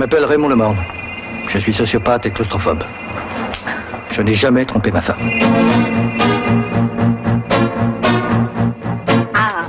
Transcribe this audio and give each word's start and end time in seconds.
m'appelle 0.00 0.24
Raymond 0.24 0.48
Lemorne. 0.48 0.78
Je 1.46 1.58
suis 1.58 1.74
sociopathe 1.74 2.24
et 2.24 2.30
claustrophobe. 2.30 2.82
Je 4.10 4.22
n'ai 4.22 4.34
jamais 4.34 4.64
trompé 4.64 4.90
ma 4.90 5.02
femme. 5.02 5.18
Ah, 9.34 9.66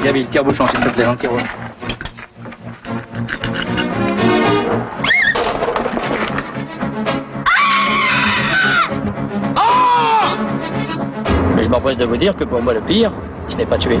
Bien, 0.00 0.12
Bill, 0.12 0.28
tire-bouchon, 0.28 0.64
s'il 0.68 0.78
te 0.78 0.88
plaît, 0.90 1.04
dans 1.04 1.10
le 1.10 1.16
tiroir. 1.18 1.42
Mais 11.56 11.64
je 11.64 11.68
m'empresse 11.68 11.96
de 11.96 12.04
vous 12.04 12.16
dire 12.16 12.36
que 12.36 12.44
pour 12.44 12.62
moi, 12.62 12.74
le 12.74 12.80
pire, 12.80 13.10
ce 13.48 13.56
n'est 13.56 13.66
pas 13.66 13.76
tuer. 13.76 13.98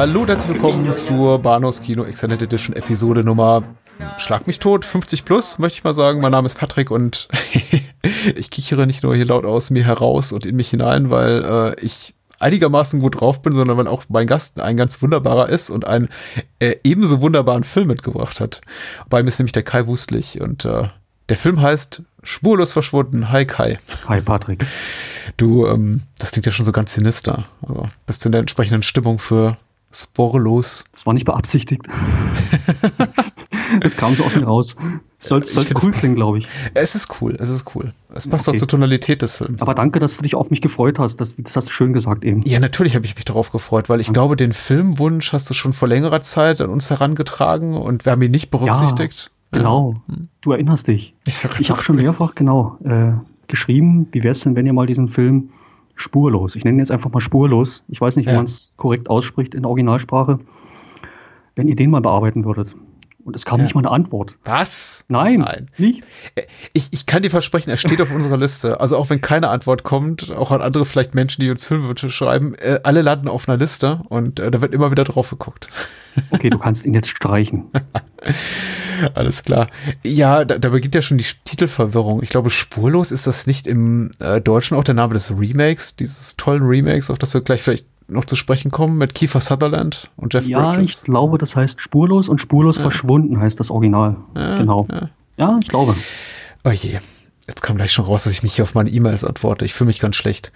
Hallo 0.00 0.22
und 0.22 0.28
herzlich 0.28 0.54
willkommen 0.54 0.94
zur 0.94 1.40
Bahnhofskino 1.40 2.04
Extended 2.04 2.40
Edition 2.40 2.74
Episode 2.74 3.22
Nummer 3.22 3.62
Schlag 4.16 4.46
mich 4.46 4.58
tot, 4.58 4.86
50 4.86 5.26
plus, 5.26 5.58
möchte 5.58 5.76
ich 5.76 5.84
mal 5.84 5.92
sagen. 5.92 6.22
Mein 6.22 6.32
Name 6.32 6.46
ist 6.46 6.54
Patrick 6.54 6.90
und 6.90 7.28
ich 8.34 8.50
kichere 8.50 8.86
nicht 8.86 9.02
nur 9.02 9.14
hier 9.14 9.26
laut 9.26 9.44
aus 9.44 9.68
mir 9.68 9.84
heraus 9.84 10.32
und 10.32 10.46
in 10.46 10.56
mich 10.56 10.70
hinein, 10.70 11.10
weil 11.10 11.44
äh, 11.44 11.84
ich 11.84 12.14
einigermaßen 12.38 12.98
gut 13.00 13.20
drauf 13.20 13.42
bin, 13.42 13.52
sondern 13.52 13.76
weil 13.76 13.88
auch 13.88 14.04
mein 14.08 14.26
Gast 14.26 14.58
ein 14.58 14.78
ganz 14.78 15.02
wunderbarer 15.02 15.50
ist 15.50 15.68
und 15.68 15.86
einen 15.86 16.08
äh, 16.60 16.76
ebenso 16.82 17.20
wunderbaren 17.20 17.62
Film 17.62 17.88
mitgebracht 17.88 18.40
hat. 18.40 18.62
Bei 19.10 19.22
mir 19.22 19.28
ist 19.28 19.38
nämlich 19.38 19.52
der 19.52 19.64
Kai 19.64 19.86
Wustlich 19.86 20.40
und 20.40 20.64
äh, 20.64 20.88
der 21.28 21.36
Film 21.36 21.60
heißt 21.60 22.04
Spurlos 22.22 22.72
verschwunden. 22.72 23.30
Hi 23.30 23.44
Kai. 23.44 23.76
Hi 24.08 24.22
Patrick. 24.22 24.64
Du, 25.36 25.66
ähm, 25.66 26.04
das 26.18 26.30
klingt 26.30 26.46
ja 26.46 26.52
schon 26.52 26.64
so 26.64 26.72
ganz 26.72 26.94
sinister. 26.94 27.44
Also 27.68 27.90
bist 28.06 28.24
du 28.24 28.28
in 28.28 28.32
der 28.32 28.40
entsprechenden 28.40 28.82
Stimmung 28.82 29.18
für 29.18 29.58
Sporlos? 29.92 30.84
Das 30.92 31.06
war 31.06 31.14
nicht 31.14 31.26
beabsichtigt. 31.26 31.82
Es 33.82 33.96
kam 33.96 34.14
so 34.16 34.24
mir 34.24 34.44
raus. 34.44 34.76
Soll, 35.18 35.44
Ich 35.44 35.50
soll 35.52 35.64
find 35.64 35.84
cool 35.84 35.92
klingen, 35.92 36.14
glaube 36.16 36.38
ich. 36.38 36.48
Es 36.74 36.94
ist 36.94 37.20
cool, 37.20 37.36
es 37.38 37.48
ist 37.48 37.72
cool. 37.74 37.92
Es 38.12 38.26
passt 38.26 38.48
Okay. 38.48 38.56
auch 38.56 38.58
zur 38.58 38.68
Tonalität 38.68 39.22
des 39.22 39.36
Films. 39.36 39.62
Aber 39.62 39.74
danke, 39.74 40.00
dass 40.00 40.16
du 40.16 40.22
dich 40.22 40.34
auf 40.34 40.50
mich 40.50 40.60
gefreut 40.60 40.98
hast. 40.98 41.18
Das, 41.20 41.34
das 41.38 41.54
hast 41.56 41.68
du 41.68 41.72
schön 41.72 41.92
gesagt 41.92 42.24
eben. 42.24 42.42
ja, 42.46 42.58
natürlich 42.58 42.96
habe 42.96 43.06
ich 43.06 43.14
mich 43.14 43.24
darauf 43.24 43.52
gefreut, 43.52 43.88
weil 43.88 44.00
ich 44.00 44.12
glaube, 44.12 44.34
den 44.36 44.52
Filmwunsch 44.52 45.32
hast 45.32 45.48
du 45.50 45.54
schon 45.54 45.72
vor 45.72 45.86
längerer 45.88 46.20
Zeit 46.20 46.60
an 46.60 46.70
uns 46.70 46.90
herangetragen 46.90 47.76
und 47.76 48.04
wir 48.04 48.12
haben 48.12 48.22
ihn 48.22 48.30
nicht 48.32 48.50
berücksichtigt. 48.50 49.30
Genau. 49.52 49.96
Du 50.40 50.52
erinnerst 50.52 50.88
dich. 50.88 51.14
Ich 51.26 51.44
Ich 51.60 51.70
habe 51.70 51.82
schon 51.82 51.96
mehrfach, 51.96 52.34
genau, 52.34 52.76
äh, 52.84 53.12
geschrieben, 53.46 54.08
wie 54.12 54.22
wäre 54.22 54.32
es 54.32 54.40
denn, 54.40 54.56
wenn 54.56 54.66
ihr 54.66 54.72
mal 54.72 54.86
diesen 54.86 55.08
Film 55.08 55.50
spurlos, 56.00 56.56
ich 56.56 56.64
nenne 56.64 56.76
ihn 56.76 56.80
jetzt 56.80 56.90
einfach 56.90 57.12
mal 57.12 57.20
spurlos, 57.20 57.84
ich 57.88 58.00
weiß 58.00 58.16
nicht, 58.16 58.26
wie 58.26 58.30
Ja. 58.30 58.36
man 58.36 58.44
es 58.44 58.74
korrekt 58.76 59.08
ausspricht 59.10 59.54
in 59.54 59.62
der 59.62 59.68
Originalsprache, 59.68 60.38
wenn 61.56 61.68
ihr 61.68 61.76
den 61.76 61.90
mal 61.90 62.00
bearbeiten 62.00 62.44
würdet. 62.44 62.74
Und 63.24 63.36
es 63.36 63.44
kam 63.44 63.58
Ja. 63.58 63.64
nicht 63.64 63.74
mal 63.74 63.80
eine 63.80 63.90
Antwort. 63.90 64.38
Was? 64.44 65.04
Nein, 65.08 65.40
Nein. 65.40 65.68
nichts. 65.78 66.22
Ich, 66.72 66.88
ich 66.90 67.06
kann 67.06 67.22
dir 67.22 67.30
versprechen, 67.30 67.70
er 67.70 67.76
steht 67.76 68.00
auf 68.00 68.10
unserer 68.10 68.36
Liste. 68.38 68.80
Also 68.80 68.96
auch 68.96 69.10
wenn 69.10 69.20
keine 69.20 69.48
Antwort 69.48 69.82
kommt, 69.82 70.30
auch 70.32 70.50
an 70.52 70.62
andere 70.62 70.84
vielleicht 70.84 71.14
Menschen, 71.14 71.42
die 71.42 71.50
uns 71.50 71.64
Filmwünsche 71.66 72.10
schreiben, 72.10 72.54
äh, 72.54 72.80
alle 72.82 73.02
landen 73.02 73.28
auf 73.28 73.48
einer 73.48 73.58
Liste 73.58 74.00
und 74.08 74.40
äh, 74.40 74.50
da 74.50 74.60
wird 74.60 74.72
immer 74.72 74.90
wieder 74.90 75.04
drauf 75.04 75.30
geguckt. 75.30 75.68
Okay, 76.30 76.50
du 76.50 76.58
kannst 76.58 76.84
ihn 76.86 76.94
jetzt 76.94 77.08
streichen. 77.08 77.66
Alles 79.14 79.44
klar. 79.44 79.68
Ja, 80.04 80.44
da, 80.44 80.58
da 80.58 80.68
beginnt 80.70 80.94
ja 80.94 81.02
schon 81.02 81.18
die 81.18 81.24
Titelverwirrung. 81.44 82.22
Ich 82.22 82.30
glaube, 82.30 82.50
spurlos 82.50 83.12
ist 83.12 83.26
das 83.26 83.46
nicht 83.46 83.66
im 83.66 84.10
äh, 84.18 84.40
Deutschen 84.40 84.76
auch 84.76 84.84
der 84.84 84.94
Name 84.94 85.14
des 85.14 85.30
Remakes, 85.30 85.96
dieses 85.96 86.36
tollen 86.36 86.62
Remakes, 86.64 87.10
auf 87.10 87.18
das 87.18 87.32
wir 87.34 87.40
gleich 87.40 87.62
vielleicht 87.62 87.86
noch 88.10 88.24
zu 88.24 88.36
sprechen 88.36 88.70
kommen, 88.70 88.98
mit 88.98 89.14
Kiefer 89.14 89.40
Sutherland 89.40 90.10
und 90.16 90.34
Jeff 90.34 90.46
Ja, 90.46 90.70
Bridges. 90.72 90.88
ich 90.88 91.02
glaube, 91.04 91.38
das 91.38 91.56
heißt 91.56 91.80
spurlos 91.80 92.28
und 92.28 92.40
spurlos 92.40 92.76
verschwunden 92.78 93.40
heißt 93.40 93.58
das 93.60 93.70
Original. 93.70 94.16
Ja, 94.36 94.58
genau. 94.58 94.86
ja. 94.90 95.10
Ja, 95.36 95.58
ich 95.62 95.68
glaube. 95.68 95.94
Oh 96.64 96.70
je. 96.70 96.98
Jetzt 97.48 97.62
kam 97.62 97.76
gleich 97.76 97.90
schon 97.90 98.04
raus, 98.04 98.24
dass 98.24 98.32
ich 98.32 98.42
nicht 98.44 98.54
hier 98.54 98.62
auf 98.64 98.74
meine 98.74 98.90
E-Mails 98.90 99.24
antworte. 99.24 99.64
Ich 99.64 99.74
fühle 99.74 99.88
mich 99.88 99.98
ganz 99.98 100.14
schlecht. 100.14 100.52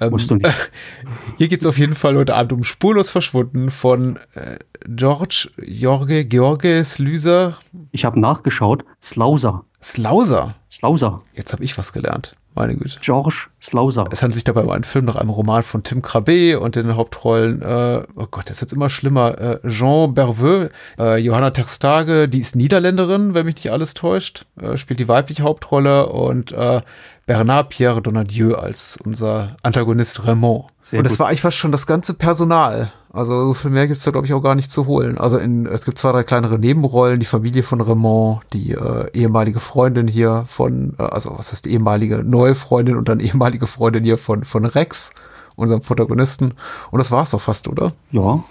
Ähm, 0.00 0.10
Musst 0.10 0.28
du 0.28 0.34
nicht. 0.36 0.48
Hier 1.38 1.46
geht 1.46 1.60
es 1.60 1.66
auf 1.66 1.78
jeden 1.78 1.94
Fall 1.94 2.16
heute 2.16 2.34
Abend 2.34 2.52
um 2.52 2.64
Spurlos 2.64 3.10
verschwunden 3.10 3.70
von 3.70 4.18
äh, 4.34 4.56
George 4.88 5.50
Jorge 5.64 6.24
George 6.24 6.82
Slüser 6.82 7.58
Ich 7.92 8.04
habe 8.04 8.18
nachgeschaut. 8.20 8.84
Slauser. 9.00 9.64
Slauser. 9.80 10.56
Slauser. 10.68 11.20
Jetzt 11.34 11.52
habe 11.52 11.62
ich 11.62 11.78
was 11.78 11.92
gelernt. 11.92 12.34
Meine 12.54 12.76
Güte. 12.76 12.98
George 13.00 13.48
Slauser. 13.62 14.04
Es 14.10 14.22
handelt 14.22 14.34
sich 14.34 14.44
dabei 14.44 14.62
um 14.62 14.70
einen 14.70 14.84
Film 14.84 15.06
nach 15.06 15.16
einem 15.16 15.30
Roman 15.30 15.62
von 15.62 15.82
Tim 15.82 16.02
Crabbe 16.02 16.60
und 16.60 16.76
in 16.76 16.86
den 16.86 16.96
Hauptrollen, 16.96 17.62
äh, 17.62 18.02
oh 18.14 18.26
Gott, 18.30 18.50
das 18.50 18.60
wird 18.60 18.72
immer 18.72 18.90
schlimmer, 18.90 19.38
äh, 19.40 19.68
Jean 19.68 20.12
Berveux, 20.14 20.68
äh, 20.98 21.16
Johanna 21.18 21.50
Terstage, 21.50 22.28
die 22.28 22.40
ist 22.40 22.54
Niederländerin, 22.56 23.34
wenn 23.34 23.46
mich 23.46 23.56
nicht 23.56 23.70
alles 23.70 23.94
täuscht, 23.94 24.44
äh, 24.60 24.76
spielt 24.76 25.00
die 25.00 25.08
weibliche 25.08 25.44
Hauptrolle 25.44 26.08
und 26.08 26.52
äh, 26.52 26.82
Bernard 27.26 27.70
Pierre 27.70 28.02
Donadieu 28.02 28.54
als 28.54 28.98
unser 29.04 29.56
Antagonist 29.62 30.26
Raymond. 30.26 30.66
Sehr 30.80 30.98
und 30.98 31.04
das 31.04 31.14
gut. 31.14 31.20
war 31.20 31.28
eigentlich 31.28 31.40
fast 31.40 31.56
schon 31.56 31.72
das 31.72 31.86
ganze 31.86 32.14
Personal. 32.14 32.92
Also 33.12 33.48
so 33.48 33.54
viel 33.54 33.70
mehr 33.70 33.86
gibt's 33.86 34.04
da, 34.04 34.10
glaube 34.10 34.26
ich, 34.26 34.32
auch 34.32 34.40
gar 34.40 34.54
nicht 34.54 34.70
zu 34.70 34.86
holen. 34.86 35.18
Also 35.18 35.36
in, 35.36 35.66
es 35.66 35.84
gibt 35.84 35.98
zwei, 35.98 36.12
drei 36.12 36.22
kleinere 36.22 36.58
Nebenrollen, 36.58 37.20
die 37.20 37.26
Familie 37.26 37.62
von 37.62 37.82
Raymond, 37.82 38.40
die 38.54 38.72
äh, 38.72 39.10
ehemalige 39.12 39.60
Freundin 39.60 40.08
hier 40.08 40.44
von, 40.48 40.94
äh, 40.98 41.02
also 41.02 41.36
was 41.36 41.52
heißt 41.52 41.66
ehemalige 41.66 42.24
neue 42.24 42.54
Freundin 42.54 42.96
und 42.96 43.10
dann 43.10 43.20
ehemalige 43.20 43.66
Freundin 43.66 44.02
hier 44.02 44.16
von, 44.16 44.44
von 44.44 44.64
Rex, 44.64 45.12
unserem 45.56 45.82
Protagonisten. 45.82 46.54
Und 46.90 46.98
das 46.98 47.10
war's 47.10 47.32
doch 47.32 47.40
fast, 47.40 47.68
oder? 47.68 47.92
Ja, 48.12 48.42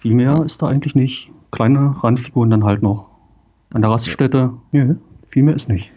viel 0.00 0.14
mehr 0.14 0.42
ist 0.44 0.62
da 0.62 0.66
eigentlich 0.66 0.96
nicht. 0.96 1.30
Kleine 1.52 1.94
Randfiguren 2.02 2.50
dann 2.50 2.64
halt 2.64 2.82
noch. 2.82 3.06
An 3.72 3.82
der 3.82 3.90
Raststätte, 3.90 4.52
nö, 4.72 4.96
viel 5.28 5.44
mehr 5.44 5.54
ist 5.54 5.68
nicht. 5.68 5.92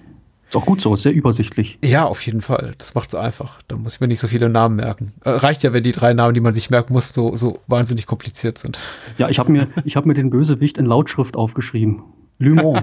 Ist 0.51 0.57
auch 0.57 0.65
gut 0.65 0.81
so, 0.81 0.93
ist 0.93 1.03
sehr 1.03 1.13
übersichtlich. 1.13 1.79
Ja, 1.81 2.03
auf 2.03 2.25
jeden 2.25 2.41
Fall. 2.41 2.73
Das 2.77 2.93
macht's 2.93 3.15
einfach. 3.15 3.61
Da 3.69 3.77
muss 3.77 3.95
ich 3.95 4.01
mir 4.01 4.09
nicht 4.09 4.19
so 4.19 4.27
viele 4.27 4.49
Namen 4.49 4.75
merken. 4.75 5.13
Äh, 5.23 5.29
reicht 5.29 5.63
ja, 5.63 5.71
wenn 5.71 5.81
die 5.81 5.93
drei 5.93 6.13
Namen, 6.13 6.33
die 6.33 6.41
man 6.41 6.53
sich 6.53 6.69
merken 6.69 6.91
muss, 6.91 7.13
so, 7.13 7.37
so 7.37 7.61
wahnsinnig 7.67 8.05
kompliziert 8.05 8.57
sind. 8.57 8.77
Ja, 9.17 9.29
ich 9.29 9.39
habe 9.39 9.49
mir, 9.49 9.69
ich 9.85 9.95
hab 9.95 10.05
mir 10.05 10.13
den 10.13 10.29
Bösewicht 10.29 10.77
in 10.77 10.85
Lautschrift 10.85 11.37
aufgeschrieben. 11.37 12.03
Lumon. 12.37 12.81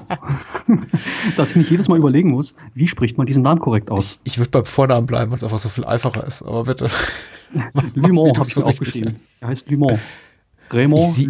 Dass 1.37 1.51
ich 1.51 1.57
nicht 1.57 1.71
jedes 1.71 1.89
Mal 1.89 1.99
überlegen 1.99 2.31
muss, 2.31 2.55
wie 2.73 2.89
spricht 2.89 3.19
man 3.19 3.27
diesen 3.27 3.43
Namen 3.43 3.61
korrekt 3.61 3.91
aus. 3.91 4.19
Ich, 4.25 4.33
ich 4.33 4.39
würde 4.39 4.51
beim 4.51 4.65
Vornamen 4.65 5.07
bleiben, 5.07 5.31
weil 5.31 5.37
es 5.37 5.45
einfach 5.45 5.59
so 5.59 5.69
viel 5.69 5.85
einfacher 5.85 6.27
ist. 6.27 6.41
Aber 6.41 6.65
bitte. 6.65 6.89
Lumon 7.95 8.31
Wie 8.35 8.39
habe 8.39 8.49
ich 8.49 8.57
mir 8.57 8.65
aufgeschrieben. 8.65 9.17
Er 9.41 9.49
heißt 9.49 9.71
Lumon. 9.71 9.99
Raymond 10.71 11.13
sie-. 11.13 11.29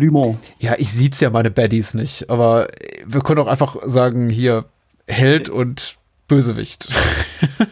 Ja, 0.61 0.77
ich 0.79 0.93
sieht's 0.93 1.19
ja 1.19 1.31
meine 1.31 1.51
Baddies 1.51 1.95
nicht, 1.95 2.31
aber 2.31 2.69
wir 3.05 3.23
können 3.23 3.41
auch 3.41 3.49
einfach 3.49 3.77
sagen, 3.87 4.31
hier 4.31 4.67
Held 5.09 5.49
und 5.49 5.98
Bösewicht. 6.29 6.89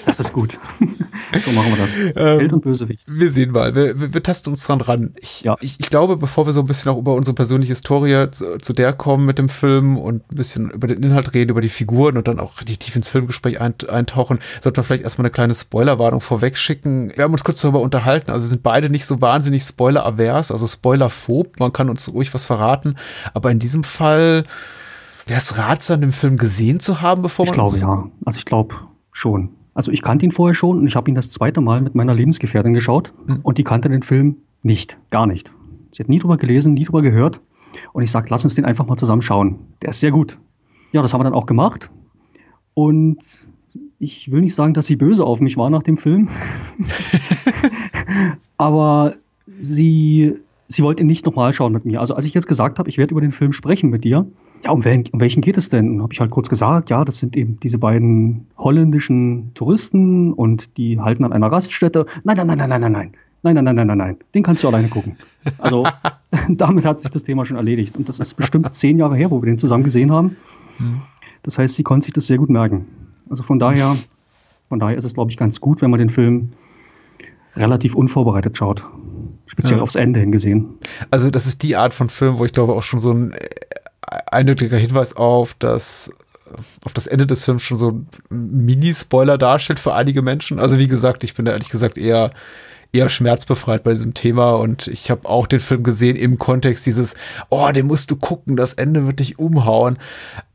Das 0.05 0.21
ist 0.21 0.33
gut. 0.33 0.61
so 1.45 1.51
machen 1.51 1.73
wir 1.73 1.79
das. 1.79 1.97
Ähm, 1.97 2.39
Held 2.39 2.53
und 2.53 2.63
Bösewicht. 2.63 3.03
Wir 3.09 3.29
sehen 3.29 3.51
mal, 3.51 3.75
wir, 3.75 3.99
wir, 3.99 4.15
wir 4.15 4.23
tasten 4.23 4.51
uns 4.51 4.65
dran 4.65 4.81
ran. 4.81 5.15
Ich, 5.21 5.43
Ja. 5.43 5.57
ich, 5.61 5.81
ich 5.81 5.91
glaube, 5.91 6.17
bevor 6.17 6.47
wir 6.47 6.53
so 6.53 6.61
ein 6.61 6.67
bisschen 6.67 6.93
auch 6.93 6.97
über 6.97 7.15
unsere 7.15 7.35
persönliche 7.35 7.73
Historie 7.73 8.29
zu, 8.31 8.59
zu 8.59 8.73
der 8.73 8.93
kommen 8.93 9.27
mit 9.27 9.39
dem 9.39 9.49
Film 9.49 9.99
und 9.99 10.23
ein 10.31 10.37
bisschen 10.37 10.71
über 10.71 10.87
den 10.87 11.03
Inhalt 11.03 11.35
reden, 11.35 11.51
über 11.51 11.61
die 11.61 11.69
Figuren 11.69 12.17
und 12.17 12.29
dann 12.29 12.39
auch 12.39 12.61
richtig 12.61 12.79
tief 12.79 12.95
ins 12.97 13.09
Filmgespräch 13.09 13.61
ein, 13.61 13.75
eintauchen, 13.89 14.39
sollten 14.63 14.77
wir 14.77 14.85
vielleicht 14.85 15.03
erstmal 15.03 15.25
eine 15.27 15.33
kleine 15.33 15.55
Spoilerwarnung 15.57 16.21
vorweg 16.21 16.57
schicken. 16.57 17.11
Wir 17.17 17.25
haben 17.25 17.33
uns 17.33 17.43
kurz 17.43 17.61
darüber 17.61 17.81
unterhalten, 17.81 18.31
also 18.31 18.43
wir 18.45 18.49
sind 18.49 18.63
beide 18.63 18.89
nicht 18.89 19.07
so 19.07 19.21
wahnsinnig 19.21 19.65
spoiler-avers, 19.65 20.53
also 20.53 20.69
spoilerphob, 20.69 21.59
man 21.59 21.73
kann 21.73 21.91
uns 21.91 22.09
ruhig 22.13 22.33
was 22.33 22.45
verraten, 22.45 22.95
aber 23.35 23.51
in 23.51 23.59
diesem 23.59 23.83
Fall 23.83 24.45
wäre 25.27 25.39
es 25.39 25.59
ratsam, 25.59 26.01
den 26.01 26.13
Film 26.13 26.37
gesehen 26.37 26.81
zu 26.81 27.03
haben, 27.03 27.23
bevor 27.23 27.45
Ich 27.45 27.51
man 27.51 27.55
glaube 27.55 27.71
uns- 27.71 27.81
ja. 27.81 28.09
Also 28.25 28.39
ich 28.39 28.45
glaube 28.45 28.75
schon. 29.13 29.51
Also 29.75 29.91
ich 29.93 30.01
kannte 30.03 30.25
ihn 30.25 30.33
vorher 30.33 30.55
schon 30.55 30.79
und 30.79 30.87
ich 30.87 30.97
habe 30.97 31.11
ihn 31.11 31.15
das 31.15 31.31
zweite 31.31 31.61
Mal 31.61 31.81
mit 31.83 31.95
meiner 31.95 32.15
Lebensgefährtin 32.15 32.73
geschaut 32.73 33.13
Hm. 33.27 33.41
und 33.43 33.59
die 33.59 33.65
kannte 33.65 33.89
den 33.91 34.03
Film 34.03 34.37
nicht, 34.63 34.97
gar 35.11 35.27
nicht. 35.27 35.53
Sie 35.93 36.03
hat 36.03 36.09
nie 36.09 36.19
drüber 36.19 36.37
gelesen, 36.37 36.75
nie 36.75 36.85
drüber 36.85 37.03
gehört 37.03 37.41
und 37.93 38.03
ich 38.03 38.11
sage, 38.11 38.27
lass 38.31 38.45
uns 38.45 38.55
den 38.55 38.65
einfach 38.65 38.87
mal 38.87 38.97
zusammen 38.97 39.23
schauen. 39.23 39.59
Der 39.83 39.91
ist 39.91 40.01
sehr 40.01 40.11
gut. 40.13 40.39
Ja, 40.93 41.03
das 41.03 41.13
haben 41.13 41.21
wir 41.21 41.25
dann 41.25 41.35
auch 41.35 41.47
gemacht 41.47 41.91
und 42.75 43.19
ich 43.99 44.31
will 44.31 44.41
nicht 44.43 44.55
sagen, 44.55 44.73
dass 44.75 44.87
sie 44.87 44.97
böse 44.97 45.25
auf 45.25 45.41
mich 45.41 45.57
war 45.57 45.69
nach 45.71 45.83
dem 45.83 45.97
Film, 45.99 46.29
aber 48.57 49.15
sie, 49.59 50.35
sie 50.69 50.83
wollte 50.83 51.03
ihn 51.03 51.07
nicht 51.07 51.27
nochmal 51.27 51.53
schauen 51.53 51.73
mit 51.73 51.85
mir. 51.85 52.01
Also 52.01 52.15
als 52.15 52.25
ich 52.25 52.35
jetzt 52.35 52.47
gesagt 52.47 52.79
habe, 52.79 52.89
ich 52.89 52.99
werde 52.99 53.11
über 53.13 53.21
den 53.21 53.33
Film 53.33 53.53
sprechen 53.53 53.91
mit 53.91 54.05
dir, 54.05 54.27
ja, 54.65 54.71
um, 54.71 54.85
wen, 54.85 55.05
um 55.13 55.21
welchen 55.21 55.41
geht 55.43 55.57
es 55.57 55.69
denn? 55.69 56.03
Habe 56.03 56.13
ich 56.13 56.21
halt 56.21 56.31
kurz 56.31 56.49
gesagt, 56.49 56.91
ja, 56.91 57.05
das 57.05 57.19
sind 57.19 57.37
eben 57.37 57.59
diese 57.61 57.79
beiden 57.79 58.47
holländischen 58.59 59.53
Touristen 59.55 60.33
und 60.33 60.77
die 60.77 60.99
halten 61.01 61.25
an 61.25 61.33
einer 61.33 61.51
Raststätte. 61.51 62.07
Nein, 62.25 62.37
nein, 62.37 62.47
nein, 62.47 62.59
nein, 62.59 62.69
nein, 62.69 62.81
nein, 62.81 62.93
nein. 62.93 63.13
Nein, 63.43 63.55
nein, 63.55 63.65
nein, 63.65 63.77
nein, 63.77 63.87
nein, 63.87 63.99
nein. 63.99 64.17
Den 64.35 64.43
kannst 64.43 64.65
du 64.65 64.69
alleine 64.69 64.89
gucken. 64.89 65.17
Also 65.59 65.87
damit 66.49 66.85
hat 66.85 66.99
sich 66.99 67.11
das 67.11 67.23
Thema 67.23 67.45
schon 67.45 67.57
erledigt. 67.57 67.97
Und 67.97 68.09
das 68.09 68.19
ist 68.19 68.35
bestimmt 68.35 68.73
zehn 68.75 68.99
Jahre 68.99 69.17
her, 69.17 69.31
wo 69.31 69.41
wir 69.41 69.47
den 69.47 69.59
zusammen 69.59 69.85
gesehen 69.85 70.11
haben. 70.11 70.37
Das 71.43 71.59
heißt, 71.59 71.77
sie 71.77 71.85
konnte 71.85 72.07
sich 72.07 72.15
das 72.15 72.27
sehr 72.27 72.39
gut 72.39 72.51
merken. 72.51 72.87
Also 73.31 73.43
von 73.43 73.59
daher, 73.59 73.95
von 74.69 74.81
daher 74.81 74.97
ist 74.97 75.05
es, 75.05 75.15
glaube 75.15 75.31
ich, 75.31 75.37
ganz 75.37 75.61
gut, 75.61 75.81
wenn 75.81 75.91
man 75.91 76.01
den 76.01 76.11
Film 76.11 76.53
relativ 77.55 77.95
unvorbereitet 77.95 78.59
schaut. 78.59 78.85
Speziell 79.47 79.79
ja. 79.79 79.83
aufs 79.83 79.95
Ende 79.95 80.19
hingesehen. 80.21 80.67
Also, 81.11 81.31
das 81.31 81.47
ist 81.47 81.63
die 81.63 81.77
Art 81.77 81.95
von 81.95 82.11
Film, 82.11 82.39
wo 82.39 82.45
ich 82.45 82.53
glaube 82.53 82.73
auch 82.73 82.83
schon 82.83 82.99
so 82.99 83.13
ein 83.13 83.33
eindeutiger 84.07 84.77
Hinweis 84.77 85.17
auf 85.17 85.55
das 85.59 86.13
auf 86.85 86.93
das 86.93 87.09
Ende 87.09 87.27
des 87.27 87.45
Films 87.45 87.65
schon 87.65 87.77
so 87.77 87.91
ein 87.91 88.09
Mini-Spoiler 88.65 89.37
darstellt 89.37 89.81
für 89.81 89.95
einige 89.95 90.23
Menschen. 90.23 90.61
Also 90.61 90.79
wie 90.79 90.87
gesagt, 90.87 91.25
ich 91.25 91.35
bin 91.35 91.45
da 91.45 91.53
ehrlich 91.53 91.71
gesagt 91.71 91.99
eher 91.99 92.31
eher 92.93 93.09
schmerzbefreit 93.09 93.83
bei 93.83 93.93
diesem 93.93 94.15
Thema 94.15 94.53
und 94.53 94.87
ich 94.87 95.11
habe 95.11 95.29
auch 95.29 95.47
den 95.47 95.61
Film 95.61 95.83
gesehen 95.83 96.17
im 96.17 96.39
Kontext 96.39 96.87
dieses, 96.87 97.15
oh, 97.51 97.69
den 97.73 97.87
musst 97.87 98.11
du 98.11 98.17
gucken, 98.17 98.57
das 98.57 98.75
Ende 98.75 99.07
wird 99.07 99.21
dich 99.21 99.39
umhauen. 99.39 99.99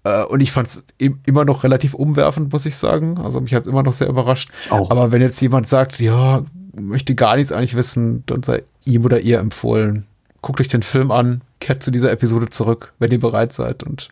Äh, 0.03 0.23
und 0.23 0.41
ich 0.41 0.51
fand 0.51 0.67
es 0.67 0.83
immer 1.25 1.45
noch 1.45 1.63
relativ 1.63 1.93
umwerfend, 1.93 2.51
muss 2.51 2.65
ich 2.65 2.75
sagen. 2.75 3.17
Also 3.17 3.41
mich 3.41 3.53
hat 3.53 3.65
es 3.65 3.71
immer 3.71 3.83
noch 3.83 3.93
sehr 3.93 4.07
überrascht. 4.07 4.49
Auch. 4.69 4.89
Aber 4.89 5.11
wenn 5.11 5.21
jetzt 5.21 5.41
jemand 5.41 5.67
sagt, 5.67 5.99
ja, 5.99 6.43
möchte 6.79 7.15
gar 7.15 7.35
nichts 7.35 7.51
eigentlich 7.51 7.75
wissen, 7.75 8.23
dann 8.25 8.43
sei 8.43 8.63
ihm 8.85 9.05
oder 9.05 9.19
ihr 9.19 9.39
empfohlen. 9.39 10.07
Guckt 10.41 10.59
euch 10.59 10.67
den 10.67 10.83
Film 10.83 11.11
an, 11.11 11.41
kehrt 11.59 11.83
zu 11.83 11.91
dieser 11.91 12.11
Episode 12.11 12.49
zurück, 12.49 12.93
wenn 12.99 13.11
ihr 13.11 13.19
bereit 13.19 13.53
seid. 13.53 13.83
Und 13.83 14.09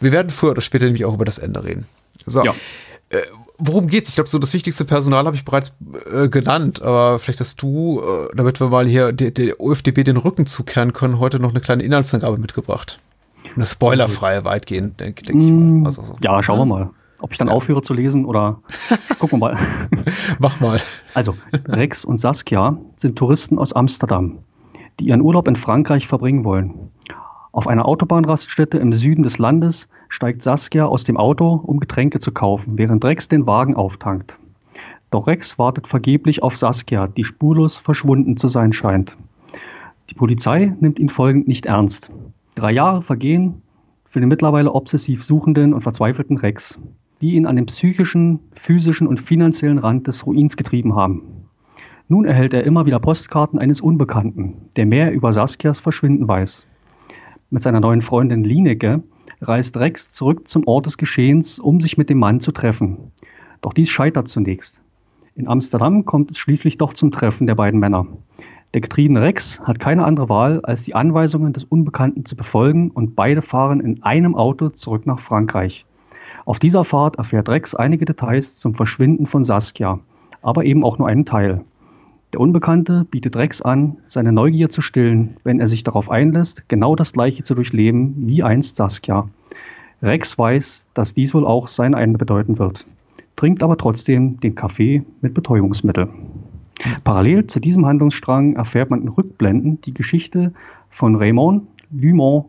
wir 0.00 0.12
werden 0.12 0.30
früher 0.30 0.52
oder 0.52 0.60
später 0.60 0.84
nämlich 0.84 1.04
auch 1.04 1.14
über 1.14 1.24
das 1.24 1.38
Ende 1.38 1.64
reden. 1.64 1.86
So. 2.26 2.44
Ja. 2.44 2.54
Äh, 3.10 3.18
worum 3.58 3.88
geht's? 3.88 4.08
Ich 4.08 4.14
glaube, 4.14 4.30
so 4.30 4.38
das 4.38 4.54
wichtigste 4.54 4.84
Personal 4.84 5.26
habe 5.26 5.36
ich 5.36 5.44
bereits 5.44 5.76
äh, 6.12 6.28
genannt, 6.28 6.82
aber 6.82 7.18
vielleicht 7.18 7.40
hast 7.40 7.60
du, 7.60 8.00
äh, 8.00 8.28
damit 8.34 8.60
wir 8.60 8.68
mal 8.68 8.86
hier 8.86 9.12
der, 9.12 9.32
der 9.32 9.60
OFDB 9.60 10.04
den 10.04 10.16
Rücken 10.16 10.46
zukehren 10.46 10.92
können, 10.92 11.18
heute 11.18 11.38
noch 11.38 11.50
eine 11.50 11.60
kleine 11.60 11.82
Inhaltsangabe 11.82 12.38
mitgebracht. 12.38 13.00
Eine 13.54 13.66
spoilerfreie 13.66 14.44
weitgehend, 14.44 15.00
denke 15.00 15.24
denk 15.24 15.40
ich 15.40 15.50
mal. 15.50 15.60
Mm, 15.60 15.86
also 15.86 16.02
so. 16.02 16.16
Ja, 16.22 16.42
schauen 16.42 16.58
wir 16.58 16.64
mal. 16.64 16.90
Ob 17.20 17.32
ich 17.32 17.38
dann 17.38 17.48
ja. 17.48 17.54
aufhöre 17.54 17.82
zu 17.82 17.92
lesen 17.92 18.24
oder 18.24 18.62
gucken 19.18 19.40
wir 19.40 19.54
mal. 19.54 19.58
Mach 20.38 20.60
mal. 20.60 20.80
Also, 21.14 21.36
Rex 21.68 22.04
und 22.04 22.18
Saskia 22.18 22.78
sind 22.96 23.16
Touristen 23.16 23.58
aus 23.58 23.72
Amsterdam, 23.74 24.38
die 24.98 25.06
ihren 25.06 25.22
Urlaub 25.22 25.48
in 25.48 25.56
Frankreich 25.56 26.06
verbringen 26.06 26.44
wollen. 26.44 26.90
Auf 27.52 27.66
einer 27.66 27.86
Autobahnraststätte 27.86 28.78
im 28.78 28.94
Süden 28.94 29.22
des 29.22 29.38
Landes 29.38 29.88
steigt 30.08 30.42
Saskia 30.42 30.86
aus 30.86 31.04
dem 31.04 31.18
Auto, 31.18 31.60
um 31.64 31.80
Getränke 31.80 32.18
zu 32.18 32.32
kaufen, 32.32 32.78
während 32.78 33.04
Rex 33.04 33.28
den 33.28 33.46
Wagen 33.46 33.76
auftankt. 33.76 34.38
Doch 35.10 35.26
Rex 35.26 35.58
wartet 35.58 35.86
vergeblich 35.86 36.42
auf 36.42 36.56
Saskia, 36.56 37.06
die 37.06 37.24
spurlos 37.24 37.76
verschwunden 37.76 38.38
zu 38.38 38.48
sein 38.48 38.72
scheint. 38.72 39.18
Die 40.08 40.14
Polizei 40.14 40.74
nimmt 40.80 40.98
ihn 40.98 41.10
folgend 41.10 41.46
nicht 41.46 41.66
ernst. 41.66 42.10
Drei 42.54 42.72
Jahre 42.72 43.02
vergehen 43.02 43.62
für 44.08 44.20
den 44.20 44.28
mittlerweile 44.28 44.72
obsessiv 44.72 45.22
suchenden 45.22 45.74
und 45.74 45.82
verzweifelten 45.82 46.38
Rex, 46.38 46.80
die 47.20 47.34
ihn 47.34 47.46
an 47.46 47.56
den 47.56 47.66
psychischen, 47.66 48.40
physischen 48.54 49.06
und 49.06 49.20
finanziellen 49.20 49.78
Rand 49.78 50.06
des 50.06 50.26
Ruins 50.26 50.56
getrieben 50.56 50.94
haben. 50.94 51.22
Nun 52.08 52.24
erhält 52.24 52.52
er 52.54 52.64
immer 52.64 52.86
wieder 52.86 52.98
Postkarten 52.98 53.58
eines 53.58 53.80
Unbekannten, 53.80 54.54
der 54.76 54.86
mehr 54.86 55.12
über 55.12 55.32
Saskias 55.32 55.80
Verschwinden 55.80 56.28
weiß. 56.28 56.66
Mit 57.50 57.62
seiner 57.62 57.80
neuen 57.80 58.02
Freundin 58.02 58.44
Lineke 58.44 59.02
reist 59.40 59.76
Rex 59.76 60.12
zurück 60.12 60.48
zum 60.48 60.66
Ort 60.66 60.86
des 60.86 60.98
Geschehens, 60.98 61.58
um 61.58 61.80
sich 61.80 61.98
mit 61.98 62.10
dem 62.10 62.18
Mann 62.18 62.40
zu 62.40 62.52
treffen. 62.52 62.98
Doch 63.60 63.72
dies 63.72 63.88
scheitert 63.88 64.28
zunächst. 64.28 64.80
In 65.34 65.48
Amsterdam 65.48 66.04
kommt 66.04 66.30
es 66.30 66.38
schließlich 66.38 66.78
doch 66.78 66.92
zum 66.92 67.10
Treffen 67.10 67.46
der 67.46 67.54
beiden 67.54 67.80
Männer. 67.80 68.06
Der 68.74 68.80
getriebene 68.80 69.20
Rex 69.20 69.60
hat 69.60 69.78
keine 69.78 70.04
andere 70.04 70.28
Wahl, 70.28 70.60
als 70.62 70.82
die 70.82 70.94
Anweisungen 70.94 71.52
des 71.52 71.64
Unbekannten 71.64 72.24
zu 72.24 72.36
befolgen 72.36 72.90
und 72.90 73.14
beide 73.14 73.42
fahren 73.42 73.80
in 73.80 74.02
einem 74.02 74.34
Auto 74.34 74.70
zurück 74.70 75.06
nach 75.06 75.20
Frankreich. 75.20 75.84
Auf 76.44 76.58
dieser 76.58 76.84
Fahrt 76.84 77.16
erfährt 77.16 77.48
Rex 77.48 77.74
einige 77.74 78.04
Details 78.04 78.56
zum 78.56 78.74
Verschwinden 78.74 79.26
von 79.26 79.44
Saskia, 79.44 80.00
aber 80.40 80.64
eben 80.64 80.84
auch 80.84 80.98
nur 80.98 81.08
einen 81.08 81.24
Teil. 81.24 81.64
Der 82.32 82.40
Unbekannte 82.40 83.04
bietet 83.10 83.36
Rex 83.36 83.60
an, 83.60 83.98
seine 84.06 84.32
Neugier 84.32 84.70
zu 84.70 84.80
stillen, 84.80 85.36
wenn 85.44 85.60
er 85.60 85.68
sich 85.68 85.84
darauf 85.84 86.10
einlässt, 86.10 86.66
genau 86.66 86.96
das 86.96 87.12
Gleiche 87.12 87.42
zu 87.42 87.54
durchleben 87.54 88.14
wie 88.26 88.42
einst 88.42 88.76
Saskia. 88.76 89.28
Rex 90.02 90.38
weiß, 90.38 90.86
dass 90.94 91.12
dies 91.12 91.34
wohl 91.34 91.46
auch 91.46 91.68
sein 91.68 91.92
Ende 91.92 92.18
bedeuten 92.18 92.58
wird, 92.58 92.86
trinkt 93.36 93.62
aber 93.62 93.76
trotzdem 93.76 94.40
den 94.40 94.54
Kaffee 94.54 95.04
mit 95.20 95.34
Betäubungsmittel. 95.34 96.08
Parallel 97.04 97.46
zu 97.46 97.60
diesem 97.60 97.84
Handlungsstrang 97.84 98.56
erfährt 98.56 98.90
man 98.90 99.02
in 99.02 99.08
Rückblenden 99.08 99.82
die 99.82 99.94
Geschichte 99.94 100.54
von 100.88 101.16
Raymond 101.16 101.64
Lumont, 101.90 102.46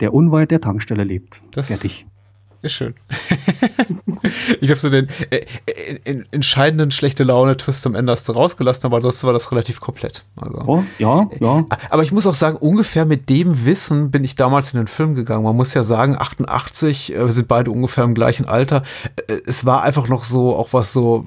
der 0.00 0.14
unweit 0.14 0.50
der 0.50 0.62
Tankstelle 0.62 1.04
lebt. 1.04 1.42
Das 1.52 1.66
Fertig. 1.66 2.06
Ist 2.62 2.72
schön. 2.72 2.94
ich 4.60 4.70
habe 4.70 4.80
so 4.80 4.90
den 4.90 5.08
äh, 5.30 5.44
äh, 5.66 6.24
entscheidenden 6.30 6.90
schlechte 6.90 7.24
Laune-Twist 7.24 7.86
am 7.86 7.94
Ende 7.94 8.12
hast 8.12 8.28
du 8.28 8.32
rausgelassen, 8.32 8.86
aber 8.86 9.00
sonst 9.00 9.22
war 9.24 9.32
das 9.32 9.52
relativ 9.52 9.80
komplett. 9.80 10.24
Also, 10.36 10.62
oh, 10.66 10.84
ja, 10.98 11.28
ja. 11.40 11.64
Aber 11.90 12.02
ich 12.02 12.12
muss 12.12 12.26
auch 12.26 12.34
sagen, 12.34 12.56
ungefähr 12.56 13.04
mit 13.04 13.28
dem 13.28 13.64
Wissen 13.64 14.10
bin 14.10 14.24
ich 14.24 14.36
damals 14.36 14.72
in 14.72 14.80
den 14.80 14.88
Film 14.88 15.14
gegangen. 15.14 15.44
Man 15.44 15.56
muss 15.56 15.74
ja 15.74 15.84
sagen, 15.84 16.16
88, 16.18 17.14
äh, 17.14 17.24
wir 17.24 17.32
sind 17.32 17.48
beide 17.48 17.70
ungefähr 17.70 18.04
im 18.04 18.14
gleichen 18.14 18.46
Alter. 18.46 18.82
Äh, 19.28 19.38
es 19.46 19.64
war 19.64 19.82
einfach 19.82 20.08
noch 20.08 20.24
so, 20.24 20.56
auch 20.56 20.72
was 20.72 20.92
so 20.92 21.26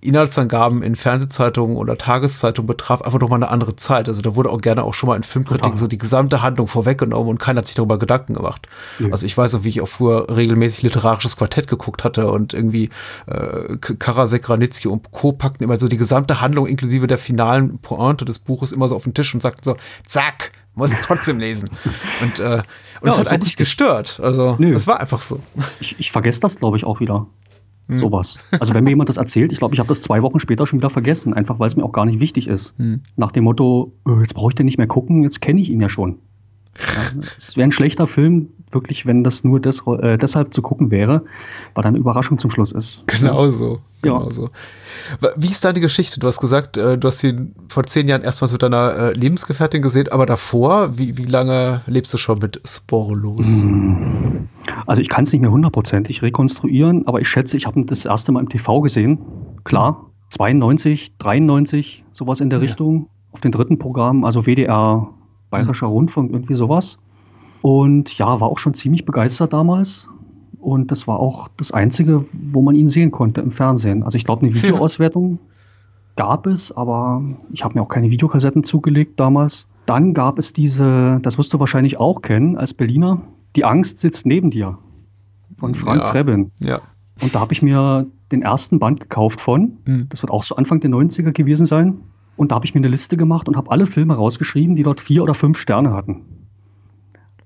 Inhaltsangaben 0.00 0.82
in 0.82 0.96
Fernsehzeitungen 0.96 1.76
oder 1.76 1.98
Tageszeitungen 1.98 2.66
betraf, 2.66 3.02
einfach 3.02 3.20
nochmal 3.20 3.38
eine 3.38 3.50
andere 3.50 3.76
Zeit. 3.76 4.08
Also 4.08 4.22
da 4.22 4.34
wurde 4.34 4.50
auch 4.50 4.60
gerne 4.60 4.84
auch 4.84 4.94
schon 4.94 5.08
mal 5.08 5.16
in 5.16 5.22
Filmkritiken 5.22 5.76
so 5.76 5.86
die 5.86 5.98
gesamte 5.98 6.42
Handlung 6.42 6.68
vorweggenommen 6.68 7.28
und 7.28 7.38
keiner 7.38 7.58
hat 7.58 7.66
sich 7.66 7.76
darüber 7.76 7.98
Gedanken 7.98 8.34
gemacht. 8.34 8.66
Mhm. 8.98 9.12
Also 9.12 9.26
ich 9.26 9.36
weiß 9.36 9.54
auch, 9.56 9.64
wie 9.64 9.68
ich 9.68 9.80
auch 9.80 9.88
früher 9.88 10.26
regelmäßig 10.34 10.82
literarisches 10.82 11.36
Quartett 11.36 11.68
geguckt 11.68 12.04
hatte 12.04 12.30
und 12.30 12.54
irgendwie 12.54 12.90
äh, 13.26 13.76
Karasek, 13.76 14.48
Ranitzky 14.48 14.88
und 14.88 15.10
Co. 15.10 15.32
packten 15.32 15.64
immer 15.64 15.76
so 15.76 15.88
die 15.88 15.96
gesamte 15.96 16.40
Handlung 16.40 16.66
inklusive 16.66 17.06
der 17.06 17.18
finalen 17.18 17.78
Pointe 17.78 18.24
des 18.24 18.38
Buches 18.38 18.72
immer 18.72 18.88
so 18.88 18.96
auf 18.96 19.04
den 19.04 19.14
Tisch 19.14 19.34
und 19.34 19.40
sagten 19.40 19.62
so, 19.62 19.76
zack, 20.06 20.52
muss 20.74 20.92
es 20.92 21.00
trotzdem 21.00 21.38
lesen. 21.38 21.68
Und, 22.22 22.38
äh, 22.38 22.62
und 23.00 23.08
ja, 23.08 23.14
es 23.14 23.18
hat 23.18 23.28
eigentlich 23.28 23.56
gestört. 23.56 24.20
Also 24.22 24.58
es 24.60 24.86
war 24.86 25.00
einfach 25.00 25.22
so. 25.22 25.40
Ich, 25.80 25.98
ich 25.98 26.12
vergesse 26.12 26.40
das, 26.40 26.56
glaube 26.56 26.76
ich, 26.76 26.84
auch 26.84 27.00
wieder. 27.00 27.26
Hm. 27.90 27.98
Sowas. 27.98 28.38
Also 28.58 28.74
wenn 28.74 28.84
mir 28.84 28.90
jemand 28.90 29.08
das 29.08 29.16
erzählt, 29.16 29.52
ich 29.52 29.58
glaube, 29.58 29.74
ich 29.74 29.80
habe 29.80 29.88
das 29.88 30.00
zwei 30.00 30.22
Wochen 30.22 30.38
später 30.38 30.66
schon 30.66 30.78
wieder 30.78 30.90
vergessen, 30.90 31.34
einfach 31.34 31.58
weil 31.58 31.66
es 31.66 31.76
mir 31.76 31.84
auch 31.84 31.92
gar 31.92 32.06
nicht 32.06 32.20
wichtig 32.20 32.46
ist. 32.48 32.74
Hm. 32.78 33.02
Nach 33.16 33.32
dem 33.32 33.44
Motto, 33.44 33.92
äh, 34.06 34.20
jetzt 34.20 34.34
brauche 34.34 34.50
ich 34.50 34.54
den 34.54 34.66
nicht 34.66 34.78
mehr 34.78 34.86
gucken, 34.86 35.22
jetzt 35.22 35.40
kenne 35.40 35.60
ich 35.60 35.70
ihn 35.70 35.80
ja 35.80 35.88
schon. 35.88 36.18
Ja, 36.78 37.20
es 37.36 37.56
wäre 37.56 37.68
ein 37.68 37.72
schlechter 37.72 38.06
Film, 38.06 38.50
wirklich, 38.72 39.06
wenn 39.06 39.24
das 39.24 39.44
nur 39.44 39.60
des, 39.60 39.82
äh, 39.86 40.18
deshalb 40.18 40.54
zu 40.54 40.62
gucken 40.62 40.90
wäre, 40.90 41.22
weil 41.74 41.82
dann 41.82 41.94
eine 41.94 41.98
Überraschung 41.98 42.38
zum 42.38 42.50
Schluss 42.50 42.72
ist. 42.72 43.04
Genau 43.06 43.50
so. 43.50 43.80
Genau 44.02 44.24
ja. 44.24 44.30
so. 44.30 44.50
Wie 45.36 45.48
ist 45.48 45.64
deine 45.64 45.80
Geschichte? 45.80 46.20
Du 46.20 46.26
hast 46.26 46.40
gesagt, 46.40 46.76
äh, 46.76 46.96
du 46.96 47.08
hast 47.08 47.18
sie 47.18 47.36
vor 47.68 47.84
zehn 47.84 48.08
Jahren 48.08 48.22
erstmals 48.22 48.52
mit 48.52 48.62
deiner 48.62 48.96
äh, 48.96 49.12
Lebensgefährtin 49.12 49.82
gesehen, 49.82 50.08
aber 50.10 50.26
davor, 50.26 50.96
wie, 50.98 51.16
wie 51.16 51.24
lange 51.24 51.82
lebst 51.86 52.14
du 52.14 52.18
schon 52.18 52.38
mit 52.38 52.60
Sporlos? 52.64 53.62
Hm. 53.62 54.48
Also 54.86 55.02
ich 55.02 55.08
kann 55.08 55.24
es 55.24 55.32
nicht 55.32 55.40
mehr 55.40 55.50
hundertprozentig 55.50 56.22
rekonstruieren, 56.22 57.06
aber 57.06 57.20
ich 57.20 57.28
schätze, 57.28 57.56
ich 57.56 57.66
habe 57.66 57.84
das 57.84 58.04
erste 58.04 58.32
Mal 58.32 58.40
im 58.40 58.48
TV 58.48 58.80
gesehen. 58.80 59.18
Klar, 59.64 60.10
92, 60.30 61.16
93, 61.18 62.04
sowas 62.12 62.40
in 62.40 62.50
der 62.50 62.60
ja. 62.60 62.66
Richtung. 62.66 63.08
Auf 63.32 63.40
den 63.40 63.52
dritten 63.52 63.78
Programm, 63.78 64.24
also 64.24 64.46
WDR, 64.46 65.08
Bayerischer 65.50 65.86
mhm. 65.86 65.92
Rundfunk, 65.92 66.32
irgendwie 66.32 66.56
sowas. 66.56 66.98
Und 67.62 68.16
ja, 68.16 68.40
war 68.40 68.48
auch 68.48 68.58
schon 68.58 68.74
ziemlich 68.74 69.04
begeistert 69.04 69.52
damals. 69.52 70.08
Und 70.60 70.90
das 70.90 71.06
war 71.06 71.20
auch 71.20 71.48
das 71.56 71.72
Einzige, 71.72 72.26
wo 72.32 72.62
man 72.62 72.74
ihn 72.74 72.88
sehen 72.88 73.10
konnte 73.10 73.40
im 73.40 73.50
Fernsehen. 73.50 74.02
Also 74.02 74.16
ich 74.16 74.24
glaube, 74.24 74.46
eine 74.46 74.54
Videoauswertung 74.54 75.38
gab 76.16 76.46
es, 76.46 76.70
aber 76.72 77.22
ich 77.50 77.64
habe 77.64 77.74
mir 77.74 77.82
auch 77.82 77.88
keine 77.88 78.10
Videokassetten 78.10 78.62
zugelegt 78.62 79.18
damals. 79.18 79.68
Dann 79.86 80.12
gab 80.12 80.38
es 80.38 80.52
diese, 80.52 81.18
das 81.22 81.38
wirst 81.38 81.54
du 81.54 81.60
wahrscheinlich 81.60 81.98
auch 81.98 82.20
kennen 82.22 82.56
als 82.56 82.74
Berliner, 82.74 83.22
Die 83.56 83.64
Angst 83.64 83.98
sitzt 83.98 84.26
neben 84.26 84.50
dir 84.50 84.78
von 85.58 85.74
Frank 85.74 86.02
ja, 86.02 86.10
Trebin. 86.10 86.52
Ja. 86.60 86.80
Und 87.22 87.34
da 87.34 87.40
habe 87.40 87.52
ich 87.52 87.62
mir 87.62 88.06
den 88.32 88.42
ersten 88.42 88.78
Band 88.78 89.00
gekauft 89.00 89.40
von. 89.40 89.78
Mhm. 89.84 90.06
Das 90.08 90.22
wird 90.22 90.30
auch 90.30 90.44
so 90.44 90.56
Anfang 90.56 90.80
der 90.80 90.90
90er 90.90 91.32
gewesen 91.32 91.66
sein. 91.66 91.98
Und 92.36 92.52
da 92.52 92.56
habe 92.56 92.64
ich 92.64 92.74
mir 92.74 92.80
eine 92.80 92.88
Liste 92.88 93.16
gemacht 93.16 93.48
und 93.48 93.56
habe 93.56 93.70
alle 93.70 93.86
Filme 93.86 94.14
rausgeschrieben, 94.14 94.76
die 94.76 94.82
dort 94.82 95.00
vier 95.00 95.22
oder 95.22 95.34
fünf 95.34 95.58
Sterne 95.58 95.92
hatten. 95.92 96.22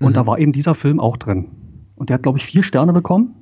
Und 0.00 0.10
mhm. 0.10 0.14
da 0.14 0.26
war 0.26 0.38
eben 0.38 0.52
dieser 0.52 0.74
Film 0.74 1.00
auch 1.00 1.16
drin. 1.16 1.48
Und 1.96 2.10
der 2.10 2.14
hat, 2.14 2.22
glaube 2.22 2.38
ich, 2.38 2.44
vier 2.44 2.62
Sterne 2.62 2.92
bekommen. 2.92 3.34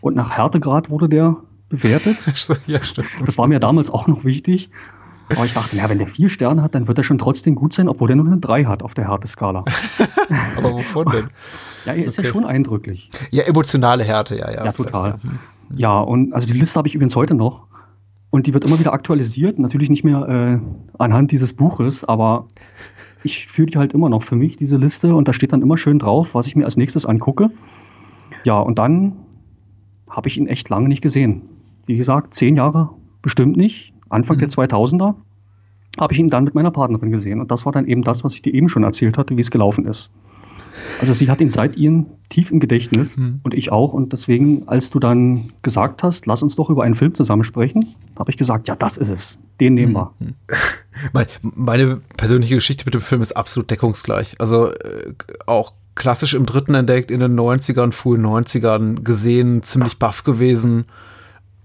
Und 0.00 0.16
nach 0.16 0.36
Härtegrad 0.36 0.90
wurde 0.90 1.08
der 1.08 1.36
bewertet. 1.68 2.16
ja, 2.66 2.82
stimmt. 2.82 3.08
Das 3.24 3.38
war 3.38 3.46
mir 3.46 3.60
damals 3.60 3.90
auch 3.90 4.06
noch 4.06 4.24
wichtig. 4.24 4.70
Aber 5.28 5.44
ich 5.44 5.54
dachte, 5.54 5.76
ja, 5.76 5.88
wenn 5.88 5.98
der 5.98 6.06
vier 6.06 6.28
Sterne 6.28 6.62
hat, 6.62 6.74
dann 6.74 6.86
wird 6.86 6.98
er 6.98 7.04
schon 7.04 7.18
trotzdem 7.18 7.56
gut 7.56 7.72
sein, 7.72 7.88
obwohl 7.88 8.10
er 8.10 8.16
nur 8.16 8.26
eine 8.26 8.38
drei 8.38 8.64
hat 8.64 8.82
auf 8.82 8.94
der 8.94 9.08
Härteskala. 9.08 9.64
Aber 10.56 10.72
wovon 10.72 11.10
denn? 11.10 11.26
Ja, 11.84 11.94
er 11.94 12.04
ist 12.04 12.18
okay. 12.18 12.28
ja 12.28 12.32
schon 12.32 12.44
eindrücklich. 12.44 13.10
Ja, 13.32 13.42
emotionale 13.42 14.04
Härte, 14.04 14.36
ja, 14.36 14.50
ja. 14.50 14.64
Ja, 14.66 14.72
total. 14.72 15.10
Ja. 15.10 15.22
Hm. 15.22 15.38
ja, 15.76 15.98
und 15.98 16.32
also 16.32 16.46
die 16.46 16.52
Liste 16.52 16.78
habe 16.78 16.86
ich 16.86 16.94
übrigens 16.94 17.16
heute 17.16 17.34
noch. 17.34 17.66
Und 18.30 18.46
die 18.46 18.54
wird 18.54 18.64
immer 18.64 18.78
wieder 18.78 18.92
aktualisiert. 18.92 19.58
Natürlich 19.58 19.88
nicht 19.88 20.04
mehr 20.04 20.28
äh, 20.28 20.58
anhand 20.98 21.32
dieses 21.32 21.52
Buches, 21.52 22.04
aber 22.04 22.46
ich 23.26 23.46
führe 23.46 23.66
die 23.66 23.78
halt 23.78 23.92
immer 23.92 24.08
noch 24.08 24.22
für 24.22 24.36
mich, 24.36 24.56
diese 24.56 24.76
Liste. 24.76 25.14
Und 25.14 25.28
da 25.28 25.34
steht 25.34 25.52
dann 25.52 25.60
immer 25.60 25.76
schön 25.76 25.98
drauf, 25.98 26.34
was 26.34 26.46
ich 26.46 26.56
mir 26.56 26.64
als 26.64 26.76
nächstes 26.76 27.04
angucke. 27.04 27.50
Ja, 28.44 28.58
und 28.58 28.78
dann 28.78 29.12
habe 30.08 30.28
ich 30.28 30.38
ihn 30.38 30.46
echt 30.46 30.70
lange 30.70 30.88
nicht 30.88 31.02
gesehen. 31.02 31.42
Wie 31.84 31.96
gesagt, 31.96 32.34
zehn 32.34 32.56
Jahre 32.56 32.90
bestimmt 33.20 33.56
nicht. 33.56 33.92
Anfang 34.08 34.36
mhm. 34.36 34.40
der 34.40 34.48
2000er. 34.48 35.14
habe 35.98 36.12
ich 36.12 36.18
ihn 36.18 36.28
dann 36.28 36.44
mit 36.44 36.54
meiner 36.54 36.70
Partnerin 36.70 37.10
gesehen. 37.10 37.40
Und 37.40 37.50
das 37.50 37.66
war 37.66 37.72
dann 37.72 37.86
eben 37.86 38.02
das, 38.02 38.24
was 38.24 38.34
ich 38.34 38.42
dir 38.42 38.54
eben 38.54 38.68
schon 38.68 38.84
erzählt 38.84 39.18
hatte, 39.18 39.36
wie 39.36 39.40
es 39.40 39.50
gelaufen 39.50 39.86
ist. 39.86 40.10
Also 41.00 41.12
sie 41.12 41.30
hat 41.30 41.40
ihn 41.40 41.50
seit 41.50 41.76
ihren 41.76 42.06
tief 42.28 42.50
im 42.50 42.60
Gedächtnis 42.60 43.16
hm. 43.16 43.40
und 43.42 43.54
ich 43.54 43.72
auch. 43.72 43.92
Und 43.92 44.12
deswegen, 44.12 44.66
als 44.68 44.90
du 44.90 44.98
dann 44.98 45.52
gesagt 45.62 46.02
hast, 46.02 46.26
lass 46.26 46.42
uns 46.42 46.56
doch 46.56 46.70
über 46.70 46.82
einen 46.82 46.94
Film 46.94 47.14
zusammen 47.14 47.44
sprechen, 47.44 47.94
habe 48.18 48.30
ich 48.30 48.36
gesagt, 48.36 48.68
ja, 48.68 48.76
das 48.76 48.96
ist 48.96 49.08
es. 49.08 49.38
Den 49.60 49.74
nehmen 49.74 49.92
wir. 49.94 50.12
Hm. 50.18 50.34
Meine 51.54 52.00
persönliche 52.16 52.54
Geschichte 52.54 52.84
mit 52.84 52.94
dem 52.94 53.00
Film 53.00 53.22
ist 53.22 53.32
absolut 53.32 53.70
deckungsgleich. 53.70 54.36
Also 54.38 54.70
äh, 54.70 55.12
auch 55.46 55.72
klassisch 55.94 56.34
im 56.34 56.46
dritten 56.46 56.74
entdeckt, 56.74 57.10
in 57.10 57.20
den 57.20 57.38
90ern, 57.38 57.92
frühen 57.92 58.24
90ern 58.24 59.02
gesehen, 59.02 59.62
ziemlich 59.62 59.98
baff 59.98 60.24
gewesen. 60.24 60.84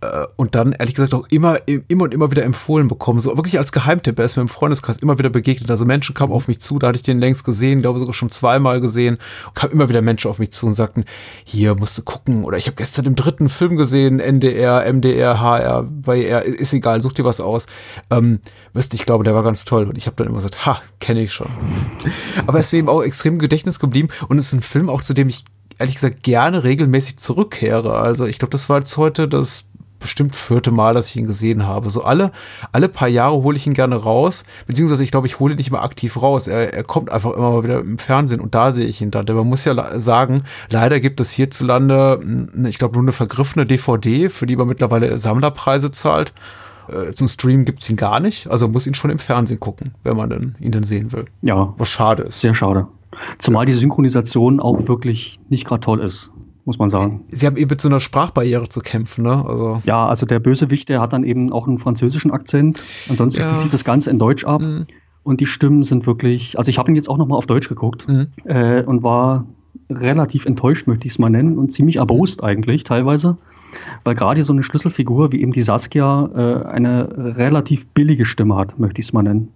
Äh, 0.01 0.25
und 0.35 0.55
dann 0.55 0.73
ehrlich 0.73 0.95
gesagt 0.95 1.13
auch 1.13 1.27
immer, 1.29 1.59
immer 1.65 2.03
und 2.03 2.13
immer 2.13 2.31
wieder 2.31 2.43
empfohlen 2.43 2.87
bekommen. 2.87 3.21
So 3.21 3.35
wirklich 3.37 3.57
als 3.57 3.71
Geheimtipp. 3.71 4.17
Er 4.19 4.25
ist 4.25 4.35
mir 4.35 4.41
im 4.41 4.47
Freundeskreis 4.47 4.97
immer 4.97 5.19
wieder 5.19 5.29
begegnet. 5.29 5.69
Also 5.69 5.85
Menschen 5.85 6.13
kamen 6.15 6.33
auf 6.33 6.47
mich 6.47 6.59
zu, 6.59 6.79
da 6.79 6.87
hatte 6.87 6.97
ich 6.97 7.03
den 7.03 7.19
längst 7.19 7.43
gesehen, 7.43 7.81
glaube 7.81 7.99
sogar 7.99 8.13
schon 8.13 8.29
zweimal 8.29 8.81
gesehen. 8.81 9.17
Und 9.47 9.55
kamen 9.55 9.73
immer 9.73 9.89
wieder 9.89 10.01
Menschen 10.01 10.29
auf 10.29 10.39
mich 10.39 10.51
zu 10.51 10.65
und 10.65 10.73
sagten, 10.73 11.05
hier 11.43 11.75
musst 11.75 11.97
du 11.97 12.03
gucken. 12.03 12.43
Oder 12.43 12.57
ich 12.57 12.67
habe 12.67 12.75
gestern 12.75 13.05
im 13.05 13.15
dritten 13.15 13.49
Film 13.49 13.77
gesehen, 13.77 14.19
NDR, 14.19 14.91
MDR, 14.91 15.39
HR, 15.39 15.83
bei 15.83 16.23
R, 16.23 16.43
ist 16.43 16.73
egal, 16.73 17.01
such 17.01 17.13
dir 17.13 17.25
was 17.25 17.39
aus. 17.39 17.67
Ähm, 18.09 18.39
wisst 18.73 18.93
ich 18.93 19.05
glaube, 19.05 19.23
der 19.23 19.35
war 19.35 19.43
ganz 19.43 19.65
toll. 19.65 19.85
Und 19.85 19.97
ich 19.97 20.07
habe 20.07 20.15
dann 20.17 20.27
immer 20.27 20.37
gesagt, 20.37 20.65
ha, 20.65 20.81
kenne 20.99 21.21
ich 21.21 21.31
schon. 21.31 21.47
Aber 22.47 22.57
er 22.57 22.61
ist 22.61 22.73
mir 22.73 22.79
eben 22.79 22.89
auch 22.89 23.03
extrem 23.03 23.33
im 23.33 23.39
Gedächtnis 23.39 23.79
geblieben. 23.79 24.09
Und 24.27 24.37
es 24.37 24.47
ist 24.47 24.53
ein 24.53 24.61
Film 24.61 24.89
auch, 24.89 25.01
zu 25.01 25.13
dem 25.13 25.29
ich 25.29 25.45
ehrlich 25.81 25.95
gesagt 25.95 26.21
gerne 26.23 26.63
regelmäßig 26.63 27.17
zurückkehre. 27.17 27.95
Also 27.95 28.25
ich 28.25 28.37
glaube, 28.39 28.51
das 28.51 28.69
war 28.69 28.79
jetzt 28.79 28.97
heute 28.97 29.27
das 29.27 29.65
bestimmt 30.01 30.35
vierte 30.35 30.71
Mal, 30.71 30.93
dass 30.93 31.09
ich 31.09 31.15
ihn 31.15 31.27
gesehen 31.27 31.65
habe. 31.65 31.89
So 31.89 32.03
alle, 32.03 32.31
alle 32.71 32.89
paar 32.89 33.07
Jahre 33.07 33.41
hole 33.43 33.55
ich 33.55 33.65
ihn 33.65 33.73
gerne 33.73 33.95
raus, 33.95 34.43
beziehungsweise 34.67 35.03
ich 35.03 35.11
glaube, 35.11 35.27
ich 35.27 35.39
hole 35.39 35.53
ihn 35.53 35.57
nicht 35.57 35.71
mehr 35.71 35.83
aktiv 35.83 36.21
raus. 36.21 36.47
Er, 36.47 36.73
er 36.73 36.83
kommt 36.83 37.11
einfach 37.11 37.31
immer 37.33 37.51
mal 37.51 37.63
wieder 37.63 37.79
im 37.79 37.97
Fernsehen 37.97 38.41
und 38.41 38.53
da 38.53 38.71
sehe 38.71 38.87
ich 38.87 39.01
ihn 39.01 39.11
dann. 39.11 39.25
Denn 39.25 39.35
man 39.35 39.47
muss 39.47 39.63
ja 39.63 39.99
sagen, 39.99 40.43
leider 40.69 40.99
gibt 40.99 41.21
es 41.21 41.31
hierzulande, 41.31 42.19
hm, 42.21 42.65
ich 42.65 42.77
glaube, 42.77 42.95
nur 42.95 43.03
eine 43.03 43.13
vergriffene 43.13 43.65
DVD, 43.65 44.29
für 44.29 44.45
die 44.45 44.55
man 44.55 44.67
mittlerweile 44.67 45.17
Sammlerpreise 45.17 45.91
zahlt. 45.91 46.33
Äh, 46.89 47.11
zum 47.11 47.27
Stream 47.27 47.63
gibt 47.63 47.81
es 47.83 47.89
ihn 47.89 47.95
gar 47.95 48.19
nicht. 48.19 48.49
Also 48.49 48.67
muss 48.67 48.87
ihn 48.87 48.95
schon 48.95 49.11
im 49.11 49.19
Fernsehen 49.19 49.59
gucken, 49.59 49.93
wenn 50.03 50.17
man 50.17 50.29
denn, 50.29 50.55
ihn 50.59 50.71
dann 50.71 50.83
sehen 50.83 51.11
will. 51.11 51.25
Ja. 51.41 51.73
Was 51.77 51.89
schade 51.89 52.23
ist. 52.23 52.41
Sehr 52.41 52.55
schade. 52.55 52.87
Zumal 53.39 53.65
die 53.65 53.73
Synchronisation 53.73 54.59
auch 54.59 54.87
wirklich 54.87 55.39
nicht 55.49 55.65
gerade 55.65 55.81
toll 55.81 56.01
ist 56.01 56.31
muss 56.65 56.77
man 56.77 56.89
sagen. 56.89 57.25
Sie 57.29 57.45
haben 57.45 57.57
eben 57.57 57.69
mit 57.69 57.81
so 57.81 57.89
einer 57.89 57.99
Sprachbarriere 57.99 58.69
zu 58.69 58.81
kämpfen, 58.81 59.23
ne? 59.23 59.43
Also 59.47 59.81
ja, 59.85 60.07
also 60.07 60.25
der 60.25 60.39
Bösewicht, 60.39 60.89
der 60.89 61.01
hat 61.01 61.13
dann 61.13 61.23
eben 61.23 61.51
auch 61.51 61.67
einen 61.67 61.79
französischen 61.79 62.31
Akzent. 62.31 62.83
Ansonsten 63.09 63.41
ja. 63.41 63.47
spielt 63.47 63.61
sich 63.61 63.71
das 63.71 63.83
Ganze 63.83 64.09
in 64.09 64.19
Deutsch 64.19 64.45
ab. 64.45 64.61
Mhm. 64.61 64.85
Und 65.23 65.39
die 65.39 65.45
Stimmen 65.45 65.83
sind 65.83 66.07
wirklich, 66.07 66.57
also 66.57 66.69
ich 66.69 66.79
habe 66.79 66.91
ihn 66.91 66.95
jetzt 66.95 67.09
auch 67.09 67.17
nochmal 67.17 67.37
auf 67.37 67.45
Deutsch 67.45 67.69
geguckt 67.69 68.07
mhm. 68.07 68.27
äh, 68.45 68.83
und 68.83 69.03
war 69.03 69.45
relativ 69.89 70.45
enttäuscht, 70.45 70.87
möchte 70.87 71.05
ich 71.05 71.13
es 71.13 71.19
mal 71.19 71.29
nennen, 71.29 71.57
und 71.57 71.71
ziemlich 71.71 71.97
erbost 71.97 72.43
eigentlich 72.43 72.83
teilweise, 72.83 73.37
weil 74.03 74.15
gerade 74.15 74.43
so 74.43 74.53
eine 74.53 74.63
Schlüsselfigur 74.63 75.31
wie 75.31 75.41
eben 75.41 75.51
die 75.51 75.61
Saskia 75.61 76.29
äh, 76.33 76.65
eine 76.65 77.37
relativ 77.37 77.87
billige 77.87 78.25
Stimme 78.25 78.55
hat, 78.55 78.79
möchte 78.79 78.99
ich 78.99 79.07
es 79.07 79.13
mal 79.13 79.23
nennen. 79.23 79.49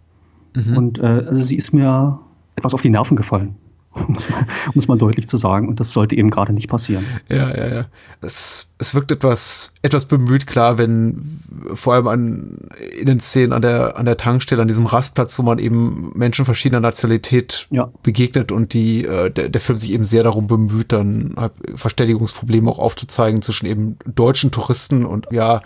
Mhm. 0.55 0.77
Und 0.77 0.99
äh, 0.99 1.05
also 1.05 1.43
sie 1.43 1.55
ist 1.55 1.73
mir 1.73 2.19
etwas 2.55 2.73
auf 2.73 2.81
die 2.81 2.89
Nerven 2.89 3.17
gefallen. 3.17 3.55
muss 4.07 4.29
man, 4.29 4.45
muss 4.73 4.87
man 4.87 4.97
deutlich 4.97 5.27
zu 5.27 5.37
sagen. 5.37 5.67
Und 5.67 5.79
das 5.79 5.93
sollte 5.93 6.15
eben 6.15 6.29
gerade 6.29 6.53
nicht 6.53 6.69
passieren. 6.69 7.05
Ja, 7.29 7.55
ja, 7.55 7.67
ja. 7.67 7.85
Es, 8.21 8.67
es 8.77 8.93
wirkt 8.93 9.11
etwas, 9.11 9.71
etwas 9.81 10.05
bemüht, 10.05 10.47
klar, 10.47 10.77
wenn 10.77 11.39
vor 11.73 11.93
allem 11.93 12.07
an, 12.07 12.57
in 12.99 13.05
den 13.05 13.19
Szenen 13.19 13.53
an 13.53 13.61
der, 13.61 13.97
an 13.97 14.05
der 14.05 14.17
Tankstelle, 14.17 14.61
an 14.61 14.67
diesem 14.67 14.85
Rastplatz, 14.85 15.39
wo 15.39 15.43
man 15.43 15.59
eben 15.59 16.11
Menschen 16.13 16.45
verschiedener 16.45 16.81
Nationalität 16.81 17.67
ja. 17.69 17.89
begegnet 18.03 18.51
und 18.51 18.73
die, 18.73 19.05
äh, 19.05 19.31
der, 19.31 19.49
der 19.49 19.61
Film 19.61 19.79
sich 19.79 19.93
eben 19.93 20.05
sehr 20.05 20.23
darum 20.23 20.47
bemüht, 20.47 20.91
dann 20.91 21.33
halt 21.37 21.53
Verständigungsprobleme 21.75 22.69
auch 22.69 22.79
aufzuzeigen 22.79 23.41
zwischen 23.41 23.65
eben 23.65 23.97
deutschen 24.05 24.51
Touristen 24.51 25.05
und 25.05 25.27
ja, 25.31 25.61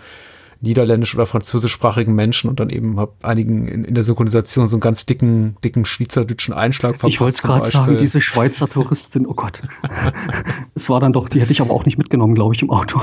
niederländisch- 0.60 1.14
oder 1.14 1.26
französischsprachigen 1.26 2.14
Menschen 2.14 2.50
und 2.50 2.60
dann 2.60 2.70
eben 2.70 2.98
habe 2.98 3.12
einigen 3.22 3.66
in, 3.66 3.84
in, 3.84 3.94
der 3.94 4.04
Synchronisation 4.04 4.66
so 4.66 4.76
einen 4.76 4.80
ganz 4.80 5.06
dicken, 5.06 5.56
dicken 5.64 5.84
schweizerdeutschen 5.84 6.52
Einschlag 6.52 6.98
verpasst. 6.98 7.14
Ich 7.14 7.20
wollte 7.20 7.42
gerade 7.42 7.66
sagen, 7.66 7.98
diese 7.98 8.20
Schweizer 8.20 8.68
Touristin, 8.68 9.26
oh 9.26 9.34
Gott. 9.34 9.62
Es 10.74 10.88
war 10.88 11.00
dann 11.00 11.12
doch, 11.12 11.28
die 11.28 11.40
hätte 11.40 11.52
ich 11.52 11.60
aber 11.60 11.74
auch 11.74 11.84
nicht 11.84 11.98
mitgenommen, 11.98 12.34
glaube 12.34 12.54
ich, 12.54 12.62
im 12.62 12.70
Auto. 12.70 13.00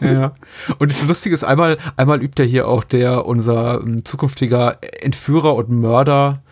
Ja. 0.00 0.34
Und 0.78 0.90
das 0.90 1.06
Lustige 1.06 1.34
ist, 1.34 1.44
einmal, 1.44 1.78
einmal 1.96 2.22
übt 2.22 2.42
er 2.42 2.48
hier 2.48 2.68
auch 2.68 2.84
der, 2.84 3.26
unser 3.26 3.82
um, 3.82 4.04
zukünftiger 4.04 4.78
Entführer 5.00 5.54
und 5.54 5.70
Mörder, 5.70 6.42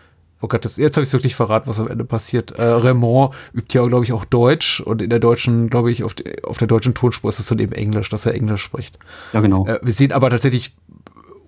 oh 0.45 0.47
Gott, 0.47 0.63
das, 0.63 0.77
jetzt 0.77 0.95
habe 0.95 1.03
ich 1.03 1.11
wirklich 1.11 1.35
verraten, 1.35 1.67
was 1.67 1.79
am 1.79 1.87
Ende 1.87 2.05
passiert. 2.05 2.51
Äh, 2.51 2.63
Raymond 2.63 3.33
übt 3.53 3.77
ja, 3.77 3.85
glaube 3.87 4.05
ich, 4.05 4.13
auch 4.13 4.25
Deutsch 4.25 4.79
und 4.79 5.01
in 5.01 5.09
der 5.09 5.19
deutschen, 5.19 5.69
glaube 5.69 5.91
ich, 5.91 6.03
auf, 6.03 6.13
die, 6.13 6.43
auf 6.43 6.59
der 6.59 6.67
deutschen 6.67 6.93
Tonspur 6.93 7.29
ist 7.29 7.39
es 7.39 7.47
dann 7.47 7.57
eben 7.59 7.71
Englisch, 7.71 8.09
dass 8.09 8.25
er 8.27 8.35
Englisch 8.35 8.61
spricht. 8.61 8.99
Ja, 9.33 9.41
genau. 9.41 9.65
Äh, 9.65 9.79
wir 9.81 9.91
sehen 9.91 10.11
aber 10.11 10.29
tatsächlich 10.29 10.75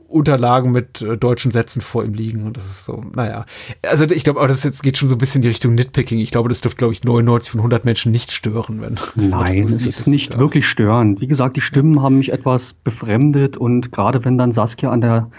Unterlagen 0.07 0.71
mit 0.71 1.01
äh, 1.01 1.17
deutschen 1.17 1.51
Sätzen 1.51 1.81
vor 1.81 2.03
ihm 2.05 2.13
liegen 2.13 2.45
und 2.45 2.57
das 2.57 2.65
ist 2.65 2.85
so, 2.85 3.01
naja. 3.13 3.45
Also 3.83 4.05
ich 4.05 4.23
glaube, 4.23 4.39
aber 4.39 4.47
das 4.47 4.63
jetzt 4.63 4.81
geht 4.81 4.97
schon 4.97 5.09
so 5.09 5.15
ein 5.15 5.17
bisschen 5.17 5.39
in 5.39 5.41
die 5.43 5.47
Richtung 5.49 5.75
Nitpicking. 5.75 6.17
Ich 6.19 6.31
glaube, 6.31 6.49
das 6.49 6.61
dürfte, 6.61 6.77
glaube 6.77 6.93
ich, 6.93 7.03
99 7.03 7.51
von 7.51 7.59
100 7.59 7.85
Menschen 7.85 8.11
nicht 8.11 8.31
stören, 8.31 8.81
wenn. 8.81 8.97
Nein, 9.29 9.65
es 9.65 9.85
ist 9.85 10.07
nicht 10.07 10.31
ist, 10.31 10.39
wirklich 10.39 10.65
störend. 10.65 11.21
Wie 11.21 11.27
gesagt, 11.27 11.55
die 11.55 11.61
Stimmen 11.61 12.01
haben 12.01 12.17
mich 12.17 12.31
etwas 12.31 12.73
befremdet 12.73 13.57
und 13.57 13.91
gerade 13.91 14.23
wenn 14.25 14.37
dann 14.37 14.51
Saskia 14.51 14.89
an 14.89 15.01
der 15.01 15.29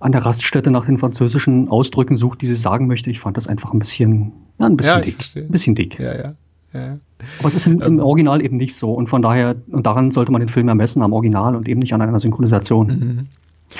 an 0.00 0.12
der 0.12 0.24
Raststätte 0.24 0.70
nach 0.70 0.86
den 0.86 0.98
französischen 0.98 1.68
Ausdrücken 1.68 2.16
sucht, 2.16 2.42
die 2.42 2.46
sie 2.46 2.54
sagen 2.54 2.86
möchte. 2.86 3.10
Ich 3.10 3.20
fand 3.20 3.36
das 3.36 3.46
einfach 3.46 3.72
ein 3.72 3.78
bisschen, 3.78 4.32
ja, 4.58 4.66
ein 4.66 4.76
bisschen 4.76 4.98
ja, 4.98 5.00
dick. 5.00 5.18
Ein 5.36 5.48
bisschen 5.48 5.74
dick. 5.74 5.98
Ja, 5.98 6.16
ja. 6.16 6.34
ja. 6.72 6.98
Aber 7.38 7.48
es 7.48 7.54
ist 7.54 7.66
im, 7.66 7.82
im, 7.82 7.98
ähm. 7.98 8.00
Original 8.00 8.42
eben 8.42 8.56
nicht 8.56 8.74
so. 8.74 8.90
Und 8.90 9.08
von 9.08 9.22
daher, 9.22 9.56
und 9.70 9.86
daran 9.86 10.10
sollte 10.10 10.32
man 10.32 10.40
den 10.40 10.48
Film 10.48 10.68
ermessen, 10.68 11.02
am 11.02 11.12
Original 11.12 11.54
und 11.54 11.68
eben 11.68 11.80
nicht 11.80 11.92
an 11.92 12.00
einer 12.00 12.18
Synchronisation. 12.18 12.86
Mhm. 12.86 13.26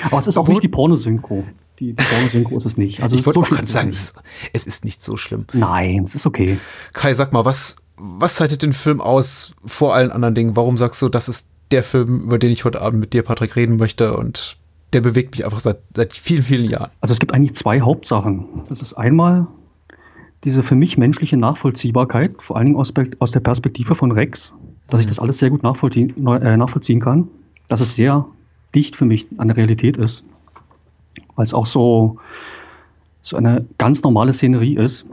Aber 0.03 0.19
es 0.19 0.27
ist 0.27 0.37
auch 0.37 0.41
Obwohl, 0.41 0.55
nicht 0.55 0.63
die 0.63 0.69
Pornosynchro. 0.69 1.43
Die, 1.79 1.93
die 1.93 2.03
Pornosynchro 2.03 2.55
ist 2.57 2.65
es 2.65 2.77
nicht. 2.77 3.01
Also 3.01 3.17
ich 3.17 3.25
wollte 3.25 3.43
so 3.43 3.65
sagen, 3.65 3.89
es, 3.89 4.13
es 4.53 4.67
ist 4.67 4.85
nicht 4.85 5.01
so 5.01 5.17
schlimm. 5.17 5.45
Nein, 5.53 6.03
es 6.03 6.15
ist 6.15 6.27
okay. 6.27 6.57
Kai, 6.93 7.13
sag 7.15 7.33
mal, 7.33 7.45
was, 7.45 7.75
was 7.97 8.35
zeichnet 8.35 8.61
den 8.61 8.73
Film 8.73 9.01
aus 9.01 9.53
vor 9.65 9.95
allen 9.95 10.11
anderen 10.11 10.35
Dingen? 10.35 10.55
Warum 10.55 10.77
sagst 10.77 11.01
du, 11.01 11.09
das 11.09 11.27
ist 11.27 11.49
der 11.71 11.83
Film, 11.83 12.21
über 12.21 12.37
den 12.37 12.51
ich 12.51 12.63
heute 12.63 12.81
Abend 12.81 12.99
mit 12.99 13.13
dir, 13.13 13.23
Patrick, 13.23 13.55
reden 13.55 13.77
möchte 13.77 14.15
und 14.15 14.57
der 14.93 15.01
bewegt 15.01 15.31
mich 15.31 15.45
einfach 15.45 15.59
seit, 15.59 15.79
seit 15.95 16.13
vielen, 16.13 16.43
vielen 16.43 16.69
Jahren. 16.69 16.91
Also 16.99 17.13
es 17.13 17.19
gibt 17.19 17.33
eigentlich 17.33 17.55
zwei 17.55 17.81
Hauptsachen. 17.81 18.45
Das 18.69 18.81
ist 18.81 18.93
einmal 18.93 19.47
diese 20.43 20.63
für 20.63 20.75
mich 20.75 20.97
menschliche 20.97 21.37
Nachvollziehbarkeit, 21.37 22.41
vor 22.41 22.57
allen 22.57 22.67
Dingen 22.67 22.77
aus, 22.77 22.91
aus 23.19 23.31
der 23.31 23.39
Perspektive 23.41 23.95
von 23.95 24.11
Rex, 24.11 24.55
dass 24.89 24.99
ich 24.99 25.05
mhm. 25.05 25.09
das 25.09 25.19
alles 25.19 25.37
sehr 25.37 25.49
gut 25.49 25.63
nachvollziehen, 25.63 26.27
äh, 26.27 26.57
nachvollziehen 26.57 26.99
kann, 26.99 27.27
dass 27.67 27.79
es 27.79 27.95
sehr 27.95 28.25
dicht 28.73 28.95
für 28.95 29.05
mich 29.05 29.27
an 29.37 29.47
der 29.47 29.57
Realität 29.57 29.97
ist, 29.97 30.23
weil 31.35 31.43
es 31.43 31.53
auch 31.53 31.65
so, 31.65 32.19
so 33.21 33.37
eine 33.37 33.65
ganz 33.77 34.01
normale 34.03 34.33
Szenerie 34.33 34.75
ist. 34.75 35.05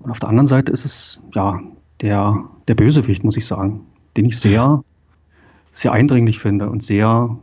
Und 0.00 0.10
auf 0.10 0.20
der 0.20 0.28
anderen 0.28 0.46
Seite 0.46 0.70
ist 0.70 0.84
es 0.84 1.22
ja 1.34 1.60
der, 2.02 2.44
der 2.68 2.74
Bösewicht, 2.74 3.24
muss 3.24 3.36
ich 3.36 3.46
sagen, 3.46 3.86
den 4.16 4.26
ich 4.26 4.38
sehr, 4.38 4.84
sehr 5.72 5.92
eindringlich 5.92 6.40
finde 6.40 6.68
und 6.68 6.82
sehr 6.82 7.38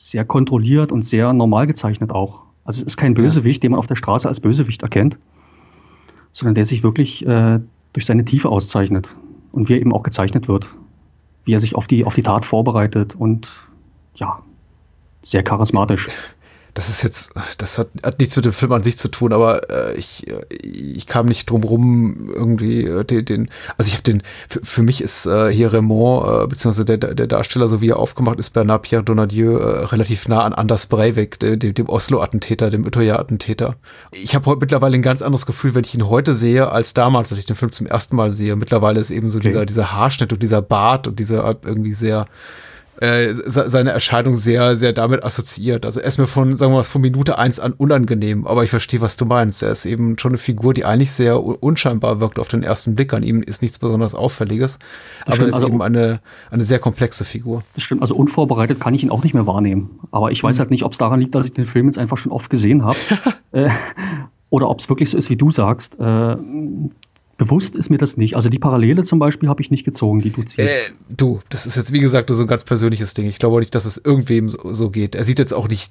sehr 0.00 0.24
kontrolliert 0.24 0.92
und 0.92 1.02
sehr 1.02 1.30
normal 1.34 1.66
gezeichnet 1.66 2.10
auch. 2.10 2.44
Also 2.64 2.80
es 2.80 2.86
ist 2.86 2.96
kein 2.96 3.12
Bösewicht, 3.12 3.62
den 3.62 3.72
man 3.72 3.78
auf 3.78 3.86
der 3.86 3.96
Straße 3.96 4.26
als 4.26 4.40
Bösewicht 4.40 4.82
erkennt, 4.82 5.18
sondern 6.32 6.54
der 6.54 6.64
sich 6.64 6.82
wirklich 6.82 7.26
äh, 7.26 7.60
durch 7.92 8.06
seine 8.06 8.24
Tiefe 8.24 8.48
auszeichnet 8.48 9.18
und 9.52 9.68
wie 9.68 9.74
er 9.74 9.80
eben 9.80 9.92
auch 9.92 10.02
gezeichnet 10.02 10.48
wird, 10.48 10.74
wie 11.44 11.52
er 11.52 11.60
sich 11.60 11.74
auf 11.74 11.86
die, 11.86 12.06
auf 12.06 12.14
die 12.14 12.22
Tat 12.22 12.46
vorbereitet 12.46 13.14
und 13.14 13.68
ja, 14.14 14.38
sehr 15.22 15.42
charismatisch 15.42 16.08
das 16.74 16.88
ist 16.88 17.02
jetzt, 17.02 17.32
das 17.58 17.78
hat, 17.78 17.88
hat 18.02 18.18
nichts 18.20 18.36
mit 18.36 18.44
dem 18.44 18.52
Film 18.52 18.72
an 18.72 18.82
sich 18.82 18.96
zu 18.96 19.08
tun, 19.08 19.32
aber 19.32 19.70
äh, 19.70 19.94
ich, 19.96 20.26
ich 20.62 21.06
kam 21.06 21.26
nicht 21.26 21.50
drum 21.50 21.62
rum, 21.64 22.30
irgendwie 22.32 22.84
äh, 22.84 23.04
den, 23.04 23.24
den 23.24 23.48
also 23.76 23.88
ich 23.88 23.94
habe 23.94 24.02
den, 24.02 24.22
für, 24.48 24.60
für, 24.62 24.82
mich 24.82 25.02
ist 25.02 25.26
äh, 25.26 25.50
hier 25.50 25.72
Raymond, 25.72 26.44
äh, 26.44 26.46
beziehungsweise 26.46 26.84
der, 26.84 27.14
der 27.14 27.26
Darsteller, 27.26 27.68
so 27.68 27.80
wie 27.80 27.88
er 27.88 27.98
aufgemacht 27.98 28.38
ist, 28.38 28.50
Bernard 28.50 28.82
Pierre 28.82 29.02
Donadieu, 29.02 29.58
äh, 29.58 29.84
relativ 29.86 30.28
nah 30.28 30.42
an 30.42 30.52
Anders 30.52 30.86
Breivik, 30.86 31.38
dem, 31.40 31.58
dem 31.58 31.88
Oslo-Attentäter, 31.88 32.70
dem 32.70 32.86
Utøya-Attentäter. 32.86 33.76
Ich 34.12 34.34
habe 34.34 34.46
heute 34.46 34.60
mittlerweile 34.60 34.94
ein 34.94 35.02
ganz 35.02 35.22
anderes 35.22 35.46
Gefühl, 35.46 35.74
wenn 35.74 35.84
ich 35.84 35.94
ihn 35.94 36.08
heute 36.08 36.34
sehe, 36.34 36.70
als 36.70 36.94
damals, 36.94 37.32
als 37.32 37.40
ich 37.40 37.46
den 37.46 37.56
Film 37.56 37.72
zum 37.72 37.86
ersten 37.86 38.16
Mal 38.16 38.32
sehe. 38.32 38.56
Mittlerweile 38.56 39.00
ist 39.00 39.10
eben 39.10 39.28
so 39.28 39.38
okay. 39.38 39.48
dieser, 39.48 39.66
dieser 39.66 39.92
Haarschnitt 39.92 40.32
und 40.32 40.42
dieser 40.42 40.62
Bart 40.62 41.08
und 41.08 41.18
dieser 41.18 41.56
irgendwie 41.64 41.94
sehr 41.94 42.26
äh, 43.00 43.32
seine 43.32 43.90
Erscheinung 43.90 44.36
sehr, 44.36 44.76
sehr 44.76 44.92
damit 44.92 45.24
assoziiert. 45.24 45.86
Also 45.86 46.00
er 46.00 46.06
ist 46.06 46.18
mir 46.18 46.26
von, 46.26 46.56
sagen 46.56 46.72
wir 46.72 46.78
mal, 46.78 46.84
von 46.84 47.00
Minute 47.00 47.38
eins 47.38 47.58
an 47.58 47.72
unangenehm, 47.72 48.46
aber 48.46 48.62
ich 48.62 48.70
verstehe, 48.70 49.00
was 49.00 49.16
du 49.16 49.24
meinst. 49.24 49.62
Er 49.62 49.72
ist 49.72 49.86
eben 49.86 50.18
schon 50.18 50.32
eine 50.32 50.38
Figur, 50.38 50.74
die 50.74 50.84
eigentlich 50.84 51.12
sehr 51.12 51.42
unscheinbar 51.42 52.20
wirkt 52.20 52.38
auf 52.38 52.48
den 52.48 52.62
ersten 52.62 52.94
Blick. 52.94 53.14
An 53.14 53.22
ihm 53.22 53.42
ist 53.42 53.62
nichts 53.62 53.78
besonders 53.78 54.14
Auffälliges, 54.14 54.78
das 55.20 55.26
aber 55.26 55.34
stimmt, 55.36 55.48
ist 55.48 55.54
also, 55.56 55.68
eben 55.68 55.82
eine, 55.82 56.20
eine 56.50 56.64
sehr 56.64 56.78
komplexe 56.78 57.24
Figur. 57.24 57.62
Das 57.74 57.84
stimmt, 57.84 58.02
also 58.02 58.14
unvorbereitet 58.14 58.80
kann 58.80 58.94
ich 58.94 59.02
ihn 59.02 59.10
auch 59.10 59.24
nicht 59.24 59.32
mehr 59.32 59.46
wahrnehmen. 59.46 60.00
Aber 60.10 60.30
ich 60.30 60.42
weiß 60.42 60.56
mhm. 60.56 60.60
halt 60.60 60.70
nicht, 60.70 60.84
ob 60.84 60.92
es 60.92 60.98
daran 60.98 61.20
liegt, 61.20 61.34
dass 61.34 61.46
ich 61.46 61.54
den 61.54 61.66
Film 61.66 61.86
jetzt 61.86 61.98
einfach 61.98 62.18
schon 62.18 62.32
oft 62.32 62.50
gesehen 62.50 62.84
habe. 62.84 62.98
äh, 63.52 63.70
oder 64.50 64.68
ob 64.68 64.80
es 64.80 64.88
wirklich 64.88 65.08
so 65.08 65.16
ist, 65.16 65.30
wie 65.30 65.36
du 65.36 65.50
sagst. 65.50 65.98
Äh, 65.98 66.36
Bewusst 67.40 67.74
ist 67.74 67.88
mir 67.88 67.96
das 67.96 68.18
nicht. 68.18 68.36
Also 68.36 68.50
die 68.50 68.58
Parallele 68.58 69.02
zum 69.02 69.18
Beispiel 69.18 69.48
habe 69.48 69.62
ich 69.62 69.70
nicht 69.70 69.86
gezogen, 69.86 70.20
die 70.20 70.28
du 70.28 70.42
ziehst. 70.42 70.58
Äh, 70.58 70.90
du, 71.08 71.40
das 71.48 71.64
ist 71.64 71.74
jetzt 71.74 71.90
wie 71.90 71.98
gesagt 71.98 72.28
so 72.28 72.42
ein 72.42 72.46
ganz 72.46 72.64
persönliches 72.64 73.14
Ding. 73.14 73.26
Ich 73.26 73.38
glaube 73.38 73.60
nicht, 73.60 73.74
dass 73.74 73.86
es 73.86 73.96
irgendwem 73.96 74.50
so, 74.50 74.74
so 74.74 74.90
geht. 74.90 75.14
Er 75.14 75.24
sieht 75.24 75.38
jetzt 75.38 75.54
auch 75.54 75.66
nicht 75.66 75.90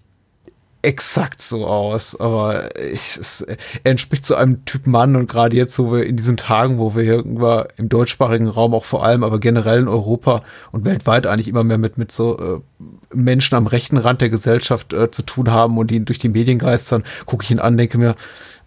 exakt 0.84 1.42
so 1.42 1.66
aus, 1.66 2.20
aber 2.20 2.70
ich, 2.78 3.18
es, 3.18 3.42
er 3.42 3.58
entspricht 3.84 4.28
zu 4.28 4.36
einem 4.36 4.64
Typ 4.66 4.86
Mann 4.86 5.16
und 5.16 5.28
gerade 5.28 5.58
jetzt, 5.58 5.80
wo 5.80 5.92
wir 5.92 6.06
in 6.06 6.18
diesen 6.18 6.38
Tagen, 6.38 6.78
wo 6.78 6.96
wir 6.96 7.02
irgendwo 7.02 7.64
im 7.78 7.90
deutschsprachigen 7.90 8.48
Raum 8.48 8.76
auch 8.76 8.86
vor 8.86 9.04
allem, 9.04 9.24
aber 9.24 9.40
generell 9.40 9.80
in 9.80 9.88
Europa 9.88 10.44
und 10.72 10.86
weltweit 10.86 11.26
eigentlich 11.26 11.48
immer 11.48 11.64
mehr 11.64 11.80
mit, 11.80 11.98
mit 11.98 12.12
so 12.12 12.38
äh, 12.38 12.86
Menschen 13.12 13.56
am 13.56 13.66
rechten 13.66 13.98
Rand 13.98 14.22
der 14.22 14.30
Gesellschaft 14.30 14.94
äh, 14.94 15.10
zu 15.10 15.24
tun 15.24 15.50
haben 15.50 15.80
und 15.80 15.90
die 15.90 16.06
durch 16.06 16.20
die 16.20 16.30
Medien 16.30 16.60
geistern, 16.60 17.04
gucke 17.26 17.44
ich 17.44 17.50
ihn 17.50 17.60
an, 17.60 17.76
denke 17.76 17.98
mir, 17.98 18.14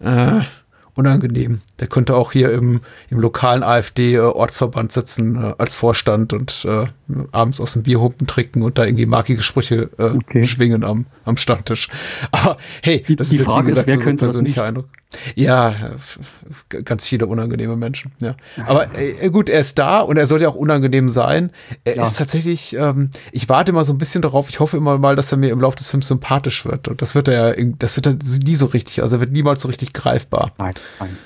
äh, 0.01 0.41
unangenehm. 0.95 1.61
Der 1.79 1.87
könnte 1.87 2.15
auch 2.15 2.31
hier 2.31 2.51
im, 2.51 2.81
im 3.09 3.19
lokalen 3.19 3.63
AfD-Ortsverband 3.63 4.91
äh, 4.91 4.93
sitzen 4.93 5.35
äh, 5.35 5.53
als 5.57 5.73
Vorstand 5.73 6.31
und 6.31 6.65
äh, 6.65 6.85
abends 7.31 7.59
aus 7.59 7.73
dem 7.73 7.83
Bierhumpen 7.83 8.27
trinken 8.27 8.61
und 8.61 8.77
da 8.77 8.85
irgendwie 8.85 9.05
markige 9.05 9.41
Sprüche 9.41 9.89
äh, 9.97 10.03
okay. 10.03 10.43
schwingen 10.45 10.83
am, 10.83 11.05
am 11.25 11.37
Stammtisch. 11.37 11.89
Aber 12.31 12.57
hey, 12.83 13.03
das 13.15 13.29
die, 13.29 13.37
ist 13.37 13.47
die 13.47 13.51
jetzt 13.51 13.57
wie 13.57 13.67
gesagt 13.67 13.87
ist, 13.89 13.97
wer 13.97 14.01
so 14.01 14.09
ein 14.09 14.17
persönlicher 14.17 14.63
Eindruck. 14.63 14.85
Ja, 15.35 15.75
ganz 16.85 17.05
viele 17.05 17.27
unangenehme 17.27 17.75
Menschen. 17.75 18.11
Ja. 18.19 18.35
Aber 18.65 18.87
äh, 18.97 19.29
gut, 19.29 19.49
er 19.49 19.59
ist 19.59 19.77
da 19.79 19.99
und 19.99 20.17
er 20.17 20.27
soll 20.27 20.41
ja 20.41 20.49
auch 20.49 20.55
unangenehm 20.55 21.09
sein. 21.09 21.51
Er 21.83 21.97
ja. 21.97 22.03
ist 22.03 22.17
tatsächlich, 22.17 22.75
ähm, 22.75 23.11
ich 23.31 23.49
warte 23.49 23.71
immer 23.71 23.83
so 23.83 23.93
ein 23.93 23.97
bisschen 23.97 24.21
darauf, 24.21 24.49
ich 24.49 24.59
hoffe 24.59 24.77
immer 24.77 24.97
mal, 24.97 25.15
dass 25.15 25.31
er 25.31 25.37
mir 25.37 25.49
im 25.49 25.61
Laufe 25.61 25.77
des 25.77 25.87
Films 25.87 26.07
sympathisch 26.07 26.65
wird. 26.65 26.87
Und 26.87 27.01
das 27.01 27.15
wird 27.15 27.27
er 27.27 27.59
ja, 27.59 27.71
das 27.79 27.95
wird 27.95 28.05
er 28.07 28.17
nie 28.45 28.55
so 28.55 28.67
richtig, 28.67 29.01
also 29.01 29.17
er 29.17 29.19
wird 29.19 29.31
niemals 29.31 29.61
so 29.61 29.67
richtig 29.67 29.93
greifbar. 29.93 30.51
Nein, 30.57 30.73
nein. 30.99 31.17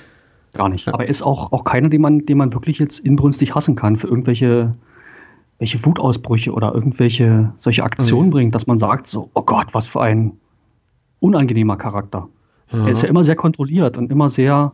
Gar 0.58 0.70
nicht. 0.70 0.88
Aber 0.88 1.04
er 1.04 1.08
ist 1.08 1.22
auch, 1.22 1.52
auch 1.52 1.62
keiner, 1.62 1.88
den 1.88 2.00
man, 2.00 2.26
den 2.26 2.36
man 2.36 2.52
wirklich 2.52 2.80
jetzt 2.80 2.98
inbrünstig 2.98 3.54
hassen 3.54 3.76
kann 3.76 3.96
für 3.96 4.08
irgendwelche 4.08 4.74
welche 5.60 5.84
Wutausbrüche 5.84 6.52
oder 6.52 6.74
irgendwelche 6.74 7.52
solche 7.56 7.84
Aktionen 7.84 8.26
mhm. 8.26 8.32
bringt, 8.32 8.54
dass 8.56 8.66
man 8.66 8.76
sagt, 8.76 9.06
so, 9.06 9.30
oh 9.34 9.42
Gott, 9.42 9.68
was 9.70 9.86
für 9.86 10.00
ein 10.00 10.32
unangenehmer 11.20 11.76
Charakter. 11.76 12.28
Ja. 12.72 12.86
Er 12.86 12.90
ist 12.90 13.02
ja 13.02 13.08
immer 13.08 13.22
sehr 13.22 13.36
kontrolliert 13.36 13.96
und 13.98 14.10
immer 14.10 14.28
sehr, 14.28 14.72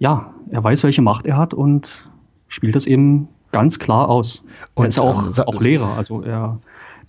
ja, 0.00 0.34
er 0.50 0.64
weiß, 0.64 0.82
welche 0.82 1.02
Macht 1.02 1.26
er 1.26 1.36
hat 1.36 1.54
und 1.54 2.10
spielt 2.48 2.74
das 2.74 2.88
eben 2.88 3.28
ganz 3.52 3.78
klar 3.78 4.08
aus. 4.08 4.42
Und 4.74 4.84
er 4.84 4.88
ist 4.88 4.98
ja 4.98 5.04
auch, 5.04 5.38
auch 5.46 5.60
Lehrer, 5.60 5.96
also 5.96 6.22
er 6.22 6.58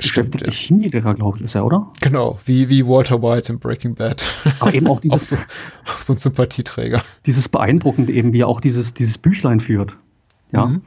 beschäftigt 0.08 0.46
ja. 0.46 0.51
Chemielehrer, 0.51 1.13
glaube 1.15 1.38
ich, 1.38 1.43
ist 1.43 1.55
er, 1.55 1.65
oder? 1.65 1.91
Genau, 2.01 2.39
wie, 2.46 2.70
wie 2.70 2.86
Walter 2.86 3.22
White 3.22 3.51
in 3.51 3.60
Breaking 3.60 3.96
Bad. 3.96 4.24
Aber 4.60 4.74
eben 4.74 4.88
auch 4.88 5.00
dieses. 5.01 5.34
auch 5.34 5.38
so, 5.38 5.43
auch 5.91 6.01
so, 6.01 6.13
ein 6.13 6.17
Sympathieträger. 6.17 7.01
Dieses 7.25 7.50
beeindruckende 7.50 8.13
eben, 8.13 8.34
wie 8.34 8.41
er 8.41 8.48
auch 8.48 8.62
dieses, 8.62 8.93
dieses 8.93 9.17
Büchlein 9.17 9.60
führt. 9.60 9.96
Ja. 10.51 10.67
Mhm. 10.67 10.81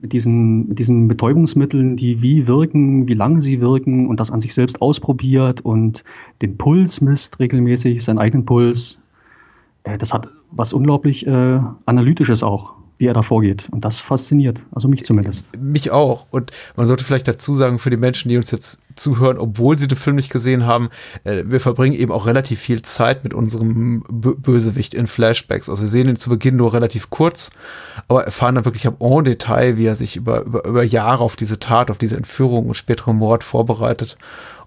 Mit 0.00 0.12
diesen, 0.12 0.68
mit 0.68 0.78
diesen 0.78 1.08
Betäubungsmitteln, 1.08 1.96
die 1.96 2.22
wie 2.22 2.46
wirken, 2.46 3.08
wie 3.08 3.14
lange 3.14 3.42
sie 3.42 3.60
wirken 3.60 4.06
und 4.06 4.20
das 4.20 4.30
an 4.30 4.40
sich 4.40 4.54
selbst 4.54 4.80
ausprobiert 4.80 5.60
und 5.62 6.04
den 6.40 6.56
Puls 6.56 7.00
misst 7.00 7.40
regelmäßig, 7.40 8.04
seinen 8.04 8.18
eigenen 8.18 8.44
Puls. 8.44 9.00
Äh, 9.82 9.98
das 9.98 10.12
hat 10.12 10.28
was 10.52 10.72
unglaublich 10.72 11.26
äh, 11.26 11.60
Analytisches 11.86 12.44
auch 12.44 12.74
wie 12.98 13.06
er 13.06 13.14
da 13.14 13.22
vorgeht. 13.22 13.68
Und 13.70 13.84
das 13.84 13.98
fasziniert, 13.98 14.64
also 14.72 14.88
mich 14.88 15.04
zumindest. 15.04 15.50
Mich 15.58 15.90
auch. 15.90 16.26
Und 16.30 16.50
man 16.76 16.86
sollte 16.86 17.04
vielleicht 17.04 17.28
dazu 17.28 17.54
sagen, 17.54 17.78
für 17.78 17.90
die 17.90 17.96
Menschen, 17.96 18.28
die 18.28 18.36
uns 18.36 18.50
jetzt 18.50 18.82
zuhören, 18.98 19.38
obwohl 19.38 19.78
sie 19.78 19.88
den 19.88 19.98
Film 19.98 20.16
nicht 20.16 20.30
gesehen 20.30 20.66
haben, 20.66 20.88
äh, 21.24 21.44
wir 21.46 21.60
verbringen 21.60 21.98
eben 21.98 22.12
auch 22.12 22.26
relativ 22.26 22.60
viel 22.60 22.82
Zeit 22.82 23.24
mit 23.24 23.34
unserem 23.34 24.04
Bösewicht 24.08 24.94
in 24.94 25.06
Flashbacks. 25.06 25.70
Also 25.70 25.82
wir 25.82 25.88
sehen 25.88 26.08
ihn 26.08 26.16
zu 26.16 26.30
Beginn 26.30 26.56
nur 26.56 26.72
relativ 26.72 27.10
kurz, 27.10 27.50
aber 28.08 28.24
erfahren 28.24 28.54
dann 28.54 28.64
wirklich 28.64 28.86
am 28.86 28.96
en 29.00 29.24
Detail, 29.24 29.76
wie 29.76 29.86
er 29.86 29.96
sich 29.96 30.16
über, 30.16 30.42
über, 30.42 30.64
über 30.64 30.82
Jahre 30.82 31.24
auf 31.24 31.36
diese 31.36 31.58
Tat, 31.58 31.90
auf 31.90 31.98
diese 31.98 32.16
Entführung 32.16 32.66
und 32.66 32.74
spätere 32.74 33.12
Mord 33.12 33.44
vorbereitet. 33.44 34.16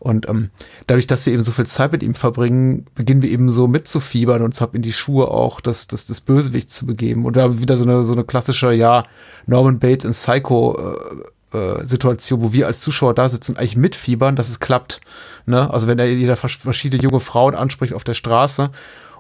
Und 0.02 0.28
ähm, 0.28 0.50
dadurch, 0.88 1.06
dass 1.06 1.28
wir 1.28 1.34
eben 1.34 1.44
so 1.44 1.52
viel 1.52 1.68
Zeit 1.68 1.92
mit 1.92 2.02
ihm 2.02 2.16
verbringen, 2.16 2.88
beginnen 2.96 3.22
wir 3.22 3.30
eben 3.30 3.52
so 3.52 3.68
mitzufiebern 3.68 4.40
und 4.40 4.46
uns 4.46 4.60
ab 4.60 4.74
in 4.74 4.82
die 4.82 4.94
Schuhe 4.94 5.30
auch 5.30 5.62
das, 5.62 5.86
das, 5.86 6.08
das 6.08 6.22
Bösewicht 6.22 6.72
zu 6.72 6.88
begeben. 6.88 7.24
Und 7.24 7.36
da 7.36 7.44
haben 7.44 7.54
wir 7.54 7.62
wieder 7.62 7.78
so 7.78 7.84
eine, 7.84 8.04
so 8.04 8.14
eine 8.14 8.24
klassische, 8.24 8.74
ja, 8.74 9.04
Norman 9.46 9.78
Bates 9.78 10.06
in 10.06 10.12
Psycho 10.12 10.76
äh, 10.76 11.24
äh, 11.54 11.86
Situation, 11.86 12.42
wo 12.42 12.54
wir 12.54 12.68
als 12.68 12.82
Zuschauer 12.82 13.14
da 13.14 13.30
sitzen 13.30 13.54
und 13.54 13.58
eigentlich 13.58 13.78
mitfiebern, 13.78 14.36
dass 14.36 14.50
es 14.50 14.60
klappt. 14.60 15.02
Ne? 15.46 15.72
Also 15.72 15.88
wenn 15.88 16.00
er 16.00 16.12
jeder 16.12 16.36
verschiedene 16.36 17.02
junge 17.02 17.20
Frauen 17.20 17.56
anspricht 17.56 17.94
auf 17.94 18.04
der 18.04 18.14
Straße 18.14 18.72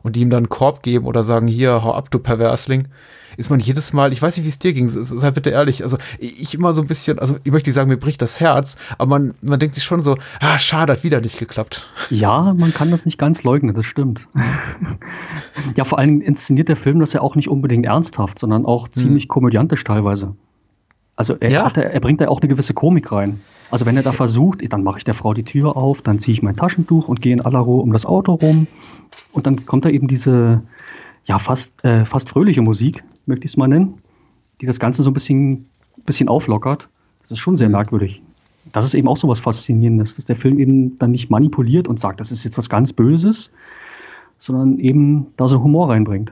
und 0.03 0.15
die 0.15 0.21
ihm 0.21 0.29
dann 0.29 0.39
einen 0.39 0.49
Korb 0.49 0.83
geben 0.83 1.05
oder 1.05 1.23
sagen, 1.23 1.47
hier, 1.47 1.83
hau 1.83 1.93
ab, 1.93 2.09
du 2.11 2.19
Perversling, 2.19 2.87
ist 3.37 3.49
man 3.49 3.59
jedes 3.59 3.93
Mal, 3.93 4.13
ich 4.13 4.21
weiß 4.21 4.37
nicht, 4.37 4.45
wie 4.45 4.49
es 4.49 4.59
dir 4.59 4.73
ging, 4.73 4.87
sei 4.89 5.31
bitte 5.31 5.49
ehrlich, 5.49 5.83
also 5.83 5.97
ich 6.19 6.53
immer 6.53 6.73
so 6.73 6.81
ein 6.81 6.87
bisschen, 6.87 7.19
also 7.19 7.37
ich 7.43 7.51
möchte 7.51 7.69
nicht 7.69 7.75
sagen, 7.75 7.89
mir 7.89 7.97
bricht 7.97 8.21
das 8.21 8.39
Herz, 8.39 8.77
aber 8.97 9.09
man, 9.09 9.33
man 9.41 9.59
denkt 9.59 9.75
sich 9.75 9.83
schon 9.83 10.01
so, 10.01 10.15
ah, 10.39 10.59
schade, 10.59 10.93
hat 10.93 11.03
wieder 11.03 11.21
nicht 11.21 11.39
geklappt. 11.39 11.89
Ja, 12.09 12.53
man 12.57 12.73
kann 12.73 12.91
das 12.91 13.05
nicht 13.05 13.17
ganz 13.17 13.43
leugnen, 13.43 13.73
das 13.73 13.85
stimmt. 13.85 14.27
ja, 15.77 15.85
vor 15.85 15.99
allem 15.99 16.21
inszeniert 16.21 16.69
der 16.69 16.75
Film 16.75 16.99
das 16.99 17.13
ja 17.13 17.21
auch 17.21 17.35
nicht 17.35 17.49
unbedingt 17.49 17.85
ernsthaft, 17.85 18.37
sondern 18.37 18.65
auch 18.65 18.87
hm. 18.87 18.93
ziemlich 18.93 19.23
hm. 19.23 19.29
komödiantisch 19.29 19.83
teilweise. 19.83 20.35
Also 21.15 21.35
er, 21.39 21.51
ja. 21.51 21.71
er, 21.73 21.91
er 21.91 21.99
bringt 21.99 22.21
da 22.21 22.27
auch 22.27 22.41
eine 22.41 22.47
gewisse 22.47 22.73
Komik 22.73 23.11
rein. 23.11 23.41
Also 23.69 23.85
wenn 23.85 23.95
er 23.95 24.03
da 24.03 24.11
versucht, 24.11 24.61
dann 24.71 24.83
mache 24.83 24.97
ich 24.97 25.03
der 25.03 25.13
Frau 25.13 25.33
die 25.33 25.43
Tür 25.43 25.77
auf, 25.77 26.01
dann 26.01 26.19
ziehe 26.19 26.33
ich 26.33 26.41
mein 26.41 26.55
Taschentuch 26.55 27.07
und 27.07 27.21
gehe 27.21 27.33
in 27.33 27.41
aller 27.41 27.59
Ruhe 27.59 27.81
um 27.81 27.93
das 27.93 28.05
Auto 28.05 28.33
rum. 28.33 28.67
Und 29.31 29.47
dann 29.47 29.65
kommt 29.65 29.85
da 29.85 29.89
eben 29.89 30.07
diese, 30.07 30.61
ja, 31.25 31.39
fast, 31.39 31.83
äh, 31.85 32.05
fast 32.05 32.29
fröhliche 32.29 32.61
Musik, 32.61 33.03
möchte 33.25 33.45
ich 33.45 33.51
es 33.51 33.57
mal 33.57 33.67
nennen, 33.67 33.95
die 34.59 34.65
das 34.65 34.79
Ganze 34.79 35.03
so 35.03 35.09
ein 35.09 35.13
bisschen, 35.13 35.67
bisschen 36.05 36.27
auflockert. 36.27 36.89
Das 37.21 37.31
ist 37.31 37.39
schon 37.39 37.55
sehr 37.55 37.67
mhm. 37.67 37.73
merkwürdig. 37.73 38.21
Das 38.73 38.85
ist 38.85 38.93
eben 38.93 39.07
auch 39.07 39.17
so 39.17 39.27
was 39.27 39.39
Faszinierendes, 39.39 40.15
dass 40.15 40.25
der 40.25 40.35
Film 40.35 40.59
eben 40.59 40.99
dann 40.99 41.11
nicht 41.11 41.29
manipuliert 41.29 41.87
und 41.87 41.99
sagt, 41.99 42.19
das 42.19 42.31
ist 42.31 42.43
jetzt 42.43 42.57
was 42.57 42.69
ganz 42.69 42.93
Böses, 42.93 43.51
sondern 44.37 44.79
eben 44.79 45.27
da 45.37 45.47
so 45.47 45.63
Humor 45.63 45.89
reinbringt. 45.89 46.31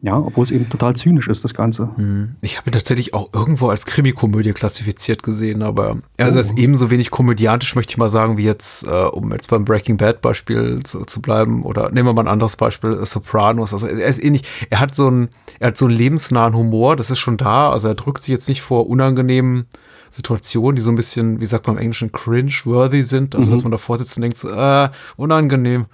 Ja, 0.00 0.16
obwohl 0.16 0.44
es 0.44 0.52
eben 0.52 0.68
total 0.68 0.94
zynisch 0.94 1.26
ist, 1.26 1.42
das 1.42 1.54
Ganze. 1.54 1.90
Hm. 1.96 2.36
Ich 2.40 2.56
habe 2.56 2.70
ihn 2.70 2.72
tatsächlich 2.72 3.14
auch 3.14 3.30
irgendwo 3.32 3.68
als 3.68 3.84
Krimikomödie 3.84 4.52
klassifiziert 4.52 5.24
gesehen, 5.24 5.60
aber 5.62 5.98
er 6.16 6.32
oh. 6.32 6.38
ist 6.38 6.56
ebenso 6.56 6.90
wenig 6.90 7.10
komödiantisch, 7.10 7.74
möchte 7.74 7.90
ich 7.90 7.98
mal 7.98 8.08
sagen, 8.08 8.36
wie 8.36 8.44
jetzt, 8.44 8.84
äh, 8.86 8.90
um 8.90 9.32
jetzt 9.32 9.48
beim 9.48 9.64
Breaking 9.64 9.96
Bad 9.96 10.22
Beispiel 10.22 10.82
zu, 10.84 11.04
zu, 11.04 11.20
bleiben, 11.20 11.64
oder 11.64 11.90
nehmen 11.90 12.08
wir 12.08 12.12
mal 12.12 12.22
ein 12.22 12.28
anderes 12.28 12.54
Beispiel, 12.54 12.92
äh, 12.92 13.06
Sopranos. 13.06 13.72
Also 13.72 13.88
er 13.88 14.06
ist 14.06 14.22
ähnlich, 14.22 14.42
er 14.70 14.78
hat 14.78 14.94
so 14.94 15.08
einen, 15.08 15.30
er 15.58 15.68
hat 15.68 15.76
so 15.76 15.86
einen 15.86 15.96
lebensnahen 15.96 16.54
Humor, 16.54 16.94
das 16.94 17.10
ist 17.10 17.18
schon 17.18 17.36
da, 17.36 17.70
also 17.70 17.88
er 17.88 17.96
drückt 17.96 18.22
sich 18.22 18.30
jetzt 18.30 18.48
nicht 18.48 18.62
vor 18.62 18.88
unangenehmen 18.88 19.66
Situationen, 20.10 20.76
die 20.76 20.82
so 20.82 20.90
ein 20.90 20.96
bisschen, 20.96 21.40
wie 21.40 21.46
sagt 21.46 21.66
man 21.66 21.76
im 21.76 21.82
Englischen, 21.82 22.12
cringe-worthy 22.12 23.02
sind, 23.02 23.34
also 23.34 23.50
mhm. 23.50 23.54
dass 23.54 23.64
man 23.64 23.72
davor 23.72 23.98
sitzt 23.98 24.16
und 24.16 24.22
denkt, 24.22 24.36
so, 24.36 24.48
äh, 24.48 24.90
unangenehm. 25.16 25.86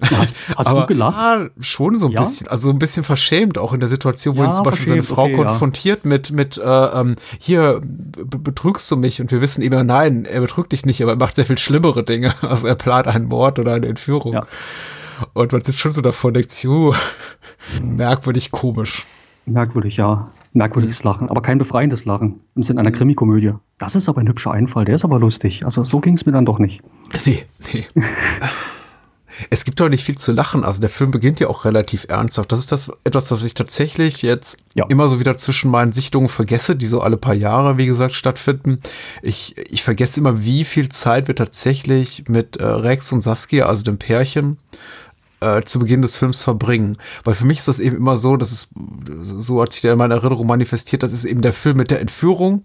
Hast, 0.00 0.36
hast 0.56 0.66
Aber, 0.66 0.82
du 0.82 0.86
gelacht? 0.86 1.16
Ja, 1.18 1.48
schon 1.60 1.94
so 1.96 2.06
ein 2.06 2.12
ja? 2.12 2.20
bisschen, 2.20 2.48
also 2.48 2.70
ein 2.70 2.78
bisschen 2.78 3.04
verschämt 3.04 3.58
auch 3.58 3.72
in 3.72 3.80
der 3.80 3.88
Situation, 3.88 4.36
wo 4.36 4.42
ja, 4.42 4.48
ihn 4.48 4.52
zum 4.52 4.64
Beispiel 4.64 4.86
seine 4.86 5.02
Frau 5.02 5.24
okay, 5.24 5.34
konfrontiert 5.34 6.04
ja. 6.04 6.08
mit, 6.08 6.30
mit 6.30 6.58
äh, 6.58 6.62
ähm, 6.62 7.16
hier 7.38 7.80
betrügst 7.82 8.90
du 8.90 8.96
mich 8.96 9.20
und 9.20 9.30
wir 9.30 9.40
wissen 9.40 9.62
immer, 9.62 9.84
nein, 9.84 10.24
er 10.24 10.40
betrügt 10.40 10.72
dich 10.72 10.86
nicht, 10.86 11.02
aber 11.02 11.12
er 11.12 11.18
macht 11.18 11.34
sehr 11.34 11.44
viel 11.44 11.58
schlimmere 11.58 12.04
Dinge. 12.04 12.34
Also 12.48 12.66
er 12.66 12.76
plant 12.76 13.06
einen 13.08 13.26
Mord 13.26 13.58
oder 13.58 13.74
eine 13.74 13.86
Entführung. 13.86 14.32
Ja. 14.32 14.46
Und 15.34 15.52
man 15.52 15.62
sitzt 15.62 15.78
schon 15.78 15.92
so 15.92 16.00
davor 16.00 16.28
und 16.28 16.34
denkt 16.34 16.50
sich, 16.50 16.66
uh, 16.66 16.94
merkwürdig 17.82 18.50
komisch. 18.50 19.04
Merkwürdig, 19.44 19.96
ja. 19.96 20.30
Merkwürdiges 20.54 21.04
mhm. 21.04 21.10
Lachen, 21.10 21.30
aber 21.30 21.42
kein 21.42 21.58
befreiendes 21.58 22.04
Lachen 22.04 22.40
im 22.54 22.62
Sinne 22.62 22.80
einer 22.80 22.90
mhm. 22.90 22.94
Krimikomödie. 22.94 23.52
Das 23.76 23.94
ist 23.94 24.08
aber 24.08 24.20
ein 24.20 24.28
hübscher 24.28 24.52
Einfall, 24.52 24.84
der 24.84 24.94
ist 24.94 25.04
aber 25.04 25.18
lustig. 25.18 25.64
Also 25.64 25.84
so 25.84 26.00
ging 26.00 26.14
es 26.14 26.24
mir 26.24 26.32
dann 26.32 26.46
doch 26.46 26.58
nicht. 26.58 26.80
Nee, 27.26 27.44
nee. 27.72 27.86
Es 29.50 29.64
gibt 29.64 29.80
doch 29.80 29.88
nicht 29.88 30.04
viel 30.04 30.18
zu 30.18 30.32
lachen. 30.32 30.64
Also 30.64 30.80
der 30.80 30.90
Film 30.90 31.10
beginnt 31.10 31.40
ja 31.40 31.48
auch 31.48 31.64
relativ 31.64 32.06
ernsthaft. 32.08 32.50
Das 32.52 32.58
ist 32.58 32.72
das 32.72 32.90
etwas, 33.04 33.26
das 33.26 33.44
ich 33.44 33.54
tatsächlich 33.54 34.22
jetzt 34.22 34.56
ja. 34.74 34.84
immer 34.88 35.08
so 35.08 35.20
wieder 35.20 35.36
zwischen 35.36 35.70
meinen 35.70 35.92
Sichtungen 35.92 36.28
vergesse, 36.28 36.76
die 36.76 36.86
so 36.86 37.00
alle 37.00 37.16
paar 37.16 37.34
Jahre, 37.34 37.78
wie 37.78 37.86
gesagt, 37.86 38.14
stattfinden. 38.14 38.80
Ich, 39.22 39.56
ich 39.70 39.82
vergesse 39.82 40.20
immer, 40.20 40.44
wie 40.44 40.64
viel 40.64 40.88
Zeit 40.88 41.28
wir 41.28 41.34
tatsächlich 41.36 42.24
mit 42.28 42.56
äh, 42.56 42.64
Rex 42.64 43.12
und 43.12 43.22
Saskia, 43.22 43.66
also 43.66 43.84
dem 43.84 43.98
Pärchen, 43.98 44.58
äh, 45.40 45.62
zu 45.62 45.78
Beginn 45.78 46.02
des 46.02 46.16
Films 46.16 46.42
verbringen. 46.42 46.96
Weil 47.24 47.34
für 47.34 47.46
mich 47.46 47.58
ist 47.58 47.68
das 47.68 47.78
eben 47.78 47.96
immer 47.96 48.16
so, 48.16 48.36
dass 48.36 48.50
es, 48.50 48.68
so 49.22 49.62
hat 49.62 49.72
sich 49.72 49.82
der 49.82 49.92
in 49.92 49.98
meiner 49.98 50.16
Erinnerung 50.16 50.46
manifestiert, 50.46 51.02
das 51.02 51.12
ist 51.12 51.24
eben 51.24 51.42
der 51.42 51.52
Film 51.52 51.76
mit 51.76 51.90
der 51.90 52.00
Entführung 52.00 52.64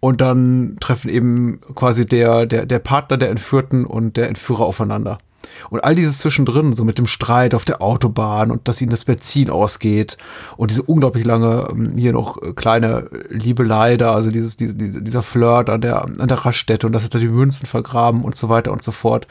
Und 0.00 0.20
dann 0.20 0.76
treffen 0.80 1.08
eben 1.10 1.60
quasi 1.74 2.06
der, 2.06 2.46
der, 2.46 2.66
der 2.66 2.78
Partner 2.78 3.16
der 3.16 3.30
Entführten 3.30 3.84
und 3.84 4.16
der 4.16 4.28
Entführer 4.28 4.64
aufeinander. 4.64 5.18
Und 5.70 5.84
all 5.84 5.94
dieses 5.94 6.18
zwischendrin, 6.18 6.72
so 6.72 6.84
mit 6.84 6.98
dem 6.98 7.06
Streit 7.06 7.54
auf 7.54 7.64
der 7.64 7.82
Autobahn 7.82 8.50
und 8.50 8.68
dass 8.68 8.80
ihnen 8.80 8.90
das 8.90 9.04
Benzin 9.04 9.50
ausgeht 9.50 10.16
und 10.56 10.70
diese 10.70 10.82
unglaublich 10.82 11.24
lange, 11.24 11.68
ähm, 11.70 11.92
hier 11.96 12.12
noch 12.12 12.38
kleine 12.54 13.08
Liebelei 13.28 13.96
da, 13.96 14.12
also 14.12 14.30
dieses, 14.30 14.56
diese, 14.56 14.76
dieser 14.76 15.22
Flirt 15.22 15.70
an 15.70 15.80
der, 15.80 16.04
an 16.04 16.28
der 16.28 16.44
Raststätte 16.44 16.86
und 16.86 16.92
dass 16.92 17.02
sie 17.02 17.10
da 17.10 17.18
die 17.18 17.28
Münzen 17.28 17.66
vergraben 17.66 18.22
und 18.22 18.36
so 18.36 18.48
weiter 18.48 18.72
und 18.72 18.82
so 18.82 18.92
fort. 18.92 19.26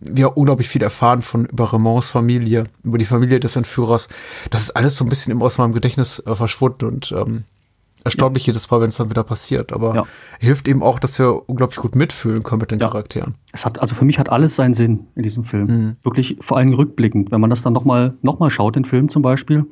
Wir 0.00 0.26
haben 0.26 0.34
unglaublich 0.34 0.68
viel 0.68 0.82
erfahren 0.82 1.22
von 1.22 1.46
über 1.46 1.72
Ramonds 1.72 2.10
Familie, 2.10 2.64
über 2.84 2.98
die 2.98 3.04
Familie 3.04 3.40
des 3.40 3.56
Entführers. 3.56 4.08
Das 4.50 4.62
ist 4.62 4.70
alles 4.70 4.96
so 4.96 5.04
ein 5.04 5.08
bisschen 5.08 5.40
aus 5.42 5.58
meinem 5.58 5.72
Gedächtnis 5.72 6.22
äh, 6.24 6.36
verschwunden 6.36 6.84
und 6.84 7.12
ähm, 7.12 7.44
erstaunlich 8.04 8.46
ja. 8.46 8.52
jedes 8.52 8.70
Mal, 8.70 8.80
wenn 8.80 8.88
es 8.88 8.96
dann 8.96 9.10
wieder 9.10 9.24
passiert. 9.24 9.72
Aber 9.72 9.94
ja. 9.94 10.04
hilft 10.38 10.68
eben 10.68 10.82
auch, 10.82 10.98
dass 10.98 11.18
wir 11.18 11.48
unglaublich 11.48 11.78
gut 11.78 11.94
mitfühlen 11.94 12.42
können 12.42 12.60
mit 12.60 12.70
den 12.70 12.80
ja. 12.80 12.88
Charakteren. 12.88 13.34
Es 13.52 13.64
hat, 13.64 13.78
also 13.78 13.94
für 13.94 14.04
mich 14.04 14.18
hat 14.18 14.28
alles 14.30 14.56
seinen 14.56 14.74
Sinn 14.74 15.06
in 15.14 15.22
diesem 15.22 15.44
Film. 15.44 15.66
Mhm. 15.66 15.96
Wirklich 16.02 16.36
vor 16.40 16.56
allem 16.56 16.72
rückblickend. 16.72 17.30
Wenn 17.30 17.40
man 17.40 17.50
das 17.50 17.62
dann 17.62 17.72
nochmal 17.72 18.14
noch 18.22 18.38
mal 18.38 18.50
schaut, 18.50 18.76
den 18.76 18.84
Film 18.84 19.08
zum 19.08 19.22
Beispiel, 19.22 19.66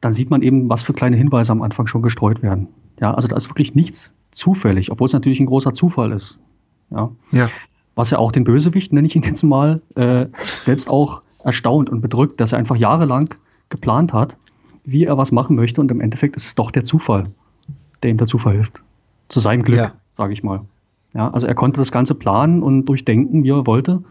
dann 0.00 0.12
sieht 0.12 0.30
man 0.30 0.42
eben, 0.42 0.68
was 0.68 0.82
für 0.82 0.92
kleine 0.92 1.16
Hinweise 1.16 1.52
am 1.52 1.62
Anfang 1.62 1.86
schon 1.86 2.02
gestreut 2.02 2.42
werden. 2.42 2.68
Ja, 3.00 3.14
also 3.14 3.28
da 3.28 3.36
ist 3.36 3.48
wirklich 3.50 3.74
nichts 3.74 4.14
zufällig, 4.32 4.90
obwohl 4.90 5.06
es 5.06 5.12
natürlich 5.12 5.40
ein 5.40 5.46
großer 5.46 5.72
Zufall 5.72 6.12
ist. 6.12 6.38
Ja. 6.90 7.10
ja. 7.32 7.48
Was 7.94 8.10
ja 8.10 8.18
auch 8.18 8.32
den 8.32 8.44
Bösewicht, 8.44 8.92
nenne 8.92 9.06
ich 9.06 9.16
ihn 9.16 9.22
jetzt 9.22 9.42
mal, 9.42 9.80
äh, 9.94 10.26
selbst 10.42 10.88
auch 10.88 11.22
erstaunt 11.42 11.90
und 11.90 12.00
bedrückt, 12.00 12.40
dass 12.40 12.52
er 12.52 12.58
einfach 12.58 12.76
jahrelang 12.76 13.34
geplant 13.68 14.12
hat, 14.12 14.36
wie 14.84 15.04
er 15.04 15.18
was 15.18 15.32
machen 15.32 15.56
möchte 15.56 15.80
und 15.80 15.90
im 15.90 16.00
Endeffekt 16.00 16.36
ist 16.36 16.46
es 16.46 16.54
doch 16.54 16.70
der 16.70 16.84
Zufall, 16.84 17.24
der 18.02 18.10
ihm 18.10 18.18
dazu 18.18 18.38
verhilft. 18.38 18.82
Zu 19.28 19.40
seinem 19.40 19.62
Glück, 19.62 19.78
ja. 19.78 19.92
sage 20.12 20.32
ich 20.32 20.42
mal. 20.42 20.60
Ja, 21.14 21.30
also 21.30 21.46
er 21.46 21.54
konnte 21.54 21.80
das 21.80 21.92
Ganze 21.92 22.14
planen 22.14 22.62
und 22.62 22.86
durchdenken, 22.86 23.44
wie 23.44 23.50
er 23.50 23.66
wollte. 23.66 24.02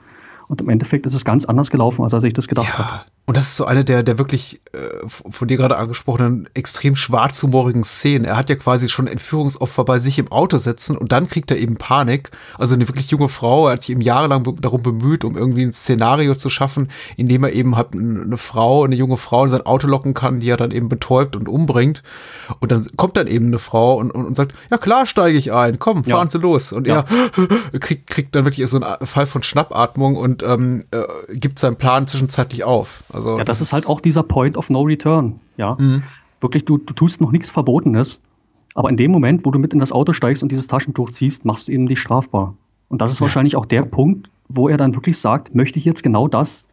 Und 0.48 0.62
im 0.62 0.70
Endeffekt 0.70 1.06
ist 1.06 1.14
es 1.14 1.26
ganz 1.26 1.46
anders 1.46 1.70
gelaufen, 1.70 2.04
als 2.04 2.14
er 2.14 2.22
sich 2.22 2.34
das 2.34 2.48
gedacht 2.48 2.74
ja. 2.78 2.80
hat. 2.80 3.06
Und 3.26 3.38
das 3.38 3.48
ist 3.48 3.56
so 3.56 3.64
eine 3.64 3.86
der, 3.86 4.04
der 4.04 4.18
wirklich 4.18 4.60
äh, 4.74 5.08
von 5.08 5.48
dir 5.48 5.56
gerade 5.56 5.78
angesprochenen 5.78 6.50
extrem 6.54 6.98
schwarzhumorigen 6.98 7.86
Szenen. 7.86 8.26
Er 8.26 8.36
hat 8.36 8.50
ja 8.50 8.58
quasi 8.58 8.90
schon 8.90 9.08
Entführungsopfer 9.08 9.86
bei 9.86 9.98
sich 9.98 10.20
im 10.20 10.30
Auto 10.30 10.58
sitzen 10.58 10.98
und 10.98 11.14
dann 11.14 11.30
kriegt 11.30 11.50
er 11.50 11.58
eben 11.58 11.78
Panik. 11.78 12.32
Also 12.58 12.76
eine 12.76 12.90
wirklich 12.90 13.12
junge 13.12 13.30
Frau, 13.30 13.68
er 13.68 13.74
hat 13.74 13.84
sich 13.84 13.92
eben 13.92 14.02
jahrelang 14.02 14.44
darum 14.60 14.84
bemüht, 14.84 15.24
um 15.24 15.38
irgendwie 15.38 15.64
ein 15.64 15.72
Szenario 15.72 16.36
zu 16.36 16.50
schaffen, 16.50 16.90
in 17.16 17.30
dem 17.30 17.46
er 17.46 17.54
eben 17.54 17.78
halt 17.78 17.94
eine 17.94 18.36
Frau, 18.36 18.84
eine 18.84 18.96
junge 18.96 19.16
Frau 19.16 19.46
in 19.46 19.50
sein 19.50 19.66
Auto 19.66 19.88
locken 19.88 20.14
kann, 20.14 20.42
die 20.42 20.50
er 20.50 20.58
dann 20.58 20.72
eben 20.72 20.90
betäubt 20.90 21.38
und 21.38 21.48
umbringt. 21.48 22.04
Und 22.60 22.74
dann 22.74 22.86
kommt 22.98 23.16
dann 23.16 23.28
eben 23.28 23.48
eine 23.48 23.60
Frau 23.60 23.96
und, 23.96 24.12
und, 24.12 24.26
und 24.26 24.36
sagt, 24.36 24.54
ja 24.70 24.78
klar 24.78 25.06
steige 25.06 25.38
ich 25.38 25.54
ein, 25.54 25.80
komm, 25.80 26.04
fahren 26.04 26.28
ja. 26.28 26.32
Sie 26.32 26.40
los. 26.40 26.74
Und 26.74 26.88
ja. 26.88 27.06
er 27.72 27.80
kriegt, 27.80 28.08
kriegt 28.08 28.36
dann 28.36 28.44
wirklich 28.44 28.70
so 28.70 28.82
einen 28.82 29.08
Fall 29.08 29.28
von 29.28 29.44
Schnappatmung 29.44 30.18
und 30.18 30.44
ähm, 30.44 30.82
äh, 30.92 31.04
gibt 31.36 31.58
seinen 31.58 31.78
Plan 31.78 32.06
zwischenzeitlich 32.06 32.66
auf. 32.66 33.02
Also, 33.13 33.38
ja, 33.38 33.43
das, 33.43 33.60
das 33.60 33.67
ist 33.67 33.73
halt 33.73 33.88
auch 33.88 34.02
dieser 34.02 34.23
Point 34.23 34.58
of 34.58 34.69
No 34.69 34.82
Return. 34.82 35.39
Ja, 35.58 35.76
mhm. 35.80 36.04
wirklich, 36.41 36.65
du, 36.65 36.78
du 36.78 36.93
tust 36.93 37.21
noch 37.21 37.32
nichts 37.32 37.52
Verbotenes, 37.52 38.21
aber 38.76 38.89
in 38.89 38.97
dem 38.97 39.12
Moment, 39.12 39.45
wo 39.45 39.52
du 39.52 39.60
mit 39.60 39.73
in 39.73 39.80
das 39.80 39.91
Auto 39.91 40.13
steigst 40.13 40.43
und 40.43 40.52
dieses 40.52 40.67
Taschentuch 40.67 41.12
ziehst, 41.12 41.45
machst 41.45 41.67
du 41.67 41.71
eben 41.71 41.88
dich 41.88 41.99
strafbar. 41.99 42.56
Und 42.89 43.02
das 43.02 43.12
ist 43.12 43.19
ja. 43.19 43.23
wahrscheinlich 43.23 43.56
auch 43.56 43.65
der 43.65 43.84
Punkt, 43.84 44.30
wo 44.49 44.67
er 44.67 44.78
dann 44.78 44.95
wirklich 44.95 45.17
sagt, 45.17 45.56
möchte 45.56 45.80
ich 45.80 45.86
jetzt 45.86 46.04
genau 46.04 46.28
das 46.28 46.67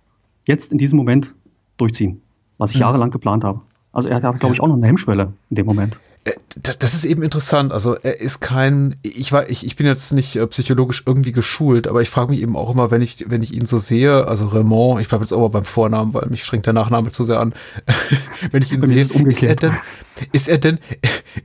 jetzt 0.47 0.73
in 0.73 0.79
diesem 0.79 0.97
Moment 0.97 1.35
durchziehen, 1.77 2.21
was 2.59 2.71
ich 2.71 2.77
mhm. 2.77 2.83
jahrelang 2.83 3.11
geplant 3.11 3.45
habe. 3.45 3.61
Also 3.93 4.09
er 4.09 4.23
hat, 4.23 4.41
glaube 4.41 4.55
ich, 4.55 4.61
auch 4.61 4.69
noch 4.69 4.77
eine 4.77 4.87
Hemmschwelle 4.87 5.33
in 5.51 5.57
dem 5.57 5.67
Moment. 5.67 6.01
Äh, 6.25 6.33
das 6.79 6.95
ist 6.95 7.05
eben 7.05 7.23
interessant. 7.23 7.73
Also 7.73 7.95
er 7.95 8.21
ist 8.21 8.41
kein, 8.41 8.97
ich 9.03 9.33
war, 9.33 9.49
ich, 9.49 9.65
ich 9.65 9.77
bin 9.77 9.87
jetzt 9.87 10.13
nicht 10.13 10.37
äh, 10.37 10.47
psychologisch 10.49 11.05
irgendwie 11.07 11.33
geschult, 11.33 11.89
aber 11.89 12.03
ich 12.03 12.11
frage 12.11 12.33
mich 12.33 12.43
eben 12.43 12.57
auch 12.57 12.73
immer, 12.73 12.91
wenn 12.91 13.03
ich, 13.03 13.25
wenn 13.29 13.43
ich 13.43 13.55
ihn 13.55 13.67
so 13.67 13.79
sehe, 13.79 14.27
also 14.27 14.49
Raymond, 14.49 15.01
ich 15.01 15.09
bleibe 15.09 15.25
jetzt 15.25 15.33
auch 15.33 15.41
mal 15.41 15.49
beim 15.49 15.65
Vornamen, 15.65 16.13
weil 16.13 16.29
mich 16.29 16.45
schränkt 16.45 16.67
der 16.67 16.73
Nachname 16.73 17.11
zu 17.11 17.25
sehr 17.25 17.41
an. 17.41 17.55
wenn 18.51 18.63
ich 18.63 18.73
ihn 18.73 18.83
sehe, 18.83 19.05
ist 19.05 19.43
er 19.43 19.57
denn, 19.57 19.77
ist 20.33 20.49
er 20.49 20.59
denn, 20.59 20.79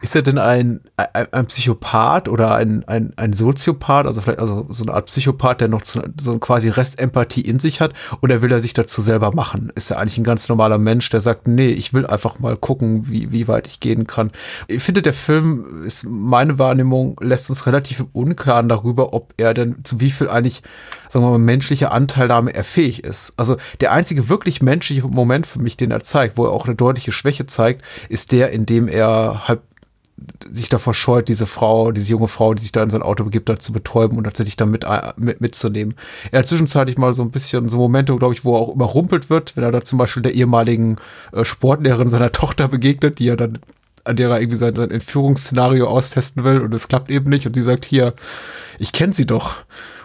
ist 0.01 0.15
er 0.15 0.21
denn 0.21 0.38
ein, 0.38 0.81
ein, 0.97 1.33
ein 1.33 1.45
Psychopath 1.47 2.27
oder 2.27 2.55
ein, 2.55 2.83
ein, 2.88 3.13
ein 3.15 3.33
Soziopath, 3.33 4.05
also 4.05 4.21
vielleicht 4.21 4.39
also 4.39 4.65
so 4.69 4.83
eine 4.83 4.93
Art 4.93 5.07
Psychopath, 5.07 5.61
der 5.61 5.67
noch 5.67 5.81
zu, 5.81 6.01
so 6.19 6.38
quasi 6.39 6.69
Restempathie 6.69 7.41
in 7.41 7.59
sich 7.59 7.81
hat, 7.81 7.93
oder 8.21 8.41
will 8.41 8.51
er 8.51 8.59
sich 8.59 8.73
dazu 8.73 9.01
selber 9.01 9.33
machen? 9.33 9.71
Ist 9.75 9.91
er 9.91 9.99
eigentlich 9.99 10.17
ein 10.17 10.23
ganz 10.23 10.49
normaler 10.49 10.77
Mensch, 10.77 11.09
der 11.09 11.21
sagt, 11.21 11.47
nee, 11.47 11.69
ich 11.69 11.93
will 11.93 12.05
einfach 12.05 12.39
mal 12.39 12.57
gucken, 12.57 13.09
wie, 13.09 13.31
wie 13.31 13.47
weit 13.47 13.67
ich 13.67 13.79
gehen 13.79 14.07
kann? 14.07 14.31
Ich 14.67 14.83
finde, 14.83 15.01
der 15.01 15.13
Film 15.13 15.83
ist, 15.85 16.05
meine 16.05 16.59
Wahrnehmung 16.59 17.17
lässt 17.21 17.49
uns 17.49 17.65
relativ 17.65 17.99
im 17.99 18.09
Unklaren 18.13 18.69
darüber, 18.69 19.13
ob 19.13 19.33
er 19.38 19.53
denn 19.53 19.83
zu 19.83 19.99
wie 19.99 20.11
viel 20.11 20.29
eigentlich, 20.29 20.63
sagen 21.15 21.25
wir 21.25 21.32
mal, 21.32 21.38
menschlicher 21.38 21.93
Anteilnahme 21.93 22.54
er 22.54 22.65
fähig 22.65 23.06
ist. 23.06 23.34
Also 23.38 23.56
der 23.80 23.93
einzige 23.93 24.28
wirklich 24.28 24.62
menschliche 24.62 25.08
Moment 25.08 25.47
für 25.47 25.60
mich, 25.60 25.78
den 25.78 25.91
er 25.91 26.01
zeigt, 26.01 26.38
wo 26.38 26.43
er 26.43 26.51
auch 26.51 26.65
eine 26.65 26.75
deutliche 26.75 27.13
Schwäche 27.13 27.45
zeigt, 27.45 27.84
ist 28.10 28.34
der, 28.34 28.51
in 28.51 28.65
dem 28.65 28.89
er 28.89 29.47
halt 29.47 29.62
sich 30.51 30.67
davor 30.67 30.93
scheut, 30.93 31.30
diese 31.30 31.45
Frau, 31.45 31.93
diese 31.93 32.12
junge 32.12 32.28
Frau, 32.28 32.54
die 32.54 32.62
sich 32.62 32.73
da 32.73 32.84
in 32.84 32.89
sein 32.89 33.01
Auto 33.01 33.23
begibt, 33.23 33.47
da 33.47 33.58
zu 33.58 33.71
betäuben 33.71 34.17
und 34.17 34.25
tatsächlich 34.25 34.58
da 34.58 34.65
mit, 34.65 34.84
äh, 34.84 35.13
mit, 35.15 35.39
mitzunehmen. 35.39 35.95
Er 36.32 36.39
hat 36.39 36.47
zwischenzeitlich 36.47 36.97
mal 36.97 37.13
so 37.13 37.21
ein 37.21 37.32
bisschen 37.32 37.69
so 37.69 37.78
Momente, 37.78 38.13
glaube 38.17 38.34
ich, 38.34 38.43
wo 38.43 38.56
er 38.56 38.60
auch 38.60 38.75
überrumpelt 38.75 39.30
wird, 39.30 39.56
wenn 39.56 39.63
er 39.63 39.71
da 39.71 39.84
zum 39.84 39.97
Beispiel 39.97 40.23
der 40.23 40.34
ehemaligen 40.34 40.97
äh, 41.32 41.45
Sportlehrerin 41.45 42.10
seiner 42.10 42.32
Tochter 42.34 42.67
begegnet, 42.67 43.19
die 43.19 43.30
er 43.30 43.38
dann 43.38 43.60
an 44.04 44.17
der 44.17 44.30
er 44.30 44.39
irgendwie 44.39 44.58
sein, 44.58 44.75
sein 44.75 44.91
Entführungsszenario 44.91 45.88
austesten 45.88 46.43
will 46.43 46.62
und 46.62 46.73
es 46.73 46.89
klappt 46.89 47.10
eben 47.10 47.30
nicht 47.30 47.47
und 47.47 47.56
sie 47.56 47.63
sagt 47.63 47.86
hier, 47.86 48.13
ich 48.78 48.91
kenne 48.91 49.13
sie 49.13 49.25
doch 49.25 49.56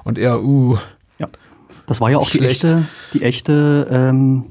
und 0.05 0.19
er, 0.19 0.43
uh. 0.43 0.79
Das 1.91 2.01
war 2.01 2.09
ja 2.09 2.19
auch 2.19 2.31
die 2.31 2.39
echte, 2.39 2.85
die 3.15 3.23
echte 3.23 3.89
ähm, 3.91 4.45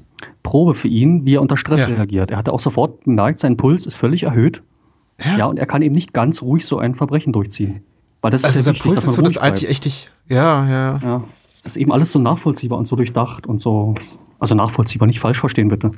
Probe 0.43 0.73
für 0.73 0.89
ihn, 0.89 1.23
wie 1.23 1.36
er 1.36 1.41
unter 1.41 1.56
Stress 1.56 1.80
ja. 1.80 1.86
reagiert. 1.86 2.32
Er 2.32 2.38
hatte 2.38 2.52
auch 2.52 2.60
sofort 2.60 3.06
gemerkt, 3.06 3.39
sein 3.39 3.56
Puls 3.56 3.86
ist 3.86 3.95
völlig 3.95 4.23
erhöht. 4.23 4.62
Ja. 5.23 5.38
ja, 5.38 5.45
und 5.45 5.58
er 5.58 5.65
kann 5.65 5.82
eben 5.82 5.95
nicht 5.95 6.12
ganz 6.12 6.41
ruhig 6.41 6.65
so 6.65 6.80
ein 6.80 6.95
Verbrechen 6.95 7.32
durchziehen. 7.32 7.82
Weil 8.19 8.32
das 8.32 8.43
also 8.43 8.60
ist 8.60 8.65
ja 8.65 8.73
wichtig, 8.73 8.91
Puls 8.91 9.06
ist 9.06 9.13
so 9.13 9.21
das 9.21 9.38
einzig 9.38 9.69
echt, 9.69 10.12
ja, 10.28 10.67
ja. 10.67 10.99
Ja, 11.02 11.23
das 11.63 11.67
ist 11.67 11.78
eben 11.78 11.93
alles 11.93 12.12
so 12.12 12.19
nachvollziehbar 12.19 12.78
und 12.78 12.89
so 12.89 12.97
durchdacht 12.97 13.47
und 13.47 13.60
so, 13.60 13.95
also 14.39 14.54
nachvollziehbar, 14.54 15.08
nicht 15.08 15.21
falsch 15.21 15.39
verstehen 15.39 15.69
bitte. 15.69 15.91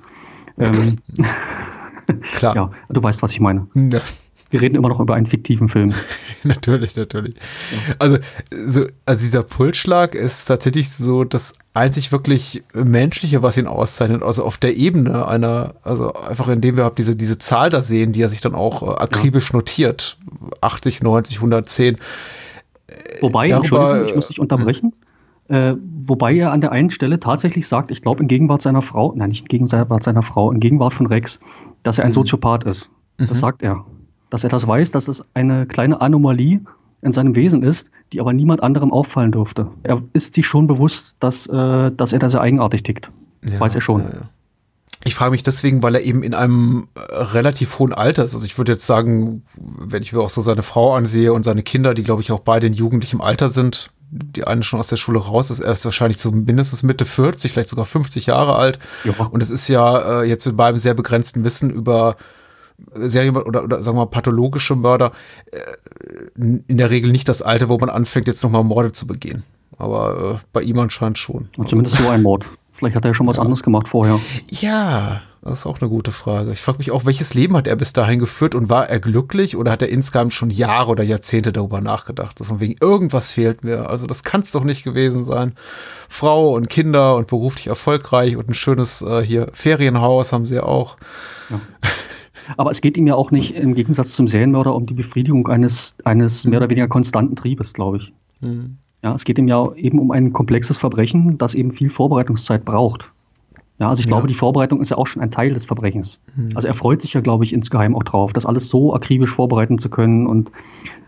Ähm, 0.59 0.99
Klar. 2.33 2.55
Ja, 2.55 2.71
du 2.89 3.01
weißt, 3.01 3.23
was 3.23 3.31
ich 3.31 3.39
meine. 3.39 3.65
Ja. 3.73 4.01
Wir 4.51 4.61
reden 4.61 4.75
immer 4.75 4.89
noch 4.89 4.99
über 4.99 5.15
einen 5.15 5.25
fiktiven 5.25 5.69
Film. 5.69 5.93
natürlich, 6.43 6.95
natürlich. 6.95 7.35
Also, 7.99 8.17
so, 8.65 8.85
also 9.05 9.21
dieser 9.21 9.43
Pulsschlag 9.43 10.13
ist 10.13 10.45
tatsächlich 10.45 10.91
so 10.91 11.23
das 11.23 11.53
einzig 11.73 12.11
wirklich 12.11 12.63
menschliche, 12.73 13.41
was 13.41 13.57
ihn 13.57 13.65
auszeichnet. 13.65 14.23
Also 14.23 14.43
auf 14.43 14.57
der 14.57 14.75
Ebene 14.75 15.25
einer, 15.27 15.75
also 15.83 16.13
einfach 16.13 16.49
indem 16.49 16.75
wir 16.75 16.91
diese, 16.91 17.15
diese 17.15 17.37
Zahl 17.37 17.69
da 17.69 17.81
sehen, 17.81 18.11
die 18.11 18.21
er 18.21 18.29
sich 18.29 18.41
dann 18.41 18.53
auch 18.53 18.83
äh, 18.83 19.01
akribisch 19.01 19.51
ja. 19.51 19.57
notiert. 19.57 20.17
80, 20.59 21.01
90, 21.01 21.37
110. 21.37 21.97
Wobei, 23.21 23.47
Darüber, 23.47 23.63
Entschuldigung, 23.63 24.07
ich 24.09 24.15
muss 24.15 24.27
dich 24.27 24.39
unterbrechen. 24.39 24.93
Äh, 25.47 25.75
wobei 26.05 26.35
er 26.35 26.51
an 26.51 26.61
der 26.61 26.71
einen 26.71 26.91
Stelle 26.91 27.19
tatsächlich 27.19 27.67
sagt, 27.67 27.91
ich 27.91 28.01
glaube 28.01 28.21
in 28.21 28.27
Gegenwart 28.27 28.61
seiner 28.61 28.81
Frau, 28.81 29.13
nein, 29.15 29.29
nicht 29.29 29.41
in 29.41 29.47
Gegenwart 29.47 30.03
seiner 30.03 30.23
Frau, 30.23 30.51
in 30.51 30.59
Gegenwart 30.59 30.93
von 30.93 31.07
Rex, 31.07 31.39
dass 31.83 31.97
er 31.97 32.05
ein 32.05 32.11
mhm. 32.11 32.15
Soziopath 32.15 32.63
ist. 32.65 32.89
Das 33.17 33.29
mhm. 33.29 33.35
sagt 33.35 33.63
er. 33.63 33.85
Dass 34.31 34.43
er 34.43 34.49
das 34.49 34.67
weiß, 34.67 34.89
dass 34.89 35.07
es 35.07 35.23
eine 35.35 35.67
kleine 35.67 36.01
Anomalie 36.01 36.61
in 37.03 37.11
seinem 37.11 37.35
Wesen 37.35 37.61
ist, 37.61 37.91
die 38.13 38.19
aber 38.19 38.33
niemand 38.33 38.63
anderem 38.63 38.91
auffallen 38.91 39.31
dürfte. 39.31 39.67
Er 39.83 40.01
ist 40.13 40.33
sich 40.33 40.47
schon 40.47 40.65
bewusst, 40.65 41.17
dass, 41.19 41.45
äh, 41.47 41.91
dass 41.91 42.13
er 42.13 42.19
da 42.19 42.29
sehr 42.29 42.41
eigenartig 42.41 42.81
tickt. 42.81 43.11
Ja, 43.43 43.59
weiß 43.59 43.75
er 43.75 43.81
schon. 43.81 44.01
Ja, 44.01 44.09
ja. 44.09 44.29
Ich 45.03 45.15
frage 45.15 45.31
mich 45.31 45.41
deswegen, 45.41 45.81
weil 45.81 45.95
er 45.95 46.01
eben 46.01 46.21
in 46.21 46.33
einem 46.35 46.87
äh, 46.95 46.99
relativ 47.15 47.79
hohen 47.79 47.91
Alter 47.91 48.23
ist. 48.23 48.35
Also 48.35 48.45
ich 48.45 48.57
würde 48.57 48.73
jetzt 48.73 48.85
sagen, 48.85 49.43
wenn 49.57 50.03
ich 50.03 50.13
mir 50.13 50.21
auch 50.21 50.29
so 50.29 50.41
seine 50.41 50.61
Frau 50.61 50.93
ansehe 50.93 51.33
und 51.33 51.43
seine 51.43 51.63
Kinder, 51.63 51.93
die 51.93 52.03
glaube 52.03 52.21
ich 52.21 52.31
auch 52.31 52.41
beide 52.41 52.67
in 52.67 52.73
jugendlichem 52.73 53.19
Alter 53.19 53.49
sind, 53.49 53.91
die 54.11 54.45
eine 54.45 54.61
schon 54.61 54.79
aus 54.79 54.87
der 54.87 54.97
Schule 54.97 55.19
raus 55.19 55.49
ist, 55.49 55.61
er 55.61 55.71
ist 55.71 55.85
wahrscheinlich 55.85 56.19
so 56.19 56.31
mindestens 56.31 56.83
Mitte 56.83 57.05
40, 57.05 57.51
vielleicht 57.51 57.69
sogar 57.69 57.85
50 57.85 58.27
Jahre 58.27 58.55
alt. 58.55 58.77
Ja. 59.05 59.13
Und 59.25 59.41
es 59.41 59.49
ist 59.49 59.67
ja 59.69 60.21
äh, 60.21 60.27
jetzt 60.27 60.45
mit 60.45 60.55
meinem 60.55 60.77
sehr 60.77 60.93
begrenzten 60.93 61.43
Wissen 61.43 61.71
über 61.71 62.17
Serien 62.95 63.35
oder, 63.35 63.63
oder 63.63 63.83
sagen 63.83 63.97
wir 63.97 64.05
mal 64.05 64.11
pathologische 64.11 64.75
Mörder 64.75 65.11
äh, 65.51 65.57
in 66.35 66.77
der 66.77 66.89
Regel 66.89 67.11
nicht 67.11 67.27
das 67.29 67.41
Alter, 67.41 67.69
wo 67.69 67.77
man 67.77 67.89
anfängt, 67.89 68.27
jetzt 68.27 68.43
nochmal 68.43 68.63
Morde 68.63 68.91
zu 68.91 69.07
begehen. 69.07 69.43
Aber 69.77 70.35
äh, 70.35 70.45
bei 70.53 70.61
ihm 70.61 70.79
anscheinend 70.79 71.17
schon. 71.17 71.49
Und 71.57 71.69
zumindest 71.69 71.97
so 71.97 72.09
ein 72.09 72.21
Mord. 72.21 72.45
Vielleicht 72.73 72.95
hat 72.95 73.05
er 73.05 73.09
ja 73.09 73.13
schon 73.13 73.27
was 73.27 73.37
ja. 73.37 73.43
anderes 73.43 73.63
gemacht 73.63 73.87
vorher. 73.87 74.19
Ja, 74.49 75.21
das 75.43 75.59
ist 75.59 75.65
auch 75.65 75.81
eine 75.81 75.89
gute 75.89 76.11
Frage. 76.11 76.51
Ich 76.53 76.61
frage 76.61 76.77
mich 76.77 76.91
auch, 76.91 77.05
welches 77.05 77.33
Leben 77.33 77.55
hat 77.55 77.65
er 77.65 77.75
bis 77.75 77.93
dahin 77.93 78.19
geführt 78.19 78.53
und 78.53 78.69
war 78.69 78.89
er 78.89 78.99
glücklich 78.99 79.57
oder 79.57 79.71
hat 79.71 79.81
er 79.81 79.89
insgesamt 79.89 80.33
schon 80.33 80.51
Jahre 80.51 80.91
oder 80.91 81.03
Jahrzehnte 81.03 81.51
darüber 81.51 81.81
nachgedacht? 81.81 82.37
So 82.37 82.45
von 82.45 82.59
wegen, 82.59 82.75
irgendwas 82.79 83.31
fehlt 83.31 83.63
mir. 83.63 83.89
Also 83.89 84.05
das 84.05 84.23
kann 84.23 84.41
es 84.41 84.51
doch 84.51 84.63
nicht 84.63 84.83
gewesen 84.83 85.23
sein. 85.23 85.53
Frau 86.09 86.53
und 86.53 86.69
Kinder 86.69 87.15
und 87.15 87.27
beruflich 87.27 87.67
erfolgreich 87.67 88.35
und 88.35 88.49
ein 88.49 88.53
schönes 88.53 89.01
äh, 89.01 89.21
hier 89.21 89.47
Ferienhaus 89.51 90.31
haben 90.31 90.45
sie 90.45 90.59
auch. 90.59 90.97
Ja. 91.49 91.59
Aber 92.57 92.71
es 92.71 92.81
geht 92.81 92.97
ihm 92.97 93.07
ja 93.07 93.15
auch 93.15 93.31
nicht 93.31 93.55
im 93.55 93.75
Gegensatz 93.75 94.13
zum 94.13 94.27
Serienmörder 94.27 94.75
um 94.75 94.85
die 94.85 94.93
Befriedigung 94.93 95.47
eines, 95.47 95.95
eines 96.03 96.45
mehr 96.45 96.59
oder 96.59 96.69
weniger 96.69 96.87
konstanten 96.87 97.35
Triebes, 97.35 97.73
glaube 97.73 97.97
ich. 97.97 98.13
Mhm. 98.41 98.77
Ja, 99.03 99.15
es 99.15 99.23
geht 99.23 99.37
ihm 99.37 99.47
ja 99.47 99.73
eben 99.73 99.99
um 99.99 100.11
ein 100.11 100.31
komplexes 100.31 100.77
Verbrechen, 100.77 101.37
das 101.37 101.55
eben 101.55 101.71
viel 101.71 101.89
Vorbereitungszeit 101.89 102.65
braucht. 102.65 103.11
Ja, 103.79 103.89
also 103.89 103.99
ich 103.99 104.05
ja. 104.05 104.09
glaube, 104.11 104.27
die 104.27 104.35
Vorbereitung 104.35 104.79
ist 104.79 104.91
ja 104.91 104.97
auch 104.97 105.07
schon 105.07 105.23
ein 105.23 105.31
Teil 105.31 105.53
des 105.53 105.65
Verbrechens. 105.65 106.21
Mhm. 106.35 106.51
Also 106.53 106.67
er 106.67 106.75
freut 106.75 107.01
sich 107.01 107.13
ja, 107.13 107.21
glaube 107.21 107.43
ich, 107.45 107.51
insgeheim 107.51 107.95
auch 107.95 108.03
drauf, 108.03 108.31
das 108.31 108.45
alles 108.45 108.67
so 108.67 108.93
akribisch 108.93 109.31
vorbereiten 109.31 109.79
zu 109.79 109.89
können 109.89 110.27
und 110.27 110.51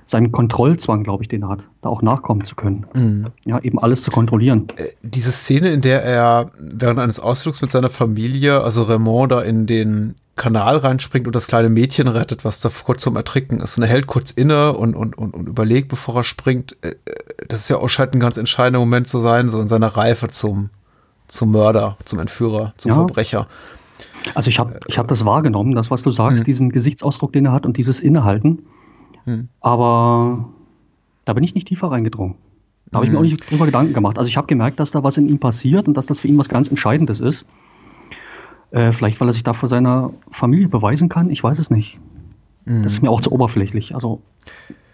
seinem 0.06 0.32
Kontrollzwang, 0.32 1.04
glaube 1.04 1.24
ich, 1.24 1.30
den 1.30 1.44
er 1.44 1.50
hat, 1.50 1.68
da 1.82 1.90
auch 1.90 2.02
nachkommen 2.02 2.44
zu 2.44 2.56
können. 2.56 2.86
Mhm. 2.94 3.28
Ja, 3.46 3.60
eben 3.60 3.80
alles 3.80 4.04
zu 4.04 4.12
kontrollieren. 4.12 4.68
Äh, 4.76 4.88
diese 5.02 5.32
Szene, 5.32 5.72
in 5.72 5.82
der 5.82 6.04
er 6.04 6.52
während 6.60 7.00
eines 7.00 7.20
Ausflugs 7.20 7.62
mit 7.62 7.72
seiner 7.72 7.90
Familie, 7.90 8.62
also 8.62 8.84
Raymond, 8.84 9.32
da 9.32 9.42
in 9.42 9.66
den 9.66 10.16
Kanal 10.36 10.78
reinspringt 10.78 11.28
und 11.28 11.36
das 11.36 11.48
kleine 11.48 11.70
Mädchen 11.70 12.08
rettet, 12.08 12.44
was 12.44 12.60
da 12.60 12.70
kurz 12.70 13.04
zum 13.04 13.16
Ertrinken 13.16 13.60
ist. 13.60 13.78
Und 13.78 13.84
er 13.84 13.90
hält 13.90 14.08
kurz 14.08 14.32
inne 14.32 14.74
und, 14.74 14.96
und, 14.96 15.16
und, 15.18 15.34
und 15.34 15.48
überlegt, 15.48 15.90
bevor 15.90 16.18
er 16.18 16.24
springt. 16.24 16.76
Äh, 16.82 16.90
äh, 16.90 16.96
das 17.48 17.62
ist 17.62 17.70
ja 17.70 17.78
auch 17.78 17.90
scheint 17.90 18.14
ein 18.14 18.20
ganz 18.20 18.38
entscheidender 18.38 18.80
Moment 18.80 19.08
zu 19.08 19.20
sein, 19.20 19.48
so 19.48 19.62
in 19.62 19.68
seiner 19.68 19.88
Reife 19.88 20.28
zum, 20.30 20.70
zum 21.28 21.52
Mörder, 21.52 21.98
zum 22.06 22.20
Entführer, 22.20 22.74
zum 22.78 22.90
ja. 22.90 22.96
Verbrecher. 22.96 23.48
Also 24.34 24.50
ich 24.50 24.58
habe 24.58 24.80
ich 24.88 24.98
hab 24.98 25.08
das 25.08 25.26
wahrgenommen, 25.26 25.76
das, 25.76 25.92
was 25.92 26.02
du 26.02 26.10
sagst, 26.10 26.40
hm. 26.40 26.46
diesen 26.46 26.70
Gesichtsausdruck, 26.72 27.34
den 27.34 27.46
er 27.46 27.52
hat 27.52 27.66
und 27.66 27.78
dieses 27.78 28.00
Innehalten. 28.00 28.66
Hm. 29.26 29.50
Aber 29.62 30.50
da 31.26 31.34
bin 31.34 31.44
ich 31.44 31.56
nicht 31.56 31.68
tiefer 31.68 31.92
reingedrungen. 31.92 32.36
Da 32.92 32.98
habe 32.98 33.06
ich 33.06 33.12
mir 33.12 33.18
auch 33.18 33.24
hm. 33.24 33.30
nicht 33.30 33.50
drüber 33.50 33.66
Gedanken 33.66 33.94
gemacht. 33.94 34.18
Also 34.20 34.28
ich 34.28 34.38
habe 34.38 34.48
gemerkt, 34.48 34.80
dass 34.80 34.92
da 34.92 35.04
was 35.04 35.18
in 35.18 35.28
ihm 35.28 35.40
passiert 35.40 35.88
und 35.88 35.96
dass 35.96 36.06
das 36.06 36.20
für 36.20 36.28
ihn 36.28 36.38
was 36.38 36.50
ganz 36.50 36.68
Entscheidendes 36.68 37.20
ist. 37.20 37.46
Äh, 38.72 38.92
vielleicht, 38.92 39.20
weil 39.20 39.30
er 39.30 39.34
sich 39.34 39.44
da 39.44 39.54
vor 39.54 39.70
seiner 39.70 40.12
Familie 40.32 40.68
beweisen 40.68 41.10
kann, 41.10 41.30
ich 41.30 41.44
weiß 41.44 41.60
es 41.60 41.70
nicht. 41.70 42.00
Mhm. 42.66 42.84
Das 42.84 42.94
ist 42.94 43.02
mir 43.02 43.10
auch 43.10 43.22
zu 43.22 43.32
oberflächlich. 43.32 43.94
Also 43.94 44.22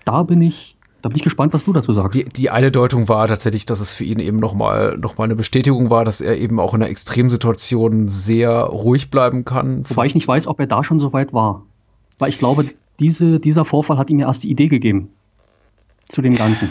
da 0.06 0.24
bin 0.24 0.42
ich, 0.42 0.76
da 1.02 1.10
bin 1.10 1.18
ich 1.18 1.24
gespannt, 1.24 1.54
was 1.54 1.66
du 1.66 1.74
dazu 1.74 1.94
sagst. 1.94 2.14
Die, 2.18 2.26
die 2.26 2.50
eine 2.50 2.72
Deutung 2.72 3.08
war 3.08 3.28
tatsächlich, 3.28 3.66
dass 3.66 3.80
es 3.80 3.94
für 3.94 4.04
ihn 4.04 4.20
eben 4.20 4.38
nochmal 4.38 4.98
noch 4.98 5.18
mal 5.18 5.26
eine 5.26 5.36
Bestätigung 5.36 5.90
war, 5.90 6.04
dass 6.04 6.20
er 6.20 6.38
eben 6.38 6.60
auch 6.60 6.74
in 6.74 6.82
einer 6.82 6.92
Extremsituation 6.92 8.10
sehr 8.10 8.52
ruhig 8.52 9.10
bleiben 9.10 9.46
kann. 9.46 9.86
Wobei 9.90 10.06
ich 10.06 10.16
nicht 10.16 10.28
weiß, 10.28 10.48
ob 10.48 10.60
er 10.60 10.68
da 10.68 10.84
schon 10.84 11.00
so 11.00 11.14
weit 11.14 11.34
war. 11.34 11.64
Weil 12.18 12.30
ich 12.30 12.40
glaube, 12.40 12.66
diese, 13.00 13.40
dieser 13.40 13.66
Vorfall 13.66 13.98
hat 13.98 14.10
ihm 14.10 14.20
ja 14.20 14.28
erst 14.28 14.44
die 14.44 14.52
Idee 14.52 14.68
gegeben 14.68 15.10
zu 16.08 16.22
dem 16.22 16.36
Ganzen. 16.36 16.70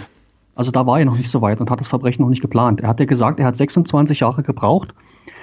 Also 0.54 0.72
da 0.72 0.86
war 0.86 0.98
er 0.98 1.04
noch 1.04 1.16
nicht 1.16 1.30
so 1.30 1.40
weit 1.40 1.60
und 1.60 1.70
hat 1.70 1.80
das 1.80 1.88
Verbrechen 1.88 2.22
noch 2.22 2.30
nicht 2.30 2.42
geplant. 2.42 2.80
Er 2.80 2.88
hat 2.88 2.98
ja 2.98 3.06
gesagt, 3.06 3.38
er 3.38 3.46
hat 3.46 3.56
26 3.56 4.20
Jahre 4.20 4.42
gebraucht, 4.42 4.92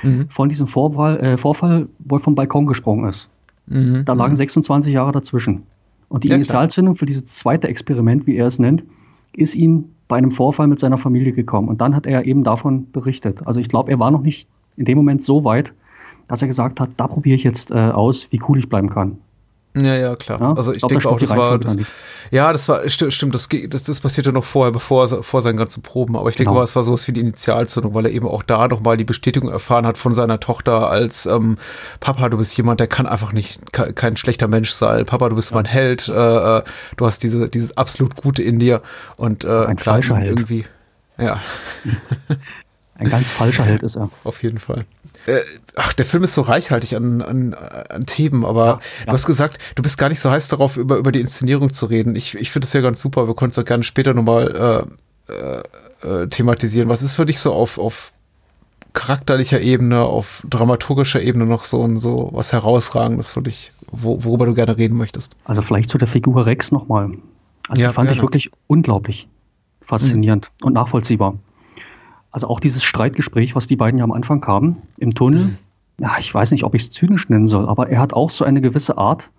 mhm. 0.03 0.27
von 0.29 0.49
diesem 0.49 0.67
Vorfall, 0.67 1.19
äh, 1.19 1.37
Vorfall, 1.37 1.87
wo 1.99 2.17
er 2.17 2.19
vom 2.19 2.35
Balkon 2.35 2.65
gesprungen 2.65 3.07
ist. 3.07 3.29
Mhm. 3.67 4.03
Da 4.05 4.13
lagen 4.13 4.35
26 4.35 4.91
mhm. 4.91 4.95
Jahre 4.95 5.11
dazwischen. 5.13 5.63
Und 6.09 6.23
die 6.23 6.27
ja, 6.27 6.35
Initialzündung 6.35 6.95
für 6.95 7.05
dieses 7.05 7.25
zweite 7.25 7.67
Experiment, 7.67 8.27
wie 8.27 8.35
er 8.35 8.47
es 8.47 8.59
nennt, 8.59 8.83
ist 9.33 9.55
ihm 9.55 9.85
bei 10.07 10.17
einem 10.17 10.31
Vorfall 10.31 10.67
mit 10.67 10.79
seiner 10.79 10.97
Familie 10.97 11.31
gekommen. 11.31 11.67
Und 11.67 11.81
dann 11.81 11.95
hat 11.95 12.05
er 12.05 12.25
eben 12.25 12.43
davon 12.43 12.91
berichtet. 12.91 13.47
Also 13.47 13.59
ich 13.59 13.69
glaube, 13.69 13.91
er 13.91 13.99
war 13.99 14.11
noch 14.11 14.21
nicht 14.21 14.47
in 14.77 14.85
dem 14.85 14.97
Moment 14.97 15.23
so 15.23 15.43
weit, 15.43 15.73
dass 16.27 16.41
er 16.41 16.47
gesagt 16.47 16.79
hat, 16.79 16.89
da 16.97 17.07
probiere 17.07 17.35
ich 17.35 17.43
jetzt 17.43 17.71
äh, 17.71 17.75
aus, 17.75 18.31
wie 18.31 18.41
cool 18.47 18.59
ich 18.59 18.69
bleiben 18.69 18.89
kann. 18.89 19.17
Ja, 19.75 19.95
ja, 19.95 20.15
klar. 20.15 20.39
Ja? 20.39 20.53
Also 20.53 20.71
ich, 20.71 20.83
ich 20.83 20.87
denke 20.87 21.09
auch, 21.09 21.19
das 21.19 21.35
war 21.35 21.59
das, 21.59 21.77
ja, 22.31 22.51
das 22.51 22.67
war 22.69 22.87
stimmt, 22.87 23.13
stimmt 23.13 23.35
das, 23.35 23.49
das, 23.69 23.83
das 23.83 23.99
passierte 23.99 24.31
noch 24.31 24.43
vorher, 24.43 24.71
bevor 24.71 25.07
vor 25.23 25.41
seinen 25.41 25.57
ganzen 25.57 25.83
Proben. 25.83 26.15
Aber 26.15 26.29
ich 26.29 26.35
denke 26.35 26.49
genau. 26.49 26.59
mal, 26.59 26.63
es 26.63 26.75
war 26.75 26.83
sowas 26.83 27.07
wie 27.07 27.11
die 27.11 27.19
Initialzündung, 27.19 27.93
weil 27.93 28.05
er 28.05 28.11
eben 28.11 28.27
auch 28.27 28.43
da 28.43 28.67
noch 28.67 28.79
mal 28.79 28.97
die 28.97 29.03
Bestätigung 29.03 29.49
erfahren 29.49 29.85
hat 29.85 29.97
von 29.97 30.13
seiner 30.13 30.39
Tochter 30.39 30.89
als 30.89 31.25
ähm, 31.25 31.57
Papa, 31.99 32.29
du 32.29 32.37
bist 32.37 32.55
jemand, 32.57 32.79
der 32.79 32.87
kann 32.87 33.05
einfach 33.05 33.33
nicht 33.33 33.59
kein 33.71 34.17
schlechter 34.17 34.47
Mensch 34.47 34.71
sein. 34.71 35.05
Papa, 35.05 35.29
du 35.29 35.35
bist 35.35 35.51
ja. 35.51 35.55
mein 35.55 35.65
Held. 35.65 36.07
Äh, 36.07 36.57
äh, 36.57 36.63
du 36.97 37.05
hast 37.05 37.23
diese 37.23 37.49
dieses 37.49 37.77
absolut 37.77 38.15
Gute 38.15 38.43
in 38.43 38.59
dir 38.59 38.81
und 39.17 39.43
äh, 39.43 39.65
ein 39.65 39.77
falscher 39.77 40.17
Held. 40.17 40.29
irgendwie. 40.29 40.65
Ja. 41.17 41.41
Ein 42.97 43.09
ganz 43.09 43.29
falscher 43.29 43.65
Held 43.65 43.83
ist 43.83 43.97
er. 43.97 44.09
Auf 44.23 44.41
jeden 44.41 44.57
Fall. 44.57 44.85
Äh, 45.25 45.39
ach, 45.75 45.93
der 45.93 46.05
Film 46.05 46.23
ist 46.23 46.33
so 46.33 46.41
reichhaltig 46.41 46.95
an, 46.95 47.21
an, 47.21 47.53
an 47.53 48.05
Themen, 48.05 48.45
aber 48.45 48.65
ja, 48.99 49.05
du 49.07 49.11
hast 49.11 49.25
gesagt, 49.25 49.59
du 49.75 49.83
bist 49.83 49.97
gar 49.97 50.09
nicht 50.09 50.19
so 50.19 50.29
heiß 50.29 50.47
darauf, 50.49 50.77
über, 50.77 50.97
über 50.97 51.11
die 51.11 51.21
Inszenierung 51.21 51.73
zu 51.73 51.87
reden. 51.87 52.15
Ich, 52.15 52.35
ich 52.35 52.51
finde 52.51 52.65
es 52.65 52.73
ja 52.73 52.81
ganz 52.81 53.01
super. 53.01 53.27
Wir 53.27 53.35
können 53.35 53.51
es 53.51 53.57
auch 53.57 53.65
gerne 53.65 53.83
später 53.83 54.13
nochmal 54.13 54.87
äh, 55.29 55.33
äh, 55.33 56.23
äh, 56.23 56.27
thematisieren. 56.27 56.89
Was 56.89 57.01
ist 57.01 57.15
für 57.15 57.25
dich 57.25 57.39
so 57.39 57.53
auf, 57.53 57.77
auf 57.77 58.11
charakterlicher 58.93 59.61
Ebene, 59.61 60.01
auf 60.01 60.43
dramaturgischer 60.49 61.21
Ebene 61.21 61.45
noch 61.45 61.63
so, 61.63 61.97
so 61.97 62.29
was 62.31 62.53
herausragendes 62.53 63.31
für 63.31 63.41
dich, 63.41 63.71
wo, 63.91 64.23
worüber 64.23 64.45
du 64.45 64.53
gerne 64.53 64.77
reden 64.77 64.97
möchtest? 64.97 65.35
Also 65.45 65.61
vielleicht 65.61 65.89
zu 65.89 65.97
der 65.97 66.07
Figur 66.07 66.45
Rex 66.45 66.71
nochmal. 66.71 67.11
Also 67.67 67.81
ja, 67.81 67.89
die 67.89 67.93
fand 67.93 68.07
gerne. 68.07 68.17
ich 68.17 68.21
wirklich 68.21 68.51
unglaublich 68.67 69.27
faszinierend 69.81 70.51
mhm. 70.61 70.67
und 70.67 70.73
nachvollziehbar. 70.73 71.37
Also 72.35 72.49
auch 72.49 72.59
dieses 72.59 72.83
Streitgespräch, 72.83 73.55
was 73.55 73.65
die 73.65 73.77
beiden 73.77 73.97
ja 73.97 74.03
am 74.03 74.11
Anfang 74.11 74.45
haben, 74.45 74.81
im 74.97 75.11
Tunnel. 75.11 75.45
Mhm. 75.45 75.57
Ja, 76.01 76.17
ich 76.19 76.35
weiß 76.35 76.51
nicht, 76.51 76.65
ob 76.65 76.75
ich 76.75 76.81
es 76.81 76.91
zynisch 76.91 77.29
nennen 77.29 77.47
soll, 77.47 77.65
aber 77.65 77.89
er 77.89 78.01
hat 78.01 78.11
auch 78.11 78.29
so 78.29 78.43
eine 78.43 78.59
gewisse 78.59 78.97
Art 78.97 79.31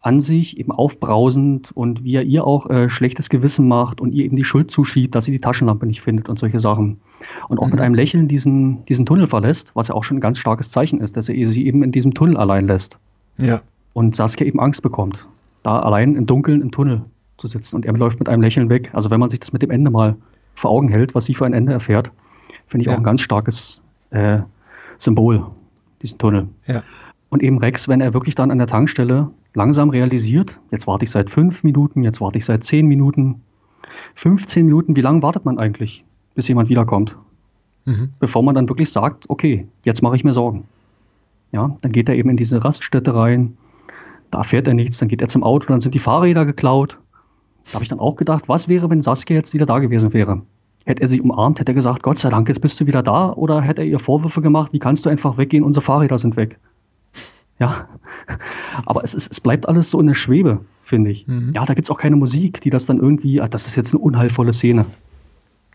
an 0.00 0.20
sich, 0.20 0.56
eben 0.56 0.70
aufbrausend 0.70 1.72
und 1.72 2.04
wie 2.04 2.14
er 2.14 2.22
ihr 2.22 2.46
auch 2.46 2.70
äh, 2.70 2.88
schlechtes 2.88 3.28
Gewissen 3.28 3.66
macht 3.66 4.00
und 4.00 4.12
ihr 4.12 4.24
eben 4.24 4.36
die 4.36 4.44
Schuld 4.44 4.70
zuschiebt, 4.70 5.16
dass 5.16 5.24
sie 5.24 5.32
die 5.32 5.40
Taschenlampe 5.40 5.84
nicht 5.84 6.00
findet 6.00 6.28
und 6.28 6.38
solche 6.38 6.60
Sachen. 6.60 7.00
Und 7.48 7.58
auch 7.58 7.66
mhm. 7.66 7.72
mit 7.72 7.80
einem 7.80 7.96
Lächeln 7.96 8.28
diesen, 8.28 8.84
diesen 8.84 9.04
Tunnel 9.04 9.26
verlässt, 9.26 9.72
was 9.74 9.88
ja 9.88 9.96
auch 9.96 10.04
schon 10.04 10.18
ein 10.18 10.20
ganz 10.20 10.38
starkes 10.38 10.70
Zeichen 10.70 11.00
ist, 11.00 11.16
dass 11.16 11.28
er 11.28 11.48
sie 11.48 11.66
eben 11.66 11.82
in 11.82 11.90
diesem 11.90 12.14
Tunnel 12.14 12.36
allein 12.36 12.68
lässt. 12.68 13.00
Ja. 13.38 13.62
Und 13.94 14.14
Saskia 14.14 14.46
eben 14.46 14.60
Angst 14.60 14.82
bekommt, 14.82 15.26
da 15.64 15.80
allein 15.80 16.14
im 16.14 16.26
Dunkeln 16.26 16.62
im 16.62 16.70
Tunnel 16.70 17.02
zu 17.38 17.48
sitzen. 17.48 17.74
Und 17.74 17.84
er 17.84 17.94
läuft 17.94 18.20
mit 18.20 18.28
einem 18.28 18.42
Lächeln 18.42 18.68
weg. 18.68 18.90
Also 18.92 19.10
wenn 19.10 19.18
man 19.18 19.28
sich 19.28 19.40
das 19.40 19.52
mit 19.52 19.62
dem 19.62 19.72
Ende 19.72 19.90
mal 19.90 20.14
vor 20.54 20.70
Augen 20.70 20.88
hält, 20.88 21.14
was 21.14 21.24
sie 21.24 21.34
für 21.34 21.46
ein 21.46 21.52
Ende 21.52 21.72
erfährt, 21.72 22.10
finde 22.66 22.82
ich 22.82 22.86
ja. 22.88 22.94
auch 22.94 22.98
ein 22.98 23.04
ganz 23.04 23.20
starkes 23.20 23.82
äh, 24.10 24.38
Symbol, 24.98 25.46
diesen 26.02 26.18
Tunnel. 26.18 26.48
Ja. 26.66 26.82
Und 27.28 27.42
eben 27.42 27.58
Rex, 27.58 27.88
wenn 27.88 28.00
er 28.00 28.12
wirklich 28.14 28.34
dann 28.34 28.50
an 28.50 28.58
der 28.58 28.66
Tankstelle 28.66 29.30
langsam 29.54 29.90
realisiert, 29.90 30.60
jetzt 30.70 30.86
warte 30.86 31.04
ich 31.04 31.10
seit 31.10 31.30
fünf 31.30 31.64
Minuten, 31.64 32.02
jetzt 32.02 32.20
warte 32.20 32.38
ich 32.38 32.44
seit 32.44 32.64
zehn 32.64 32.86
Minuten, 32.86 33.40
15 34.16 34.66
Minuten, 34.66 34.96
wie 34.96 35.00
lange 35.00 35.22
wartet 35.22 35.44
man 35.44 35.58
eigentlich, 35.58 36.04
bis 36.34 36.48
jemand 36.48 36.68
wiederkommt? 36.68 37.16
Mhm. 37.84 38.10
Bevor 38.20 38.42
man 38.42 38.54
dann 38.54 38.68
wirklich 38.68 38.90
sagt, 38.90 39.28
okay, 39.28 39.66
jetzt 39.84 40.02
mache 40.02 40.16
ich 40.16 40.24
mir 40.24 40.32
Sorgen. 40.32 40.64
Ja, 41.52 41.76
dann 41.82 41.92
geht 41.92 42.08
er 42.08 42.14
eben 42.14 42.30
in 42.30 42.36
diese 42.36 42.64
Raststätte 42.64 43.14
rein, 43.14 43.56
da 44.30 44.42
fährt 44.42 44.66
er 44.66 44.74
nichts, 44.74 44.98
dann 44.98 45.08
geht 45.08 45.20
er 45.20 45.28
zum 45.28 45.42
Auto, 45.42 45.66
dann 45.66 45.80
sind 45.80 45.94
die 45.94 45.98
Fahrräder 45.98 46.46
geklaut. 46.46 46.98
Da 47.66 47.74
habe 47.74 47.84
ich 47.84 47.88
dann 47.88 48.00
auch 48.00 48.16
gedacht, 48.16 48.44
was 48.48 48.68
wäre, 48.68 48.90
wenn 48.90 49.02
Saskia 49.02 49.36
jetzt 49.36 49.54
wieder 49.54 49.66
da 49.66 49.78
gewesen 49.78 50.12
wäre? 50.12 50.42
Hätte 50.84 51.02
er 51.02 51.08
sie 51.08 51.20
umarmt, 51.20 51.60
hätte 51.60 51.72
er 51.72 51.76
gesagt, 51.76 52.02
Gott 52.02 52.18
sei 52.18 52.30
Dank, 52.30 52.48
jetzt 52.48 52.60
bist 52.60 52.80
du 52.80 52.86
wieder 52.86 53.02
da? 53.02 53.32
Oder 53.32 53.60
hätte 53.60 53.82
er 53.82 53.86
ihr 53.86 54.00
Vorwürfe 54.00 54.42
gemacht, 54.42 54.72
wie 54.72 54.80
kannst 54.80 55.06
du 55.06 55.10
einfach 55.10 55.38
weggehen, 55.38 55.62
unsere 55.62 55.82
Fahrräder 55.82 56.18
sind 56.18 56.36
weg? 56.36 56.58
Ja, 57.58 57.86
aber 58.86 59.04
es, 59.04 59.14
ist, 59.14 59.30
es 59.30 59.40
bleibt 59.40 59.68
alles 59.68 59.90
so 59.90 60.00
in 60.00 60.06
der 60.06 60.14
Schwebe, 60.14 60.60
finde 60.82 61.10
ich. 61.10 61.26
Mhm. 61.28 61.52
Ja, 61.54 61.64
da 61.64 61.74
gibt 61.74 61.86
es 61.86 61.90
auch 61.90 61.98
keine 61.98 62.16
Musik, 62.16 62.60
die 62.60 62.70
das 62.70 62.86
dann 62.86 62.98
irgendwie, 62.98 63.40
ach, 63.40 63.48
das 63.48 63.66
ist 63.68 63.76
jetzt 63.76 63.92
eine 63.92 64.02
unheilvolle 64.02 64.52
Szene. 64.52 64.84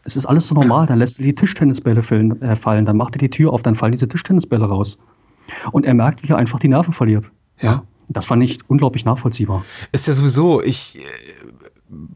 Es 0.04 0.18
ist 0.18 0.26
alles 0.26 0.48
so 0.48 0.56
normal, 0.56 0.88
dann 0.88 1.00
lässt 1.00 1.20
er 1.20 1.24
die 1.24 1.36
Tischtennisbälle 1.36 2.04
fallen, 2.04 2.42
äh, 2.42 2.56
fallen, 2.56 2.86
dann 2.86 2.98
macht 2.98 3.16
er 3.16 3.20
die 3.20 3.30
Tür 3.30 3.54
auf, 3.54 3.62
dann 3.62 3.76
fallen 3.76 3.92
diese 3.92 4.08
Tischtennisbälle 4.08 4.66
raus. 4.66 4.98
Und 5.72 5.86
er 5.86 5.94
merkt, 5.94 6.24
wie 6.24 6.30
er 6.30 6.38
einfach 6.38 6.60
die 6.60 6.68
Nerven 6.68 6.94
verliert. 6.94 7.32
Ja. 7.62 7.84
Das 8.10 8.26
fand 8.26 8.42
ich 8.44 8.60
unglaublich 8.70 9.04
nachvollziehbar. 9.04 9.66
Ist 9.92 10.08
ja 10.08 10.14
sowieso, 10.14 10.62
ich 10.62 10.98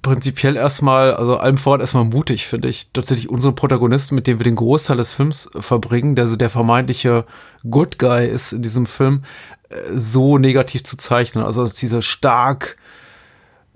prinzipiell 0.02 0.58
erstmal, 0.58 1.14
also 1.14 1.38
allem 1.38 1.58
voran 1.58 1.80
erstmal 1.80 2.04
mutig, 2.04 2.46
finde 2.46 2.68
ich. 2.68 2.92
Tatsächlich 2.92 3.30
unsere 3.30 3.54
Protagonisten, 3.54 4.16
mit 4.16 4.28
dem 4.28 4.40
wir 4.40 4.44
den 4.44 4.56
Großteil 4.56 4.98
des 4.98 5.14
Films 5.14 5.50
verbringen, 5.54 6.16
der 6.16 6.28
so 6.28 6.36
der 6.36 6.50
vermeintliche 6.50 7.26
Good 7.70 7.98
Guy 7.98 8.28
ist 8.28 8.52
in 8.52 8.62
diesem 8.62 8.86
Film, 8.86 9.24
äh, 9.70 9.76
so 9.94 10.38
negativ 10.38 10.84
zu 10.84 10.98
zeichnen. 10.98 11.46
Also 11.46 11.68
dieser 11.68 12.02
stark, 12.02 12.76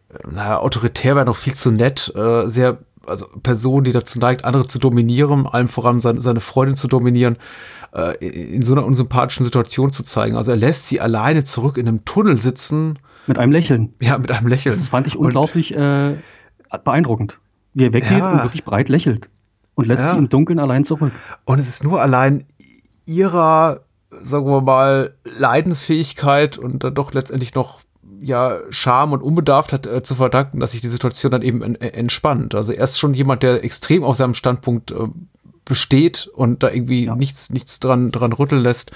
äh, 0.09 0.17
naja, 0.29 0.59
autoritär 0.59 1.15
wäre 1.15 1.25
noch 1.25 1.37
viel 1.37 1.53
zu 1.53 1.71
nett, 1.71 2.11
äh, 2.13 2.49
sehr, 2.49 2.79
also 3.07 3.25
Person, 3.41 3.85
die 3.85 3.93
dazu 3.93 4.19
neigt, 4.19 4.43
andere 4.43 4.67
zu 4.67 4.79
dominieren, 4.79 5.47
allem 5.47 5.69
voran 5.69 6.01
seine, 6.01 6.19
seine 6.19 6.39
Freundin 6.39 6.75
zu 6.75 6.87
dominieren, 6.87 7.37
in 8.19 8.61
so 8.61 8.73
einer 8.73 8.83
unsympathischen 8.83 9.45
Situation 9.45 9.89
zu 9.89 10.03
zeigen. 10.03 10.35
Also 10.35 10.51
er 10.51 10.57
lässt 10.57 10.87
sie 10.87 10.99
alleine 10.99 11.45
zurück 11.45 11.77
in 11.77 11.87
einem 11.87 12.03
Tunnel 12.03 12.41
sitzen, 12.41 12.99
mit 13.27 13.37
einem 13.37 13.51
Lächeln. 13.51 13.93
Ja, 14.01 14.17
mit 14.17 14.31
einem 14.31 14.47
Lächeln. 14.47 14.75
Das 14.77 14.89
fand 14.89 15.07
ich 15.07 15.17
unglaublich 15.17 15.73
äh, 15.75 16.15
beeindruckend. 16.83 17.39
Wie 17.73 17.85
er 17.85 17.93
weggeht 17.93 18.19
ja. 18.19 18.31
und 18.31 18.43
wirklich 18.43 18.63
breit 18.63 18.89
lächelt. 18.89 19.27
Und 19.75 19.87
lässt 19.87 20.03
ja. 20.03 20.11
sie 20.11 20.17
im 20.17 20.29
Dunkeln 20.29 20.59
allein 20.59 20.83
zurück. 20.83 21.11
Und 21.43 21.59
es 21.59 21.67
ist 21.67 21.83
nur 21.83 22.01
allein 22.01 22.45
ihrer, 23.05 23.81
sagen 24.09 24.45
wir 24.45 24.61
mal, 24.61 25.15
Leidensfähigkeit 25.37 26.57
und 26.57 26.83
dann 26.83 26.93
doch 26.93 27.13
letztendlich 27.13 27.53
noch 27.55 27.81
ja, 28.21 28.57
Scham 28.69 29.11
und 29.11 29.21
Unbedarftheit 29.21 29.85
äh, 29.85 30.01
zu 30.01 30.15
verdanken, 30.15 30.59
dass 30.59 30.71
sich 30.71 30.81
die 30.81 30.87
Situation 30.87 31.31
dann 31.31 31.41
eben 31.41 31.61
en 31.61 31.75
entspannt. 31.75 32.55
Also 32.55 32.71
er 32.71 32.83
ist 32.83 32.97
schon 32.97 33.13
jemand, 33.13 33.43
der 33.43 33.63
extrem 33.63 34.03
auf 34.03 34.15
seinem 34.15 34.33
Standpunkt 34.33 34.91
äh, 34.91 35.07
besteht 35.65 36.29
und 36.33 36.61
da 36.61 36.69
irgendwie 36.69 37.05
ja. 37.05 37.15
nichts, 37.15 37.49
nichts 37.49 37.79
dran, 37.79 38.11
dran 38.11 38.31
rütteln 38.31 38.61
lässt. 38.61 38.91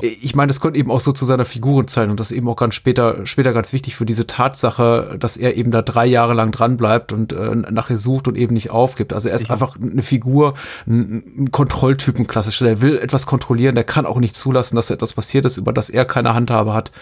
Ich 0.00 0.34
meine, 0.34 0.48
das 0.48 0.60
kommt 0.60 0.76
eben 0.76 0.90
auch 0.90 1.00
so 1.00 1.12
zu 1.12 1.24
seiner 1.24 1.44
Figurenzeit 1.44 2.08
und 2.08 2.18
das 2.18 2.30
ist 2.30 2.36
eben 2.36 2.48
auch 2.48 2.56
ganz 2.56 2.74
später, 2.74 3.26
später 3.26 3.52
ganz 3.52 3.72
wichtig 3.72 3.96
für 3.96 4.06
diese 4.06 4.26
Tatsache, 4.26 5.16
dass 5.18 5.36
er 5.36 5.56
eben 5.56 5.70
da 5.70 5.82
drei 5.82 6.06
Jahre 6.06 6.32
lang 6.32 6.52
dran 6.52 6.76
bleibt 6.76 7.12
und 7.12 7.32
äh, 7.32 7.54
nachher 7.54 7.98
sucht 7.98 8.28
und 8.28 8.38
eben 8.38 8.54
nicht 8.54 8.70
aufgibt. 8.70 9.12
Also 9.12 9.28
er 9.28 9.36
ist 9.36 9.48
ja. 9.48 9.50
einfach 9.50 9.76
eine 9.78 10.02
Figur, 10.02 10.54
ein, 10.86 11.24
ein 11.36 11.50
Kontrolltypen 11.50 12.26
klassisch. 12.26 12.60
Der 12.60 12.80
will 12.80 12.98
etwas 12.98 13.26
kontrollieren, 13.26 13.74
der 13.74 13.84
kann 13.84 14.06
auch 14.06 14.20
nicht 14.20 14.36
zulassen, 14.36 14.76
dass 14.76 14.90
etwas 14.90 15.12
passiert 15.12 15.44
ist, 15.44 15.56
über 15.56 15.72
das 15.72 15.90
er 15.90 16.04
keine 16.04 16.34
Handhabe 16.34 16.72
hat. 16.72 16.92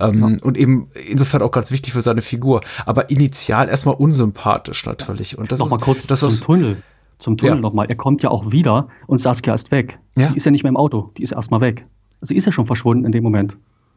Ähm, 0.00 0.20
ja. 0.20 0.42
Und 0.42 0.56
eben 0.56 0.86
insofern 1.06 1.42
auch 1.42 1.52
ganz 1.52 1.70
wichtig 1.70 1.92
für 1.92 2.02
seine 2.02 2.22
Figur. 2.22 2.62
Aber 2.86 3.10
initial 3.10 3.68
erstmal 3.68 3.94
unsympathisch 3.94 4.84
natürlich. 4.86 5.36
Und 5.38 5.52
das 5.52 5.60
Noch 5.60 5.70
ist, 5.70 5.80
kurz 5.80 6.06
das 6.06 6.20
zum 6.20 6.28
ist, 6.30 6.44
Tunnel 6.44 6.82
zum 7.22 7.36
Tunnel 7.36 7.54
Ja. 7.56 7.60
nochmal. 7.60 7.86
Er 7.88 7.96
kommt 7.96 8.22
ja 8.22 8.30
auch 8.30 8.52
wieder 8.52 8.88
und 9.06 9.18
Saskia 9.18 9.54
ist 9.54 9.70
weg. 9.70 9.98
Ja. 10.16 10.28
Die 10.30 10.36
ist 10.36 10.44
ja 10.44 10.50
nicht 10.50 10.62
mehr 10.64 10.70
im 10.70 10.76
Auto, 10.76 11.10
die 11.16 11.22
ist 11.22 11.32
erstmal 11.32 11.60
weg. 11.60 11.84
Sie 12.20 12.36
ist 12.36 12.44
ja 12.46 12.52
schon 12.52 12.66
verschwunden 12.66 13.04
in 13.04 13.12
dem 13.12 13.22
Moment. 13.24 13.56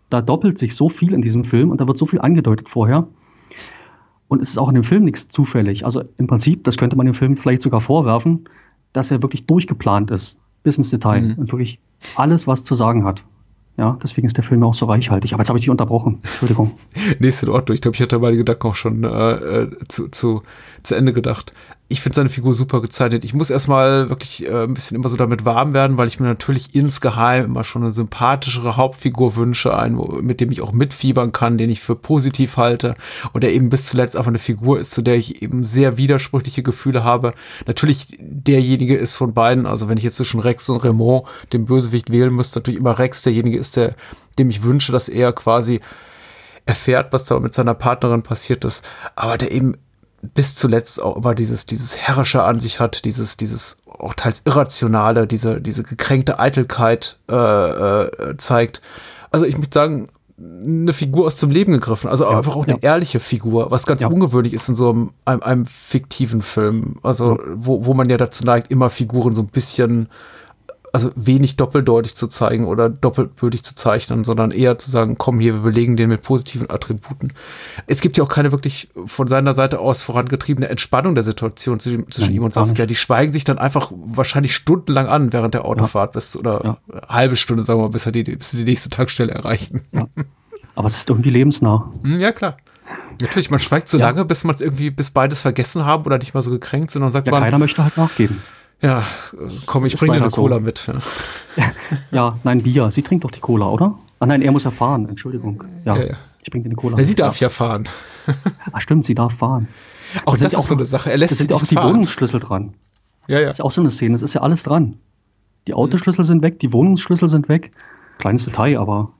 Da 0.09 0.21
doppelt 0.21 0.57
sich 0.57 0.75
so 0.75 0.87
viel 0.89 1.13
in 1.13 1.21
diesem 1.21 1.43
Film 1.43 1.71
und 1.71 1.81
da 1.81 1.87
wird 1.87 1.97
so 1.97 2.05
viel 2.05 2.21
angedeutet 2.21 2.69
vorher. 2.69 3.07
Und 4.27 4.41
es 4.41 4.49
ist 4.49 4.57
auch 4.57 4.69
in 4.69 4.75
dem 4.75 4.83
Film 4.83 5.03
nichts 5.03 5.27
zufällig. 5.29 5.85
Also 5.85 6.03
im 6.17 6.27
Prinzip, 6.27 6.63
das 6.63 6.77
könnte 6.77 6.95
man 6.95 7.05
dem 7.05 7.13
Film 7.13 7.37
vielleicht 7.37 7.61
sogar 7.61 7.81
vorwerfen, 7.81 8.45
dass 8.93 9.11
er 9.11 9.21
wirklich 9.21 9.45
durchgeplant 9.45 10.09
ist, 10.11 10.39
bis 10.63 10.77
ins 10.77 10.89
Detail 10.89 11.21
Mhm. 11.21 11.33
und 11.37 11.51
wirklich 11.51 11.79
alles, 12.15 12.47
was 12.47 12.63
zu 12.63 12.73
sagen 12.75 13.03
hat. 13.03 13.23
Ja, 13.77 13.97
deswegen 14.01 14.25
ist 14.25 14.37
der 14.37 14.43
Film 14.43 14.63
auch 14.63 14.73
so 14.73 14.85
reichhaltig. 14.85 15.33
Aber 15.33 15.41
jetzt 15.41 15.49
habe 15.49 15.59
ich 15.59 15.65
dich 15.65 15.69
unterbrochen. 15.69 16.19
Entschuldigung. 16.23 16.77
nächste 17.19 17.51
Ordnung. 17.51 17.75
Ich 17.75 17.81
glaube, 17.81 17.95
ich 17.95 18.01
hatte 18.01 18.19
meine 18.19 18.37
Gedanken 18.37 18.67
auch 18.67 18.75
schon 18.75 19.03
äh, 19.03 19.33
äh, 19.33 19.69
zu, 19.89 20.07
zu, 20.07 20.43
zu 20.83 20.95
Ende 20.95 21.11
gedacht. 21.11 21.51
Ich 21.87 22.01
finde 22.01 22.15
seine 22.15 22.29
Figur 22.29 22.55
super 22.55 22.81
gezeichnet. 22.81 23.23
Ich 23.23 23.35
muss 23.35 23.51
erstmal 23.51 24.09
wirklich 24.09 24.47
äh, 24.47 24.63
ein 24.63 24.73
bisschen 24.73 24.95
immer 24.95 25.07
so 25.07 25.17
damit 25.17 25.45
warm 25.45 25.73
werden, 25.73 25.97
weil 25.97 26.07
ich 26.07 26.19
mir 26.19 26.25
natürlich 26.25 26.73
insgeheim 26.73 27.45
immer 27.45 27.63
schon 27.63 27.83
eine 27.83 27.91
sympathischere 27.91 28.75
Hauptfigur 28.75 29.35
wünsche, 29.35 29.77
einen, 29.77 30.01
mit 30.25 30.41
dem 30.41 30.51
ich 30.51 30.61
auch 30.61 30.71
mitfiebern 30.71 31.31
kann, 31.31 31.59
den 31.59 31.69
ich 31.69 31.81
für 31.81 31.95
positiv 31.95 32.57
halte 32.57 32.95
und 33.33 33.43
der 33.43 33.53
eben 33.53 33.69
bis 33.69 33.85
zuletzt 33.85 34.17
einfach 34.17 34.29
eine 34.29 34.39
Figur 34.39 34.79
ist, 34.79 34.91
zu 34.91 35.03
der 35.03 35.15
ich 35.15 35.43
eben 35.43 35.63
sehr 35.63 35.97
widersprüchliche 35.97 36.63
Gefühle 36.63 37.03
habe. 37.03 37.35
Natürlich 37.67 38.17
derjenige 38.19 38.95
ist 38.95 39.15
von 39.15 39.35
beiden, 39.35 39.67
also 39.67 39.87
wenn 39.87 39.99
ich 39.99 40.03
jetzt 40.03 40.15
zwischen 40.15 40.39
Rex 40.39 40.67
und 40.69 40.83
Raymond, 40.83 41.27
dem 41.53 41.65
Bösewicht 41.65 42.09
wählen 42.09 42.33
müsste, 42.33 42.59
natürlich 42.59 42.79
immer 42.79 42.97
Rex 42.97 43.21
derjenige 43.21 43.59
ist, 43.59 43.64
der, 43.71 43.93
dem 44.37 44.49
ich 44.49 44.63
wünsche, 44.63 44.91
dass 44.91 45.09
er 45.09 45.33
quasi 45.33 45.81
erfährt, 46.65 47.13
was 47.13 47.25
da 47.25 47.39
mit 47.39 47.53
seiner 47.53 47.73
Partnerin 47.73 48.23
passiert 48.23 48.65
ist, 48.65 48.83
aber 49.15 49.37
der 49.37 49.51
eben 49.51 49.75
bis 50.33 50.55
zuletzt 50.55 51.01
auch 51.01 51.17
immer 51.17 51.35
dieses, 51.35 51.65
dieses 51.67 51.97
Herrische 51.97 52.43
an 52.43 52.59
sich 52.59 52.79
hat, 52.79 53.05
dieses, 53.05 53.37
dieses 53.37 53.77
auch 53.87 54.15
teils 54.15 54.41
Irrationale, 54.45 55.27
diese, 55.27 55.61
diese 55.61 55.83
gekränkte 55.83 56.39
Eitelkeit 56.39 57.19
äh, 57.29 57.35
äh, 57.35 58.37
zeigt. 58.37 58.81
Also 59.31 59.45
ich 59.45 59.57
muss 59.57 59.67
sagen, 59.71 60.07
eine 60.37 60.91
Figur 60.93 61.27
aus 61.27 61.37
dem 61.37 61.49
Leben 61.49 61.71
gegriffen, 61.73 62.09
also 62.09 62.25
Ja, 62.25 62.37
einfach 62.37 62.55
auch 62.55 62.65
eine 62.65 62.73
ja. 62.73 62.93
ehrliche 62.93 63.19
Figur, 63.19 63.71
was 63.71 63.85
ganz 63.85 64.01
Ja. 64.01 64.07
ungewöhnlich 64.07 64.53
ist 64.53 64.67
in 64.67 64.75
so 64.75 64.89
einem, 64.89 65.11
einem, 65.23 65.43
einem 65.43 65.65
fiktiven 65.65 66.41
Film, 66.41 66.95
also 67.03 67.37
wo, 67.53 67.85
wo 67.85 67.93
man 67.93 68.09
ja 68.09 68.17
dazu 68.17 68.43
neigt, 68.45 68.71
immer 68.71 68.89
Figuren 68.89 69.33
so 69.33 69.41
ein 69.41 69.47
bisschen 69.47 70.09
also 70.95 71.11
wenig 71.15 71.55
doppeldeutig 71.57 72.15
zu 72.15 72.27
zeigen 72.27 72.65
oder 72.65 72.89
doppelbödig 72.89 73.63
zu 73.63 73.75
zeichnen, 73.75 74.23
sondern 74.23 74.49
eher 74.51 74.77
zu 74.79 74.89
sagen, 74.89 75.17
komm 75.17 75.39
hier, 75.39 75.53
wir 75.53 75.61
belegen 75.61 75.95
den 75.95 76.09
mit 76.09 76.23
positiven 76.23 76.69
Attributen. 76.69 77.33
Es 77.85 78.01
gibt 78.01 78.17
ja 78.17 78.23
auch 78.23 78.29
keine 78.29 78.51
wirklich 78.51 78.89
von 79.05 79.27
seiner 79.27 79.53
Seite 79.53 79.79
aus 79.79 80.01
vorangetriebene 80.01 80.67
Entspannung 80.69 81.13
der 81.15 81.23
Situation 81.23 81.79
zwischen, 81.79 82.09
zwischen 82.11 82.27
Nein, 82.29 82.35
ihm 82.37 82.43
und 82.43 82.53
Saskia. 82.53 82.85
Die 82.85 82.95
schweigen 82.95 83.31
sich 83.33 83.43
dann 83.43 83.57
einfach 83.59 83.91
wahrscheinlich 83.93 84.55
stundenlang 84.55 85.07
an 85.07 85.33
während 85.33 85.53
der 85.53 85.65
Autofahrt 85.65 86.13
bis 86.13 86.35
oder 86.35 86.61
Ja. 86.63 86.77
halbe 87.07 87.35
Stunde, 87.35 87.61
sagen 87.63 87.79
wir 87.79 87.83
mal, 87.83 87.89
bis, 87.89 88.05
die, 88.05 88.23
bis 88.23 88.51
sie 88.51 88.57
die 88.57 88.63
nächste 88.63 88.89
Tankstelle 88.89 89.31
erreichen. 89.33 89.81
Ja. 89.91 90.07
Aber 90.75 90.87
es 90.87 90.97
ist 90.97 91.09
irgendwie 91.09 91.29
lebensnah. 91.29 91.91
Hm, 92.03 92.19
Ja, 92.19 92.31
klar. 92.31 92.57
Natürlich, 93.21 93.49
man 93.49 93.59
schweigt 93.59 93.89
so 93.89 93.97
Ja. 93.97 94.07
lange, 94.07 94.25
bis 94.25 94.43
man 94.43 94.55
es 94.55 94.61
irgendwie, 94.61 94.91
bis 94.91 95.09
beides 95.09 95.41
vergessen 95.41 95.85
haben 95.85 96.05
oder 96.05 96.17
nicht 96.17 96.33
mal 96.33 96.41
so 96.41 96.51
gekränkt 96.51 96.91
sind 96.91 97.01
und 97.03 97.09
sagt 97.11 97.27
Ja, 97.27 97.31
man, 97.31 97.43
keiner 97.43 97.57
möchte 97.59 97.83
halt 97.83 97.97
nachgeben. 97.97 98.41
Ja, 98.81 99.03
komm, 99.65 99.83
das 99.83 99.93
ich 99.93 99.99
bringe 99.99 100.13
dir 100.13 100.21
eine 100.21 100.29
so. 100.29 100.37
Cola 100.41 100.59
mit. 100.59 100.87
Ja. 100.87 100.99
Ja, 102.11 102.37
nein, 102.43 102.61
Bier. 102.61 102.91
Sie 102.91 103.01
trinkt 103.01 103.23
doch 103.23 103.31
die 103.31 103.39
Cola, 103.39 103.67
oder? 103.69 103.97
Ah 104.19 104.25
nein, 104.25 104.41
er 104.41 104.51
muss 104.51 104.63
ja 104.65 104.71
fahren. 104.71 105.07
Entschuldigung. 105.07 105.63
Ja, 105.85 105.95
Ja, 105.95 106.03
ja. 106.03 106.15
ich 106.41 106.49
bringe 106.51 106.63
dir 106.63 106.69
eine 106.69 106.75
Cola. 106.75 106.97
Na, 106.97 107.03
sie 107.03 107.11
mit. 107.11 107.19
darf 107.19 107.39
ja 107.39 107.49
fahren. 107.49 107.87
Ah, 108.73 108.81
stimmt, 108.81 109.05
sie 109.05 109.15
darf 109.15 109.33
fahren. 109.37 109.67
Auch 110.25 110.33
Da 110.33 110.37
sind 110.37 110.45
das 110.45 110.53
ja 110.53 110.59
ist 110.59 110.67
so 110.67 110.73
eine 110.75 110.85
Sache. 110.85 111.11
Er 111.11 111.17
lässt 111.17 111.31
Da 111.31 111.35
sind 111.35 111.53
auch 111.53 111.63
die 111.63 111.75
fahren. 111.75 111.89
Wohnungsschlüssel 111.93 112.39
dran. 112.39 112.73
Ja, 113.27 113.39
ja. 113.39 113.45
Das 113.45 113.55
ist 113.55 113.59
ja 113.59 113.65
auch 113.65 113.71
so 113.71 113.81
eine 113.81 113.91
Szene. 113.91 114.15
Es 114.15 114.21
ist 114.21 114.33
ja 114.33 114.41
alles 114.41 114.63
dran. 114.63 114.97
Die 115.67 115.73
Autoschlüssel 115.73 116.23
sind 116.25 116.41
weg, 116.41 116.59
die 116.59 116.73
Wohnungsschlüssel 116.73 117.27
sind 117.29 117.47
weg. 117.49 117.71
Kleines 118.17 118.45
Detail, 118.45 118.77
aber 118.79 119.11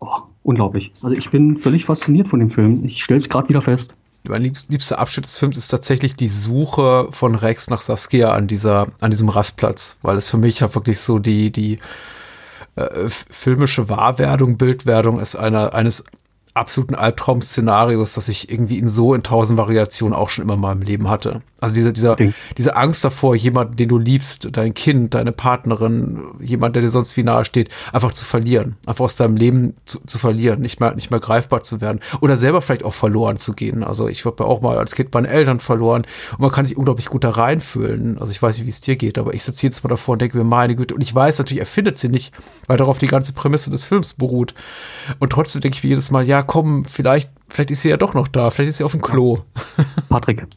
oh, 0.00 0.08
unglaublich. 0.42 0.92
Also 1.02 1.14
ich 1.16 1.30
bin 1.30 1.58
völlig 1.58 1.84
fasziniert 1.86 2.28
von 2.28 2.38
dem 2.40 2.50
Film. 2.50 2.84
Ich 2.84 3.02
stelle 3.02 3.18
es 3.18 3.28
gerade 3.28 3.48
wieder 3.48 3.60
fest. 3.60 3.94
Mein 4.28 4.42
lieb- 4.42 4.58
liebster 4.68 4.98
Abschnitt 4.98 5.26
des 5.26 5.38
Films 5.38 5.58
ist 5.58 5.68
tatsächlich 5.68 6.16
die 6.16 6.28
Suche 6.28 7.08
von 7.10 7.34
Rex 7.34 7.70
nach 7.70 7.82
Saskia 7.82 8.32
an 8.32 8.46
dieser, 8.46 8.86
an 9.00 9.10
diesem 9.10 9.28
Rastplatz, 9.28 9.98
weil 10.02 10.16
es 10.16 10.30
für 10.30 10.38
mich 10.38 10.60
ja 10.60 10.74
wirklich 10.74 11.00
so 11.00 11.18
die, 11.18 11.50
die 11.50 11.78
äh, 12.76 13.08
filmische 13.08 13.88
Wahrwerdung, 13.88 14.56
Bildwerdung 14.56 15.20
ist 15.20 15.36
einer, 15.36 15.74
eines 15.74 16.04
absoluten 16.54 16.94
Albtraum-Szenarios, 16.94 18.14
das 18.14 18.28
ich 18.28 18.50
irgendwie 18.50 18.78
in 18.78 18.88
so 18.88 19.14
in 19.14 19.22
tausend 19.22 19.58
Variationen 19.58 20.16
auch 20.16 20.30
schon 20.30 20.44
immer 20.44 20.54
in 20.54 20.60
meinem 20.60 20.82
Leben 20.82 21.10
hatte. 21.10 21.42
Also 21.58 21.74
diese, 21.74 21.92
dieser, 21.92 22.16
diese 22.58 22.76
Angst 22.76 23.02
davor, 23.02 23.34
jemanden, 23.34 23.76
den 23.76 23.88
du 23.88 23.96
liebst, 23.96 24.48
dein 24.52 24.74
Kind, 24.74 25.14
deine 25.14 25.32
Partnerin, 25.32 26.22
jemand, 26.38 26.76
der 26.76 26.82
dir 26.82 26.90
sonst 26.90 27.16
wie 27.16 27.22
nahe 27.22 27.46
steht, 27.46 27.70
einfach 27.94 28.12
zu 28.12 28.26
verlieren, 28.26 28.76
einfach 28.86 29.06
aus 29.06 29.16
deinem 29.16 29.36
Leben 29.36 29.74
zu, 29.86 30.00
zu 30.00 30.18
verlieren, 30.18 30.60
nicht 30.60 30.80
mehr, 30.80 30.94
nicht 30.94 31.10
mehr 31.10 31.20
greifbar 31.20 31.62
zu 31.62 31.80
werden 31.80 32.00
oder 32.20 32.36
selber 32.36 32.60
vielleicht 32.60 32.84
auch 32.84 32.92
verloren 32.92 33.38
zu 33.38 33.54
gehen. 33.54 33.82
Also 33.82 34.06
ich 34.08 34.26
habe 34.26 34.44
ja 34.44 34.46
auch 34.50 34.60
mal 34.60 34.76
als 34.76 34.94
Kind 34.94 35.14
meine 35.14 35.28
Eltern 35.28 35.58
verloren 35.58 36.06
und 36.32 36.40
man 36.40 36.50
kann 36.50 36.66
sich 36.66 36.76
unglaublich 36.76 37.06
gut 37.06 37.24
da 37.24 37.30
reinfühlen. 37.30 38.18
Also 38.18 38.32
ich 38.32 38.42
weiß 38.42 38.58
nicht, 38.58 38.66
wie 38.66 38.70
es 38.70 38.82
dir 38.82 38.96
geht, 38.96 39.16
aber 39.16 39.32
ich 39.32 39.42
sitze 39.42 39.66
jetzt 39.66 39.82
mal 39.82 39.88
davor 39.88 40.12
und 40.12 40.20
denke 40.20 40.36
mir, 40.36 40.44
meine 40.44 40.76
Güte, 40.76 40.94
und 40.94 41.00
ich 41.00 41.14
weiß 41.14 41.38
natürlich, 41.38 41.60
er 41.60 41.66
findet 41.66 41.98
sie 41.98 42.10
nicht, 42.10 42.34
weil 42.66 42.76
darauf 42.76 42.98
die 42.98 43.06
ganze 43.06 43.32
Prämisse 43.32 43.70
des 43.70 43.86
Films 43.86 44.12
beruht. 44.12 44.52
Und 45.20 45.30
trotzdem 45.30 45.62
denke 45.62 45.78
ich 45.78 45.84
mir 45.84 45.90
jedes 45.90 46.10
Mal, 46.10 46.26
ja, 46.26 46.42
komm, 46.42 46.84
vielleicht, 46.84 47.30
vielleicht 47.48 47.70
ist 47.70 47.80
sie 47.80 47.88
ja 47.88 47.96
doch 47.96 48.12
noch 48.12 48.28
da, 48.28 48.50
vielleicht 48.50 48.70
ist 48.70 48.76
sie 48.76 48.84
auf 48.84 48.92
dem 48.92 49.00
Klo. 49.00 49.38
Patrick, 50.10 50.46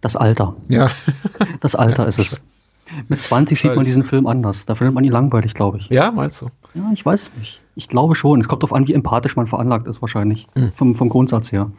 das 0.00 0.16
Alter. 0.16 0.54
Ja. 0.68 0.90
Das 1.60 1.74
Alter 1.74 2.06
ist 2.06 2.18
es. 2.18 2.40
Mit 3.08 3.20
20 3.20 3.60
sieht 3.60 3.74
man 3.74 3.84
diesen 3.84 4.02
Film 4.02 4.26
anders. 4.26 4.66
Da 4.66 4.74
findet 4.74 4.94
man 4.94 5.04
ihn 5.04 5.12
langweilig, 5.12 5.54
glaube 5.54 5.78
ich. 5.78 5.88
Ja, 5.90 6.10
meinst 6.10 6.42
du? 6.42 6.46
Ja, 6.74 6.90
ich 6.92 7.04
weiß 7.04 7.22
es 7.22 7.36
nicht. 7.36 7.60
Ich 7.76 7.88
glaube 7.88 8.14
schon. 8.14 8.40
Es 8.40 8.48
kommt 8.48 8.62
darauf 8.62 8.72
an, 8.72 8.88
wie 8.88 8.94
empathisch 8.94 9.36
man 9.36 9.46
veranlagt 9.46 9.86
ist, 9.86 10.00
wahrscheinlich. 10.00 10.46
Mhm. 10.54 10.72
Vom, 10.74 10.94
vom 10.94 11.08
Grundsatz 11.08 11.52
her. 11.52 11.70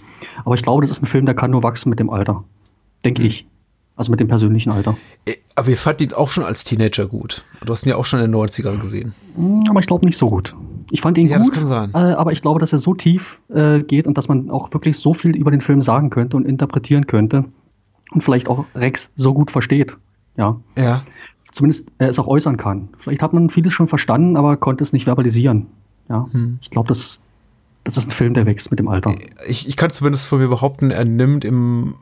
Aber 0.45 0.55
ich 0.55 0.63
glaube, 0.63 0.81
das 0.81 0.89
ist 0.91 1.03
ein 1.03 1.05
Film, 1.05 1.25
der 1.25 1.35
kann 1.35 1.51
nur 1.51 1.63
wachsen 1.63 1.89
mit 1.89 1.99
dem 1.99 2.09
Alter. 2.09 2.33
Mhm. 2.33 2.43
Denke 3.05 3.23
ich. 3.23 3.45
Also 3.95 4.09
mit 4.09 4.19
dem 4.19 4.29
persönlichen 4.29 4.71
Alter. 4.71 4.95
Äh, 5.25 5.33
Aber 5.55 5.67
wir 5.67 5.77
fanden 5.77 6.03
ihn 6.03 6.13
auch 6.13 6.29
schon 6.29 6.43
als 6.43 6.63
Teenager 6.63 7.07
gut. 7.07 7.43
Du 7.65 7.73
hast 7.73 7.85
ihn 7.85 7.89
ja 7.89 7.97
auch 7.97 8.05
schon 8.05 8.19
in 8.21 8.31
den 8.31 8.35
90ern 8.39 8.79
gesehen. 8.79 9.13
Hm, 9.35 9.63
Aber 9.69 9.79
ich 9.79 9.85
glaube 9.85 10.05
nicht 10.05 10.17
so 10.17 10.29
gut. 10.29 10.55
Ich 10.91 11.01
fand 11.01 11.17
ihn 11.17 11.27
Ja, 11.27 11.37
gut, 11.37 11.47
das 11.47 11.53
kann 11.53 11.65
sein. 11.65 11.91
Äh, 11.93 12.13
aber 12.13 12.31
ich 12.31 12.41
glaube, 12.41 12.59
dass 12.59 12.71
er 12.71 12.77
so 12.79 12.93
tief 12.93 13.39
äh, 13.49 13.81
geht 13.81 14.07
und 14.07 14.17
dass 14.17 14.27
man 14.27 14.49
auch 14.49 14.73
wirklich 14.73 14.97
so 14.97 15.13
viel 15.13 15.35
über 15.35 15.51
den 15.51 15.61
Film 15.61 15.81
sagen 15.81 16.09
könnte 16.09 16.37
und 16.37 16.45
interpretieren 16.45 17.05
könnte 17.05 17.45
und 18.11 18.23
vielleicht 18.23 18.47
auch 18.47 18.65
Rex 18.75 19.09
so 19.15 19.33
gut 19.33 19.51
versteht. 19.51 19.97
Ja, 20.37 20.57
Ja. 20.77 21.03
zumindest 21.51 21.89
äh, 21.97 22.05
es 22.05 22.19
auch 22.19 22.27
äußern 22.27 22.57
kann. 22.57 22.89
Vielleicht 22.97 23.21
hat 23.21 23.33
man 23.33 23.49
vieles 23.49 23.73
schon 23.73 23.87
verstanden, 23.87 24.37
aber 24.37 24.55
konnte 24.57 24.83
es 24.83 24.93
nicht 24.93 25.05
verbalisieren. 25.05 25.67
Ja, 26.09 26.27
Hm. 26.31 26.59
ich 26.61 26.69
glaube, 26.69 26.87
das, 26.87 27.21
das 27.83 27.97
ist 27.97 28.07
ein 28.07 28.11
Film, 28.11 28.33
der 28.33 28.45
wächst 28.45 28.69
mit 28.71 28.79
dem 28.79 28.87
Alter. 28.87 29.13
Ich, 29.47 29.67
ich 29.67 29.75
kann 29.77 29.89
zumindest 29.89 30.27
von 30.27 30.39
mir 30.39 30.47
behaupten, 30.47 30.91
er 30.91 31.05
nimmt 31.05 31.43
im 31.45 31.95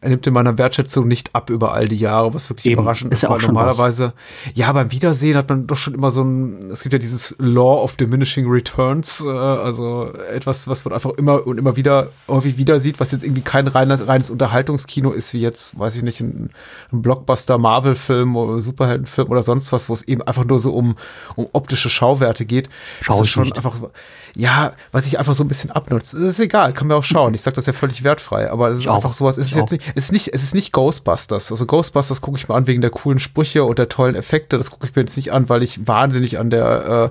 er 0.00 0.10
nimmt 0.10 0.24
in 0.28 0.32
meiner 0.32 0.56
Wertschätzung 0.58 1.08
nicht 1.08 1.34
ab 1.34 1.50
über 1.50 1.72
all 1.72 1.88
die 1.88 1.96
Jahre, 1.96 2.32
was 2.32 2.48
wirklich 2.50 2.66
Eben, 2.66 2.80
überraschend 2.80 3.12
ist 3.12 3.24
ist, 3.24 3.28
weil 3.28 3.38
auch 3.38 3.42
normalerweise, 3.42 4.12
ja, 4.54 4.72
beim 4.72 4.92
Wiedersehen 4.92 5.36
hat 5.36 5.48
man 5.48 5.66
doch 5.66 5.76
schon 5.76 5.94
immer 5.94 6.12
so 6.12 6.22
ein, 6.22 6.70
es 6.70 6.82
gibt 6.82 6.92
ja 6.92 7.00
dieses 7.00 7.34
Law 7.38 7.82
of 7.82 7.96
Diminishing 7.96 8.46
Returns, 8.48 9.24
äh, 9.26 9.28
also 9.30 10.12
etwas, 10.32 10.68
was 10.68 10.84
man 10.84 10.94
einfach 10.94 11.10
immer 11.12 11.44
und 11.46 11.58
immer 11.58 11.74
wieder 11.76 12.10
häufig 12.28 12.56
wieder 12.58 12.78
sieht, 12.78 13.00
was 13.00 13.10
jetzt 13.10 13.24
irgendwie 13.24 13.42
kein 13.42 13.66
reines, 13.66 14.06
reines 14.06 14.30
Unterhaltungskino 14.30 15.10
ist, 15.10 15.34
wie 15.34 15.40
jetzt, 15.40 15.76
weiß 15.78 15.96
ich 15.96 16.02
nicht, 16.04 16.20
ein, 16.20 16.50
ein 16.92 17.02
Blockbuster-Marvel-Film 17.02 18.36
oder 18.36 18.60
Superheldenfilm 18.60 19.28
oder 19.30 19.42
sonst 19.42 19.72
was, 19.72 19.88
wo 19.88 19.94
es 19.94 20.02
eben 20.02 20.22
einfach 20.22 20.44
nur 20.44 20.58
so 20.58 20.72
um, 20.74 20.96
um 21.34 21.48
optische 21.52 21.90
Schauwerte 21.90 22.44
geht. 22.44 22.68
Das 23.06 23.20
ist 23.20 23.28
schon 23.30 23.46
Schausicht. 23.46 23.56
einfach, 23.56 23.90
ja, 24.36 24.72
was 24.92 25.06
ich 25.06 25.18
einfach 25.18 25.34
so 25.34 25.42
ein 25.44 25.48
bisschen 25.48 25.70
abnutzt. 25.70 26.14
Es 26.14 26.20
ist 26.20 26.40
egal, 26.40 26.72
kann 26.72 26.86
mir 26.86 26.94
auch 26.96 27.04
schauen. 27.04 27.34
Ich 27.34 27.42
sage 27.42 27.56
das 27.56 27.66
ja 27.66 27.72
völlig 27.72 28.04
wertfrei, 28.04 28.50
aber 28.50 28.68
es 28.68 28.78
ist 28.78 28.84
Ich 28.84 28.88
auch. 28.88 28.96
einfach 28.96 29.12
sowas. 29.12 29.38
Es 29.38 29.46
ist 29.46 29.52
Ich 29.52 29.56
jetzt 29.56 29.68
auch. 29.68 29.72
nicht, 29.72 29.87
es 29.94 30.04
ist 30.04 30.12
nicht, 30.12 30.32
es 30.32 30.42
ist 30.42 30.54
nicht 30.54 30.72
Ghostbusters. 30.72 31.50
Also 31.50 31.66
Ghostbusters 31.66 32.20
gucke 32.20 32.38
ich 32.38 32.48
mir 32.48 32.54
an 32.54 32.66
wegen 32.66 32.80
der 32.80 32.90
coolen 32.90 33.18
Sprüche 33.18 33.64
und 33.64 33.78
der 33.78 33.88
tollen 33.88 34.14
Effekte. 34.14 34.58
Das 34.58 34.70
gucke 34.70 34.86
ich 34.86 34.94
mir 34.94 35.02
jetzt 35.02 35.16
nicht 35.16 35.32
an, 35.32 35.48
weil 35.48 35.62
ich 35.62 35.86
wahnsinnig 35.86 36.38
an 36.38 36.50
der 36.50 37.10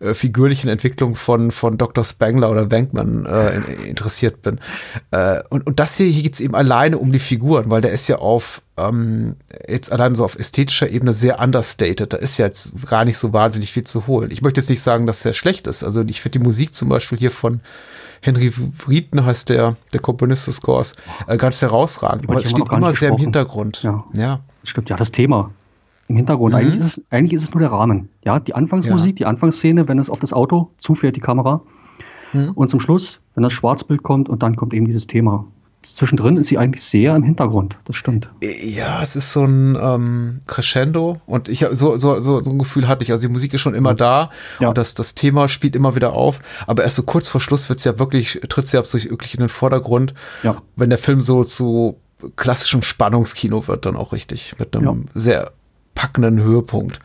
äh, 0.00 0.04
äh, 0.04 0.14
figürlichen 0.14 0.70
Entwicklung 0.70 1.16
von, 1.16 1.50
von 1.50 1.76
Dr. 1.78 2.04
Spangler 2.04 2.50
oder 2.50 2.70
Wankman 2.70 3.26
äh, 3.26 3.56
interessiert 3.88 4.42
bin. 4.42 4.60
Äh, 5.10 5.42
und, 5.50 5.66
und 5.66 5.80
das 5.80 5.96
hier, 5.96 6.06
hier 6.06 6.22
geht's 6.22 6.40
eben 6.40 6.54
alleine 6.54 6.98
um 6.98 7.10
die 7.10 7.18
Figuren, 7.18 7.70
weil 7.70 7.80
der 7.80 7.92
ist 7.92 8.06
ja 8.08 8.16
auf 8.16 8.62
ähm, 8.76 9.36
jetzt 9.68 9.90
allein 9.90 10.14
so 10.14 10.24
auf 10.24 10.36
ästhetischer 10.36 10.88
Ebene 10.88 11.14
sehr 11.14 11.40
understated. 11.40 12.12
Da 12.12 12.16
ist 12.16 12.38
ja 12.38 12.46
jetzt 12.46 12.86
gar 12.88 13.04
nicht 13.04 13.18
so 13.18 13.32
wahnsinnig 13.32 13.72
viel 13.72 13.84
zu 13.84 14.06
holen. 14.06 14.30
Ich 14.30 14.42
möchte 14.42 14.60
jetzt 14.60 14.70
nicht 14.70 14.82
sagen, 14.82 15.06
dass 15.06 15.24
er 15.24 15.34
schlecht 15.34 15.66
ist. 15.66 15.82
Also 15.82 16.04
ich 16.06 16.20
finde 16.20 16.38
die 16.38 16.44
Musik 16.44 16.74
zum 16.74 16.88
Beispiel 16.88 17.18
hier 17.18 17.30
von 17.30 17.60
Henry 18.22 18.50
Frieden 18.50 19.24
heißt 19.24 19.48
der, 19.48 19.76
der 19.92 20.00
Komponist 20.00 20.46
des 20.46 20.56
Scores, 20.56 20.94
äh, 21.26 21.36
ganz 21.36 21.62
herausragend. 21.62 22.28
Aber 22.28 22.40
es 22.40 22.50
steht 22.50 22.70
immer 22.70 22.92
sehr 22.92 23.10
im 23.10 23.16
Hintergrund. 23.16 23.82
Ja. 23.82 24.04
ja. 24.12 24.40
Stimmt, 24.64 24.90
ja, 24.90 24.96
das 24.96 25.12
Thema 25.12 25.50
im 26.08 26.16
Hintergrund. 26.16 26.52
Mhm. 26.52 26.58
Eigentlich, 26.58 26.80
ist 26.80 26.98
es, 26.98 27.04
eigentlich 27.10 27.32
ist 27.34 27.42
es 27.42 27.54
nur 27.54 27.60
der 27.60 27.70
Rahmen. 27.70 28.08
Ja, 28.24 28.40
die 28.40 28.54
Anfangsmusik, 28.54 29.08
ja. 29.08 29.12
die 29.12 29.26
Anfangsszene, 29.26 29.88
wenn 29.88 29.98
es 29.98 30.10
auf 30.10 30.18
das 30.18 30.32
Auto 30.32 30.70
zufährt, 30.78 31.16
die 31.16 31.20
Kamera. 31.20 31.60
Mhm. 32.32 32.52
Und 32.54 32.68
zum 32.68 32.80
Schluss, 32.80 33.20
wenn 33.34 33.42
das 33.42 33.52
Schwarzbild 33.52 34.02
kommt 34.02 34.28
und 34.28 34.42
dann 34.42 34.56
kommt 34.56 34.74
eben 34.74 34.86
dieses 34.86 35.06
Thema 35.06 35.44
zwischendrin 35.82 36.36
ist 36.36 36.48
sie 36.48 36.58
eigentlich 36.58 36.82
sehr 36.82 37.14
im 37.14 37.22
Hintergrund. 37.22 37.76
Das 37.84 37.96
stimmt. 37.96 38.30
Ja, 38.40 39.02
es 39.02 39.16
ist 39.16 39.32
so 39.32 39.44
ein 39.44 39.78
ähm, 39.80 40.40
Crescendo 40.46 41.20
und 41.26 41.48
ich 41.48 41.64
so, 41.72 41.96
so, 41.96 42.20
so, 42.20 42.42
so 42.42 42.50
ein 42.50 42.58
Gefühl 42.58 42.88
hatte 42.88 43.04
ich. 43.04 43.12
Also 43.12 43.26
die 43.26 43.32
Musik 43.32 43.54
ist 43.54 43.60
schon 43.60 43.74
immer 43.74 43.94
da 43.94 44.30
ja. 44.60 44.68
und 44.68 44.78
das, 44.78 44.94
das 44.94 45.14
Thema 45.14 45.48
spielt 45.48 45.76
immer 45.76 45.94
wieder 45.94 46.12
auf, 46.12 46.40
aber 46.66 46.82
erst 46.82 46.96
so 46.96 47.02
kurz 47.02 47.28
vor 47.28 47.40
Schluss 47.40 47.68
wird 47.68 47.78
es 47.78 47.84
ja 47.84 47.98
wirklich, 47.98 48.40
tritt 48.48 48.66
sie 48.66 48.76
ja 48.76 48.82
wirklich 48.82 49.34
in 49.34 49.40
den 49.40 49.48
Vordergrund. 49.48 50.14
Ja. 50.42 50.60
Wenn 50.76 50.90
der 50.90 50.98
Film 50.98 51.20
so 51.20 51.44
zu 51.44 51.98
klassischem 52.36 52.82
Spannungskino 52.82 53.68
wird, 53.68 53.86
dann 53.86 53.96
auch 53.96 54.12
richtig. 54.12 54.54
Mit 54.58 54.74
einem 54.76 55.02
ja. 55.02 55.10
sehr 55.14 55.52
packenden 55.94 56.40
Höhepunkt. 56.40 56.98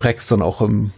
Rex 0.00 0.28
dann 0.28 0.42
auch 0.42 0.60
im 0.60 0.90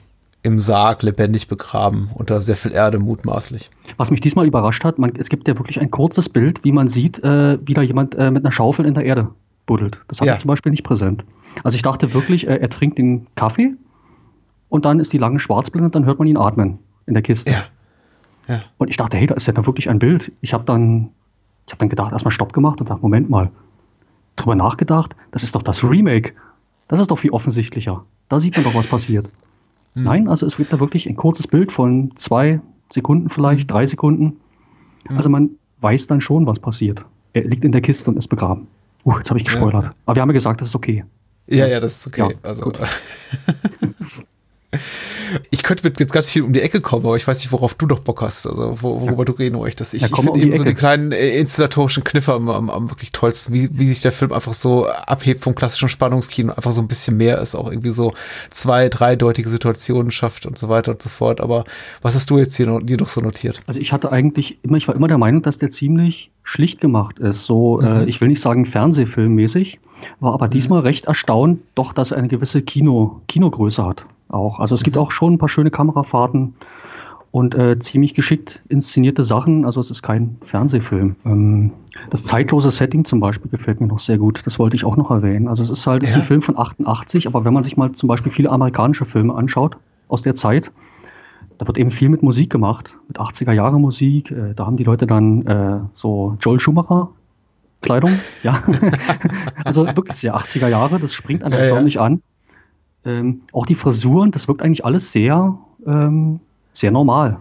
im 0.43 0.61
Sarg 0.61 1.03
lebendig 1.03 1.49
begraben, 1.49 2.11
unter 2.15 2.41
sehr 2.41 2.57
viel 2.57 2.73
Erde 2.73 2.99
mutmaßlich. 2.99 3.71
Was 3.97 4.11
mich 4.11 4.21
diesmal 4.21 4.47
überrascht 4.47 4.85
hat, 4.85 4.99
man, 4.99 5.13
es 5.19 5.29
gibt 5.29 5.49
ja 5.49 5.59
wirklich 5.59 5.81
ein 5.81 5.91
kurzes 5.91 6.29
Bild, 6.29 6.65
wie 6.65 6.73
man 6.73 6.89
sieht, 6.89 7.23
äh, 7.25 7.59
wie 7.65 7.75
da 7.75 7.83
jemand 7.83 8.15
äh, 8.15 8.31
mit 8.31 8.45
einer 8.45 8.53
Schaufel 8.53 8.87
in 8.87 8.95
der 8.95 9.05
Erde 9.05 9.29
buddelt. 9.67 10.01
Das 10.09 10.21
habe 10.21 10.29
ja. 10.29 10.35
ich 10.35 10.41
zum 10.41 10.49
Beispiel 10.49 10.71
nicht 10.71 10.85
präsent. 10.85 11.25
Also 11.65 11.75
ich 11.75 11.83
dachte 11.83 12.15
wirklich, 12.15 12.47
äh, 12.47 12.57
er 12.57 12.71
trinkt 12.71 12.99
den 12.99 13.27
Kaffee 13.35 13.75
und 14.69 14.85
dann 14.85 15.01
ist 15.01 15.13
die 15.13 15.19
lange 15.19 15.41
Schwarzblende 15.41 15.87
und 15.87 15.95
dann 15.95 16.05
hört 16.05 16.19
man 16.19 16.29
ihn 16.29 16.37
atmen 16.37 16.79
in 17.07 17.15
der 17.15 17.23
Kiste. 17.23 17.51
Ja. 17.51 17.65
Ja. 18.49 18.63
Und 18.79 18.89
ich 18.89 18.97
dachte, 18.97 19.17
hey, 19.17 19.27
da 19.27 19.35
ist 19.35 19.47
ja 19.47 19.53
dann 19.53 19.67
wirklich 19.67 19.91
ein 19.91 19.99
Bild. 19.99 20.33
Ich 20.41 20.55
habe 20.55 20.65
dann, 20.65 21.11
ich 21.67 21.75
dann 21.75 21.89
gedacht, 21.89 22.13
erstmal 22.13 22.33
Stopp 22.33 22.53
gemacht 22.53 22.81
und 22.81 22.89
dachte, 22.89 23.03
Moment 23.03 23.29
mal, 23.29 23.51
drüber 24.37 24.55
nachgedacht, 24.55 25.15
das 25.33 25.43
ist 25.43 25.55
doch 25.55 25.63
das 25.63 25.85
Remake. 25.85 26.33
Das 26.87 27.01
ist 27.01 27.11
doch 27.11 27.19
viel 27.19 27.33
offensichtlicher. 27.33 28.05
Da 28.29 28.41
sieht 28.41 28.57
man 28.57 28.65
doch, 28.65 28.75
was 28.75 28.87
passiert. 28.87 29.29
Mhm. 29.99 30.05
Nein, 30.05 30.29
also 30.29 30.47
es 30.47 30.57
gibt 30.57 30.73
da 30.73 30.81
wirklich 30.81 31.09
ein 31.09 31.17
kurzes 31.17 31.47
Bild 31.47 31.73
von 31.73 32.13
zwei 32.17 32.61
Sekunden 32.91 33.29
vielleicht, 33.29 33.63
mhm. 33.63 33.73
drei 33.73 33.87
Sekunden. 33.87 34.37
Mhm. 35.09 35.17
Also 35.17 35.29
man 35.29 35.51
weiß 35.81 36.07
dann 36.07 36.21
schon, 36.21 36.47
was 36.47 36.59
passiert. 36.59 37.05
Er 37.33 37.45
liegt 37.45 37.65
in 37.65 37.73
der 37.73 37.81
Kiste 37.81 38.11
und 38.11 38.17
ist 38.17 38.29
begraben. 38.29 38.69
Uh, 39.05 39.17
jetzt 39.17 39.31
habe 39.31 39.39
ich 39.39 39.45
gespoilert. 39.45 39.85
Ja. 39.85 39.95
Aber 40.07 40.17
wir 40.17 40.23
haben 40.23 40.31
ja 40.31 40.35
gesagt, 40.35 40.61
das 40.61 40.69
ist 40.69 40.75
okay. 40.75 41.05
Ja, 41.47 41.67
ja, 41.67 41.81
das 41.81 41.99
ist 41.99 42.07
okay. 42.07 42.21
Ja, 42.21 42.31
also, 42.43 42.73
ich 45.51 45.63
könnte 45.63 45.85
mit 45.85 45.99
jetzt 46.01 46.13
ganz 46.13 46.27
viel 46.27 46.43
um 46.43 46.53
die 46.53 46.61
Ecke 46.61 46.81
kommen, 46.81 47.05
aber 47.05 47.17
ich 47.17 47.27
weiß 47.27 47.41
nicht, 47.41 47.53
worauf 47.53 47.75
du 47.75 47.87
doch 47.87 48.01
Bock 48.01 48.23
hast, 48.23 48.47
also 48.47 48.83
worüber 48.83 49.19
ja. 49.19 49.25
du 49.25 49.33
reden 49.33 49.59
möchtest. 49.59 49.95
Ich, 49.95 50.03
ja, 50.03 50.09
ich 50.09 50.15
finde 50.15 50.33
um 50.33 50.39
eben 50.39 50.49
Ecke. 50.49 50.59
so 50.59 50.65
die 50.65 50.75
kleinen 50.75 51.13
äh, 51.13 51.39
installatorischen 51.39 52.05
Kniffe 52.05 52.33
am, 52.33 52.49
am, 52.49 52.71
am, 52.71 52.91
wirklich 52.91 53.13
tollsten, 53.13 53.53
wie, 53.53 53.69
wie 53.73 53.87
sich 53.87 54.01
der 54.01 54.13
Film 54.13 54.33
einfach 54.33 54.55
so 54.55 54.87
abhebt 54.87 55.41
vom 55.41 55.55
klassischen 55.55 55.89
Spannungskino, 55.89 56.53
einfach 56.53 56.73
so 56.73 56.81
ein 56.81 56.89
bisschen 56.89 57.17
mehr 57.17 57.41
ist, 57.41 57.55
auch 57.55 57.71
irgendwie 57.71 57.91
so 57.91 58.13
zwei, 58.51 58.89
dreideutige 58.89 59.49
Situationen 59.49 60.11
schafft 60.11 60.47
und 60.47 60.59
so 60.59 60.69
weiter 60.69 60.93
und 60.93 61.03
so 61.03 61.09
fort. 61.09 61.41
Aber 61.41 61.65
was 62.03 62.15
hast 62.15 62.31
du 62.31 62.39
jetzt 62.39 62.57
hier 62.57 62.67
noch, 62.67 62.81
dir 62.81 62.97
doch 62.97 63.09
so 63.09 63.21
notiert? 63.21 63.61
Also 63.67 63.81
ich 63.81 63.93
hatte 63.93 64.13
eigentlich 64.13 64.59
immer, 64.63 64.77
ich 64.77 64.89
war 64.89 64.95
immer 64.95 65.09
der 65.09 65.19
Meinung, 65.19 65.43
dass 65.43 65.59
der 65.59 65.71
ziemlich 65.71 66.31
schlicht 66.43 66.81
gemacht 66.81 67.19
ist. 67.19 67.45
So, 67.45 67.81
äh, 67.81 67.85
mhm. 67.85 68.01
äh, 68.01 68.05
ich 68.05 68.21
will 68.21 68.29
nicht 68.29 68.41
sagen 68.41 68.65
Fernsehfilmmäßig, 68.65 69.81
war 70.21 70.35
aber 70.35 70.47
mhm. 70.47 70.51
diesmal 70.51 70.81
recht 70.81 71.07
erstaunt, 71.07 71.61
doch, 71.75 71.93
dass 71.93 72.11
er 72.11 72.19
eine 72.19 72.29
gewisse 72.29 72.63
Kino, 72.63 73.21
Kinogröße 73.29 73.85
hat 73.85 74.07
auch. 74.29 74.61
Also 74.61 74.75
es 74.75 74.83
gibt 74.83 74.97
auch 74.97 75.11
schon 75.11 75.35
ein 75.35 75.39
paar 75.39 75.49
schöne 75.49 75.71
Kamerafahrten 75.71 76.55
und 77.31 77.55
äh, 77.55 77.79
ziemlich 77.79 78.15
geschickt 78.15 78.63
inszenierte 78.69 79.23
Sachen. 79.23 79.65
Also 79.65 79.81
es 79.81 79.91
ist 79.91 80.03
kein 80.03 80.37
Fernsehfilm. 80.43 81.17
Ähm, 81.25 81.73
das 82.11 82.25
zeitlose 82.25 82.71
Setting 82.71 83.05
zum 83.05 83.21
Beispiel 83.21 83.51
gefällt 83.51 83.81
mir 83.81 83.87
noch 83.87 83.99
sehr 83.99 84.19
gut. 84.19 84.47
Das 84.47 84.59
wollte 84.59 84.77
ich 84.77 84.85
auch 84.85 84.97
noch 84.97 85.11
erwähnen. 85.11 85.49
Also 85.49 85.63
es 85.63 85.71
ist 85.71 85.87
halt 85.87 86.03
ja. 86.03 86.09
ist 86.09 86.17
ein 86.17 86.23
Film 86.23 86.43
von 86.43 86.59
88, 86.59 87.27
aber 87.27 87.45
wenn 87.45 87.53
man 87.53 87.65
sich 87.65 87.77
mal 87.77 87.93
zum 87.93 88.09
Beispiel 88.09 88.33
viele 88.33 88.51
amerikanische 88.51 89.05
Filme 89.05 89.35
anschaut 89.35 89.77
aus 90.09 90.23
der 90.23 90.35
Zeit, 90.35 90.73
da 91.59 91.67
wird 91.67 91.77
eben 91.77 91.91
viel 91.91 92.09
mit 92.09 92.23
Musik 92.23 92.51
gemacht, 92.51 92.97
mit 93.09 93.19
80er 93.19 93.53
Jahre 93.53 93.79
Musik. 93.79 94.31
Äh, 94.31 94.55
da 94.55 94.67
haben 94.67 94.77
die 94.77 94.85
Leute 94.85 95.07
dann 95.07 95.47
äh, 95.47 95.81
so 95.93 96.37
Joel 96.41 96.61
Schumacher 96.61 97.11
Kleidung, 97.81 98.11
ja. 98.43 98.61
also 99.65 99.87
wirklich 99.87 100.17
sehr 100.17 100.37
80er 100.37 100.69
Jahre, 100.69 100.99
das 100.99 101.15
springt 101.15 101.45
an 101.45 101.53
der 101.53 101.65
ja, 101.65 101.75
förmlich 101.75 101.95
ja. 101.95 102.03
an. 102.03 102.23
Ähm, 103.09 103.41
auch 103.53 103.65
die 103.65 103.75
Frisuren, 103.75 104.33
das 104.33 104.49
wirkt 104.49 104.61
eigentlich 104.61 104.85
alles 104.85 105.13
sehr, 105.13 105.57
ähm, 105.87 106.41
sehr 106.73 106.91
normal. 106.91 107.39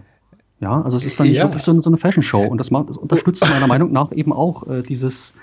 Ja, 0.60 0.80
also 0.80 0.96
es 0.96 1.04
ist 1.04 1.20
dann 1.20 1.28
nicht 1.28 1.36
ja. 1.36 1.44
wirklich 1.44 1.62
so 1.62 1.70
eine, 1.70 1.82
so 1.82 1.90
eine 1.90 1.98
Fashion-Show 1.98 2.42
und 2.42 2.58
das, 2.58 2.70
macht, 2.70 2.88
das 2.88 2.96
unterstützt 2.96 3.48
meiner 3.48 3.66
Meinung 3.66 3.92
nach 3.92 4.10
eben 4.12 4.32
auch 4.32 4.66
äh, 4.66 4.82
dieses, 4.82 5.34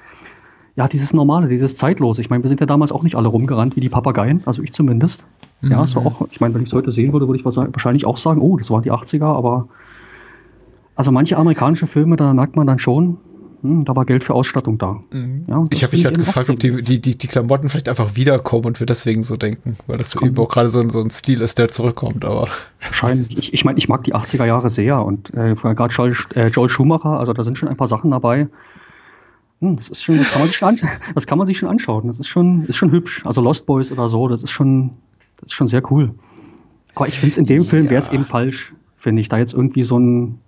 ja, 0.76 0.88
dieses 0.88 1.14
Normale, 1.14 1.48
dieses 1.48 1.78
Zeitlose. 1.78 2.22
Ich 2.22 2.30
meine, 2.30 2.44
wir 2.44 2.50
sind 2.50 2.60
ja 2.60 2.66
damals 2.66 2.92
auch 2.92 3.04
nicht 3.04 3.16
alle 3.16 3.28
rumgerannt 3.28 3.76
wie 3.76 3.82
die 3.82 3.90
Papageien, 3.90 4.42
also 4.46 4.64
ich 4.64 4.74
zumindest. 4.74 5.26
Mhm. 5.62 5.72
Ja, 5.72 5.84
es 5.84 5.96
war 5.96 6.06
auch, 6.06 6.28
ich 6.32 6.42
meine, 6.42 6.56
wenn 6.56 6.64
ich 6.64 6.70
es 6.70 6.74
heute 6.74 6.92
sehen 6.92 7.14
würde, 7.14 7.28
würde 7.28 7.40
ich 7.40 7.46
wahrscheinlich 7.46 8.06
auch 8.06 8.18
sagen, 8.18 8.42
oh, 8.42 8.58
das 8.58 8.72
waren 8.72 8.82
die 8.82 8.92
80er, 8.92 9.26
aber 9.26 9.70
also 10.96 11.12
manche 11.12 11.38
amerikanische 11.38 11.88
Filme, 11.88 12.16
da 12.16 12.34
merkt 12.34 12.56
man 12.56 12.66
dann 12.66 12.80
schon, 12.80 13.18
hm, 13.62 13.86
da 13.86 13.95
war 13.95 14.06
Geld 14.06 14.24
für 14.24 14.34
Ausstattung 14.34 14.78
da. 14.78 15.01
Mhm. 15.12 15.45
Ja, 15.47 15.64
ich 15.70 15.84
habe 15.84 15.95
mich 15.95 16.06
halt 16.06 16.18
gefragt, 16.18 16.49
ob 16.49 16.60
die, 16.60 16.82
die, 16.82 17.01
die, 17.01 17.18
die 17.18 17.28
Klamotten 17.28 17.70
vielleicht 17.70 17.89
einfach 17.89 18.16
wiederkommen 18.16 18.66
und 18.66 18.80
wir 18.80 18.88
deswegen 18.88 19.24
so 19.24 19.38
denken, 19.38 19.78
weil 19.88 19.97
das, 19.97 20.16
eben 20.16 20.38
auch 20.38 20.49
gerade 20.49 20.70
so, 20.70 20.80
ein, 20.80 20.89
so 20.89 21.01
ein 21.01 21.10
Stil 21.10 21.41
ist, 21.41 21.58
der 21.58 21.70
zurückkommt. 21.70 22.26
Aber 22.26 22.47
wahrscheinlich. 22.82 23.38
Ich, 23.38 23.53
ich 23.53 23.66
meine, 23.66 23.78
ich 23.78 23.88
mag 23.88 24.03
die 24.03 24.16
80er 24.16 24.45
Jahre 24.45 24.70
sehr 24.70 25.03
und 25.03 25.34
äh, 25.34 25.56
gerade 25.56 25.93
Joel, 25.93 26.16
äh, 26.36 26.47
Joel 26.47 26.70
Schumacher, 26.70 27.20
also 27.20 27.34
da 27.34 27.43
sind 27.43 27.58
schon 27.58 27.70
ein 27.70 27.78
paar 27.78 27.88
Sachen 27.88 28.12
dabei. 28.12 28.47
Hm, 29.62 29.76
das 29.76 29.89
ist 29.89 30.03
schon, 30.03 30.18
das 30.18 30.32
kann 30.32 30.41
man 30.41 30.47
sich 30.47 30.58
schon, 30.58 30.80
das 31.16 31.28
kann 31.28 31.38
man 31.38 31.47
sich 31.47 31.58
schon 31.58 31.70
anschauen. 31.70 32.08
Das 32.08 32.20
ist 32.20 32.28
schon, 32.28 32.66
ist 32.66 32.78
schon 32.78 32.91
hübsch. 32.91 33.26
Also 33.26 33.41
Lost 33.41 33.66
Boys 33.66 33.91
oder 33.91 34.08
so, 34.08 34.28
das 34.28 34.43
ist 34.43 34.51
schon, 34.51 34.91
das 35.39 35.51
ist 35.51 35.53
schon 35.53 35.68
sehr 35.68 35.82
cool. 35.91 36.14
Aber 36.95 37.08
ich 37.08 37.20
finde 37.20 37.32
es 37.32 37.38
in 37.38 37.45
dem 37.45 37.64
Film 37.64 37.89
wäre 37.89 37.99
es 37.99 38.12
eben 38.12 38.26
falsch, 38.26 38.74
finde 38.95 39.22
ich, 39.22 39.30
da 39.30 39.38
jetzt 39.38 39.53
irgendwie 39.53 39.84
so 39.84 39.99
ein 39.99 40.39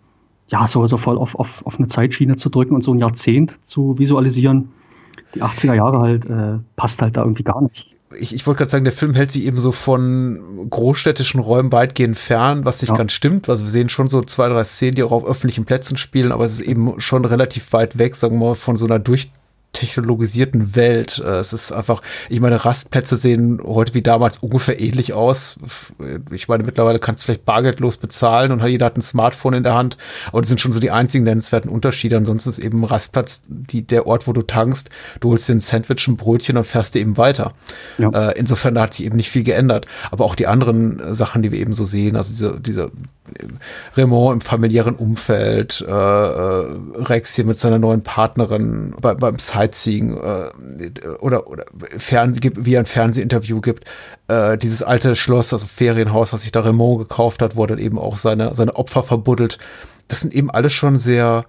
ja, 0.50 0.66
so, 0.68 0.86
so 0.88 0.98
voll 0.98 1.18
auf, 1.18 1.36
auf, 1.36 1.66
auf 1.66 1.78
eine 1.78 1.88
Zeitschiene 1.88 2.36
zu 2.36 2.50
drücken 2.50 2.76
und 2.76 2.84
so 2.84 2.93
ein 2.93 3.00
Jahrzehnt 3.00 3.56
zu 3.64 3.98
visualisieren. 4.00 4.70
Die 5.36 5.43
80er 5.43 5.74
Jahre 5.74 6.00
halt, 6.00 6.30
äh, 6.30 6.60
passt 6.76 7.02
halt 7.02 7.18
da 7.18 7.22
irgendwie 7.22 7.43
gar 7.43 7.62
nicht. 7.62 7.86
Ich, 8.18 8.34
ich 8.34 8.48
wollte 8.48 8.60
gerade 8.60 8.72
sagen, 8.72 8.86
der 8.86 8.93
Film 8.93 9.14
hält 9.14 9.32
sich 9.32 9.43
eben 9.43 9.58
so 9.58 9.74
von 9.74 10.68
großstädtischen 10.70 11.41
Räumen 11.41 11.74
weitgehend 11.74 12.18
fern, 12.18 12.64
was 12.64 12.82
nicht 12.82 12.91
ja. 12.91 12.95
ganz 12.95 13.12
stimmt. 13.12 13.50
Also 13.50 13.66
wir 13.66 13.70
sehen 13.70 13.89
schon 13.89 14.08
so 14.08 14.22
zwei, 14.22 14.48
drei 14.48 14.64
Szenen, 14.64 14.95
die 14.95 15.04
auch 15.04 15.12
auf 15.12 15.26
öffentlichen 15.26 15.66
Plätzen 15.66 15.98
spielen, 15.98 16.32
aber 16.32 16.45
es 16.45 16.54
ist 16.54 16.68
eben 16.68 17.02
schon 17.02 17.26
relativ 17.26 17.74
weit 17.74 17.98
weg, 17.98 18.16
sagen 18.16 18.39
wir 18.39 18.48
mal, 18.48 18.56
von 18.56 18.78
so 18.78 18.86
einer 18.86 19.00
durch 19.00 19.32
technologisierten 19.74 20.76
Welt. 20.76 21.22
Äh, 21.24 21.39
es 21.39 21.53
ist 21.53 21.72
einfach, 21.72 22.01
ich 22.30 22.39
meine, 22.39 22.65
Rastplätze 22.65 23.15
sehen 23.15 23.61
heute 23.63 23.93
wie 23.93 24.01
damals 24.01 24.38
ungefähr 24.39 24.80
ähnlich 24.80 25.13
aus. 25.13 25.57
Ich 26.32 26.47
meine, 26.47 26.63
mittlerweile 26.63 26.99
kannst 26.99 27.24
du 27.24 27.26
vielleicht 27.26 27.45
bargeldlos 27.45 27.97
bezahlen 27.97 28.51
und 28.51 28.65
jeder 28.65 28.88
hat 28.88 28.97
ein 28.97 29.01
Smartphone 29.01 29.53
in 29.53 29.63
der 29.63 29.76
Hand, 29.76 29.97
aber 30.28 30.41
das 30.41 30.49
sind 30.49 30.59
schon 30.59 30.72
so 30.72 30.80
die 30.80 30.91
einzigen 30.91 31.24
nennenswerten 31.24 31.70
Unterschiede. 31.70 32.18
Ansonsten 32.18 32.49
ist 32.49 32.59
eben 32.59 32.84
Rastplatz 32.84 33.43
die, 33.47 33.86
der 33.86 34.07
Ort, 34.07 34.28
wo 34.28 34.34
du 34.34 34.41
tankst. 34.41 34.89
Du 35.20 35.30
holst 35.30 35.47
dir 35.47 35.53
ein 35.53 35.59
Sandwich, 35.59 36.07
ein 36.07 36.18
Brötchen 36.18 36.57
und 36.57 36.65
fährst 36.65 36.95
dir 36.95 36.99
eben 36.99 37.18
weiter. 37.18 37.53
Ja. 37.97 38.09
Äh, 38.09 38.39
insofern 38.39 38.76
da 38.76 38.84
hat 38.84 38.93
sich 38.95 39.05
eben 39.05 39.18
nicht 39.18 39.30
viel 39.30 39.43
geändert. 39.43 39.86
Aber 40.11 40.26
auch 40.26 40.36
die 40.36 40.47
anderen 40.47 41.13
Sachen, 41.13 41.43
die 41.43 41.51
wir 41.51 41.59
eben 41.59 41.74
so 41.74 41.86
sehen, 41.86 42.15
also 42.15 42.34
diese, 42.34 42.59
diese 42.59 42.91
Raymond 43.95 44.36
im 44.36 44.41
familiären 44.41 44.95
Umfeld, 44.95 45.86
äh, 45.88 45.91
äh, 45.91 46.65
Rex 46.95 47.36
hier 47.36 47.45
mit 47.45 47.59
seiner 47.59 47.80
neuen 47.80 48.01
Partnerin 48.01 48.95
bei, 49.01 49.13
beim 49.13 49.39
Sightseeing 49.58 50.18
äh, 50.18 51.08
oder, 51.20 51.47
oder 51.47 51.66
Fernseh, 51.97 52.51
wie 52.55 52.78
ein 52.78 52.86
Fernsehinterview 52.86 53.62
gibt. 53.62 53.89
Äh, 54.28 54.58
dieses 54.58 54.84
alte 54.84 55.16
Schloss, 55.16 55.53
also 55.53 55.66
Ferienhaus, 55.66 56.34
was 56.34 56.43
sich 56.43 56.51
da 56.51 56.62
Raymond 56.62 56.99
gekauft 56.99 57.41
hat, 57.41 57.55
wo 57.55 57.64
er 57.64 57.68
dann 57.68 57.80
eben 57.80 57.97
auch 57.97 58.18
seine, 58.18 58.53
seine 58.53 58.76
Opfer 58.76 59.03
verbuddelt. 59.03 59.58
Das 60.08 60.22
sind 60.22 60.34
eben 60.34 60.51
alles 60.51 60.74
schon 60.74 60.97
sehr, 60.97 61.45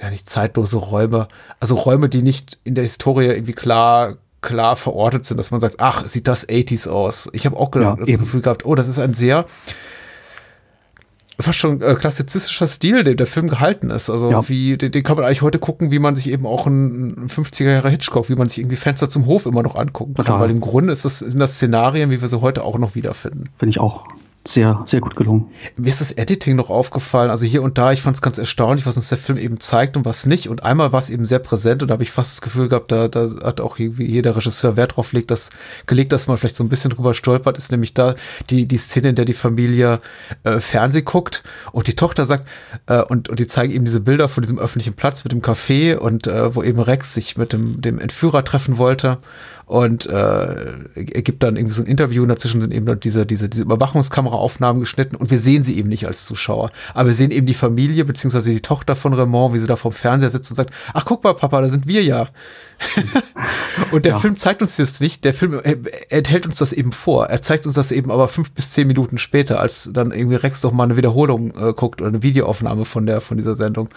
ja 0.00 0.10
nicht 0.10 0.28
zeitlose 0.28 0.76
Räume, 0.76 1.28
also 1.60 1.74
Räume, 1.74 2.08
die 2.08 2.22
nicht 2.22 2.58
in 2.64 2.74
der 2.74 2.84
Historie 2.84 3.26
irgendwie 3.26 3.52
klar 3.52 4.16
klar 4.42 4.76
verortet 4.76 5.24
sind, 5.24 5.38
dass 5.38 5.50
man 5.50 5.60
sagt, 5.60 5.76
ach, 5.78 6.06
sieht 6.06 6.28
das 6.28 6.48
80s 6.48 6.88
aus. 6.88 7.28
Ich 7.32 7.46
habe 7.46 7.56
auch 7.56 7.74
ja, 7.74 7.96
das. 7.96 8.18
Gefühl 8.18 8.42
gehabt, 8.42 8.64
oh, 8.64 8.76
das 8.76 8.86
ist 8.86 9.00
ein 9.00 9.12
sehr 9.12 9.46
fast 11.38 11.58
schon 11.58 11.82
äh, 11.82 11.94
klassizistischer 11.94 12.66
Stil, 12.66 13.02
den 13.02 13.16
der 13.16 13.26
Film 13.26 13.48
gehalten 13.48 13.90
ist. 13.90 14.08
Also 14.10 14.30
ja. 14.30 14.48
wie, 14.48 14.76
den, 14.76 14.92
den, 14.92 15.02
kann 15.02 15.16
man 15.16 15.24
eigentlich 15.24 15.42
heute 15.42 15.58
gucken, 15.58 15.90
wie 15.90 15.98
man 15.98 16.16
sich 16.16 16.30
eben 16.30 16.46
auch 16.46 16.66
ein 16.66 17.28
50er 17.28 17.70
Jahre 17.70 17.90
Hitchcock, 17.90 18.28
wie 18.28 18.36
man 18.36 18.48
sich 18.48 18.58
irgendwie 18.58 18.76
Fenster 18.76 19.08
zum 19.08 19.26
Hof 19.26 19.46
immer 19.46 19.62
noch 19.62 19.76
angucken 19.76 20.14
kann. 20.14 20.40
Weil 20.40 20.50
im 20.50 20.60
Grunde 20.60 20.92
ist 20.92 21.04
das, 21.04 21.18
sind 21.18 21.38
das 21.38 21.54
Szenarien, 21.54 22.10
wie 22.10 22.20
wir 22.20 22.28
sie 22.28 22.40
heute 22.40 22.64
auch 22.64 22.78
noch 22.78 22.94
wiederfinden. 22.94 23.50
Finde 23.58 23.70
ich 23.70 23.80
auch 23.80 24.04
sehr, 24.48 24.82
sehr 24.84 25.00
gut 25.00 25.16
gelungen. 25.16 25.50
Mir 25.76 25.90
ist 25.90 26.00
das 26.00 26.12
Editing 26.12 26.56
noch 26.56 26.70
aufgefallen. 26.70 27.30
Also 27.30 27.46
hier 27.46 27.62
und 27.62 27.78
da, 27.78 27.92
ich 27.92 28.02
fand 28.02 28.16
es 28.16 28.22
ganz 28.22 28.38
erstaunlich, 28.38 28.86
was 28.86 28.96
uns 28.96 29.08
der 29.08 29.18
Film 29.18 29.38
eben 29.38 29.60
zeigt 29.60 29.96
und 29.96 30.04
was 30.04 30.26
nicht. 30.26 30.48
Und 30.48 30.64
einmal 30.64 30.92
war 30.92 31.00
es 31.00 31.10
eben 31.10 31.26
sehr 31.26 31.38
präsent 31.38 31.82
und 31.82 31.88
da 31.88 31.92
habe 31.94 32.02
ich 32.02 32.10
fast 32.10 32.36
das 32.36 32.42
Gefühl 32.42 32.68
gehabt, 32.68 32.92
da, 32.92 33.08
da 33.08 33.26
hat 33.44 33.60
auch 33.60 33.78
jeder 33.78 34.36
Regisseur 34.36 34.76
Wert 34.76 34.96
drauf 34.96 35.12
legt, 35.12 35.30
dass, 35.30 35.50
gelegt, 35.86 36.12
dass 36.12 36.26
man 36.26 36.38
vielleicht 36.38 36.56
so 36.56 36.64
ein 36.64 36.68
bisschen 36.68 36.90
drüber 36.90 37.14
stolpert, 37.14 37.56
ist 37.58 37.70
nämlich 37.70 37.94
da 37.94 38.14
die, 38.50 38.66
die 38.66 38.78
Szene, 38.78 39.10
in 39.10 39.14
der 39.14 39.24
die 39.24 39.34
Familie 39.34 40.00
äh, 40.44 40.60
Fernseh 40.60 41.02
guckt 41.02 41.42
und 41.72 41.86
die 41.86 41.96
Tochter 41.96 42.24
sagt, 42.24 42.48
äh, 42.86 43.02
und, 43.02 43.28
und 43.28 43.38
die 43.38 43.46
zeigen 43.46 43.72
eben 43.72 43.84
diese 43.84 44.00
Bilder 44.00 44.28
von 44.28 44.42
diesem 44.42 44.58
öffentlichen 44.58 44.94
Platz 44.94 45.24
mit 45.24 45.32
dem 45.32 45.42
Café 45.42 45.96
und 45.96 46.26
äh, 46.26 46.54
wo 46.54 46.62
eben 46.62 46.80
Rex 46.80 47.14
sich 47.14 47.36
mit 47.36 47.52
dem, 47.52 47.80
dem 47.80 47.98
Entführer 47.98 48.44
treffen 48.44 48.78
wollte 48.78 49.18
und 49.66 50.06
äh, 50.06 50.10
er 50.94 51.22
gibt 51.22 51.42
dann 51.42 51.56
irgendwie 51.56 51.74
so 51.74 51.82
ein 51.82 51.88
Interview 51.88 52.22
und 52.22 52.28
dazwischen 52.28 52.60
sind 52.60 52.72
eben 52.72 53.00
diese, 53.00 53.26
diese, 53.26 53.48
diese 53.48 53.62
Überwachungskameraaufnahmen 53.62 54.78
geschnitten 54.78 55.16
und 55.16 55.32
wir 55.32 55.40
sehen 55.40 55.64
sie 55.64 55.76
eben 55.76 55.88
nicht 55.88 56.06
als 56.06 56.24
Zuschauer. 56.24 56.70
Aber 56.94 57.08
wir 57.08 57.14
sehen 57.14 57.32
eben 57.32 57.46
die 57.46 57.54
Familie 57.54 58.04
beziehungsweise 58.04 58.52
die 58.52 58.62
Tochter 58.62 58.94
von 58.94 59.12
Raymond, 59.12 59.54
wie 59.54 59.58
sie 59.58 59.66
da 59.66 59.74
vorm 59.74 59.92
Fernseher 59.92 60.30
sitzt 60.30 60.52
und 60.52 60.56
sagt, 60.56 60.72
ach 60.94 61.04
guck 61.04 61.24
mal, 61.24 61.34
Papa, 61.34 61.60
da 61.60 61.68
sind 61.68 61.88
wir 61.88 62.04
ja. 62.04 62.28
und 63.90 64.04
der 64.04 64.12
ja. 64.12 64.18
Film 64.18 64.36
zeigt 64.36 64.60
uns 64.60 64.76
das 64.76 65.00
nicht. 65.00 65.24
Der 65.24 65.34
Film 65.34 65.60
er, 65.62 65.76
enthält 66.10 66.46
uns 66.46 66.58
das 66.58 66.72
eben 66.72 66.92
vor. 66.92 67.26
Er 67.26 67.42
zeigt 67.42 67.66
uns 67.66 67.74
das 67.74 67.90
eben 67.90 68.10
aber 68.10 68.28
fünf 68.28 68.50
bis 68.50 68.72
zehn 68.72 68.86
Minuten 68.86 69.18
später, 69.18 69.60
als 69.60 69.90
dann 69.92 70.10
irgendwie 70.12 70.36
Rex 70.36 70.60
doch 70.60 70.72
mal 70.72 70.84
eine 70.84 70.96
Wiederholung 70.96 71.50
äh, 71.56 71.72
guckt 71.72 72.00
oder 72.00 72.08
eine 72.08 72.22
Videoaufnahme 72.22 72.84
von 72.84 73.06
der 73.06 73.20
von 73.20 73.36
dieser 73.36 73.54
Sendung. 73.54 73.88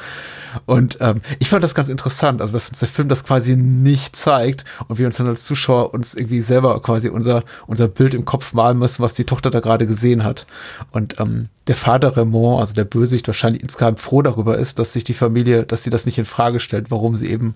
Und 0.65 0.97
ähm, 1.01 1.21
ich 1.39 1.49
fand 1.49 1.63
das 1.63 1.75
ganz 1.75 1.89
interessant, 1.89 2.41
also 2.41 2.53
dass 2.53 2.69
uns 2.69 2.79
der 2.79 2.87
Film 2.87 3.09
das 3.09 3.23
quasi 3.23 3.55
nicht 3.55 4.15
zeigt 4.15 4.65
und 4.87 4.97
wir 4.97 5.05
uns 5.05 5.17
dann 5.17 5.27
als 5.27 5.45
Zuschauer 5.45 5.93
uns 5.93 6.15
irgendwie 6.15 6.41
selber 6.41 6.81
quasi 6.81 7.09
unser 7.09 7.43
unser 7.67 7.87
Bild 7.87 8.13
im 8.13 8.25
Kopf 8.25 8.53
malen 8.53 8.77
müssen, 8.77 9.03
was 9.03 9.13
die 9.13 9.25
Tochter 9.25 9.49
da 9.49 9.59
gerade 9.59 9.87
gesehen 9.87 10.23
hat. 10.23 10.47
Und 10.91 11.19
ähm, 11.19 11.49
der 11.67 11.75
Vater 11.75 12.17
Raymond, 12.17 12.59
also 12.59 12.73
der 12.73 12.85
Bösewicht, 12.85 13.27
wahrscheinlich 13.27 13.61
insgesamt 13.61 13.99
froh 13.99 14.21
darüber 14.21 14.57
ist, 14.57 14.79
dass 14.79 14.93
sich 14.93 15.03
die 15.03 15.13
Familie, 15.13 15.65
dass 15.65 15.83
sie 15.83 15.89
das 15.89 16.05
nicht 16.05 16.17
in 16.17 16.25
Frage 16.25 16.59
stellt, 16.59 16.89
warum 16.89 17.15
sie 17.15 17.29
eben 17.29 17.55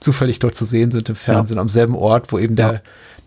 zufällig 0.00 0.38
dort 0.38 0.54
zu 0.54 0.64
sehen 0.64 0.90
sind 0.90 1.08
im 1.08 1.16
Fernsehen, 1.16 1.56
ja. 1.56 1.62
am 1.62 1.68
selben 1.68 1.94
Ort, 1.94 2.32
wo 2.32 2.38
eben 2.38 2.56
der, 2.56 2.72
ja. 2.72 2.80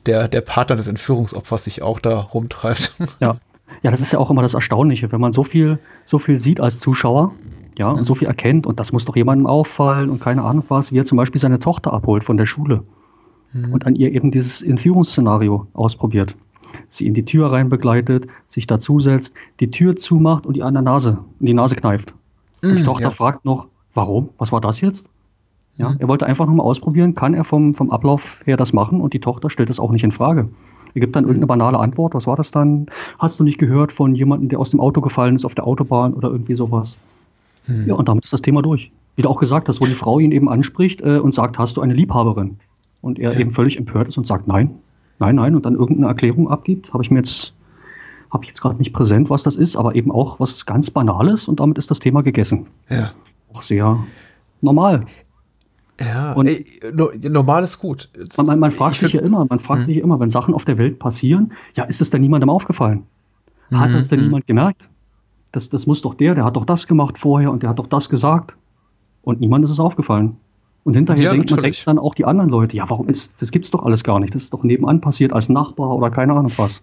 der, 0.05 0.28
der 0.28 0.41
Partner 0.41 0.76
des 0.76 0.88
Entführungsopfers 0.88 1.63
sich 1.65 1.82
auch 1.82 1.99
da 1.99 2.19
rumtreibt. 2.19 2.93
Ja. 3.19 3.38
Ja, 3.84 3.89
das 3.89 4.01
ist 4.01 4.11
ja 4.11 4.19
auch 4.19 4.30
immer 4.30 4.41
das 4.41 4.53
Erstaunliche, 4.53 5.11
wenn 5.11 5.22
man 5.22 5.32
so 5.32 5.43
viel, 5.43 5.80
so 6.05 6.19
viel 6.19 6.39
sieht 6.39 6.59
als 6.59 6.80
Zuschauer, 6.80 7.34
ja, 7.78 7.89
und 7.89 8.05
so 8.05 8.15
viel 8.15 8.28
erkennt, 8.28 8.67
und 8.67 8.80
das 8.80 8.91
muss 8.91 9.05
doch 9.05 9.15
jemandem 9.15 9.47
auffallen 9.47 10.09
und 10.09 10.22
keine 10.22 10.43
Ahnung 10.43 10.65
was, 10.67 10.91
wie 10.91 10.99
er 10.99 11.05
zum 11.05 11.17
Beispiel 11.17 11.39
seine 11.39 11.59
Tochter 11.59 11.93
abholt 11.93 12.24
von 12.24 12.38
der 12.38 12.45
Schule 12.45 12.84
mhm. 13.53 13.74
und 13.74 13.86
an 13.86 13.95
ihr 13.95 14.11
eben 14.11 14.30
dieses 14.30 14.61
Entführungsszenario 14.61 15.67
ausprobiert. 15.74 16.36
Sie 16.89 17.05
in 17.05 17.13
die 17.13 17.26
Tür 17.26 17.51
rein 17.51 17.69
begleitet, 17.69 18.28
sich 18.47 18.67
dazusetzt, 18.67 19.34
die 19.59 19.72
Tür 19.72 19.95
zumacht 19.95 20.45
und 20.45 20.55
die 20.55 20.63
an 20.63 20.74
der 20.74 20.84
Nase, 20.84 21.19
in 21.39 21.45
die 21.45 21.53
Nase 21.53 21.76
kneift. 21.76 22.13
Und 22.61 22.76
die 22.76 22.82
mhm, 22.82 22.86
Tochter 22.86 23.05
ja. 23.05 23.09
fragt 23.09 23.45
noch, 23.45 23.67
warum? 23.93 24.30
Was 24.38 24.51
war 24.51 24.61
das 24.61 24.82
jetzt? 24.82 25.09
Ja, 25.78 25.89
mhm. 25.89 25.97
er 25.99 26.07
wollte 26.07 26.26
einfach 26.26 26.45
nur 26.45 26.55
mal 26.55 26.63
ausprobieren, 26.63 27.15
kann 27.15 27.34
er 27.34 27.43
vom, 27.43 27.74
vom 27.76 27.91
Ablauf 27.91 28.41
her 28.45 28.57
das 28.57 28.74
machen 28.74 29.01
und 29.01 29.13
die 29.13 29.19
Tochter 29.19 29.49
stellt 29.49 29.69
das 29.69 29.80
auch 29.80 29.91
nicht 29.91 30.03
in 30.03 30.11
Frage. 30.11 30.49
Er 30.93 31.01
gibt 31.01 31.15
dann 31.15 31.24
irgendeine 31.24 31.47
banale 31.47 31.80
Antwort. 31.80 32.13
Was 32.13 32.28
war 32.28 32.36
das 32.36 32.51
dann? 32.51 32.88
Hast 33.17 33.39
du 33.39 33.43
nicht 33.43 33.57
gehört 33.57 33.93
von 33.93 34.13
jemandem, 34.13 34.49
der 34.49 34.59
aus 34.59 34.72
dem 34.72 34.80
Auto 34.80 35.01
gefallen 35.01 35.36
ist 35.36 35.45
auf 35.45 35.55
der 35.55 35.65
Autobahn 35.65 36.13
oder 36.13 36.30
irgendwie 36.30 36.55
sowas? 36.55 36.97
Hm. 37.65 37.88
Ja, 37.88 37.95
und 37.95 38.09
damit 38.09 38.26
ist 38.26 38.34
das 38.34 38.41
Thema 38.41 38.61
durch. 38.61 38.91
Wie 39.15 39.22
du 39.22 39.30
auch 39.30 39.39
gesagt 39.39 39.67
hast, 39.67 39.82
wo 39.82 39.86
die 39.86 39.93
Frau 39.93 40.19
ihn 40.19 40.32
eben 40.32 40.49
anspricht 40.49 41.01
äh, 41.01 41.17
und 41.17 41.34
sagt, 41.34 41.57
hast 41.57 41.78
du 41.78 41.82
eine 41.82 41.93
Liebhaberin? 41.93 42.57
Und 43.01 43.19
er 43.19 43.34
ja. 43.34 43.39
eben 43.39 43.51
völlig 43.51 43.78
empört 43.78 44.07
ist 44.07 44.17
und 44.17 44.28
sagt, 44.28 44.47
nein, 44.47 44.72
nein, 45.19 45.36
nein, 45.36 45.55
und 45.55 45.65
dann 45.65 45.76
irgendeine 45.76 46.07
Erklärung 46.07 46.49
abgibt, 46.49 46.93
habe 46.93 47.03
ich 47.03 47.11
mir 47.11 47.17
jetzt, 47.17 47.53
habe 48.32 48.43
ich 48.43 48.49
jetzt 48.49 48.61
gerade 48.61 48.78
nicht 48.78 48.93
präsent, 48.93 49.30
was 49.30 49.43
das 49.43 49.55
ist, 49.55 49.76
aber 49.76 49.95
eben 49.95 50.11
auch 50.11 50.39
was 50.39 50.65
ganz 50.65 50.91
Banales 50.91 51.47
und 51.47 51.59
damit 51.59 51.78
ist 51.78 51.89
das 51.91 51.99
Thema 51.99 52.22
gegessen. 52.22 52.67
Ja. 52.89 53.11
Auch 53.53 53.61
sehr 53.61 53.99
normal. 54.61 55.01
Ja, 56.01 56.33
und 56.33 56.47
ey, 56.47 56.65
no, 56.93 57.09
normal 57.29 57.63
ist 57.63 57.79
gut. 57.79 58.09
Man, 58.37 58.45
man, 58.45 58.59
man 58.59 58.71
fragt 58.71 58.95
sich 58.95 59.13
ja 59.13 59.21
immer, 59.21 59.45
man 59.49 59.59
fragt 59.59 59.81
hm. 59.81 59.85
sich 59.87 59.97
immer, 59.97 60.19
wenn 60.19 60.29
Sachen 60.29 60.53
auf 60.53 60.65
der 60.65 60.77
Welt 60.77 60.99
passieren, 60.99 61.53
ja, 61.75 61.83
ist 61.83 62.01
es 62.01 62.09
denn 62.09 62.21
niemandem 62.21 62.49
aufgefallen? 62.49 63.03
Hat 63.71 63.89
hm, 63.89 63.93
das 63.93 64.07
denn 64.07 64.19
hm. 64.19 64.25
niemand 64.27 64.47
gemerkt? 64.47 64.89
Das, 65.51 65.69
das 65.69 65.85
muss 65.85 66.01
doch 66.01 66.13
der, 66.13 66.35
der 66.35 66.45
hat 66.45 66.55
doch 66.55 66.65
das 66.65 66.87
gemacht 66.87 67.17
vorher 67.17 67.51
und 67.51 67.63
der 67.63 67.69
hat 67.69 67.79
doch 67.79 67.87
das 67.87 68.09
gesagt. 68.09 68.55
Und 69.21 69.39
niemand 69.39 69.63
ist 69.65 69.71
es 69.71 69.79
aufgefallen. 69.79 70.37
Und 70.83 70.95
hinterher 70.95 71.23
ja, 71.23 71.31
denkt 71.31 71.51
man 71.51 71.61
denkt 71.61 71.85
dann 71.85 71.99
auch 71.99 72.15
die 72.15 72.25
anderen 72.25 72.49
Leute, 72.49 72.75
ja, 72.75 72.89
warum 72.89 73.07
ist, 73.07 73.39
das 73.39 73.51
gibt's 73.51 73.69
doch 73.69 73.83
alles 73.83 74.03
gar 74.03 74.19
nicht. 74.19 74.33
Das 74.33 74.43
ist 74.43 74.53
doch 74.53 74.63
nebenan 74.63 74.99
passiert 74.99 75.31
als 75.31 75.47
Nachbar 75.47 75.95
oder 75.95 76.09
keine 76.09 76.33
Ahnung 76.33 76.51
was. 76.57 76.81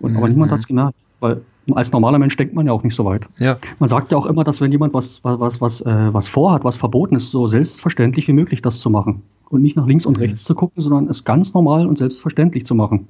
Und, 0.00 0.16
aber 0.16 0.28
niemand 0.28 0.50
hm. 0.50 0.54
hat's 0.56 0.66
gemerkt, 0.66 0.96
weil 1.20 1.42
als 1.74 1.92
normaler 1.92 2.18
Mensch 2.18 2.36
denkt 2.36 2.54
man 2.54 2.66
ja 2.66 2.72
auch 2.72 2.82
nicht 2.82 2.94
so 2.94 3.04
weit. 3.04 3.28
Ja. 3.38 3.58
Man 3.78 3.88
sagt 3.88 4.12
ja 4.12 4.18
auch 4.18 4.26
immer, 4.26 4.44
dass 4.44 4.60
wenn 4.60 4.72
jemand 4.72 4.94
was, 4.94 5.22
was, 5.24 5.60
was, 5.60 5.80
äh, 5.82 6.14
was 6.14 6.28
vorhat, 6.28 6.64
was 6.64 6.76
verboten 6.76 7.16
ist, 7.16 7.30
so 7.30 7.46
selbstverständlich 7.46 8.28
wie 8.28 8.32
möglich 8.32 8.62
das 8.62 8.80
zu 8.80 8.90
machen. 8.90 9.22
Und 9.48 9.62
nicht 9.62 9.76
nach 9.76 9.86
links 9.86 10.06
und 10.06 10.16
mhm. 10.16 10.24
rechts 10.24 10.44
zu 10.44 10.54
gucken, 10.54 10.82
sondern 10.82 11.08
es 11.08 11.24
ganz 11.24 11.54
normal 11.54 11.86
und 11.86 11.98
selbstverständlich 11.98 12.64
zu 12.64 12.74
machen. 12.74 13.08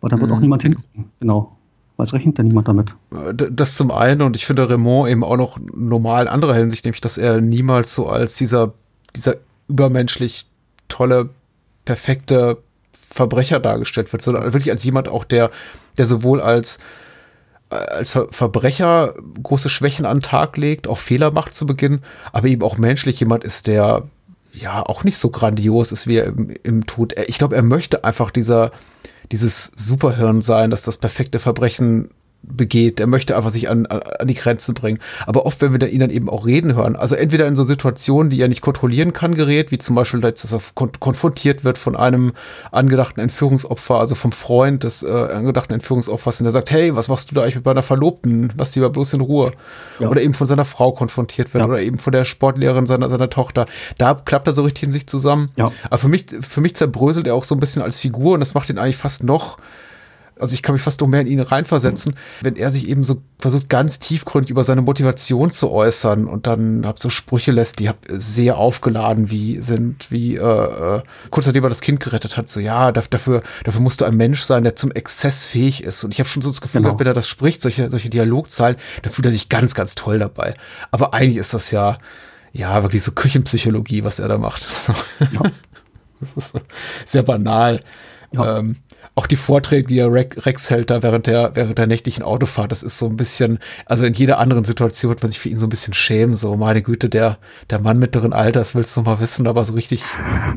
Weil 0.00 0.10
dann 0.10 0.20
wird 0.20 0.30
auch 0.30 0.36
mhm. 0.36 0.42
niemand 0.42 0.62
hingucken. 0.62 1.04
Genau. 1.20 1.52
Was 1.96 2.12
rechnet 2.12 2.38
denn 2.38 2.46
niemand 2.46 2.68
damit? 2.68 2.94
Äh, 3.12 3.34
das 3.50 3.76
zum 3.76 3.90
einen 3.90 4.22
und 4.22 4.36
ich 4.36 4.46
finde 4.46 4.68
Raymond 4.68 5.10
eben 5.10 5.24
auch 5.24 5.36
noch 5.36 5.58
normal 5.74 6.24
in 6.24 6.28
anderer 6.28 6.54
Hinsicht, 6.54 6.84
nämlich, 6.84 7.00
dass 7.00 7.18
er 7.18 7.40
niemals 7.40 7.94
so 7.94 8.08
als 8.08 8.36
dieser, 8.36 8.74
dieser 9.14 9.36
übermenschlich 9.68 10.46
tolle, 10.88 11.30
perfekte 11.84 12.58
Verbrecher 12.92 13.60
dargestellt 13.60 14.12
wird, 14.12 14.22
sondern 14.22 14.44
wirklich 14.44 14.70
als 14.70 14.84
jemand 14.84 15.08
auch, 15.08 15.24
der, 15.24 15.50
der 15.96 16.06
sowohl 16.06 16.40
als 16.40 16.78
als 17.76 18.12
Ver 18.12 18.28
Verbrecher 18.30 19.14
große 19.42 19.68
Schwächen 19.68 20.06
an 20.06 20.18
den 20.18 20.22
Tag 20.22 20.56
legt, 20.56 20.88
auch 20.88 20.98
Fehler 20.98 21.30
macht 21.30 21.54
zu 21.54 21.66
Beginn, 21.66 22.00
aber 22.32 22.48
eben 22.48 22.62
auch 22.62 22.78
menschlich 22.78 23.20
jemand 23.20 23.44
ist, 23.44 23.66
der 23.66 24.04
ja 24.52 24.82
auch 24.82 25.04
nicht 25.04 25.18
so 25.18 25.30
grandios 25.30 25.92
ist 25.92 26.06
wie 26.06 26.16
er 26.16 26.26
im, 26.26 26.54
im 26.62 26.86
Tod. 26.86 27.14
Ich 27.26 27.38
glaube, 27.38 27.56
er 27.56 27.62
möchte 27.62 28.04
einfach 28.04 28.30
dieser, 28.30 28.72
dieses 29.32 29.72
Superhirn 29.76 30.40
sein, 30.40 30.70
dass 30.70 30.82
das 30.82 30.96
perfekte 30.96 31.38
Verbrechen 31.38 32.10
begeht, 32.48 32.98
der 32.98 33.06
möchte 33.06 33.36
einfach 33.36 33.50
sich 33.50 33.68
an, 33.68 33.86
an 33.86 34.26
die 34.26 34.34
Grenzen 34.34 34.74
bringen. 34.74 34.98
Aber 35.26 35.46
oft, 35.46 35.60
wenn 35.60 35.78
wir 35.78 35.88
ihn 35.88 36.00
dann 36.00 36.10
eben 36.10 36.28
auch 36.28 36.46
reden 36.46 36.74
hören, 36.74 36.96
also 36.96 37.14
entweder 37.14 37.46
in 37.46 37.56
so 37.56 37.64
Situationen, 37.64 38.30
die 38.30 38.40
er 38.40 38.48
nicht 38.48 38.60
kontrollieren 38.60 39.12
kann, 39.12 39.34
gerät, 39.34 39.70
wie 39.70 39.78
zum 39.78 39.96
Beispiel, 39.96 40.20
dass 40.20 40.52
er 40.52 40.60
konfrontiert 40.74 41.64
wird 41.64 41.78
von 41.78 41.96
einem 41.96 42.32
angedachten 42.70 43.20
Entführungsopfer, 43.20 43.96
also 43.96 44.14
vom 44.14 44.32
Freund 44.32 44.84
des 44.84 45.02
äh, 45.02 45.10
angedachten 45.10 45.74
Entführungsopfers, 45.74 46.40
und 46.40 46.44
der 46.44 46.52
sagt, 46.52 46.70
hey, 46.70 46.94
was 46.94 47.08
machst 47.08 47.30
du 47.30 47.34
da 47.34 47.42
eigentlich 47.42 47.56
mit 47.56 47.64
meiner 47.64 47.82
Verlobten? 47.82 48.52
Lass 48.56 48.72
sie 48.72 48.80
mal 48.80 48.90
bloß 48.90 49.14
in 49.14 49.20
Ruhe. 49.20 49.50
Ja. 49.98 50.08
Oder 50.08 50.22
eben 50.22 50.34
von 50.34 50.46
seiner 50.46 50.64
Frau 50.64 50.92
konfrontiert 50.92 51.52
wird, 51.54 51.64
ja. 51.64 51.68
oder 51.68 51.80
eben 51.80 51.98
von 51.98 52.12
der 52.12 52.24
Sportlehrerin 52.24 52.86
seiner, 52.86 53.08
seiner 53.08 53.30
Tochter. 53.30 53.66
Da 53.98 54.14
klappt 54.14 54.46
er 54.46 54.52
so 54.52 54.62
richtig 54.62 54.84
in 54.84 54.92
sich 54.92 55.06
zusammen. 55.06 55.50
Ja. 55.56 55.70
Aber 55.84 55.98
für 55.98 56.08
mich, 56.08 56.26
für 56.40 56.60
mich 56.60 56.76
zerbröselt 56.76 57.26
er 57.26 57.34
auch 57.34 57.44
so 57.44 57.54
ein 57.54 57.60
bisschen 57.60 57.82
als 57.82 57.98
Figur 57.98 58.34
und 58.34 58.40
das 58.40 58.54
macht 58.54 58.70
ihn 58.70 58.78
eigentlich 58.78 58.96
fast 58.96 59.24
noch 59.24 59.58
also 60.38 60.54
ich 60.54 60.62
kann 60.62 60.74
mich 60.74 60.82
fast 60.82 61.00
noch 61.00 61.08
mehr 61.08 61.22
in 61.22 61.26
ihn 61.26 61.40
reinversetzen, 61.40 62.14
wenn 62.42 62.56
er 62.56 62.70
sich 62.70 62.88
eben 62.88 63.04
so 63.04 63.22
versucht, 63.38 63.68
ganz 63.68 63.98
tiefgründig 63.98 64.50
über 64.50 64.64
seine 64.64 64.82
Motivation 64.82 65.50
zu 65.50 65.70
äußern 65.70 66.26
und 66.26 66.46
dann 66.46 66.84
hab 66.86 66.98
so 66.98 67.10
Sprüche 67.10 67.52
lässt, 67.52 67.78
die 67.78 67.88
hab 67.88 67.98
sehr 68.08 68.58
aufgeladen 68.58 69.30
wie 69.30 69.60
sind, 69.60 70.10
wie 70.10 70.36
äh, 70.36 70.40
äh, 70.40 71.02
kurz 71.30 71.46
nachdem 71.46 71.64
er 71.64 71.70
das 71.70 71.80
Kind 71.80 72.00
gerettet 72.00 72.36
hat, 72.36 72.48
so 72.48 72.60
ja, 72.60 72.92
dafür, 72.92 73.42
dafür 73.64 73.80
musst 73.80 74.00
du 74.00 74.04
ein 74.04 74.16
Mensch 74.16 74.42
sein, 74.42 74.62
der 74.64 74.76
zum 74.76 74.90
Exzess 74.90 75.46
fähig 75.46 75.82
ist. 75.84 76.04
Und 76.04 76.12
ich 76.12 76.18
habe 76.18 76.28
schon 76.28 76.42
so 76.42 76.50
das 76.50 76.60
Gefühl, 76.60 76.82
genau. 76.82 76.98
wenn 76.98 77.06
er 77.06 77.14
das 77.14 77.28
spricht, 77.28 77.62
solche, 77.62 77.90
solche 77.90 78.10
Dialogzahlen, 78.10 78.76
da 79.02 79.10
fühlt 79.10 79.26
er 79.26 79.32
sich 79.32 79.48
ganz, 79.48 79.74
ganz 79.74 79.94
toll 79.94 80.18
dabei. 80.18 80.54
Aber 80.90 81.14
eigentlich 81.14 81.38
ist 81.38 81.54
das 81.54 81.70
ja, 81.70 81.98
ja, 82.52 82.82
wirklich 82.82 83.02
so 83.02 83.12
Küchenpsychologie, 83.12 84.04
was 84.04 84.18
er 84.18 84.28
da 84.28 84.38
macht. 84.38 84.66
Ja. 85.32 85.40
das 86.20 86.32
ist 86.34 86.52
so 86.52 86.60
sehr 87.04 87.22
banal. 87.22 87.80
Ja. 88.32 88.58
Ähm, 88.58 88.76
auch 89.14 89.26
die 89.26 89.36
Vorträge, 89.36 89.88
die 89.88 89.98
er 89.98 90.12
Rex 90.12 90.70
hält 90.70 90.90
da 90.90 91.02
während 91.02 91.26
der, 91.26 91.52
während 91.54 91.78
der 91.78 91.86
nächtlichen 91.86 92.22
Autofahrt, 92.22 92.72
das 92.72 92.82
ist 92.82 92.98
so 92.98 93.06
ein 93.06 93.16
bisschen, 93.16 93.58
also 93.86 94.04
in 94.04 94.12
jeder 94.12 94.38
anderen 94.38 94.64
Situation 94.64 95.10
wird 95.10 95.22
man 95.22 95.30
sich 95.30 95.40
für 95.40 95.48
ihn 95.48 95.58
so 95.58 95.66
ein 95.66 95.70
bisschen 95.70 95.94
schämen, 95.94 96.34
so, 96.34 96.56
meine 96.56 96.82
Güte, 96.82 97.08
der, 97.08 97.38
der 97.70 97.78
Mann 97.78 97.98
mittleren 97.98 98.32
Alters 98.32 98.74
willst 98.74 98.96
du 98.96 99.02
mal 99.02 99.20
wissen, 99.20 99.46
aber 99.46 99.64
so 99.64 99.74
richtig, 99.74 100.02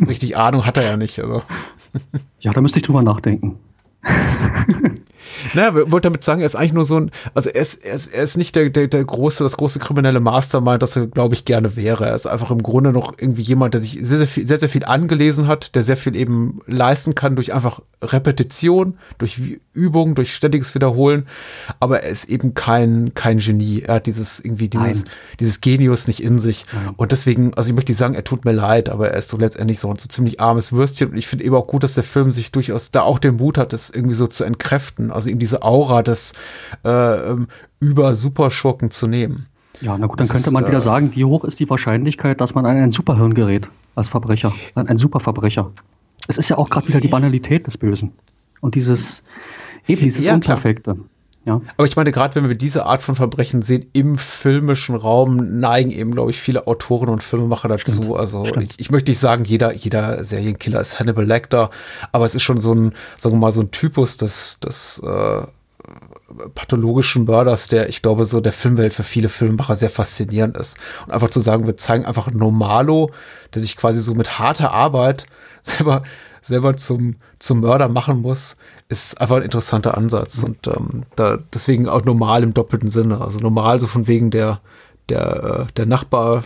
richtig 0.07 0.37
Ahnung 0.37 0.65
hat 0.65 0.77
er 0.77 0.83
ja 0.83 0.97
nicht, 0.97 1.19
also. 1.19 1.43
Ja, 2.39 2.53
da 2.53 2.61
müsste 2.61 2.79
ich 2.79 2.85
drüber 2.85 3.01
nachdenken. 3.01 3.59
naja, 5.53 5.75
wir 5.75 5.91
wollten 5.91 6.05
damit 6.05 6.23
sagen, 6.23 6.41
er 6.41 6.45
ist 6.45 6.55
eigentlich 6.55 6.73
nur 6.73 6.85
so 6.85 6.99
ein, 6.99 7.11
also 7.33 7.49
er 7.49 7.61
ist, 7.61 7.83
er 7.83 7.93
ist, 7.93 8.13
er 8.13 8.23
ist 8.23 8.37
nicht 8.37 8.55
der, 8.55 8.69
der, 8.69 8.87
der 8.87 9.03
große, 9.03 9.43
das 9.43 9.57
große 9.57 9.79
kriminelle 9.79 10.19
Mastermind, 10.19 10.81
das 10.81 10.95
er, 10.95 11.07
glaube 11.07 11.35
ich, 11.35 11.45
gerne 11.45 11.75
wäre. 11.75 12.05
Er 12.05 12.15
ist 12.15 12.27
einfach 12.27 12.51
im 12.51 12.63
Grunde 12.63 12.91
noch 12.91 13.13
irgendwie 13.17 13.41
jemand, 13.41 13.73
der 13.73 13.81
sich 13.81 13.99
sehr, 14.01 14.19
sehr 14.19 14.27
viel, 14.27 14.47
sehr, 14.47 14.57
sehr 14.57 14.69
viel 14.69 14.85
angelesen 14.85 15.47
hat, 15.47 15.75
der 15.75 15.83
sehr 15.83 15.97
viel 15.97 16.15
eben 16.15 16.59
leisten 16.65 17.15
kann 17.15 17.35
durch 17.35 17.53
einfach 17.53 17.81
Repetition, 18.01 18.97
durch 19.17 19.39
Übung, 19.73 20.15
durch 20.15 20.33
ständiges 20.33 20.73
Wiederholen. 20.75 21.27
Aber 21.79 22.03
er 22.03 22.09
ist 22.09 22.29
eben 22.29 22.53
kein, 22.53 23.13
kein 23.13 23.39
Genie. 23.39 23.81
Er 23.81 23.95
hat 23.95 24.05
dieses, 24.05 24.39
irgendwie 24.39 24.69
dieses, 24.69 25.03
Nein. 25.03 25.13
dieses 25.39 25.61
Genius 25.61 26.07
nicht 26.07 26.23
in 26.23 26.39
sich. 26.39 26.65
Nein. 26.73 26.93
Und 26.95 27.11
deswegen, 27.11 27.53
also 27.55 27.69
ich 27.69 27.75
möchte 27.75 27.91
nicht 27.91 27.99
sagen, 27.99 28.15
er 28.15 28.23
tut 28.23 28.45
mir 28.45 28.53
leid, 28.53 28.89
aber 28.89 29.09
er 29.09 29.17
ist 29.17 29.29
so 29.29 29.37
letztendlich 29.37 29.79
so 29.79 29.89
ein 29.89 29.97
so 29.97 30.07
ziemlich 30.07 30.39
armes 30.39 30.71
Würstchen. 30.71 31.11
Und 31.11 31.17
ich 31.17 31.27
finde 31.27 31.43
eben 31.43 31.55
auch 31.55 31.67
gut, 31.67 31.83
dass 31.83 31.95
der 31.95 32.03
Film 32.03 32.31
sich 32.31 32.51
durchaus 32.51 32.91
da 32.91 33.01
auch 33.01 33.19
den 33.19 33.35
Mut 33.35 33.57
hat, 33.57 33.73
das 33.73 33.88
irgendwie 33.91 34.15
so 34.15 34.27
zu 34.27 34.43
entkräften. 34.43 35.11
Also 35.11 35.29
ihm 35.29 35.39
diese 35.39 35.63
Aura 35.63 36.03
des 36.03 36.33
äh, 36.85 36.89
ähm, 36.89 37.47
über-Superschurken 37.79 38.91
zu 38.91 39.07
nehmen. 39.07 39.47
Ja, 39.81 39.97
na 39.97 40.07
gut, 40.07 40.19
dann 40.19 40.27
das 40.27 40.35
könnte 40.35 40.51
man 40.51 40.63
ist, 40.63 40.69
wieder 40.69 40.79
äh, 40.79 40.81
sagen, 40.81 41.15
wie 41.15 41.25
hoch 41.25 41.43
ist 41.43 41.59
die 41.59 41.69
Wahrscheinlichkeit, 41.69 42.41
dass 42.41 42.53
man 42.53 42.65
an 42.65 42.77
ein 42.77 42.91
Superhirn 42.91 43.33
gerät 43.33 43.69
als 43.95 44.09
Verbrecher, 44.09 44.53
an 44.75 44.87
ein 44.87 44.97
Superverbrecher. 44.97 45.71
Es 46.27 46.37
ist 46.37 46.49
ja 46.49 46.57
auch 46.57 46.69
gerade 46.69 46.87
wieder 46.87 46.99
die 46.99 47.07
Banalität 47.07 47.65
des 47.65 47.77
Bösen 47.77 48.11
und 48.61 48.75
dieses 48.75 49.23
eben 49.87 50.01
dieses 50.01 50.25
ja, 50.25 50.33
Unperfekte. 50.33 50.97
Ja. 51.49 51.61
Aber 51.77 51.87
ich 51.87 51.95
meine, 51.95 52.11
gerade 52.11 52.35
wenn 52.35 52.47
wir 52.47 52.55
diese 52.55 52.85
Art 52.85 53.01
von 53.01 53.15
Verbrechen 53.15 53.63
sehen, 53.63 53.87
im 53.93 54.19
filmischen 54.19 54.95
Raum 54.95 55.59
neigen 55.59 55.89
eben, 55.89 56.13
glaube 56.13 56.29
ich, 56.29 56.39
viele 56.39 56.67
Autoren 56.67 57.09
und 57.09 57.23
Filmemacher 57.23 57.67
dazu. 57.67 58.03
Stimmt, 58.03 58.15
also 58.17 58.45
ich, 58.45 58.79
ich, 58.79 58.91
möchte 58.91 59.09
nicht 59.09 59.19
sagen, 59.19 59.43
jeder, 59.45 59.73
jeder 59.73 60.23
Serienkiller 60.23 60.79
ist 60.79 60.99
Hannibal 60.99 61.25
Lecter, 61.25 61.71
aber 62.11 62.25
es 62.25 62.35
ist 62.35 62.43
schon 62.43 62.61
so 62.61 62.73
ein, 62.73 62.93
sagen 63.17 63.35
wir 63.35 63.39
mal, 63.39 63.51
so 63.51 63.61
ein 63.61 63.71
Typus 63.71 64.17
des, 64.17 64.59
des 64.59 64.99
äh, 64.99 65.41
pathologischen 66.53 67.25
Mörders, 67.25 67.67
der, 67.67 67.89
ich 67.89 68.03
glaube, 68.03 68.25
so 68.25 68.41
der 68.41 68.53
Filmwelt 68.53 68.93
für 68.93 69.03
viele 69.03 69.29
Filmemacher 69.29 69.75
sehr 69.75 69.89
faszinierend 69.89 70.55
ist. 70.55 70.77
Und 71.07 71.13
einfach 71.13 71.31
zu 71.31 71.39
sagen, 71.39 71.65
wir 71.65 71.77
zeigen 71.77 72.05
einfach 72.05 72.31
Normalo, 72.31 73.09
der 73.55 73.61
sich 73.61 73.75
quasi 73.75 73.99
so 73.99 74.13
mit 74.13 74.37
harter 74.37 74.71
Arbeit 74.71 75.25
selber, 75.63 76.03
selber 76.41 76.77
zum, 76.77 77.15
zum 77.39 77.61
Mörder 77.61 77.89
machen 77.89 78.21
muss, 78.21 78.57
ist 78.87 79.19
einfach 79.21 79.37
ein 79.37 79.43
interessanter 79.43 79.97
Ansatz. 79.97 80.41
Mhm. 80.41 80.47
Und 80.47 80.67
ähm, 80.67 81.03
da 81.15 81.37
deswegen 81.53 81.87
auch 81.87 82.03
normal 82.03 82.43
im 82.43 82.53
doppelten 82.53 82.89
Sinne. 82.89 83.21
Also 83.21 83.39
normal 83.39 83.79
so 83.79 83.87
von 83.87 84.07
wegen 84.07 84.31
der, 84.31 84.59
der, 85.09 85.67
äh, 85.69 85.73
der 85.73 85.85
Nachbar 85.85 86.43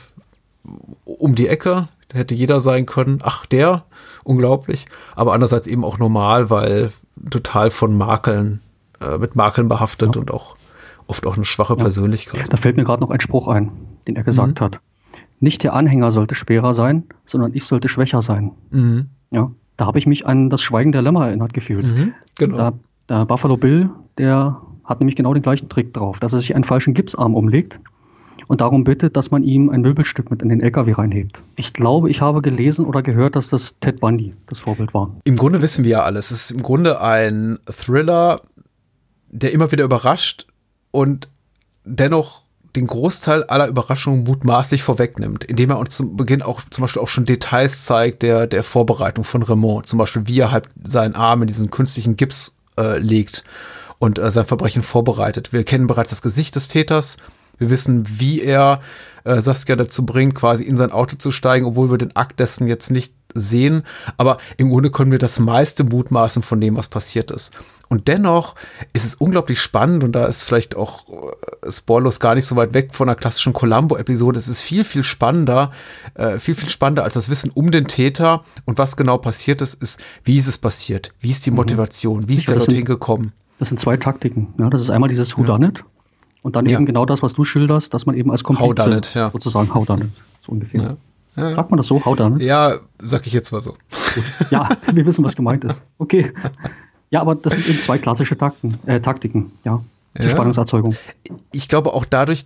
um 1.05 1.35
die 1.35 1.47
Ecke, 1.47 1.87
der 2.11 2.19
hätte 2.19 2.35
jeder 2.35 2.59
sein 2.59 2.85
können. 2.85 3.19
Ach, 3.23 3.45
der, 3.45 3.83
unglaublich. 4.23 4.85
Aber 5.15 5.33
andererseits 5.33 5.67
eben 5.67 5.83
auch 5.83 5.97
normal, 5.97 6.49
weil 6.49 6.91
total 7.29 7.71
von 7.71 7.97
Makeln 7.97 8.61
äh, 9.01 9.17
mit 9.17 9.35
Makeln 9.35 9.67
behaftet 9.67 10.15
ja. 10.15 10.21
und 10.21 10.31
auch 10.31 10.55
oft 11.07 11.25
auch 11.25 11.35
eine 11.35 11.45
schwache 11.45 11.73
ja. 11.73 11.83
Persönlichkeit. 11.83 12.51
Da 12.51 12.57
fällt 12.57 12.77
mir 12.77 12.83
gerade 12.83 13.01
noch 13.01 13.09
ein 13.09 13.21
Spruch 13.21 13.47
ein, 13.47 13.71
den 14.07 14.15
er 14.15 14.23
gesagt 14.23 14.59
mhm. 14.59 14.65
hat. 14.65 14.79
Nicht 15.39 15.63
der 15.63 15.73
Anhänger 15.73 16.11
sollte 16.11 16.35
schwerer 16.35 16.73
sein, 16.73 17.03
sondern 17.25 17.53
ich 17.53 17.65
sollte 17.65 17.89
schwächer 17.89 18.21
sein. 18.21 18.51
Mhm. 18.71 19.09
Ja, 19.29 19.51
da 19.77 19.85
habe 19.85 19.97
ich 19.97 20.05
mich 20.05 20.25
an 20.25 20.49
das 20.49 20.61
Schweigen 20.61 20.91
der 20.91 21.01
Lämmer 21.01 21.27
erinnert 21.27 21.53
gefühlt. 21.53 21.87
Mhm, 21.87 22.13
genau. 22.37 22.57
Da, 22.57 22.73
der 23.09 23.25
Buffalo 23.25 23.57
Bill, 23.57 23.89
der 24.17 24.61
hat 24.83 24.99
nämlich 24.99 25.15
genau 25.15 25.33
den 25.33 25.43
gleichen 25.43 25.69
Trick 25.69 25.93
drauf, 25.93 26.19
dass 26.19 26.33
er 26.33 26.39
sich 26.39 26.55
einen 26.55 26.63
falschen 26.63 26.93
Gipsarm 26.93 27.35
umlegt 27.35 27.79
und 28.47 28.61
darum 28.61 28.83
bittet, 28.83 29.15
dass 29.15 29.31
man 29.31 29.43
ihm 29.43 29.69
ein 29.69 29.81
Möbelstück 29.81 30.29
mit 30.29 30.41
in 30.41 30.49
den 30.49 30.61
LKW 30.61 30.93
reinhebt. 30.93 31.41
Ich 31.55 31.73
glaube, 31.73 32.09
ich 32.09 32.21
habe 32.21 32.41
gelesen 32.41 32.85
oder 32.85 33.01
gehört, 33.01 33.35
dass 33.35 33.49
das 33.49 33.79
Ted 33.79 33.99
Bundy 33.99 34.33
das 34.47 34.59
Vorbild 34.59 34.93
war. 34.93 35.15
Im 35.23 35.37
Grunde 35.37 35.61
wissen 35.61 35.83
wir 35.83 35.91
ja 35.91 36.03
alles. 36.03 36.31
Es 36.31 36.43
ist 36.43 36.51
im 36.51 36.63
Grunde 36.63 37.01
ein 37.01 37.59
Thriller, 37.65 38.41
der 39.29 39.53
immer 39.53 39.71
wieder 39.71 39.85
überrascht 39.85 40.47
und 40.91 41.29
dennoch 41.85 42.42
den 42.75 42.87
Großteil 42.87 43.43
aller 43.43 43.67
Überraschungen 43.67 44.23
mutmaßlich 44.23 44.81
vorwegnimmt, 44.81 45.43
indem 45.43 45.69
er 45.69 45.79
uns 45.79 45.95
zum 45.95 46.17
Beginn 46.17 46.41
auch 46.41 46.61
zum 46.69 46.81
Beispiel 46.81 47.01
auch 47.01 47.07
schon 47.07 47.25
Details 47.25 47.85
zeigt 47.85 48.23
der, 48.23 48.47
der 48.47 48.63
Vorbereitung 48.63 49.23
von 49.23 49.43
Raymond. 49.43 49.85
Zum 49.85 49.99
Beispiel, 49.99 50.27
wie 50.27 50.39
er 50.39 50.51
halt 50.51 50.65
seinen 50.83 51.15
Arm 51.15 51.41
in 51.41 51.47
diesen 51.47 51.69
künstlichen 51.69 52.15
Gips 52.15 52.55
äh, 52.79 52.97
legt 52.97 53.43
und 53.99 54.17
äh, 54.17 54.31
sein 54.31 54.45
Verbrechen 54.45 54.81
vorbereitet. 54.81 55.53
Wir 55.53 55.63
kennen 55.63 55.87
bereits 55.87 56.09
das 56.09 56.21
Gesicht 56.21 56.55
des 56.55 56.67
Täters. 56.67 57.17
Wir 57.59 57.69
wissen, 57.69 58.05
wie 58.19 58.41
er 58.41 58.81
äh, 59.23 59.39
Saskia 59.39 59.75
dazu 59.75 60.05
bringt, 60.05 60.35
quasi 60.35 60.63
in 60.63 60.75
sein 60.75 60.91
Auto 60.91 61.15
zu 61.15 61.31
steigen, 61.31 61.65
obwohl 61.65 61.91
wir 61.91 61.97
den 61.97 62.15
Akt 62.15 62.39
dessen 62.39 62.67
jetzt 62.67 62.89
nicht 62.89 63.13
sehen. 63.33 63.83
Aber 64.17 64.37
im 64.57 64.69
Grunde 64.69 64.91
können 64.91 65.11
wir 65.11 65.19
das 65.19 65.39
meiste 65.39 65.83
mutmaßen 65.83 66.43
von 66.43 66.61
dem, 66.61 66.75
was 66.77 66.87
passiert 66.87 67.31
ist. 67.31 67.51
Und 67.93 68.07
dennoch 68.07 68.55
ist 68.93 69.05
es 69.05 69.13
unglaublich 69.13 69.61
spannend 69.61 70.03
und 70.03 70.13
da 70.13 70.25
ist 70.25 70.43
vielleicht 70.45 70.75
auch 70.75 71.07
äh, 71.09 72.19
gar 72.19 72.33
nicht 72.33 72.45
so 72.47 72.55
weit 72.55 72.73
weg 72.73 72.95
von 72.95 73.07
einer 73.07 73.15
klassischen 73.15 73.53
Columbo-Episode. 73.53 74.39
Es 74.39 74.47
ist 74.47 74.61
viel, 74.61 74.83
viel 74.83 75.03
spannender, 75.03 75.71
äh, 76.15 76.39
viel, 76.39 76.55
viel 76.55 76.69
spannender 76.69 77.03
als 77.03 77.13
das 77.13 77.29
Wissen 77.29 77.51
um 77.51 77.69
den 77.69 77.85
Täter 77.85 78.43
und 78.65 78.79
was 78.79 78.97
genau 78.97 79.19
passiert 79.19 79.61
ist, 79.61 79.75
ist, 79.75 79.99
wie 80.23 80.37
ist 80.37 80.47
es 80.47 80.57
passiert? 80.57 81.11
Wie 81.19 81.29
ist 81.29 81.45
die 81.45 81.51
mhm. 81.51 81.57
Motivation? 81.57 82.27
Wie 82.27 82.33
ist 82.33 82.49
er 82.49 82.55
dorthin 82.55 82.83
gekommen? 82.83 83.31
Das 83.59 83.69
sind 83.69 83.79
zwei 83.79 83.95
Taktiken. 83.95 84.55
Ja, 84.57 84.71
das 84.71 84.81
ist 84.81 84.89
einmal 84.89 85.09
dieses 85.09 85.37
Whodunit 85.37 85.77
ja. 85.77 85.85
und 86.41 86.55
dann 86.55 86.65
ja. 86.65 86.77
eben 86.77 86.87
genau 86.87 87.05
das, 87.05 87.21
was 87.21 87.35
du 87.35 87.45
schilderst, 87.45 87.93
dass 87.93 88.07
man 88.07 88.15
eben 88.15 88.31
als 88.31 88.43
Komplize 88.43 88.69
Howdunit, 88.69 89.13
ja. 89.13 89.29
sozusagen 89.29 89.71
Howdunit, 89.71 90.09
so 90.41 90.51
ungefähr. 90.51 90.97
Ja. 91.35 91.53
Sagt 91.53 91.71
man 91.71 91.77
das 91.77 91.87
so, 91.87 92.03
Howdunit? 92.03 92.41
Ja, 92.41 92.79
sag 93.01 93.25
ich 93.25 93.33
jetzt 93.33 93.51
mal 93.51 93.61
so. 93.61 93.75
Ja, 94.51 94.69
wir 94.91 95.05
wissen, 95.05 95.23
was 95.23 95.35
gemeint 95.35 95.63
ist. 95.63 95.83
Okay. 95.97 96.31
Ja, 97.09 97.21
aber 97.21 97.35
das 97.35 97.53
sind 97.53 97.67
eben 97.67 97.81
zwei 97.81 97.97
klassische 97.97 98.37
Takten, 98.37 98.77
äh, 98.85 98.99
Taktiken, 98.99 99.51
ja, 99.63 99.83
zur 100.15 100.25
ja. 100.25 100.31
Spannungserzeugung. 100.31 100.95
Ich 101.51 101.69
glaube 101.69 101.93
auch 101.93 102.05
dadurch, 102.05 102.45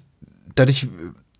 dadurch, 0.55 0.87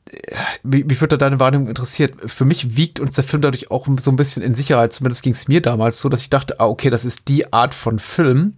äh, 0.10 0.18
mich 0.64 1.00
würde 1.02 1.18
deine 1.18 1.40
Wahrnehmung 1.40 1.68
interessiert. 1.68 2.14
Für 2.26 2.46
mich 2.46 2.76
wiegt 2.78 3.00
uns 3.00 3.16
der 3.16 3.24
Film 3.24 3.42
dadurch 3.42 3.72
auch 3.72 3.88
so 4.00 4.12
ein 4.12 4.16
bisschen 4.16 4.44
in 4.44 4.56
Sicherheit, 4.56 4.94
zumindest 4.94 5.24
ging 5.24 5.34
es 5.34 5.48
mir 5.48 5.62
damals 5.62 6.00
so, 6.00 6.10
dass 6.10 6.22
ich 6.22 6.30
dachte, 6.30 6.60
ah, 6.60 6.68
okay, 6.68 6.90
das 6.90 7.06
ist 7.06 7.28
die 7.28 7.52
Art 7.54 7.74
von 7.74 8.00
Film, 8.00 8.56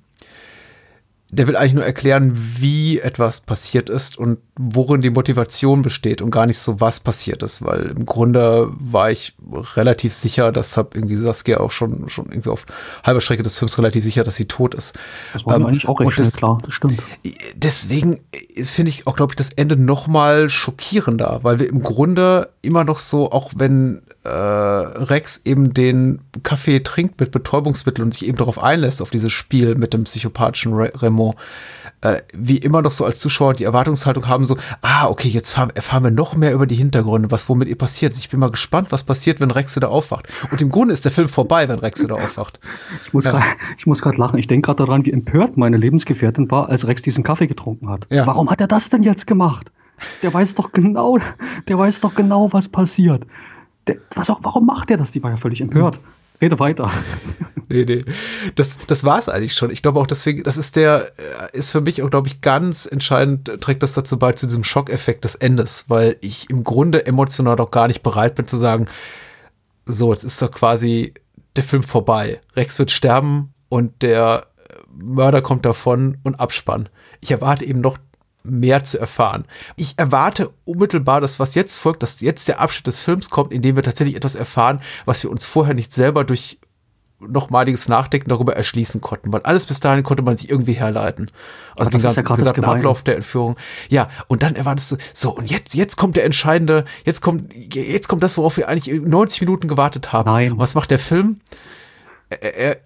der 1.31 1.47
will 1.47 1.55
eigentlich 1.55 1.73
nur 1.73 1.85
erklären, 1.85 2.33
wie 2.57 2.99
etwas 2.99 3.41
passiert 3.41 3.89
ist 3.89 4.17
und 4.17 4.39
worin 4.57 5.01
die 5.01 5.11
Motivation 5.11 5.83
besteht 5.83 6.21
und 6.21 6.31
gar 6.31 6.47
nicht 6.47 6.57
so, 6.57 6.81
was 6.81 6.99
passiert 6.99 7.43
ist, 7.43 7.63
weil 7.63 7.93
im 7.95 8.05
Grunde 8.05 8.69
war 8.71 9.11
ich 9.11 9.35
relativ 9.75 10.15
sicher, 10.15 10.51
das 10.51 10.75
habe 10.75 10.89
irgendwie 10.95 11.15
Saskia 11.15 11.59
auch 11.59 11.71
schon, 11.71 12.09
schon 12.09 12.25
irgendwie 12.25 12.49
auf 12.49 12.65
halber 13.03 13.21
Strecke 13.21 13.43
des 13.43 13.57
Films 13.57 13.77
relativ 13.77 14.03
sicher, 14.03 14.23
dass 14.23 14.35
sie 14.35 14.45
tot 14.45 14.73
ist. 14.73 14.97
Das 15.33 15.45
war 15.45 15.55
ähm, 15.55 15.67
eigentlich 15.67 15.87
auch 15.87 15.99
recht 15.99 16.17
das, 16.17 16.35
klar, 16.35 16.57
das 16.63 16.73
stimmt. 16.73 17.01
Deswegen 17.55 18.19
finde 18.55 18.89
ich 18.89 19.05
auch, 19.05 19.15
glaube 19.15 19.33
ich, 19.33 19.35
das 19.35 19.51
Ende 19.51 19.77
noch 19.77 20.07
mal 20.07 20.49
schockierender, 20.49 21.39
weil 21.43 21.59
wir 21.59 21.69
im 21.69 21.83
Grunde 21.83 22.49
immer 22.63 22.83
noch 22.83 22.99
so, 22.99 23.31
auch 23.31 23.51
wenn 23.55 24.01
äh, 24.23 24.29
Rex 24.29 25.41
eben 25.45 25.75
den 25.75 26.21
Kaffee 26.41 26.79
trinkt 26.79 27.19
mit 27.19 27.31
Betäubungsmitteln 27.31 28.07
und 28.07 28.13
sich 28.13 28.27
eben 28.27 28.37
darauf 28.37 28.61
einlässt, 28.61 29.01
auf 29.01 29.11
dieses 29.11 29.31
Spiel 29.31 29.75
mit 29.75 29.93
dem 29.93 30.05
psychopathischen 30.05 30.73
Raymond, 30.73 31.18
äh, 32.01 32.21
wie 32.33 32.57
immer 32.57 32.81
noch 32.81 32.91
so 32.91 33.05
als 33.05 33.19
Zuschauer 33.19 33.53
die 33.53 33.65
Erwartungshaltung 33.65 34.27
haben, 34.27 34.45
so, 34.45 34.57
ah, 34.81 35.07
okay, 35.07 35.27
jetzt 35.27 35.57
erfahren 35.57 36.03
wir 36.03 36.11
noch 36.11 36.35
mehr 36.35 36.53
über 36.53 36.65
die 36.65 36.75
Hintergründe, 36.75 37.31
was 37.31 37.49
womit 37.49 37.67
ihr 37.67 37.77
passiert. 37.77 38.15
Ich 38.17 38.29
bin 38.29 38.39
mal 38.39 38.51
gespannt, 38.51 38.91
was 38.91 39.03
passiert, 39.03 39.39
wenn 39.39 39.51
Rex 39.51 39.75
wieder 39.75 39.89
aufwacht. 39.89 40.27
Und 40.51 40.61
im 40.61 40.69
Grunde 40.69 40.93
ist 40.93 41.05
der 41.05 41.11
Film 41.11 41.27
vorbei, 41.27 41.67
wenn 41.67 41.79
Rex 41.79 42.01
wieder 42.03 42.15
aufwacht. 42.15 42.59
Ich 43.03 43.13
muss 43.13 43.25
ja. 43.25 43.31
gerade 44.01 44.17
lachen. 44.17 44.39
Ich 44.39 44.47
denke 44.47 44.67
gerade 44.67 44.85
daran, 44.85 45.05
wie 45.05 45.11
empört 45.11 45.57
meine 45.57 45.77
Lebensgefährtin 45.77 46.49
war, 46.51 46.69
als 46.69 46.87
Rex 46.87 47.01
diesen 47.01 47.23
Kaffee 47.23 47.47
getrunken 47.47 47.89
hat. 47.89 48.07
Ja. 48.09 48.25
Warum 48.25 48.49
hat 48.49 48.61
er 48.61 48.67
das 48.67 48.89
denn 48.89 49.03
jetzt 49.03 49.27
gemacht? 49.27 49.71
Der 50.21 50.33
weiß 50.33 50.55
doch 50.55 50.71
genau, 50.71 51.17
der 51.67 51.77
weiß 51.77 52.01
doch 52.01 52.15
genau, 52.15 52.53
was 52.53 52.69
passiert. 52.69 53.25
Der, 53.87 53.97
was 54.15 54.29
auch, 54.29 54.39
warum 54.43 54.65
macht 54.65 54.91
er 54.91 54.97
das? 54.97 55.11
Die 55.11 55.21
war 55.21 55.31
ja 55.31 55.37
völlig 55.37 55.61
empört. 55.61 55.95
Mhm. 55.95 56.18
Rede 56.41 56.59
weiter. 56.59 56.91
nee, 57.69 57.83
nee. 57.85 58.05
Das, 58.55 58.77
das 58.87 59.03
war 59.03 59.19
es 59.19 59.29
eigentlich 59.29 59.53
schon. 59.53 59.71
Ich 59.71 59.81
glaube 59.81 59.99
auch 59.99 60.07
deswegen, 60.07 60.43
das 60.43 60.57
ist 60.57 60.75
der, 60.75 61.11
äh, 61.17 61.57
ist 61.57 61.71
für 61.71 61.81
mich 61.81 62.01
auch, 62.01 62.09
glaube 62.09 62.27
ich, 62.27 62.41
ganz 62.41 62.85
entscheidend, 62.85 63.61
trägt 63.61 63.83
das 63.83 63.93
dazu 63.93 64.17
bei, 64.17 64.31
zu 64.33 64.45
diesem 64.45 64.63
Schockeffekt 64.63 65.23
des 65.23 65.35
Endes, 65.35 65.85
weil 65.87 66.17
ich 66.21 66.49
im 66.49 66.63
Grunde 66.63 67.05
emotional 67.05 67.55
doch 67.55 67.71
gar 67.71 67.87
nicht 67.87 68.03
bereit 68.03 68.35
bin 68.35 68.47
zu 68.47 68.57
sagen, 68.57 68.87
so, 69.85 70.13
jetzt 70.13 70.23
ist 70.23 70.41
doch 70.41 70.51
quasi 70.51 71.13
der 71.55 71.63
Film 71.63 71.83
vorbei. 71.83 72.39
Rex 72.55 72.79
wird 72.79 72.91
sterben 72.91 73.53
und 73.69 74.01
der 74.01 74.45
Mörder 74.93 75.41
kommt 75.41 75.65
davon 75.65 76.17
und 76.23 76.39
Abspann. 76.39 76.89
Ich 77.21 77.31
erwarte 77.31 77.65
eben 77.65 77.81
noch 77.81 77.97
mehr 78.43 78.83
zu 78.83 78.99
erfahren. 78.99 79.45
Ich 79.75 79.97
erwarte 79.97 80.51
unmittelbar, 80.65 81.21
dass 81.21 81.39
was 81.39 81.55
jetzt 81.55 81.77
folgt, 81.77 82.03
dass 82.03 82.21
jetzt 82.21 82.47
der 82.47 82.59
Abschnitt 82.59 82.87
des 82.87 83.01
Films 83.01 83.29
kommt, 83.29 83.51
in 83.51 83.61
dem 83.61 83.75
wir 83.75 83.83
tatsächlich 83.83 84.15
etwas 84.15 84.35
erfahren, 84.35 84.81
was 85.05 85.23
wir 85.23 85.29
uns 85.29 85.45
vorher 85.45 85.73
nicht 85.73 85.93
selber 85.93 86.23
durch 86.23 86.59
nochmaliges 87.19 87.89
Nachdenken 87.89 88.29
darüber 88.29 88.55
erschließen 88.55 89.01
konnten, 89.01 89.31
weil 89.33 89.41
alles 89.41 89.65
bis 89.65 89.79
dahin 89.79 90.03
konnte 90.03 90.23
man 90.23 90.37
sich 90.37 90.49
irgendwie 90.49 90.73
herleiten. 90.73 91.31
Also 91.75 91.91
den 91.91 91.99
ja 91.99 92.21
gesamten 92.21 92.63
Ablauf 92.63 93.01
der 93.01 93.15
Entführung. 93.17 93.57
Ja, 93.89 94.09
und 94.27 94.43
dann 94.43 94.55
erwartest 94.55 94.93
du, 94.93 94.97
so, 95.13 95.31
und 95.31 95.51
jetzt, 95.51 95.75
jetzt 95.75 95.97
kommt 95.97 96.15
der 96.15 96.25
entscheidende, 96.25 96.85
jetzt 97.03 97.21
kommt, 97.21 97.53
jetzt 97.53 98.07
kommt 98.07 98.23
das, 98.23 98.37
worauf 98.37 98.57
wir 98.57 98.67
eigentlich 98.69 99.01
90 99.01 99.41
Minuten 99.41 99.67
gewartet 99.67 100.13
haben. 100.13 100.29
Nein. 100.29 100.53
was 100.57 100.75
macht 100.75 100.91
der 100.91 100.99
Film? 100.99 101.41
Er, 102.29 102.55
er 102.55 102.77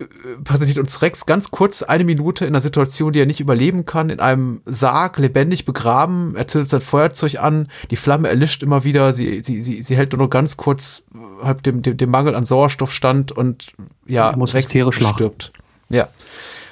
präsentiert 0.43 0.77
uns 0.77 1.01
Rex 1.01 1.25
ganz 1.25 1.51
kurz 1.51 1.83
eine 1.83 2.03
Minute 2.05 2.45
in 2.45 2.51
einer 2.51 2.61
Situation, 2.61 3.11
die 3.11 3.19
er 3.19 3.25
nicht 3.25 3.41
überleben 3.41 3.85
kann, 3.85 4.09
in 4.09 4.19
einem 4.19 4.61
Sarg, 4.65 5.17
lebendig 5.17 5.65
begraben. 5.65 6.35
Er 6.35 6.47
zündet 6.47 6.69
sein 6.69 6.81
Feuerzeug 6.81 7.39
an, 7.39 7.67
die 7.91 7.95
Flamme 7.95 8.29
erlischt 8.29 8.63
immer 8.63 8.83
wieder, 8.83 9.11
sie, 9.11 9.41
sie, 9.43 9.61
sie, 9.61 9.81
sie 9.81 9.97
hält 9.97 10.13
nur 10.13 10.29
ganz 10.29 10.55
kurz 10.55 11.05
halb 11.41 11.63
dem, 11.63 11.81
dem, 11.81 11.97
dem 11.97 12.09
Mangel 12.09 12.35
an 12.35 12.45
Sauerstoff 12.45 12.93
stand 12.93 13.31
und 13.31 13.73
ja, 14.05 14.29
Rex 14.29 14.69
stirbt. 14.69 15.51
Ja. 15.89 16.07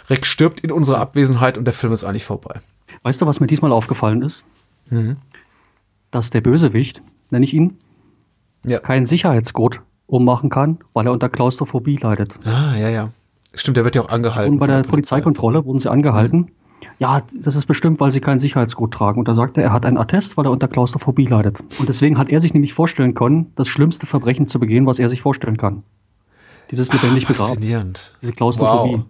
Rex 0.10 0.28
stirbt 0.30 0.62
in 0.62 0.72
unserer 0.72 1.00
Abwesenheit 1.00 1.58
und 1.58 1.66
der 1.66 1.74
Film 1.74 1.92
ist 1.94 2.04
eigentlich 2.04 2.26
vorbei. 2.26 2.62
Weißt 3.04 3.22
du, 3.22 3.26
was 3.26 3.40
mir 3.40 3.48
diesmal 3.48 3.72
aufgefallen 3.72 4.22
ist? 4.22 4.46
Mhm. 4.90 5.18
Dass 6.12 6.30
der 6.30 6.42
Bösewicht, 6.42 7.02
nenne 7.30 7.46
ich 7.46 7.54
ihn, 7.54 7.78
ja. 8.66 8.80
keinen 8.80 9.06
Sicherheitsgurt 9.06 9.82
ummachen 10.12 10.50
kann, 10.50 10.80
weil 10.94 11.06
er 11.06 11.14
unter 11.14 11.30
Klaustrophobie 11.30 11.96
leidet. 11.96 12.38
Ah, 12.46 12.76
ja, 12.78 12.90
ja. 12.90 13.10
Stimmt, 13.54 13.78
der 13.78 13.84
wird 13.84 13.96
ja 13.96 14.04
auch 14.04 14.10
angehalten. 14.10 14.54
Und 14.54 14.60
bei 14.60 14.68
der, 14.68 14.82
der 14.82 14.90
Polizeikontrolle 14.90 15.66
wurden 15.66 15.80
sie 15.80 15.90
angehalten. 15.90 16.38
Mhm. 16.38 16.52
Ja, 17.00 17.24
das 17.34 17.56
ist 17.56 17.66
bestimmt, 17.66 18.00
weil 18.00 18.12
sie 18.12 18.22
keinen 18.22 18.40
Sicherheitsgurt 18.40 18.94
tragen. 18.94 19.20
Und 19.20 19.28
da 19.28 19.34
sagt 19.34 19.58
er, 19.58 19.64
er 19.64 19.74
hat 19.74 19.86
einen 19.86 19.98
Attest, 19.98 20.38
weil 20.38 20.46
er 20.46 20.52
unter 20.52 20.68
Klaustrophobie 20.68 21.26
leidet. 21.26 21.64
Und 21.80 21.90
deswegen 21.90 22.18
hat 22.18 22.30
er 22.30 22.42
sich 22.42 22.54
nämlich 22.54 22.74
vorstellen 22.74 23.14
können, 23.14 23.52
das 23.56 23.68
schlimmste 23.68 24.06
Verbrechen 24.06 24.48
zu 24.48 24.60
begehen, 24.60 24.86
was 24.86 25.00
er 25.00 25.10
sich 25.10 25.22
vorstellen 25.22 25.58
kann. 25.58 25.84
Dieses 26.70 26.92
lebendig 26.94 27.26
Ach, 27.30 27.36
Faszinierend. 27.36 28.14
Diese 28.22 28.34
Klaustrophobie. 28.34 28.98
Wow. 28.98 29.06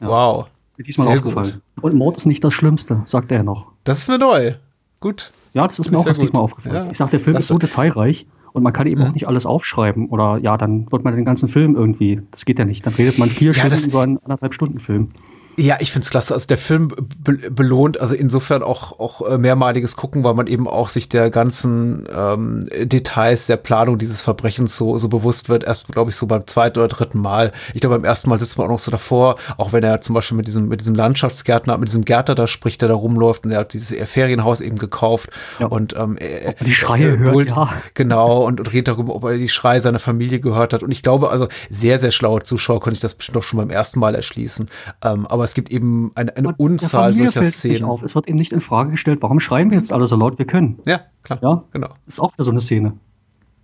Ja. 0.00 0.08
wow. 0.08 0.46
ist 0.70 0.78
mir 0.78 0.84
diesmal 0.84 1.06
Sehr 1.08 1.16
aufgefallen. 1.16 1.62
Gut. 1.76 1.84
Und 1.84 1.94
Mord 1.94 2.16
ist 2.16 2.26
nicht 2.26 2.44
das 2.44 2.54
Schlimmste, 2.54 3.02
sagt 3.06 3.32
er 3.32 3.42
noch. 3.42 3.72
Das 3.84 3.98
ist 3.98 4.08
mir 4.08 4.18
neu. 4.18 4.54
Gut. 5.00 5.32
Ja, 5.54 5.66
das 5.66 5.78
ist 5.78 5.90
mir 5.90 5.98
auch 5.98 6.06
erst 6.06 6.22
diesmal 6.22 6.42
aufgefallen. 6.42 6.74
Ja. 6.74 6.90
Ich 6.90 6.98
sag, 6.98 7.10
der 7.10 7.20
Film 7.20 7.34
das 7.34 7.44
ist 7.44 7.48
so 7.48 7.58
detailreich. 7.58 8.26
Und 8.52 8.62
man 8.62 8.72
kann 8.72 8.86
eben 8.86 9.00
ja. 9.00 9.08
auch 9.08 9.14
nicht 9.14 9.26
alles 9.26 9.46
aufschreiben. 9.46 10.08
Oder 10.08 10.38
ja, 10.38 10.56
dann 10.56 10.90
wird 10.92 11.04
man 11.04 11.14
den 11.14 11.24
ganzen 11.24 11.48
Film 11.48 11.74
irgendwie. 11.74 12.20
Das 12.30 12.44
geht 12.44 12.58
ja 12.58 12.64
nicht. 12.64 12.84
Dann 12.86 12.94
redet 12.94 13.18
man 13.18 13.30
vier 13.30 13.52
ja, 13.52 13.64
Stunden 13.64 13.90
über 13.90 14.02
einen 14.02 14.18
anderthalb 14.18 14.54
Stunden 14.54 14.78
Film. 14.78 15.08
Ja, 15.56 15.76
ich 15.80 15.92
find's 15.92 16.10
klasse. 16.10 16.32
Also 16.32 16.46
der 16.46 16.58
Film 16.58 16.88
be 16.88 17.50
belohnt, 17.50 18.00
also 18.00 18.14
insofern 18.14 18.62
auch, 18.62 18.98
auch 18.98 19.28
äh, 19.28 19.38
mehrmaliges 19.38 19.96
Gucken, 19.96 20.24
weil 20.24 20.34
man 20.34 20.46
eben 20.46 20.66
auch 20.66 20.88
sich 20.88 21.08
der 21.08 21.30
ganzen 21.30 22.08
ähm, 22.14 22.68
Details 22.82 23.46
der 23.46 23.58
Planung 23.58 23.98
dieses 23.98 24.22
Verbrechens 24.22 24.76
so, 24.76 24.96
so 24.98 25.08
bewusst 25.08 25.48
wird. 25.48 25.64
Erst, 25.64 25.88
glaube 25.88 26.10
ich, 26.10 26.16
so 26.16 26.26
beim 26.26 26.46
zweiten 26.46 26.78
oder 26.78 26.88
dritten 26.88 27.18
Mal. 27.18 27.52
Ich 27.74 27.80
glaube, 27.80 27.96
beim 27.96 28.04
ersten 28.04 28.30
Mal 28.30 28.38
sitzt 28.38 28.56
man 28.56 28.66
auch 28.66 28.72
noch 28.72 28.78
so 28.78 28.90
davor, 28.90 29.36
auch 29.58 29.72
wenn 29.72 29.82
er 29.82 30.00
zum 30.00 30.14
Beispiel 30.14 30.36
mit 30.36 30.46
diesem, 30.46 30.68
mit 30.68 30.80
diesem 30.80 30.94
Landschaftsgärtner, 30.94 31.76
mit 31.76 31.88
diesem 31.88 32.04
Gärtner 32.04 32.34
da 32.34 32.46
spricht, 32.46 32.80
der 32.80 32.88
da 32.88 32.94
rumläuft 32.94 33.44
und 33.44 33.50
er 33.50 33.60
hat 33.60 33.74
dieses 33.74 33.96
Ferienhaus 34.08 34.60
eben 34.60 34.78
gekauft. 34.78 35.30
Ja. 35.58 35.66
Und 35.66 35.94
ähm, 35.96 36.16
er, 36.16 36.54
die 36.54 36.74
Schreie 36.74 37.18
hört, 37.18 37.34
holt, 37.34 37.50
ja. 37.50 37.72
Genau, 37.94 38.42
und, 38.46 38.58
und 38.60 38.72
redet 38.72 38.88
darüber, 38.88 39.14
ob 39.14 39.24
er 39.24 39.36
die 39.36 39.48
Schreie 39.48 39.80
seiner 39.80 39.98
Familie 39.98 40.40
gehört 40.40 40.72
hat. 40.72 40.82
Und 40.82 40.90
ich 40.90 41.02
glaube, 41.02 41.30
also 41.30 41.48
sehr, 41.68 41.98
sehr 41.98 42.10
schlaue 42.10 42.42
Zuschauer 42.42 42.80
können 42.80 42.94
sich 42.94 43.00
das 43.00 43.14
bestimmt 43.14 43.38
auch 43.38 43.42
schon 43.42 43.58
beim 43.58 43.70
ersten 43.70 44.00
Mal 44.00 44.14
erschließen. 44.14 44.68
Ähm, 45.04 45.26
aber 45.26 45.41
aber 45.42 45.46
es 45.46 45.54
gibt 45.54 45.72
eben 45.72 46.12
eine, 46.14 46.36
eine 46.36 46.54
Unzahl 46.54 47.16
solcher 47.16 47.42
Szenen. 47.42 47.90
Es 48.04 48.14
wird 48.14 48.28
eben 48.28 48.38
nicht 48.38 48.52
in 48.52 48.60
Frage 48.60 48.92
gestellt, 48.92 49.22
warum 49.22 49.40
schreiben 49.40 49.72
wir 49.72 49.76
jetzt 49.76 49.92
alle 49.92 50.06
so 50.06 50.14
laut 50.14 50.38
wir 50.38 50.46
können. 50.46 50.78
Ja, 50.86 51.00
klar. 51.24 51.40
Ja, 51.42 51.64
genau. 51.72 51.88
Das 52.06 52.14
ist 52.14 52.20
auch 52.20 52.32
wieder 52.32 52.44
so 52.44 52.52
eine 52.52 52.60
Szene. 52.60 52.92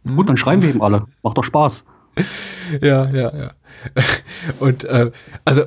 Mhm. 0.03 0.17
Gut, 0.17 0.29
dann 0.29 0.37
schreiben 0.37 0.61
wir 0.61 0.71
eben 0.71 0.83
alle. 0.83 1.07
Macht 1.23 1.39
doch 1.39 1.45
Spaß. 1.45 1.85
Ja, 2.83 3.09
ja, 3.11 3.35
ja. 3.35 3.53
Und 4.59 4.83
äh, 4.85 5.13
also 5.45 5.63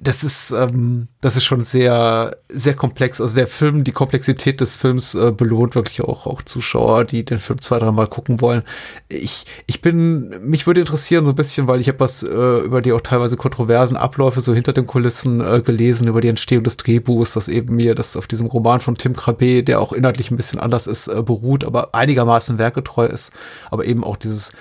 das 0.00 0.24
ist, 0.24 0.52
ähm, 0.52 1.08
das 1.20 1.36
ist 1.36 1.44
schon 1.44 1.60
sehr, 1.60 2.38
sehr 2.48 2.72
komplex. 2.72 3.20
Also 3.20 3.34
der 3.34 3.46
Film, 3.46 3.84
die 3.84 3.92
Komplexität 3.92 4.62
des 4.62 4.76
Films 4.76 5.14
äh, 5.14 5.32
belohnt 5.32 5.74
wirklich 5.74 6.00
auch, 6.00 6.26
auch 6.26 6.40
Zuschauer, 6.42 7.04
die 7.04 7.26
den 7.26 7.38
Film 7.38 7.60
zwei, 7.60 7.78
dreimal 7.78 8.06
gucken 8.06 8.40
wollen. 8.40 8.62
Ich, 9.08 9.44
ich 9.66 9.82
bin, 9.82 10.30
mich 10.48 10.66
würde 10.66 10.80
interessieren 10.80 11.26
so 11.26 11.32
ein 11.32 11.36
bisschen, 11.36 11.66
weil 11.66 11.80
ich 11.80 11.88
habe 11.88 12.00
was 12.00 12.22
äh, 12.22 12.28
über 12.28 12.80
die 12.80 12.92
auch 12.92 13.02
teilweise 13.02 13.36
kontroversen 13.36 13.98
Abläufe 13.98 14.40
so 14.40 14.54
hinter 14.54 14.72
den 14.72 14.86
Kulissen 14.86 15.42
äh, 15.42 15.60
gelesen, 15.60 16.08
über 16.08 16.22
die 16.22 16.28
Entstehung 16.28 16.64
des 16.64 16.78
Drehbuchs, 16.78 17.34
das 17.34 17.48
eben 17.48 17.76
mir 17.76 17.94
das 17.94 18.16
auf 18.16 18.26
diesem 18.26 18.46
Roman 18.46 18.80
von 18.80 18.94
Tim 18.94 19.14
Crabbe, 19.14 19.62
der 19.62 19.80
auch 19.80 19.92
inhaltlich 19.92 20.30
ein 20.30 20.38
bisschen 20.38 20.58
anders 20.58 20.86
ist, 20.86 21.08
äh, 21.08 21.22
beruht, 21.22 21.64
aber 21.64 21.94
einigermaßen 21.94 22.58
werkgetreu 22.58 23.06
ist, 23.06 23.30
aber 23.70 23.84
eben 23.84 24.04
auch 24.04 24.16
dieses 24.16 24.52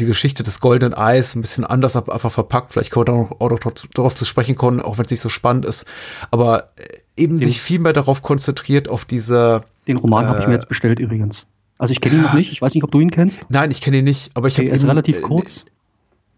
die 0.00 0.06
Geschichte 0.06 0.42
des 0.42 0.60
goldenen 0.60 0.94
Eis 0.94 1.34
ein 1.34 1.42
bisschen 1.42 1.64
anders 1.64 1.96
einfach 1.96 2.32
verpackt. 2.32 2.72
Vielleicht 2.72 2.90
können 2.90 3.06
wir 3.06 3.12
da 3.12 3.18
noch, 3.18 3.40
auch 3.40 3.50
noch 3.50 3.72
darauf 3.94 4.14
zu 4.14 4.24
sprechen 4.24 4.56
kommen, 4.56 4.80
auch 4.80 4.98
wenn 4.98 5.04
es 5.04 5.10
nicht 5.10 5.20
so 5.20 5.28
spannend 5.28 5.64
ist. 5.64 5.86
Aber 6.30 6.70
äh, 6.76 7.22
eben 7.22 7.38
den, 7.38 7.46
sich 7.46 7.60
viel 7.60 7.78
mehr 7.78 7.92
darauf 7.92 8.22
konzentriert, 8.22 8.88
auf 8.88 9.04
diese. 9.04 9.62
Den 9.86 9.98
Roman 9.98 10.24
äh, 10.24 10.28
habe 10.28 10.40
ich 10.40 10.46
mir 10.46 10.54
jetzt 10.54 10.68
bestellt 10.68 10.98
übrigens. 10.98 11.46
Also 11.78 11.92
ich 11.92 12.00
kenne 12.00 12.16
ihn 12.16 12.22
noch 12.22 12.34
nicht. 12.34 12.52
Ich 12.52 12.60
weiß 12.60 12.74
nicht, 12.74 12.84
ob 12.84 12.90
du 12.90 13.00
ihn 13.00 13.10
kennst. 13.10 13.44
Nein, 13.48 13.70
ich 13.70 13.80
kenne 13.80 13.98
ihn 13.98 14.04
nicht. 14.04 14.30
Aber 14.34 14.48
ich 14.48 14.54
okay, 14.54 14.66
habe. 14.66 14.70
Er 14.70 14.76
ist 14.76 14.84
relativ 14.84 15.18
äh, 15.18 15.20
kurz. 15.20 15.64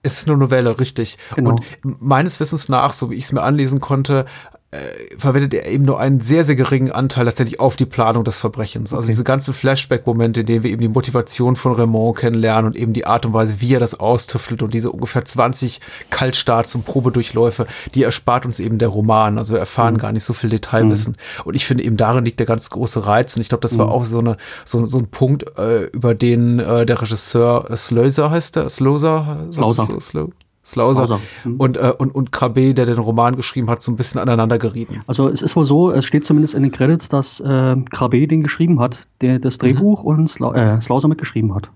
Es 0.03 0.19
ist 0.19 0.29
eine 0.29 0.37
Novelle, 0.37 0.79
richtig. 0.81 1.17
Genau. 1.37 1.51
Und 1.51 1.65
meines 1.83 2.41
Wissens 2.41 2.69
nach, 2.69 2.93
so 2.93 3.11
wie 3.11 3.15
ich 3.15 3.25
es 3.25 3.33
mir 3.33 3.43
anlesen 3.43 3.81
konnte, 3.81 4.25
äh, 4.73 5.17
verwendet 5.19 5.53
er 5.53 5.67
eben 5.67 5.85
nur 5.85 6.01
einen 6.01 6.21
sehr, 6.21 6.45
sehr 6.45 6.57
geringen 6.57 6.91
Anteil 6.91 7.27
tatsächlich 7.27 7.61
auf 7.61 7.77
die 7.77 7.85
Planung 7.85 8.25
des 8.25 8.39
Verbrechens. 8.39 8.95
Also 8.95 9.05
okay. 9.05 9.13
diese 9.13 9.23
ganzen 9.23 9.53
Flashback-Momente, 9.53 10.41
in 10.41 10.47
denen 10.47 10.65
wir 10.65 10.71
eben 10.71 10.81
die 10.81 10.89
Motivation 10.89 11.57
von 11.57 11.75
Raymond 11.75 12.17
kennenlernen 12.17 12.67
und 12.67 12.77
eben 12.77 12.95
die 12.95 13.05
Art 13.05 13.27
und 13.27 13.35
Weise, 13.35 13.61
wie 13.61 13.75
er 13.75 13.81
das 13.81 14.01
austüftelt 14.01 14.63
und 14.63 14.73
diese 14.73 14.91
ungefähr 14.91 15.27
20 15.27 15.81
Kaltstarts 16.09 16.75
und 16.75 16.87
Probedurchläufe, 16.87 17.67
die 17.95 18.03
erspart 18.03 18.47
uns 18.47 18.61
eben 18.61 18.79
der 18.79 18.89
Roman. 18.89 19.37
Also 19.37 19.53
wir 19.53 19.61
erfahren 19.61 19.95
mhm. 19.95 19.99
gar 19.99 20.13
nicht 20.13 20.25
so 20.25 20.33
viel 20.33 20.49
Detailwissen. 20.49 21.19
Mhm. 21.19 21.43
Und 21.45 21.55
ich 21.55 21.67
finde 21.67 21.85
eben 21.85 21.99
darin 21.99 22.25
liegt 22.25 22.41
der 22.41 22.47
ganz 22.47 22.71
große 22.71 23.05
Reiz 23.05 23.37
und 23.37 23.43
ich 23.43 23.51
glaube, 23.51 23.61
das 23.63 23.77
war 23.77 23.89
mhm. 23.89 23.93
auch 23.93 24.05
so, 24.07 24.21
eine, 24.21 24.39
so, 24.65 24.87
so 24.87 24.97
ein 24.97 25.09
Punkt, 25.09 25.59
äh, 25.59 25.85
über 25.93 26.15
den 26.15 26.61
äh, 26.61 26.87
der 26.87 27.03
Regisseur 27.03 27.67
Slöser 27.77 28.31
heißt 28.31 28.57
der, 28.57 28.71
Slöser? 28.71 29.49
Slauser. 29.53 30.01
Slow? 30.01 30.31
Slauser 30.65 31.19
mhm. 31.45 31.57
und, 31.57 31.77
äh, 31.77 31.93
und, 31.99 32.15
und 32.15 32.31
Krabbe, 32.31 32.73
der 32.73 32.87
den 32.87 32.99
Roman 32.99 33.35
geschrieben 33.35 33.69
hat, 33.69 33.83
so 33.83 33.91
ein 33.91 33.97
bisschen 33.97 34.21
aneinander 34.21 34.59
gerieten. 34.59 35.01
Also 35.07 35.29
es 35.29 35.43
ist 35.43 35.57
wohl 35.57 35.65
so, 35.65 35.91
es 35.91 36.05
steht 36.05 36.25
zumindest 36.25 36.55
in 36.55 36.63
den 36.63 36.71
Credits, 36.71 37.09
dass 37.09 37.41
äh, 37.41 37.77
Krabbe 37.91 38.29
den 38.29 38.43
geschrieben 38.43 38.79
hat, 38.79 39.09
der 39.21 39.41
das 39.41 39.59
Drehbuch 39.59 40.05
mhm. 40.05 40.09
und 40.09 40.29
Sla 40.29 40.55
äh, 40.55 40.81
Slauser 40.81 41.09
mitgeschrieben 41.09 41.53
hat. 41.55 41.71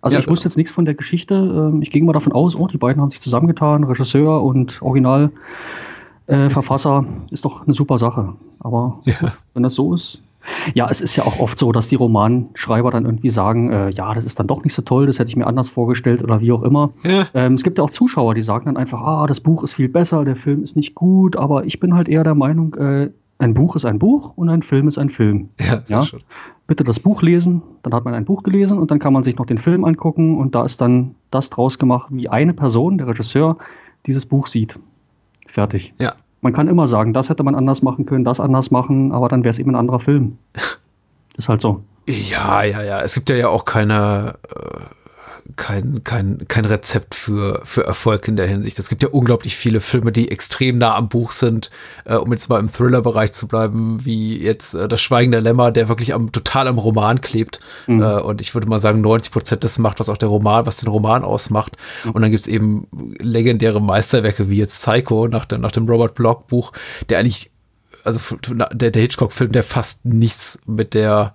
Also 0.00 0.16
ja, 0.16 0.20
ich 0.20 0.28
wusste 0.28 0.46
jetzt 0.46 0.56
nichts 0.56 0.70
von 0.70 0.84
der 0.84 0.94
Geschichte. 0.94 1.34
Ähm, 1.34 1.82
ich 1.82 1.90
ging 1.90 2.04
mal 2.04 2.12
davon 2.12 2.32
aus, 2.32 2.54
oh, 2.54 2.68
die 2.68 2.78
beiden 2.78 3.02
haben 3.02 3.10
sich 3.10 3.20
zusammengetan, 3.20 3.82
Regisseur 3.84 4.44
und 4.44 4.80
Originalverfasser, 4.82 7.04
äh, 7.04 7.32
ist 7.32 7.44
doch 7.44 7.64
eine 7.64 7.74
super 7.74 7.98
Sache. 7.98 8.34
Aber 8.60 9.00
ja. 9.04 9.32
wenn 9.54 9.64
das 9.64 9.74
so 9.74 9.94
ist, 9.94 10.22
ja, 10.74 10.88
es 10.90 11.00
ist 11.00 11.16
ja 11.16 11.24
auch 11.24 11.38
oft 11.38 11.58
so, 11.58 11.72
dass 11.72 11.88
die 11.88 11.96
Romanschreiber 11.96 12.90
dann 12.90 13.04
irgendwie 13.04 13.30
sagen, 13.30 13.70
äh, 13.70 13.90
ja, 13.90 14.14
das 14.14 14.24
ist 14.24 14.38
dann 14.38 14.46
doch 14.46 14.64
nicht 14.64 14.74
so 14.74 14.82
toll, 14.82 15.06
das 15.06 15.18
hätte 15.18 15.28
ich 15.28 15.36
mir 15.36 15.46
anders 15.46 15.68
vorgestellt 15.68 16.22
oder 16.22 16.40
wie 16.40 16.52
auch 16.52 16.62
immer. 16.62 16.90
Ja. 17.04 17.26
Ähm, 17.34 17.54
es 17.54 17.62
gibt 17.62 17.78
ja 17.78 17.84
auch 17.84 17.90
Zuschauer, 17.90 18.34
die 18.34 18.42
sagen 18.42 18.66
dann 18.66 18.76
einfach, 18.76 19.00
ah, 19.02 19.26
das 19.26 19.40
Buch 19.40 19.62
ist 19.62 19.74
viel 19.74 19.88
besser, 19.88 20.24
der 20.24 20.36
Film 20.36 20.62
ist 20.62 20.76
nicht 20.76 20.94
gut, 20.94 21.36
aber 21.36 21.64
ich 21.64 21.80
bin 21.80 21.94
halt 21.94 22.08
eher 22.08 22.24
der 22.24 22.34
Meinung, 22.34 22.74
äh, 22.74 23.10
ein 23.38 23.54
Buch 23.54 23.76
ist 23.76 23.84
ein 23.84 23.98
Buch 23.98 24.32
und 24.36 24.48
ein 24.48 24.62
Film 24.62 24.88
ist 24.88 24.98
ein 24.98 25.08
Film. 25.08 25.50
Ja, 25.60 25.82
ja? 25.86 26.02
Schön. 26.02 26.20
Bitte 26.66 26.84
das 26.84 27.00
Buch 27.00 27.22
lesen, 27.22 27.62
dann 27.82 27.94
hat 27.94 28.04
man 28.04 28.14
ein 28.14 28.24
Buch 28.24 28.42
gelesen 28.42 28.78
und 28.78 28.90
dann 28.90 28.98
kann 28.98 29.12
man 29.12 29.22
sich 29.22 29.36
noch 29.36 29.46
den 29.46 29.58
Film 29.58 29.84
angucken 29.84 30.36
und 30.36 30.54
da 30.54 30.64
ist 30.64 30.80
dann 30.80 31.14
das 31.30 31.48
draus 31.48 31.78
gemacht, 31.78 32.08
wie 32.10 32.28
eine 32.28 32.52
Person, 32.52 32.98
der 32.98 33.06
Regisseur, 33.06 33.56
dieses 34.06 34.26
Buch 34.26 34.48
sieht. 34.48 34.78
Fertig. 35.46 35.94
Ja, 35.98 36.14
man 36.40 36.52
kann 36.52 36.68
immer 36.68 36.86
sagen, 36.86 37.12
das 37.12 37.28
hätte 37.28 37.42
man 37.42 37.54
anders 37.54 37.82
machen 37.82 38.06
können, 38.06 38.24
das 38.24 38.40
anders 38.40 38.70
machen, 38.70 39.12
aber 39.12 39.28
dann 39.28 39.44
wäre 39.44 39.50
es 39.50 39.58
eben 39.58 39.70
ein 39.70 39.76
anderer 39.76 40.00
Film. 40.00 40.38
Ist 41.36 41.48
halt 41.48 41.60
so. 41.60 41.82
Ja, 42.06 42.62
ja, 42.64 42.82
ja. 42.82 43.00
Es 43.00 43.14
gibt 43.14 43.28
ja 43.30 43.36
ja 43.36 43.48
auch 43.48 43.64
keine, 43.64 44.34
äh, 44.48 44.84
kein, 45.56 46.04
kein, 46.04 46.46
kein 46.46 46.64
Rezept 46.64 47.14
für, 47.14 47.62
für 47.64 47.84
Erfolg 47.84 48.28
in 48.28 48.36
der 48.36 48.46
Hinsicht. 48.46 48.78
Es 48.78 48.88
gibt 48.88 49.02
ja 49.02 49.08
unglaublich 49.08 49.56
viele 49.56 49.80
Filme, 49.80 50.12
die 50.12 50.30
extrem 50.30 50.78
nah 50.78 50.94
am 50.94 51.08
Buch 51.08 51.32
sind, 51.32 51.70
äh, 52.04 52.14
um 52.14 52.30
jetzt 52.32 52.48
mal 52.48 52.60
im 52.60 52.70
Thriller-Bereich 52.70 53.32
zu 53.32 53.48
bleiben, 53.48 54.04
wie 54.04 54.38
jetzt 54.42 54.74
äh, 54.74 54.88
Das 54.88 55.00
Schweigen 55.00 55.32
der 55.32 55.40
Lämmer, 55.40 55.72
der 55.72 55.88
wirklich 55.88 56.14
am, 56.14 56.32
total 56.32 56.68
am 56.68 56.78
Roman 56.78 57.20
klebt. 57.20 57.60
Mhm. 57.86 58.02
Äh, 58.02 58.20
und 58.20 58.40
ich 58.40 58.54
würde 58.54 58.68
mal 58.68 58.78
sagen, 58.78 59.00
90 59.00 59.32
Prozent 59.32 59.64
des 59.64 59.78
macht, 59.78 60.00
was 60.00 60.08
auch 60.08 60.18
der 60.18 60.28
Roman, 60.28 60.66
was 60.66 60.78
den 60.78 60.90
Roman 60.90 61.24
ausmacht. 61.24 61.76
Mhm. 62.04 62.10
Und 62.10 62.22
dann 62.22 62.30
gibt's 62.30 62.46
eben 62.46 62.86
legendäre 63.18 63.80
Meisterwerke 63.80 64.50
wie 64.50 64.58
jetzt 64.58 64.84
Psycho 64.84 65.28
nach, 65.28 65.44
der, 65.44 65.58
nach 65.58 65.72
dem 65.72 65.88
Robert 65.88 66.14
Block 66.14 66.46
Buch, 66.46 66.72
der 67.08 67.18
eigentlich, 67.18 67.50
also 68.04 68.20
der, 68.72 68.90
der 68.90 69.02
Hitchcock-Film, 69.02 69.52
der 69.52 69.62
fast 69.62 70.04
nichts 70.04 70.60
mit 70.66 70.94
der 70.94 71.34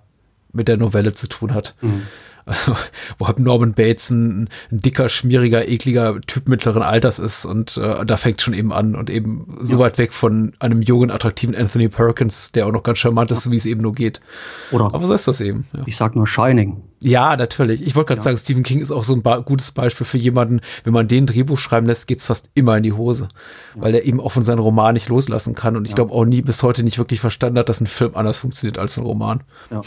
mit 0.54 0.68
der 0.68 0.76
Novelle 0.76 1.12
zu 1.14 1.28
tun 1.28 1.52
hat. 1.52 1.74
Mhm. 1.80 2.02
Also, 2.46 2.76
wo 3.18 3.26
halt 3.26 3.38
Norman 3.38 3.72
Bates 3.72 4.10
ein, 4.10 4.48
ein, 4.70 4.80
dicker, 4.80 5.08
schmieriger, 5.08 5.68
ekliger 5.68 6.20
Typ 6.22 6.48
mittleren 6.48 6.82
Alters 6.82 7.18
ist 7.18 7.44
und 7.44 7.76
äh, 7.76 8.04
da 8.04 8.16
fängt 8.16 8.42
schon 8.42 8.54
eben 8.54 8.72
an 8.72 8.94
und 8.94 9.10
eben 9.10 9.46
so 9.60 9.78
weit 9.78 9.98
weg 9.98 10.12
von 10.12 10.52
einem 10.58 10.82
jungen, 10.82 11.10
attraktiven 11.10 11.54
Anthony 11.54 11.88
Perkins, 11.88 12.52
der 12.52 12.66
auch 12.66 12.72
noch 12.72 12.82
ganz 12.82 12.98
charmant 12.98 13.30
ist, 13.30 13.42
so 13.42 13.50
wie 13.50 13.56
es 13.56 13.66
eben 13.66 13.80
nur 13.80 13.92
geht. 13.92 14.20
Oder 14.70 14.86
Aber 14.86 15.06
so 15.06 15.14
ist 15.14 15.26
das 15.26 15.40
eben. 15.40 15.66
Ja. 15.72 15.82
Ich 15.86 15.96
sag 15.96 16.16
nur 16.16 16.26
Shining. 16.26 16.82
Ja, 17.00 17.36
natürlich. 17.36 17.86
Ich 17.86 17.94
wollte 17.94 18.08
gerade 18.08 18.20
ja. 18.20 18.24
sagen, 18.24 18.38
Stephen 18.38 18.62
King 18.62 18.80
ist 18.80 18.90
auch 18.90 19.04
so 19.04 19.14
ein 19.14 19.44
gutes 19.44 19.72
Beispiel 19.72 20.06
für 20.06 20.16
jemanden, 20.16 20.60
wenn 20.84 20.94
man 20.94 21.06
den 21.06 21.26
Drehbuch 21.26 21.58
schreiben 21.58 21.86
lässt, 21.86 22.06
geht's 22.06 22.24
fast 22.24 22.50
immer 22.54 22.78
in 22.78 22.82
die 22.82 22.94
Hose, 22.94 23.28
ja. 23.74 23.82
weil 23.82 23.94
er 23.94 24.04
eben 24.04 24.20
auch 24.20 24.32
von 24.32 24.42
seinem 24.42 24.60
Roman 24.60 24.94
nicht 24.94 25.10
loslassen 25.10 25.54
kann 25.54 25.76
und 25.76 25.86
ich 25.86 25.94
glaube 25.94 26.12
auch 26.12 26.24
nie 26.24 26.40
bis 26.40 26.62
heute 26.62 26.82
nicht 26.82 26.96
wirklich 26.96 27.20
verstanden 27.20 27.58
hat, 27.58 27.68
dass 27.68 27.82
ein 27.82 27.86
Film 27.86 28.12
anders 28.14 28.38
funktioniert 28.38 28.78
als 28.78 28.96
ein 28.96 29.04
Roman. 29.04 29.42
Ja. 29.70 29.82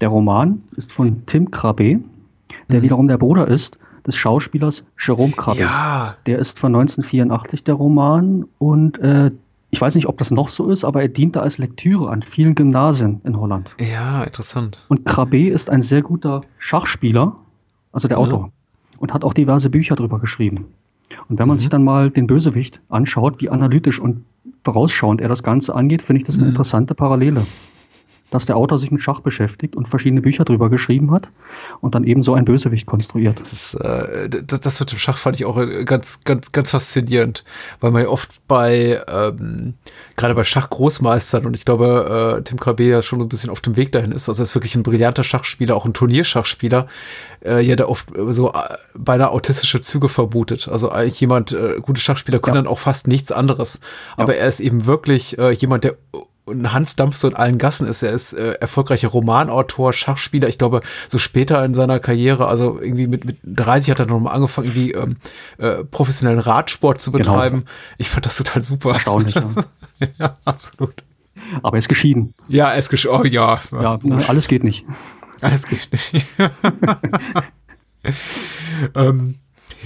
Der 0.00 0.08
Roman 0.08 0.62
ist 0.76 0.92
von 0.92 1.24
Tim 1.26 1.50
Krabbe, 1.50 2.00
der 2.70 2.78
mhm. 2.80 2.82
wiederum 2.84 3.08
der 3.08 3.18
Bruder 3.18 3.48
ist 3.48 3.78
des 4.06 4.16
Schauspielers 4.16 4.84
Jerome 4.98 5.32
Krabbe. 5.32 5.60
Ja. 5.60 6.14
Der 6.26 6.38
ist 6.38 6.58
von 6.58 6.74
1984 6.74 7.64
der 7.64 7.74
Roman 7.74 8.46
und 8.58 8.98
äh, 8.98 9.30
ich 9.72 9.80
weiß 9.80 9.94
nicht, 9.94 10.06
ob 10.06 10.18
das 10.18 10.30
noch 10.30 10.48
so 10.48 10.68
ist, 10.70 10.84
aber 10.84 11.02
er 11.02 11.08
diente 11.08 11.40
als 11.42 11.58
Lektüre 11.58 12.10
an 12.10 12.22
vielen 12.22 12.54
Gymnasien 12.54 13.20
in 13.24 13.38
Holland. 13.38 13.76
Ja, 13.78 14.22
interessant. 14.24 14.84
Und 14.88 15.04
Krabbe 15.04 15.48
ist 15.48 15.70
ein 15.70 15.80
sehr 15.82 16.02
guter 16.02 16.42
Schachspieler, 16.58 17.36
also 17.92 18.08
der 18.08 18.16
Ja. 18.18 18.24
Autor, 18.24 18.50
und 18.98 19.12
hat 19.14 19.22
auch 19.22 19.34
diverse 19.34 19.70
Bücher 19.70 19.94
drüber 19.96 20.18
geschrieben. 20.18 20.64
Und 21.28 21.38
wenn 21.38 21.46
man 21.46 21.56
Mhm. 21.56 21.60
sich 21.60 21.68
dann 21.68 21.84
mal 21.84 22.10
den 22.10 22.26
Bösewicht 22.26 22.80
anschaut, 22.88 23.40
wie 23.40 23.50
analytisch 23.50 24.00
und 24.00 24.24
vorausschauend 24.64 25.20
er 25.20 25.28
das 25.28 25.42
Ganze 25.42 25.74
angeht, 25.74 26.02
finde 26.02 26.18
ich 26.20 26.24
das 26.26 26.36
eine 26.36 26.44
Mhm. 26.46 26.50
interessante 26.50 26.94
Parallele. 26.94 27.42
Dass 28.30 28.46
der 28.46 28.56
Autor 28.56 28.78
sich 28.78 28.90
mit 28.90 29.02
Schach 29.02 29.20
beschäftigt 29.20 29.74
und 29.76 29.88
verschiedene 29.88 30.20
Bücher 30.22 30.44
drüber 30.44 30.70
geschrieben 30.70 31.10
hat 31.10 31.30
und 31.80 31.94
dann 31.94 32.04
eben 32.04 32.22
so 32.22 32.34
ein 32.34 32.44
Bösewicht 32.44 32.86
konstruiert. 32.86 33.42
Das, 33.50 33.74
äh, 33.74 34.28
das, 34.28 34.60
das 34.60 34.80
mit 34.80 34.92
dem 34.92 34.98
Schach 34.98 35.18
fand 35.18 35.36
ich 35.36 35.44
auch 35.44 35.58
äh, 35.58 35.84
ganz, 35.84 36.20
ganz, 36.24 36.52
ganz 36.52 36.70
faszinierend, 36.70 37.44
weil 37.80 37.90
man 37.90 38.02
ja 38.02 38.08
oft 38.08 38.30
bei, 38.46 39.00
ähm, 39.12 39.74
gerade 40.16 40.34
bei 40.34 40.44
Schachgroßmeistern 40.44 41.44
und 41.46 41.54
ich 41.54 41.64
glaube, 41.64 42.36
äh, 42.38 42.42
Tim 42.42 42.58
Krabbe 42.60 42.84
ja 42.84 43.02
schon 43.02 43.20
ein 43.20 43.28
bisschen 43.28 43.50
auf 43.50 43.60
dem 43.60 43.76
Weg 43.76 43.92
dahin 43.92 44.12
ist, 44.12 44.28
also 44.28 44.42
er 44.42 44.44
ist 44.44 44.54
wirklich 44.54 44.74
ein 44.76 44.82
brillanter 44.82 45.24
Schachspieler, 45.24 45.74
auch 45.76 45.84
ein 45.86 45.92
Turnierschachspieler, 45.92 46.86
äh, 47.44 47.60
ja, 47.60 47.74
der 47.76 47.88
oft 47.88 48.16
äh, 48.16 48.32
so 48.32 48.52
äh, 48.52 48.54
beinahe 48.96 49.30
autistische 49.30 49.80
Züge 49.80 50.08
vermutet. 50.08 50.68
Also 50.68 50.90
eigentlich 50.90 51.20
jemand, 51.20 51.52
äh, 51.52 51.76
gute 51.80 52.00
Schachspieler 52.00 52.38
können 52.38 52.56
Ja. 52.56 52.62
dann 52.62 52.70
auch 52.70 52.78
fast 52.78 53.08
nichts 53.08 53.32
anderes. 53.32 53.80
Aber 54.16 54.34
Ja. 54.34 54.42
er 54.42 54.48
ist 54.48 54.60
eben 54.60 54.86
wirklich 54.86 55.38
äh, 55.38 55.50
jemand, 55.50 55.84
der 55.84 55.96
ein 56.50 56.72
Hans 56.72 56.96
Dampf 56.96 57.16
so 57.16 57.28
in 57.28 57.34
allen 57.36 57.58
Gassen 57.58 57.86
ist. 57.86 58.02
Er 58.02 58.12
ist 58.12 58.32
äh, 58.32 58.52
erfolgreicher 58.54 59.08
Romanautor, 59.08 59.92
Schachspieler. 59.92 60.48
Ich 60.48 60.58
glaube, 60.58 60.80
so 61.08 61.18
später 61.18 61.64
in 61.64 61.74
seiner 61.74 61.98
Karriere, 62.00 62.46
also 62.48 62.80
irgendwie 62.80 63.06
mit, 63.06 63.24
mit 63.24 63.38
30 63.44 63.90
hat 63.90 64.00
er 64.00 64.06
noch 64.06 64.20
mal 64.20 64.30
angefangen, 64.32 64.68
irgendwie 64.68 64.92
ähm, 64.92 65.16
äh, 65.58 65.84
professionellen 65.84 66.40
Radsport 66.40 67.00
zu 67.00 67.12
Genau. 67.12 67.32
betreiben. 67.32 67.64
Ich 67.98 68.08
fand 68.08 68.26
das 68.26 68.36
total 68.36 68.62
super. 68.62 68.92
Erstaunlich, 68.92 69.34
ja. 69.34 69.48
ja, 70.18 70.36
absolut. 70.44 71.02
Aber 71.62 71.76
er 71.76 71.78
ist 71.78 71.88
geschieden. 71.88 72.34
Ja, 72.48 72.74
es 72.74 72.88
gesch 72.88 73.06
Oh 73.06 73.24
ja. 73.24 73.60
Ja, 73.72 73.98
ne, 74.02 74.22
alles 74.28 74.46
geht 74.48 74.62
nicht. 74.64 74.84
Alles 75.40 75.66
geht 75.66 75.90
nicht. 75.92 76.26
ähm, 78.94 79.36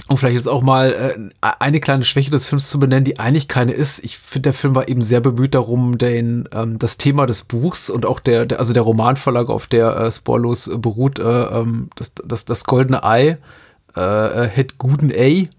um 0.07 0.17
vielleicht 0.17 0.35
jetzt 0.35 0.47
auch 0.47 0.61
mal 0.61 0.93
äh, 0.93 1.49
eine 1.59 1.79
kleine 1.79 2.03
Schwäche 2.03 2.31
des 2.31 2.47
Films 2.47 2.69
zu 2.69 2.79
benennen, 2.79 3.05
die 3.05 3.19
eigentlich 3.19 3.47
keine 3.47 3.71
ist. 3.71 4.03
Ich 4.03 4.17
finde, 4.17 4.47
der 4.47 4.53
Film 4.53 4.75
war 4.75 4.87
eben 4.87 5.03
sehr 5.03 5.21
bemüht 5.21 5.55
darum, 5.55 5.97
den, 5.97 6.47
ähm, 6.53 6.77
das 6.77 6.97
Thema 6.97 7.25
des 7.25 7.43
Buchs 7.43 7.89
und 7.89 8.05
auch 8.05 8.19
der, 8.19 8.45
der 8.45 8.59
also 8.59 8.73
der 8.73 8.83
Romanverlag, 8.83 9.49
auf 9.49 9.67
der 9.67 9.95
äh, 9.97 10.11
Sporlos 10.11 10.67
äh, 10.67 10.77
beruht, 10.77 11.19
äh, 11.19 11.23
ähm, 11.23 11.89
das, 11.95 12.13
das, 12.25 12.45
das 12.45 12.63
goldene 12.65 13.03
Ei, 13.03 13.37
äh, 13.95 14.47
Het 14.47 14.77
Guden 14.77 15.11
Ei, 15.11 15.49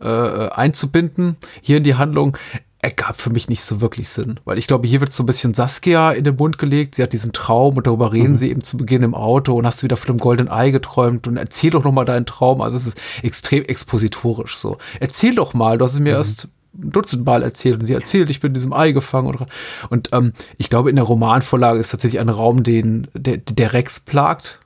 äh, 0.00 0.48
einzubinden 0.50 1.36
hier 1.62 1.78
in 1.78 1.84
die 1.84 1.94
Handlung 1.94 2.36
ergab 2.84 3.18
für 3.18 3.30
mich 3.30 3.48
nicht 3.48 3.62
so 3.62 3.80
wirklich 3.80 4.10
Sinn, 4.10 4.38
weil 4.44 4.58
ich 4.58 4.66
glaube, 4.66 4.86
hier 4.86 5.00
wird 5.00 5.10
so 5.10 5.22
ein 5.22 5.26
bisschen 5.26 5.54
Saskia 5.54 6.12
in 6.12 6.22
den 6.22 6.36
Mund 6.36 6.58
gelegt. 6.58 6.94
Sie 6.94 7.02
hat 7.02 7.14
diesen 7.14 7.32
Traum 7.32 7.78
und 7.78 7.86
darüber 7.86 8.12
reden 8.12 8.32
Mhm. 8.32 8.36
sie 8.36 8.50
eben 8.50 8.62
zu 8.62 8.76
Beginn 8.76 9.02
im 9.02 9.14
Auto 9.14 9.54
und 9.54 9.66
hast 9.66 9.80
du 9.80 9.84
wieder 9.84 9.96
von 9.96 10.14
dem 10.14 10.20
goldenen 10.20 10.52
Ei 10.52 10.70
geträumt 10.70 11.26
und 11.26 11.38
erzähl 11.38 11.70
doch 11.70 11.82
noch 11.82 11.92
mal 11.92 12.04
deinen 12.04 12.26
Traum. 12.26 12.60
Also 12.60 12.76
es 12.76 12.86
ist 12.86 13.00
extrem 13.22 13.64
expositorisch 13.64 14.56
so. 14.56 14.76
Erzähl 15.00 15.34
doch 15.34 15.54
mal, 15.54 15.78
du 15.78 15.84
hast 15.86 15.94
es 15.94 16.00
mir 16.00 16.12
erst 16.12 16.48
ein 16.74 16.90
Dutzend 16.90 17.24
Mal 17.24 17.42
erzählt 17.42 17.80
und 17.80 17.86
sie 17.86 17.94
erzählt, 17.94 18.28
ich 18.28 18.40
bin 18.40 18.50
in 18.50 18.54
diesem 18.54 18.72
Ei 18.74 18.92
gefangen 18.92 19.28
und, 19.28 19.46
und 19.88 20.10
ähm, 20.12 20.32
ich 20.58 20.68
glaube, 20.68 20.90
in 20.90 20.96
der 20.96 21.06
Romanvorlage 21.06 21.78
ist 21.78 21.90
tatsächlich 21.90 22.20
ein 22.20 22.28
Raum, 22.28 22.64
den 22.64 23.06
der, 23.14 23.38
der 23.38 23.72
Rex 23.72 23.98
plagt. 24.00 24.60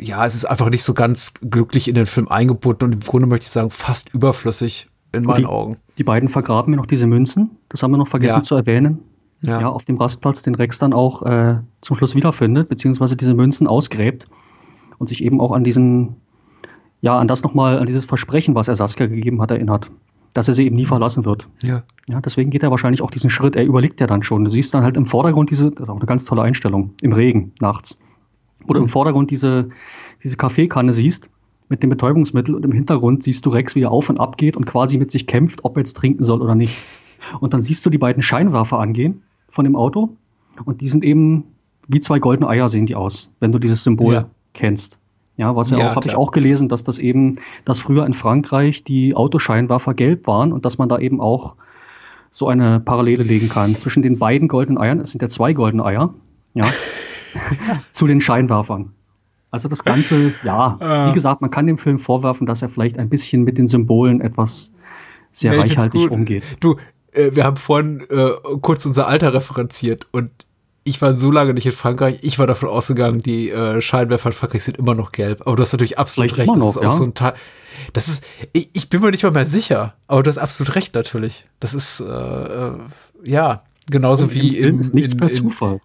Ja, 0.00 0.26
es 0.26 0.34
ist 0.34 0.46
einfach 0.46 0.68
nicht 0.70 0.82
so 0.82 0.94
ganz 0.94 1.32
glücklich 1.48 1.86
in 1.86 1.94
den 1.94 2.06
Film 2.06 2.26
eingebunden 2.26 2.84
und 2.84 2.92
im 2.92 3.00
Grunde 3.00 3.28
möchte 3.28 3.44
ich 3.44 3.50
sagen, 3.52 3.70
fast 3.70 4.12
überflüssig 4.12 4.88
in 5.16 5.24
meinen 5.24 5.38
die, 5.40 5.46
Augen. 5.46 5.76
Die 5.98 6.04
beiden 6.04 6.28
vergraben 6.28 6.70
mir 6.70 6.76
noch 6.76 6.86
diese 6.86 7.06
Münzen. 7.06 7.50
Das 7.68 7.82
haben 7.82 7.90
wir 7.90 7.98
noch 7.98 8.08
vergessen 8.08 8.36
Ja. 8.38 8.42
zu 8.42 8.54
erwähnen. 8.54 9.00
Ja. 9.42 9.60
Ja. 9.60 9.68
auf 9.68 9.84
dem 9.84 9.98
Rastplatz 9.98 10.42
den 10.42 10.54
Rex 10.54 10.78
dann 10.78 10.94
auch 10.94 11.22
äh, 11.22 11.56
zum 11.82 11.94
Schluss 11.94 12.14
wiederfindet, 12.14 12.70
beziehungsweise 12.70 13.16
diese 13.16 13.34
Münzen 13.34 13.66
ausgräbt 13.66 14.26
und 14.98 15.08
sich 15.08 15.22
eben 15.22 15.42
auch 15.42 15.52
an 15.52 15.62
diesen, 15.62 16.16
ja, 17.02 17.18
an 17.18 17.28
das 17.28 17.42
nochmal, 17.42 17.78
an 17.78 17.86
dieses 17.86 18.06
Versprechen, 18.06 18.54
was 18.54 18.66
er 18.66 18.76
Saskia 18.76 19.06
gegeben 19.06 19.42
hat, 19.42 19.50
erinnert. 19.50 19.90
Dass 20.32 20.48
er 20.48 20.54
sie 20.54 20.64
eben 20.66 20.76
nie 20.76 20.86
verlassen 20.86 21.24
wird. 21.24 21.48
ja. 21.62 21.82
Ja, 22.08 22.20
deswegen 22.20 22.50
geht 22.50 22.62
er 22.62 22.70
wahrscheinlich 22.70 23.02
auch 23.02 23.10
diesen 23.10 23.30
Schritt. 23.30 23.56
Er 23.56 23.64
überlegt 23.64 24.00
ja 24.00 24.06
dann 24.06 24.22
schon. 24.22 24.44
Du 24.44 24.50
siehst 24.50 24.72
dann 24.72 24.82
halt 24.84 24.96
im 24.96 25.06
Vordergrund 25.06 25.50
diese, 25.50 25.70
das 25.72 25.82
ist 25.82 25.88
auch 25.90 25.96
eine 25.96 26.06
ganz 26.06 26.24
tolle 26.24 26.42
Einstellung, 26.42 26.94
im 27.02 27.12
Regen 27.12 27.52
nachts. 27.60 27.98
Oder 28.68 28.80
im 28.80 28.88
Vordergrund 28.88 29.30
diese, 29.30 29.68
diese 30.22 30.36
Kaffeekanne 30.36 30.92
siehst 30.92 31.28
mit 31.68 31.82
dem 31.82 31.90
Betäubungsmittel 31.90 32.54
und 32.54 32.64
im 32.64 32.72
Hintergrund 32.72 33.22
siehst 33.22 33.44
du 33.46 33.50
Rex, 33.50 33.74
wie 33.74 33.82
er 33.82 33.90
auf 33.90 34.08
und 34.08 34.20
ab 34.20 34.36
geht 34.36 34.56
und 34.56 34.66
quasi 34.66 34.98
mit 34.98 35.10
sich 35.10 35.26
kämpft, 35.26 35.64
ob 35.64 35.76
er 35.76 35.80
jetzt 35.80 35.96
trinken 35.96 36.24
soll 36.24 36.42
oder 36.42 36.54
nicht. 36.54 36.76
Und 37.40 37.54
dann 37.54 37.62
siehst 37.62 37.84
du 37.84 37.90
die 37.90 37.98
beiden 37.98 38.22
Scheinwerfer 38.22 38.78
angehen 38.78 39.22
von 39.48 39.64
dem 39.64 39.76
Auto 39.76 40.10
und 40.64 40.80
die 40.80 40.88
sind 40.88 41.04
eben 41.04 41.44
wie 41.88 42.00
zwei 42.00 42.18
goldene 42.18 42.48
Eier 42.48 42.68
sehen 42.68 42.86
die 42.86 42.94
aus, 42.94 43.30
wenn 43.40 43.52
du 43.52 43.58
dieses 43.58 43.84
Symbol 43.84 44.14
Ja. 44.14 44.26
kennst. 44.54 44.98
Ja, 45.36 45.54
was 45.54 45.70
ja, 45.70 45.78
Ja, 45.78 45.90
auch, 45.90 45.96
habe 45.96 46.08
ich 46.08 46.14
auch 46.14 46.30
gelesen, 46.32 46.68
dass 46.68 46.82
das 46.82 46.98
eben, 46.98 47.36
dass 47.64 47.78
früher 47.78 48.06
in 48.06 48.14
Frankreich 48.14 48.84
die 48.84 49.14
Autoscheinwerfer 49.14 49.94
gelb 49.94 50.26
waren 50.26 50.52
und 50.52 50.64
dass 50.64 50.78
man 50.78 50.88
da 50.88 50.98
eben 50.98 51.20
auch 51.20 51.56
so 52.32 52.48
eine 52.48 52.80
Parallele 52.80 53.22
legen 53.22 53.48
kann 53.48 53.76
zwischen 53.76 54.02
den 54.02 54.18
beiden 54.18 54.48
goldenen 54.48 54.78
Eiern, 54.78 55.00
es 55.00 55.10
sind 55.10 55.22
ja 55.22 55.28
zwei 55.28 55.52
goldene 55.52 55.84
Eier, 55.84 56.14
ja, 56.54 56.70
zu 57.90 58.06
den 58.06 58.20
Scheinwerfern. 58.20 58.92
Also 59.56 59.68
das 59.68 59.84
Ganze, 59.84 60.34
ja, 60.44 60.76
Ah. 60.80 61.08
wie 61.08 61.14
gesagt, 61.14 61.40
man 61.40 61.50
kann 61.50 61.66
dem 61.66 61.78
Film 61.78 61.98
vorwerfen, 61.98 62.46
dass 62.46 62.60
er 62.60 62.68
vielleicht 62.68 62.98
ein 62.98 63.08
bisschen 63.08 63.42
mit 63.42 63.56
den 63.56 63.66
Symbolen 63.66 64.20
etwas 64.20 64.70
sehr 65.32 65.52
Nee, 65.52 65.60
reichhaltig 65.60 66.10
umgeht. 66.10 66.44
Du, 66.60 66.76
äh, 67.12 67.30
wir 67.32 67.44
haben 67.44 67.56
vorhin 67.56 68.02
äh, 68.10 68.32
kurz 68.60 68.84
unser 68.84 69.06
Alter 69.08 69.32
referenziert 69.32 70.06
und 70.12 70.30
ich 70.84 71.00
war 71.00 71.14
so 71.14 71.30
lange 71.30 71.54
nicht 71.54 71.64
in 71.64 71.72
Frankreich. 71.72 72.18
Ich 72.20 72.38
war 72.38 72.46
davon 72.46 72.68
ausgegangen, 72.68 73.22
die 73.22 73.50
äh, 73.50 73.80
Scheinwerfer 73.80 74.28
in 74.28 74.34
Frankreich 74.34 74.62
sind 74.62 74.76
immer 74.76 74.94
noch 74.94 75.10
gelb. 75.10 75.40
Aber 75.46 75.56
du 75.56 75.62
hast 75.62 75.72
natürlich 75.72 75.98
absolut 75.98 76.30
Vielleicht 76.30 76.48
recht. 76.48 76.56
immer 76.56 76.66
das 76.66 76.74
noch, 76.76 76.82
ist 76.82 76.86
auch 76.86 76.92
ja. 76.92 76.98
so 76.98 77.04
ein 77.04 77.14
Teil. 77.14 77.32
Das 77.94 78.08
ist, 78.08 78.24
ich, 78.52 78.68
ich 78.74 78.88
bin 78.90 79.00
mir 79.00 79.10
nicht 79.10 79.22
mal 79.24 79.32
mehr 79.32 79.46
sicher. 79.46 79.94
Aber 80.06 80.22
du 80.22 80.28
hast 80.28 80.38
absolut 80.38 80.76
recht 80.76 80.94
natürlich. 80.94 81.46
Das 81.60 81.74
ist, 81.74 82.00
äh, 82.00 82.04
äh, 82.04 82.78
ja, 83.24 83.62
genauso 83.90 84.26
Und 84.26 84.34
wie 84.34 84.48
im 84.48 84.62
Film 84.62 84.74
im, 84.74 84.80
ist 84.80 84.94
nichts 84.94 85.14
in, 85.14 85.18
per 85.18 85.30
in, 85.30 85.34
Zufall. 85.34 85.80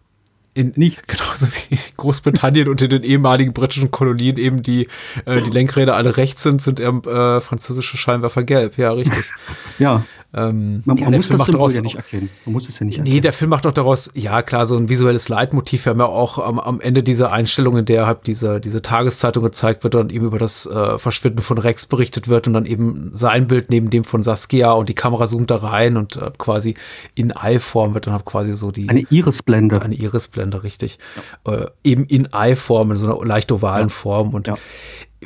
In, 0.54 0.74
Nichts. 0.76 1.08
Genauso 1.08 1.48
wie 1.48 1.80
Großbritannien 1.98 2.68
und 2.68 2.82
in 2.82 2.90
den 2.90 3.04
ehemaligen 3.04 3.54
britischen 3.54 3.92
Kolonien 3.92 4.38
eben 4.38 4.62
die, 4.62 4.88
äh, 5.26 5.42
die 5.42 5.50
Lenkräder 5.50 5.96
alle 5.96 6.18
rechts 6.18 6.44
sind, 6.44 6.62
sind 6.62 6.80
eben 6.80 7.04
äh, 7.04 7.40
französische 7.40 7.98
Scheinwerfer 7.98 8.44
gelb. 8.44 8.78
Ja, 8.78 8.92
richtig. 8.92 9.32
Ja, 9.80 10.04
Ähm, 10.34 10.82
man, 10.86 10.96
ja, 10.98 11.06
man 11.10 11.16
muss 11.16 11.28
Film 11.28 11.38
das 11.40 11.46
Symbol 11.48 11.52
daraus 11.60 11.76
ja 11.76 11.82
nicht 11.82 11.96
erkennen. 11.96 12.30
Man 12.46 12.54
muss 12.54 12.70
es 12.70 12.80
ja 12.80 12.86
nicht 12.86 12.98
Nee, 13.00 13.04
erkennen. 13.04 13.22
der 13.22 13.34
Film 13.34 13.50
macht 13.50 13.66
doch 13.66 13.74
daraus, 13.74 14.12
ja 14.14 14.42
klar, 14.42 14.66
so 14.66 14.78
ein 14.78 14.88
visuelles 14.88 15.28
Leitmotiv. 15.28 15.86
Wir 15.86 15.90
haben 15.90 16.00
ja 16.00 16.06
auch 16.06 16.38
am, 16.40 16.58
am 16.60 16.80
Ende 16.80 17.04
dieser 17.04 17.32
Einstellung, 17.34 17.78
in 17.78 17.86
der 17.86 18.08
halt 18.08 18.28
diese, 18.28 18.62
diese 18.62 18.82
Tageszeitung 18.82 19.44
gezeigt 19.44 19.84
wird 19.84 19.96
und 19.96 20.12
eben 20.12 20.26
über 20.28 20.40
das 20.40 20.66
äh, 20.68 20.98
Verschwinden 20.98 21.42
von 21.42 21.58
Rex 21.58 21.86
berichtet 21.86 22.30
wird 22.30 22.48
und 22.48 22.54
dann 22.54 22.66
eben 22.66 23.12
sein 23.14 23.48
Bild 23.48 23.70
neben 23.70 23.90
dem 23.90 24.04
von 24.06 24.24
Saskia 24.24 24.72
und 24.72 24.88
die 24.88 24.96
Kamera 24.96 25.28
zoomt 25.28 25.52
da 25.52 25.58
rein 25.58 25.98
und 25.98 26.16
äh, 26.16 26.32
quasi 26.38 26.76
in 27.16 27.36
Ei-Form 27.36 27.94
wird 27.94 28.08
dann 28.08 28.14
halt 28.14 28.26
quasi 28.26 28.54
so 28.54 28.72
die 28.72 28.88
Eine 28.88 29.02
Irisblende. 29.10 29.82
eine 29.82 29.96
Irisblende, 29.96 30.64
richtig. 30.64 30.98
Äh, 31.46 31.66
eben 31.84 32.06
in 32.06 32.32
Ei-Form, 32.34 32.92
in 32.92 32.98
so 32.98 33.06
einer 33.18 33.26
leicht 33.28 33.52
ovalen 33.52 33.90
Ja. 33.90 33.94
Form. 33.94 34.34
Und 34.34 34.48
Ja. 34.48 34.56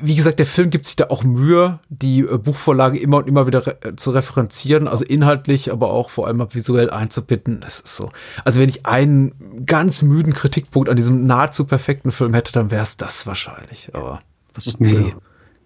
Wie 0.01 0.15
gesagt, 0.15 0.39
der 0.39 0.45
Film 0.45 0.69
gibt 0.71 0.85
sich 0.85 0.97
da 0.97 1.05
auch 1.09 1.23
Mühe, 1.23 1.79
die 1.89 2.19
äh, 2.19 2.37
Buchvorlage 2.37 2.99
immer 2.99 3.17
und 3.17 3.27
immer 3.27 3.47
wieder 3.47 3.65
re 3.65 3.77
äh, 3.81 3.95
zu 3.95 4.11
referenzieren, 4.11 4.87
also 4.87 5.05
inhaltlich, 5.05 5.71
aber 5.71 5.89
auch 5.91 6.09
vor 6.09 6.27
allem 6.27 6.45
visuell 6.51 6.89
einzubinden. 6.89 7.61
Das 7.61 7.79
ist 7.79 7.95
so. 7.95 8.11
Also 8.43 8.59
wenn 8.59 8.67
ich 8.69 8.85
einen 8.85 9.65
ganz 9.65 10.01
müden 10.01 10.33
Kritikpunkt 10.33 10.89
an 10.89 10.97
diesem 10.97 11.25
nahezu 11.25 11.65
perfekten 11.65 12.11
Film 12.11 12.33
hätte, 12.33 12.51
dann 12.51 12.71
wäre 12.71 12.83
es 12.83 12.97
das 12.97 13.25
wahrscheinlich. 13.25 13.89
Aber 13.93 14.19
Das 14.53 14.67
ist 14.67 14.79
mir. 14.81 14.89
hey, 14.99 15.13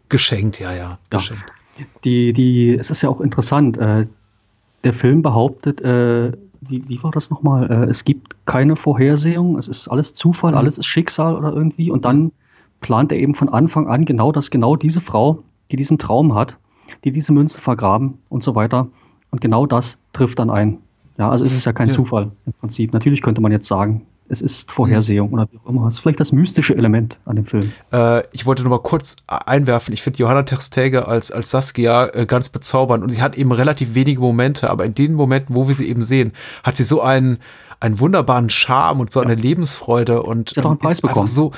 geschenkt, 0.09 0.59
ja, 0.59 0.71
ja, 0.73 0.77
Ja. 0.77 0.99
geschenkt. 1.09 1.43
Die, 2.03 2.33
die, 2.33 2.75
es 2.75 2.89
ist 2.91 3.01
ja 3.01 3.09
auch 3.09 3.21
interessant. 3.21 3.77
Äh, 3.77 4.05
der 4.83 4.93
Film 4.93 5.21
behauptet, 5.23 5.81
äh, 5.81 6.33
wie, 6.61 6.83
wie 6.87 7.01
war 7.01 7.11
das 7.11 7.29
nochmal? 7.29 7.71
Äh, 7.71 7.89
es 7.89 8.03
gibt 8.03 8.35
keine 8.45 8.75
Vorhersehung, 8.75 9.57
es 9.57 9.67
ist 9.67 9.87
alles 9.87 10.13
Zufall, 10.13 10.51
Mhm. 10.51 10.57
alles 10.57 10.77
ist 10.77 10.85
Schicksal 10.85 11.35
oder 11.35 11.51
irgendwie. 11.53 11.89
Und 11.89 12.05
dann 12.05 12.31
plant 12.81 13.11
er 13.11 13.17
eben 13.17 13.35
von 13.35 13.49
Anfang 13.49 13.87
an 13.87 14.05
genau, 14.05 14.31
dass 14.31 14.51
genau 14.51 14.75
diese 14.75 15.01
Frau, 15.01 15.43
die 15.71 15.75
diesen 15.75 15.97
Traum 15.97 16.33
hat, 16.35 16.57
die 17.03 17.11
diese 17.11 17.33
Münze 17.33 17.59
vergraben 17.59 18.17
und 18.29 18.43
so 18.43 18.55
weiter. 18.55 18.87
Und 19.31 19.41
genau 19.41 19.65
das 19.65 19.99
trifft 20.13 20.39
dann 20.39 20.49
ein. 20.49 20.77
Ja, 21.17 21.29
also 21.29 21.43
es 21.43 21.53
ist 21.53 21.65
ja 21.65 21.73
kein 21.73 21.89
Ja. 21.89 21.93
Zufall 21.93 22.31
im 22.45 22.53
Prinzip. 22.53 22.93
Natürlich 22.93 23.21
könnte 23.21 23.41
man 23.41 23.51
jetzt 23.51 23.67
sagen, 23.67 24.05
es 24.29 24.41
ist 24.41 24.71
Vorhersehung 24.71 25.33
oder 25.33 25.47
wie 25.51 25.57
auch 25.57 25.69
immer. 25.69 25.87
Es 25.87 25.95
ist 25.95 25.99
vielleicht 26.01 26.19
das 26.19 26.31
mystische 26.31 26.75
Element 26.75 27.17
an 27.25 27.35
dem 27.35 27.45
Film. 27.45 27.71
Äh, 27.91 28.23
ich 28.31 28.45
wollte 28.45 28.61
nur 28.63 28.69
mal 28.69 28.81
kurz 28.81 29.15
einwerfen. 29.27 29.93
Ich 29.93 30.01
finde 30.01 30.19
Johanna 30.19 30.43
Terstege 30.43 31.07
als, 31.07 31.31
als 31.31 31.49
Saskia 31.49 32.07
äh, 32.13 32.25
ganz 32.25 32.49
bezaubernd 32.49 33.03
und 33.03 33.09
sie 33.09 33.21
hat 33.21 33.37
eben 33.37 33.51
relativ 33.51 33.95
wenige 33.95 34.21
Momente, 34.21 34.69
aber 34.69 34.85
in 34.85 34.93
den 34.93 35.15
Momenten, 35.15 35.55
wo 35.55 35.67
wir 35.67 35.75
sie 35.75 35.87
eben 35.89 36.03
sehen, 36.03 36.31
hat 36.63 36.75
sie 36.77 36.83
so 36.83 37.01
einen, 37.01 37.39
einen 37.79 37.99
wunderbaren 37.99 38.49
Charme 38.49 38.99
und 39.01 39.11
so 39.11 39.19
eine 39.19 39.35
Lebensfreude 39.35 40.21
und 40.21 40.51
Sie 40.51 40.59
hat 40.59 40.65
auch 40.65 40.71
einen 40.71 40.79
Preis 40.79 40.99
ist 40.99 41.03
einfach 41.03 41.15
bekommen. 41.15 41.27
so. 41.27 41.51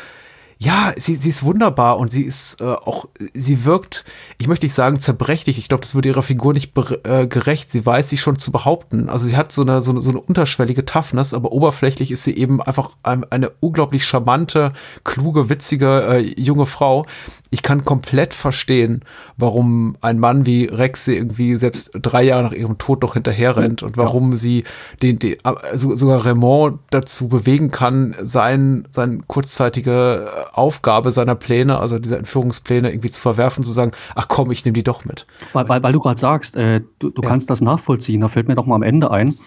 Ja, 0.64 0.94
sie, 0.96 1.16
sie 1.16 1.30
ist 1.30 1.42
wunderbar 1.42 1.98
und 1.98 2.12
sie 2.12 2.22
ist 2.22 2.62
äh, 2.62 2.66
auch, 2.66 3.06
sie 3.18 3.66
wirkt, 3.66 4.06
ich 4.38 4.48
möchte 4.48 4.68
nicht 4.68 4.76
sagen 4.76 5.00
zerbrechlich, 5.00 5.58
ich 5.58 5.68
glaube, 5.68 5.82
das 5.82 5.96
würde 5.96 6.10
ihrer 6.10 6.22
Figur 6.22 6.54
nicht 6.54 6.78
äh, 7.04 7.26
gerecht. 7.26 7.72
Sie 7.72 7.84
weiß 7.84 8.10
sich 8.10 8.22
schon 8.22 8.38
zu 8.38 8.52
behaupten. 8.52 9.10
Also 9.10 9.26
sie 9.26 9.36
hat 9.36 9.52
so 9.52 9.64
eine, 9.64 9.82
so 9.82 9.90
eine, 9.90 10.04
so 10.04 10.12
eine 10.12 10.22
unterschwellige 10.22 10.86
Toughness, 10.86 11.34
aber 11.34 11.52
oberflächlich 11.52 12.12
ist 12.12 12.26
sie 12.26 12.38
eben 12.38 12.62
einfach 12.62 12.92
ein, 13.02 13.24
eine 13.32 13.50
unglaublich 13.60 14.06
charmante, 14.06 14.72
kluge, 15.04 15.50
witzige 15.50 16.04
äh, 16.04 16.20
junge 16.40 16.68
Frau. 16.68 17.08
Ich 17.50 17.64
kann 17.64 17.84
komplett 17.84 18.36
verstehen, 18.36 19.04
warum 19.38 19.98
ein 20.02 20.20
Mann 20.20 20.46
wie 20.46 20.66
Rex 20.66 21.06
sie 21.06 21.18
irgendwie 21.18 21.56
selbst 21.56 21.90
drei 22.00 22.22
Jahre 22.22 22.44
nach 22.44 22.54
ihrem 22.54 22.78
Tod 22.78 23.02
noch 23.02 23.16
hinterher 23.16 23.58
rennt 23.58 23.82
und 23.82 23.98
warum 23.98 24.36
sie 24.36 24.64
den, 25.02 25.18
den 25.18 25.38
also 25.44 25.96
sogar 25.96 26.24
Raymond 26.24 26.80
dazu 26.92 27.30
bewegen 27.30 27.72
kann, 27.72 28.16
sein, 28.22 28.88
sein 28.92 29.28
kurzzeitige 29.28 30.30
Aufgabe 30.54 31.12
seiner 31.12 31.36
Pläne, 31.36 31.80
also 31.80 32.00
dieser 32.00 32.18
Entführungspläne 32.18 32.90
irgendwie 32.90 33.10
zu 33.10 33.22
verwerfen, 33.22 33.64
zu 33.64 33.72
sagen, 33.72 33.92
ach 34.16 34.28
komm, 34.28 34.52
ich 34.52 34.66
nehme 34.66 34.74
die 34.74 34.84
doch 34.84 35.06
mit. 35.06 35.26
Weil, 35.54 35.70
weil, 35.70 35.84
weil 35.84 35.94
du 35.94 36.00
gerade 36.00 36.20
sagst, 36.20 36.56
äh, 36.56 36.82
du, 37.00 37.10
du 37.10 37.22
ja. 37.22 37.30
kannst 37.30 37.50
das 37.50 37.62
nachvollziehen, 37.62 38.22
da 38.22 38.28
fällt 38.28 38.48
mir 38.48 38.56
doch 38.56 38.66
mal 38.66 38.76
am 38.76 38.84
Ende 38.84 39.12
ein, 39.12 39.38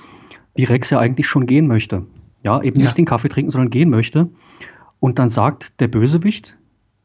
wie 0.55 0.64
Rex 0.64 0.90
ja 0.90 0.98
eigentlich 0.98 1.26
schon 1.26 1.46
gehen 1.46 1.66
möchte. 1.66 2.02
Ja, 2.42 2.62
eben 2.62 2.78
nicht 2.78 2.90
ja. 2.90 2.94
den 2.94 3.05
Kaffee 3.07 3.28
trinken, 3.28 3.50
sondern 3.50 3.70
gehen 3.70 3.90
möchte. 3.90 4.28
Und 5.00 5.18
dann 5.18 5.28
sagt 5.28 5.80
der 5.80 5.88
Bösewicht, 5.88 6.57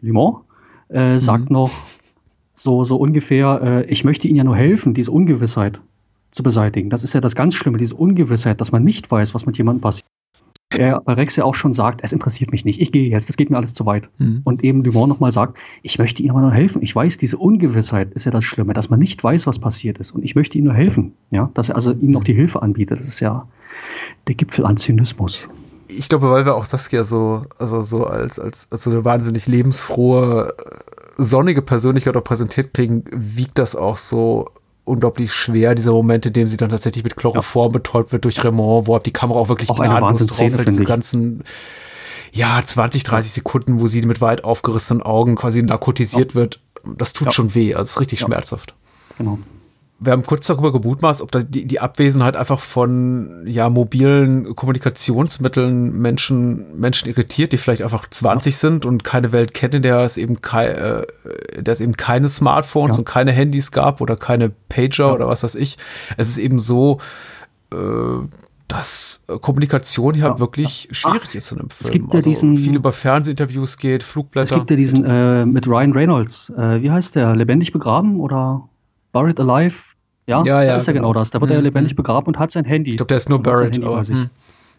Limon, 0.02 0.41
äh, 0.89 1.14
mhm. 1.14 1.20
sagt 1.20 1.50
noch 1.50 1.72
so, 2.56 2.84
so 2.84 2.97
ungefähr, 2.97 3.62
äh, 3.64 3.86
ich 3.86 4.04
möchte 4.04 4.28
Ihnen 4.28 4.38
ja 4.38 4.43
nur 4.43 4.56
helfen, 4.56 4.93
diese 4.93 5.12
Ungewissheit 5.12 5.82
zu 6.32 6.43
beseitigen. 6.43 6.89
Das 6.89 7.04
ist 7.04 7.14
ja 7.14 7.22
das 7.22 7.36
ganz 7.36 7.56
Schlimme, 7.56 7.78
diese 7.78 7.95
Ungewissheit, 7.95 8.62
dass 8.62 8.72
man 8.72 8.84
nicht 8.84 9.10
weiß, 9.10 9.34
was 9.34 9.45
mit 9.45 9.58
jemandem 9.58 9.82
passiert. 9.82 10.06
Er 10.78 11.01
bei 11.01 11.13
Rex 11.13 11.36
ja 11.36 11.45
auch 11.45 11.55
schon 11.55 11.74
sagt, 11.74 12.01
es 12.03 12.13
interessiert 12.13 12.51
mich 12.51 12.63
nicht, 12.63 12.80
ich 12.80 12.91
gehe 12.91 13.09
jetzt, 13.09 13.28
das 13.28 13.38
geht 13.38 13.49
mir 13.49 13.57
alles 13.57 13.74
zu 13.74 13.86
weit. 13.88 14.09
Mhm. 14.20 14.41
Und 14.43 14.63
eben 14.63 14.84
Dumont 14.84 15.09
nochmal 15.09 15.32
sagt, 15.32 15.57
ich 15.82 15.97
möchte 15.97 16.22
Ihnen 16.22 16.32
aber 16.32 16.41
nur 16.41 16.51
helfen. 16.51 16.84
Ich 16.84 16.95
weiß, 16.95 17.17
diese 17.17 17.38
Ungewissheit 17.38 18.13
ist 18.13 18.26
ja 18.26 18.32
das 18.32 18.45
Schlimme, 18.45 18.74
dass 18.74 18.89
man 18.89 18.99
nicht 18.99 19.24
weiß, 19.24 19.47
was 19.47 19.57
passiert 19.57 19.97
ist. 19.97 20.11
Und 20.11 20.24
ich 20.24 20.36
möchte 20.36 20.57
Ihnen 20.57 20.67
nur 20.67 20.76
helfen. 20.76 21.13
Ja, 21.32 21.49
dass 21.55 21.70
er 21.70 21.76
also 21.76 21.91
ihm 21.93 22.11
noch 22.11 22.24
die 22.24 22.34
Hilfe 22.34 22.61
anbietet. 22.61 22.99
Das 22.99 23.07
ist 23.07 23.20
ja 23.20 23.47
der 24.28 24.36
Gipfel 24.36 24.65
an 24.65 24.78
Zynismus 24.78 25.47
ich 25.89 26.07
glaube, 26.07 26.30
weil 26.30 26.45
wir 26.45 26.55
auch 26.55 26.65
Saskia 26.65 27.03
so, 27.03 27.41
also 27.57 27.82
so 27.82 28.05
als, 28.05 28.39
als, 28.39 28.72
als 28.72 28.84
so 28.84 28.91
eine 28.91 29.03
wahnsinnig 29.05 29.47
lebensfrohe, 29.47 30.53
sonnige 31.17 31.61
Persönlichkeit 31.61 32.15
auch 32.15 32.24
präsentiert 32.24 32.74
kriegen, 32.74 33.03
wiegt 33.11 33.57
das 33.57 33.76
auch 33.76 33.97
so 33.97 34.49
unglaublich 34.90 35.34
schwer, 35.34 35.76
dieser 35.76 35.92
Moment, 35.92 36.26
in 36.26 36.34
dem 36.34 36.48
sie 36.48 36.58
dann 36.58 36.70
tatsächlich 36.70 37.04
mit 37.04 37.16
Chloroform 37.16 37.72
ja. 37.72 37.78
betäubt 37.78 38.12
wird 38.12 38.26
durch 38.26 38.44
Raymond, 38.44 38.88
wo 38.88 38.98
die 39.00 39.14
Kamera 39.14 39.40
auch 39.40 39.50
wirklich 39.50 39.70
auch 39.70 39.78
gnadenlos 39.78 40.28
draufhält, 40.28 40.68
diese 40.68 40.84
ganzen 40.84 41.44
ja, 42.32 42.62
20, 42.64 43.04
30 43.04 43.32
Sekunden, 43.32 43.80
wo 43.80 43.88
sie 43.88 44.02
mit 44.04 44.22
weit 44.22 44.44
aufgerissenen 44.44 45.02
Augen 45.02 45.36
quasi 45.36 45.64
narkotisiert 45.64 46.32
ja. 46.32 46.36
wird, 46.36 46.60
das 46.98 47.14
tut 47.14 47.28
ja. 47.28 47.32
schon 47.32 47.56
weh, 47.56 47.74
also 47.74 47.88
es 47.88 47.92
ist 47.92 48.00
richtig 48.02 48.20
schmerzhaft. 48.20 48.76
Genau 49.18 49.40
wir 50.02 50.14
haben 50.14 50.24
kurz 50.24 50.47
darüber 50.47 50.72
gemutmaßt, 50.72 51.22
ob 51.22 51.32
da 51.32 51.39
die, 51.39 51.66
die 51.66 51.80
Abwesenheit 51.82 52.38
einfach 52.38 52.60
von 52.60 53.43
ja, 53.45 53.70
mobilen 53.70 54.56
Kommunikationsmitteln 54.56 55.91
Menschen, 56.00 56.80
Menschen 56.80 57.10
irritiert, 57.10 57.52
die 57.52 57.58
vielleicht 57.58 57.82
einfach 57.82 58.10
20 58.10 58.54
ja. 58.54 58.58
sind 58.58 58.86
und 58.86 59.04
keine 59.04 59.34
Welt 59.34 59.54
kennen, 59.54 59.76
in 59.76 59.82
der 59.84 60.00
es 60.00 60.18
eben, 60.18 60.41
kei, 60.41 60.68
äh, 60.68 61.06
der 61.62 61.74
es 61.74 61.82
eben 61.82 61.97
keine 61.97 62.30
Smartphones 62.30 62.95
ja. 62.95 63.00
und 63.00 63.06
keine 63.06 63.34
Handys 63.34 63.72
gab 63.72 64.00
oder 64.00 64.16
keine 64.16 64.50
Pager 64.70 65.08
ja. 65.08 65.14
oder 65.14 65.28
was 65.28 65.43
weiß 65.43 65.56
ich. 65.56 65.78
Es 66.16 66.30
ist 66.30 66.38
eben 66.38 66.60
so, 66.60 67.00
äh, 67.74 67.78
dass 68.70 69.24
Kommunikation 69.41 70.14
hier 70.14 70.26
halt 70.26 70.39
wirklich 70.39 70.88
schwierig 70.91 71.24
Ach, 71.26 71.36
ist 71.36 71.52
in 71.52 71.60
einem 71.60 71.70
Film. 71.72 71.88
Es 71.88 71.91
gibt 71.91 72.14
ja 72.14 72.18
also 72.20 72.30
diesen, 72.30 72.56
viel 72.56 72.76
über 72.76 72.93
Fernsehinterviews 72.93 73.78
geht, 73.78 74.04
Flugblätter. 74.04 74.56
Es 74.56 74.60
gibt 74.60 74.70
ja 74.70 74.78
diesen 74.78 75.04
äh, 75.04 75.45
mit 75.45 75.68
Ryan 75.68 75.91
Reynolds. 75.91 76.54
Äh, 76.56 76.82
wie 76.82 76.91
heißt 76.91 77.16
der? 77.16 77.36
Lebendig 77.36 77.74
begraben 77.74 78.20
oder 78.20 78.70
Buried 79.12 79.39
Alive? 79.39 79.89
Ja, 80.30 80.44
ja, 80.44 80.64
ja 80.64 80.78
ist 80.78 80.86
ja 80.86 80.94
genau. 80.94 81.10
genau 81.10 81.20
das. 81.20 81.32
Da 81.32 81.42
wird 81.42 81.50
mhm. 81.50 81.58
er 81.58 81.62
lebendig 81.64 81.96
begraben 81.96 82.28
und 82.28 82.40
hat 82.40 82.52
sein 82.52 82.66
Handy. 82.66 82.92
Ich 82.92 82.98
glaube, 82.98 83.08
der 83.08 83.18
ist 83.18 83.30
nur 83.30 83.42
buried. 83.42 83.84
Aber, 83.84 84.04
hm. 84.06 84.30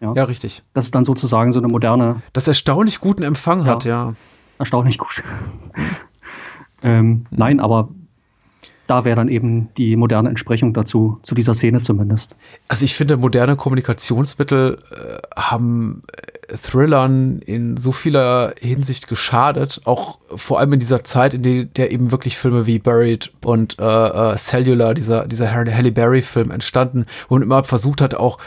ja. 0.00 0.12
ja. 0.14 0.24
richtig. 0.24 0.62
Das 0.74 0.84
ist 0.84 0.94
dann 0.94 1.04
sozusagen 1.04 1.52
so 1.52 1.58
eine 1.58 1.68
moderne. 1.68 2.22
Das 2.32 2.46
erstaunlich 2.46 3.00
guten 3.00 3.24
Empfang 3.24 3.66
ja. 3.66 3.72
hat, 3.72 3.84
ja. 3.84 4.12
Erstaunlich 4.58 4.98
gut. 4.98 5.22
ähm, 6.82 7.06
mhm. 7.06 7.26
Nein, 7.30 7.60
aber 7.60 7.88
da 8.86 9.04
wäre 9.04 9.16
dann 9.16 9.28
eben 9.28 9.68
die 9.76 9.96
moderne 9.96 10.28
Entsprechung 10.28 10.72
dazu, 10.72 11.18
zu 11.22 11.34
dieser 11.34 11.54
Szene 11.54 11.80
zumindest. 11.80 12.36
Also 12.68 12.84
ich 12.84 12.94
finde, 12.94 13.16
moderne 13.16 13.56
Kommunikationsmittel 13.56 14.78
äh, 14.90 15.40
haben 15.40 16.02
Thrillern 16.56 17.40
in 17.40 17.76
so 17.76 17.92
vieler 17.92 18.54
Hinsicht 18.58 19.08
geschadet, 19.08 19.80
auch 19.84 20.18
vor 20.34 20.58
allem 20.58 20.72
in 20.72 20.80
dieser 20.80 21.04
Zeit, 21.04 21.34
in 21.34 21.42
der, 21.42 21.90
eben 21.90 22.10
wirklich 22.10 22.36
Filme 22.36 22.66
wie 22.66 22.78
Buried 22.78 23.32
und 23.44 23.78
äh, 23.80 23.84
äh, 23.84 24.36
Cellular, 24.36 24.94
dieser, 24.94 25.26
dieser 25.26 25.52
Halle 25.52 25.92
Berry-Film 25.92 26.50
entstanden, 26.50 27.06
man 27.28 27.42
immer 27.42 27.64
versucht 27.64 28.00
hat, 28.00 28.14
auch 28.14 28.38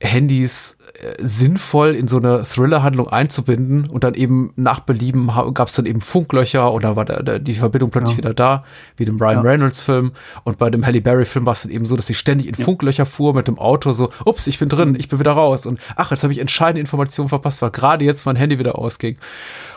Handys 0.00 0.76
sinnvoll 1.18 1.94
in 1.94 2.06
so 2.08 2.18
eine 2.18 2.44
Thriller-Handlung 2.44 3.08
einzubinden 3.08 3.88
und 3.88 4.04
dann 4.04 4.14
eben 4.14 4.52
nach 4.56 4.80
Belieben 4.80 5.30
gab 5.52 5.68
es 5.68 5.74
dann 5.74 5.86
eben 5.86 6.00
Funklöcher 6.00 6.72
oder 6.72 6.94
war 6.94 7.04
da, 7.04 7.38
die 7.38 7.54
Verbindung 7.54 7.90
plötzlich 7.90 8.18
ja. 8.18 8.24
wieder 8.24 8.34
da, 8.34 8.64
wie 8.96 9.04
dem 9.04 9.18
Ryan 9.18 9.44
ja. 9.44 9.50
Reynolds-Film. 9.50 10.12
Und 10.44 10.58
bei 10.58 10.70
dem 10.70 10.86
Halle 10.86 11.00
Berry-Film 11.00 11.46
war 11.46 11.54
es 11.54 11.62
dann 11.62 11.72
eben 11.72 11.84
so, 11.84 11.96
dass 11.96 12.08
ich 12.10 12.18
ständig 12.18 12.48
in 12.48 12.54
ja. 12.56 12.64
Funklöcher 12.64 13.06
fuhr 13.06 13.34
mit 13.34 13.48
dem 13.48 13.58
Auto, 13.58 13.92
so, 13.92 14.10
ups, 14.24 14.46
ich 14.46 14.58
bin 14.58 14.68
drin, 14.68 14.90
mhm. 14.90 14.96
ich 14.96 15.08
bin 15.08 15.18
wieder 15.18 15.32
raus. 15.32 15.66
Und 15.66 15.80
ach, 15.96 16.10
jetzt 16.10 16.22
habe 16.22 16.32
ich 16.32 16.38
entscheidende 16.38 16.80
Informationen 16.80 17.28
verpasst, 17.28 17.60
weil 17.62 17.70
gerade 17.70 18.04
jetzt 18.04 18.24
mein 18.24 18.36
Handy 18.36 18.58
wieder 18.58 18.78
ausging. 18.78 19.16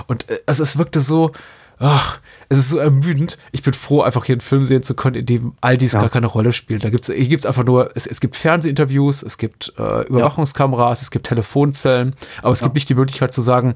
Und 0.05 0.29
äh, 0.29 0.39
also 0.45 0.61
es 0.63 0.77
wirkte 0.77 1.01
so, 1.01 1.31
ach, 1.79 2.19
es 2.49 2.57
ist 2.57 2.69
so 2.69 2.77
ermüdend. 2.77 3.37
Ich 3.51 3.61
bin 3.61 3.73
froh, 3.73 4.01
einfach 4.01 4.25
hier 4.25 4.33
einen 4.33 4.41
Film 4.41 4.65
sehen 4.65 4.83
zu 4.83 4.95
können, 4.95 5.15
in 5.15 5.25
dem 5.25 5.53
all 5.61 5.77
dies 5.77 5.93
ja. 5.93 6.01
gar 6.01 6.09
keine 6.09 6.27
Rolle 6.27 6.53
spielt. 6.53 6.83
Da 6.83 6.89
gibt's, 6.89 7.07
hier 7.07 7.27
gibt's 7.27 7.45
einfach 7.45 7.65
nur, 7.65 7.91
es, 7.95 8.07
es 8.07 8.19
gibt 8.19 8.35
Fernsehinterviews, 8.35 9.23
es 9.23 9.37
gibt 9.37 9.73
äh, 9.77 10.07
Überwachungskameras, 10.07 11.01
ja. 11.01 11.03
es 11.03 11.11
gibt 11.11 11.27
Telefonzellen, 11.27 12.15
aber 12.41 12.51
es 12.51 12.61
ja. 12.61 12.67
gibt 12.67 12.75
nicht 12.75 12.89
die 12.89 12.95
Möglichkeit 12.95 13.33
zu 13.33 13.41
sagen, 13.41 13.75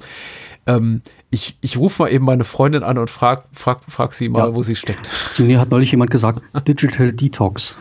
ähm, 0.67 1.01
ich, 1.29 1.57
ich 1.61 1.77
rufe 1.77 2.03
mal 2.03 2.11
eben 2.11 2.25
meine 2.25 2.43
Freundin 2.43 2.83
an 2.83 2.97
und 2.97 3.09
frag, 3.09 3.45
frag, 3.53 3.79
frag 3.87 4.13
sie 4.13 4.29
mal, 4.29 4.55
wo 4.55 4.63
sie 4.63 4.75
steckt. 4.75 5.09
Zu 5.31 5.43
mir 5.43 5.59
hat 5.59 5.69
neulich 5.69 5.91
jemand 5.91 6.11
gesagt, 6.11 6.41
Digital 6.67 7.13
Detox. 7.13 7.77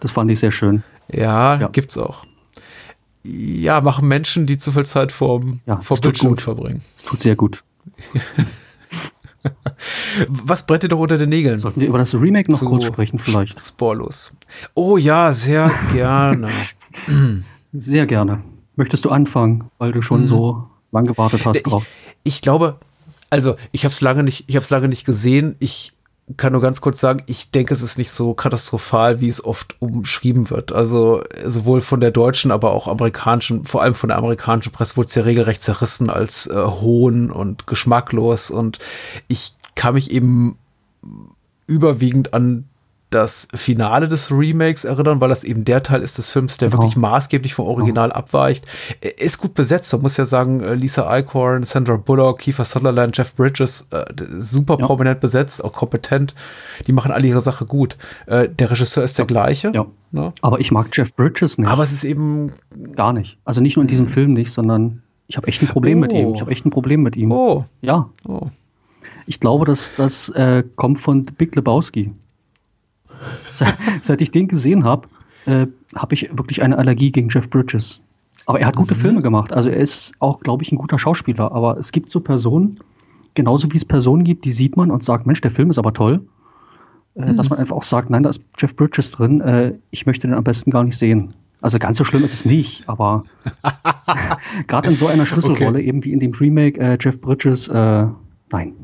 Das 0.00 0.12
fand 0.12 0.30
ich 0.30 0.40
sehr 0.40 0.52
schön. 0.52 0.82
Ja, 1.10 1.58
ja. 1.58 1.68
gibt's 1.68 1.96
auch. 1.96 2.24
Ja, 3.22 3.80
machen 3.80 4.06
Menschen, 4.06 4.46
die 4.46 4.58
zu 4.58 4.72
viel 4.72 4.84
Zeit 4.84 5.10
vor, 5.10 5.42
ja, 5.66 5.80
vor 5.80 5.96
Bildschirm 5.98 6.36
verbringen. 6.36 6.82
Es 6.96 7.04
tut 7.04 7.20
sehr 7.20 7.36
gut. 7.36 7.64
Was 10.28 10.66
brennt 10.66 10.82
dir 10.82 10.88
doch 10.88 10.98
unter 10.98 11.18
den 11.18 11.28
Nägeln? 11.28 11.58
Sollten 11.58 11.80
wir 11.80 11.88
über 11.88 11.98
das 11.98 12.14
Remake 12.14 12.50
noch 12.50 12.58
so 12.58 12.66
kurz 12.66 12.84
sprechen, 12.84 13.18
vielleicht? 13.18 13.60
Sporlos. 13.60 14.32
Oh 14.74 14.96
ja, 14.96 15.32
sehr 15.32 15.70
gerne. 15.92 16.50
sehr 17.72 18.06
gerne. 18.06 18.42
Möchtest 18.76 19.04
du 19.04 19.10
anfangen, 19.10 19.64
weil 19.78 19.92
du 19.92 20.02
schon 20.02 20.22
mhm. 20.22 20.26
so 20.26 20.68
lange 20.92 21.08
gewartet 21.08 21.44
hast 21.44 21.62
drauf? 21.62 21.86
Ich, 22.22 22.34
ich 22.34 22.42
glaube, 22.42 22.78
also 23.30 23.56
ich 23.72 23.84
habe 23.84 23.94
es 23.94 24.00
lange 24.00 24.22
nicht, 24.22 24.44
ich 24.46 24.56
habe 24.56 24.62
es 24.62 24.70
lange 24.70 24.88
nicht 24.88 25.04
gesehen. 25.04 25.56
Ich 25.58 25.93
kann 26.36 26.52
nur 26.52 26.62
ganz 26.62 26.80
kurz 26.80 27.00
sagen, 27.00 27.22
ich 27.26 27.50
denke, 27.50 27.74
es 27.74 27.82
ist 27.82 27.98
nicht 27.98 28.10
so 28.10 28.32
katastrophal, 28.32 29.20
wie 29.20 29.28
es 29.28 29.44
oft 29.44 29.76
umschrieben 29.80 30.48
wird. 30.48 30.72
Also 30.72 31.22
sowohl 31.44 31.82
von 31.82 32.00
der 32.00 32.12
deutschen, 32.12 32.50
aber 32.50 32.72
auch 32.72 32.88
amerikanischen, 32.88 33.64
vor 33.64 33.82
allem 33.82 33.94
von 33.94 34.08
der 34.08 34.16
amerikanischen 34.16 34.72
Presse 34.72 34.96
wurde 34.96 35.08
es 35.08 35.14
ja 35.14 35.22
regelrecht 35.22 35.62
zerrissen 35.62 36.08
als 36.08 36.46
äh, 36.46 36.54
hohn 36.54 37.30
und 37.30 37.66
geschmacklos. 37.66 38.50
Und 38.50 38.78
ich 39.28 39.54
kann 39.74 39.94
mich 39.94 40.10
eben 40.10 40.56
überwiegend 41.66 42.32
an 42.32 42.68
das 43.14 43.48
Finale 43.54 44.08
des 44.08 44.30
Remakes 44.30 44.84
erinnern, 44.84 45.20
weil 45.20 45.28
das 45.28 45.44
eben 45.44 45.64
der 45.64 45.82
Teil 45.82 46.02
ist 46.02 46.18
des 46.18 46.30
Films, 46.30 46.58
der 46.58 46.68
genau. 46.68 46.82
wirklich 46.82 46.96
maßgeblich 46.96 47.54
vom 47.54 47.66
Original 47.66 48.08
genau. 48.08 48.18
abweicht. 48.18 48.66
Ist 49.18 49.38
gut 49.38 49.54
besetzt, 49.54 49.92
man 49.92 50.02
muss 50.02 50.16
ja 50.16 50.24
sagen, 50.24 50.60
äh, 50.60 50.74
Lisa 50.74 51.08
Eichhorn, 51.08 51.62
Sandra 51.62 51.96
Bullock, 51.96 52.40
Kiefer 52.40 52.64
Sutherland, 52.64 53.16
Jeff 53.16 53.34
Bridges, 53.34 53.88
äh, 53.92 54.04
super 54.38 54.76
ja. 54.80 54.86
prominent 54.86 55.20
besetzt, 55.20 55.64
auch 55.64 55.72
kompetent. 55.72 56.34
Die 56.86 56.92
machen 56.92 57.12
alle 57.12 57.26
ihre 57.26 57.40
Sache 57.40 57.64
gut. 57.64 57.96
Äh, 58.26 58.48
der 58.48 58.70
Regisseur 58.70 59.04
ist 59.04 59.18
der 59.18 59.26
gleiche. 59.26 59.70
Ja. 59.74 59.86
Ne? 60.10 60.32
Aber 60.42 60.60
ich 60.60 60.70
mag 60.70 60.88
Jeff 60.92 61.14
Bridges 61.14 61.58
nicht. 61.58 61.68
Aber 61.68 61.82
es 61.82 61.92
ist 61.92 62.04
eben 62.04 62.52
gar 62.94 63.12
nicht. 63.12 63.38
Also 63.44 63.60
nicht 63.60 63.76
nur 63.76 63.82
in 63.82 63.88
diesem 63.88 64.06
mhm. 64.06 64.10
Film 64.10 64.32
nicht, 64.32 64.50
sondern 64.50 65.02
ich 65.26 65.36
habe 65.36 65.46
echt 65.48 65.62
ein 65.62 65.68
Problem 65.68 65.98
oh. 65.98 66.00
mit 66.02 66.12
ihm. 66.12 66.34
Ich 66.34 66.40
habe 66.40 66.50
echt 66.50 66.66
ein 66.66 66.70
Problem 66.70 67.02
mit 67.02 67.16
ihm. 67.16 67.32
Oh. 67.32 67.64
Ja. 67.80 68.08
Oh. 68.26 68.48
Ich 69.26 69.40
glaube, 69.40 69.64
dass 69.64 69.92
das 69.96 70.28
äh, 70.30 70.64
kommt 70.76 70.98
von 70.98 71.24
Big 71.24 71.54
Lebowski. 71.54 72.12
Seit, 73.50 73.76
seit 74.02 74.20
ich 74.20 74.30
den 74.30 74.48
gesehen 74.48 74.84
habe, 74.84 75.08
äh, 75.46 75.66
habe 75.94 76.14
ich 76.14 76.30
wirklich 76.36 76.62
eine 76.62 76.78
Allergie 76.78 77.12
gegen 77.12 77.28
Jeff 77.28 77.50
Bridges. 77.50 78.00
Aber 78.46 78.60
er 78.60 78.66
hat 78.66 78.76
gute 78.76 78.94
mhm. 78.94 78.98
Filme 78.98 79.22
gemacht. 79.22 79.52
Also 79.52 79.70
er 79.70 79.78
ist 79.78 80.12
auch, 80.18 80.40
glaube 80.40 80.62
ich, 80.62 80.72
ein 80.72 80.76
guter 80.76 80.98
Schauspieler. 80.98 81.52
Aber 81.52 81.78
es 81.78 81.92
gibt 81.92 82.10
so 82.10 82.20
Personen, 82.20 82.78
genauso 83.34 83.72
wie 83.72 83.76
es 83.76 83.84
Personen 83.84 84.24
gibt, 84.24 84.44
die 84.44 84.52
sieht 84.52 84.76
man 84.76 84.90
und 84.90 85.02
sagt, 85.02 85.26
Mensch, 85.26 85.40
der 85.40 85.50
Film 85.50 85.70
ist 85.70 85.78
aber 85.78 85.92
toll. 85.92 86.26
Äh, 87.14 87.32
mhm. 87.32 87.36
Dass 87.36 87.50
man 87.50 87.58
einfach 87.58 87.76
auch 87.76 87.82
sagt, 87.82 88.10
nein, 88.10 88.22
da 88.22 88.30
ist 88.30 88.42
Jeff 88.58 88.76
Bridges 88.76 89.12
drin. 89.12 89.40
Äh, 89.40 89.74
ich 89.90 90.06
möchte 90.06 90.26
den 90.26 90.34
am 90.34 90.44
besten 90.44 90.70
gar 90.70 90.84
nicht 90.84 90.96
sehen. 90.96 91.32
Also 91.60 91.78
ganz 91.78 91.96
so 91.96 92.04
schlimm 92.04 92.24
ist 92.24 92.34
es 92.34 92.44
nicht, 92.44 92.86
aber 92.88 93.24
gerade 94.66 94.90
in 94.90 94.96
so 94.96 95.06
einer 95.06 95.24
Schlüsselrolle, 95.24 95.78
okay. 95.78 95.88
eben 95.88 96.04
wie 96.04 96.12
in 96.12 96.20
dem 96.20 96.32
Remake 96.32 96.78
äh, 96.78 96.98
Jeff 97.00 97.20
Bridges, 97.20 97.68
äh, 97.68 98.06
nein. 98.50 98.74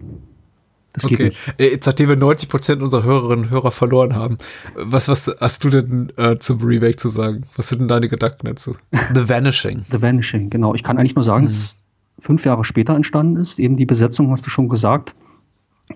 Das 0.93 1.05
geht 1.05 1.20
okay. 1.20 1.28
nicht. 1.28 1.55
Äh, 1.59 1.70
jetzt, 1.72 1.86
nachdem 1.86 2.09
wir 2.09 2.16
90 2.16 2.49
Prozent 2.49 2.82
unserer 2.82 3.05
Hörerinnen 3.05 3.45
und 3.47 3.51
Hörer 3.51 3.70
verloren 3.70 4.14
haben, 4.16 4.38
was, 4.74 5.09
was 5.09 5.30
hast 5.41 5.64
du 5.64 5.70
denn 5.70 6.12
äh, 6.16 6.38
zum 6.38 6.61
Remake 6.62 6.97
zu 6.97 7.09
sagen? 7.09 7.43
Was 7.57 7.68
sind 7.68 7.80
denn 7.80 7.88
deine 7.88 8.09
Gedanken 8.09 8.47
dazu? 8.47 8.74
The 9.14 9.28
Vanishing. 9.28 9.84
The 9.91 10.03
Vanishing, 10.03 10.51
genau. 10.51 10.74
Ich 10.74 10.82
kann 10.82 10.99
eigentlich 10.99 11.14
nur 11.14 11.22
sagen, 11.22 11.45
mhm. 11.45 11.49
dass 11.49 11.57
es 11.57 11.76
fünf 12.18 12.45
Jahre 12.45 12.64
später 12.64 12.95
entstanden 12.95 13.36
ist. 13.36 13.59
Eben 13.59 13.76
die 13.76 13.86
Besetzung 13.86 14.30
hast 14.30 14.45
du 14.47 14.51
schon 14.51 14.68
gesagt. 14.68 15.14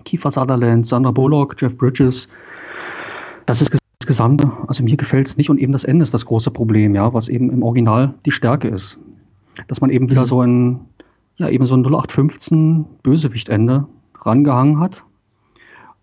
Kiefer 0.03 0.31
Sutherland, 0.31 0.85
Sandra 0.85 1.11
Bullock, 1.11 1.55
Jeff 1.59 1.77
Bridges. 1.77 2.27
Das 3.45 3.61
ist 3.61 3.71
das 3.71 4.07
Gesamte. 4.07 4.51
Also 4.67 4.83
mir 4.83 4.97
gefällt 4.97 5.27
es 5.27 5.37
nicht 5.37 5.49
und 5.49 5.57
eben 5.57 5.71
das 5.71 5.83
Ende 5.83 6.03
ist 6.03 6.13
das 6.13 6.25
große 6.25 6.51
Problem, 6.51 6.95
ja, 6.95 7.13
was 7.13 7.27
eben 7.29 7.49
im 7.49 7.63
Original 7.63 8.13
die 8.25 8.31
Stärke 8.31 8.67
ist. 8.67 8.97
Dass 9.67 9.81
man 9.81 9.89
eben 9.89 10.09
wieder 10.09 10.21
mhm. 10.21 10.25
so 10.25 10.41
ein, 10.41 10.79
ja, 11.37 11.49
eben 11.49 11.65
so 11.65 11.75
ein 11.75 11.85
0815 11.85 12.85
Bösewichtende 13.03 13.87
rangehangen 14.25 14.79
hat 14.79 15.03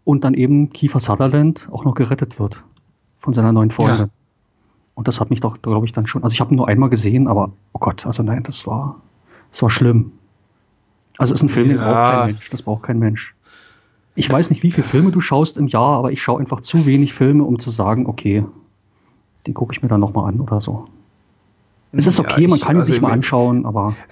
und 0.04 0.24
dann 0.24 0.34
eben 0.34 0.70
Kiefer 0.70 1.00
Sutherland 1.00 1.68
auch 1.72 1.84
noch 1.84 1.94
gerettet 1.94 2.38
wird 2.38 2.64
von 3.18 3.32
seiner 3.32 3.52
neuen 3.52 3.70
Freundin. 3.70 4.06
Ja. 4.06 4.08
Und 4.94 5.08
das 5.08 5.20
hat 5.20 5.30
mich 5.30 5.40
doch, 5.40 5.62
glaube 5.62 5.86
ich, 5.86 5.92
dann 5.92 6.06
schon. 6.06 6.22
Also 6.22 6.34
ich 6.34 6.40
habe 6.40 6.52
ihn 6.52 6.56
nur 6.56 6.68
einmal 6.68 6.90
gesehen, 6.90 7.28
aber 7.28 7.52
oh 7.72 7.78
Gott, 7.78 8.04
also 8.04 8.22
nein, 8.22 8.42
das 8.42 8.66
war, 8.66 9.00
das 9.50 9.62
war 9.62 9.70
schlimm. 9.70 10.12
Also 11.18 11.32
es 11.34 11.40
ist 11.40 11.44
ein 11.44 11.48
Film, 11.48 11.70
ja. 11.70 11.76
den 11.76 11.82
braucht 11.82 12.10
kein 12.10 12.26
Mensch. 12.26 12.50
Das 12.50 12.62
braucht 12.62 12.82
kein 12.82 12.98
Mensch. 12.98 13.34
Ich 14.14 14.28
weiß 14.28 14.50
nicht, 14.50 14.62
wie 14.62 14.70
viele 14.70 14.86
Filme 14.86 15.10
du 15.10 15.20
schaust 15.20 15.56
im 15.56 15.68
Jahr, 15.68 15.96
aber 15.96 16.12
ich 16.12 16.20
schaue 16.20 16.40
einfach 16.40 16.60
zu 16.60 16.84
wenig 16.84 17.14
Filme, 17.14 17.44
um 17.44 17.58
zu 17.58 17.70
sagen, 17.70 18.06
okay, 18.06 18.44
den 19.46 19.54
gucke 19.54 19.72
ich 19.72 19.82
mir 19.82 19.88
dann 19.88 20.00
nochmal 20.00 20.28
an 20.28 20.40
oder 20.40 20.60
so. 20.60 20.86
Es 21.92 22.06
ist 22.06 22.20
okay, 22.20 22.42
ja, 22.42 22.44
ich, 22.44 22.48
man 22.48 22.60
kann 22.60 22.76
ihn 22.76 22.80
also 22.80 22.92
sich 22.92 23.02
mal 23.02 23.12
anschauen, 23.12 23.64
aber. 23.64 23.94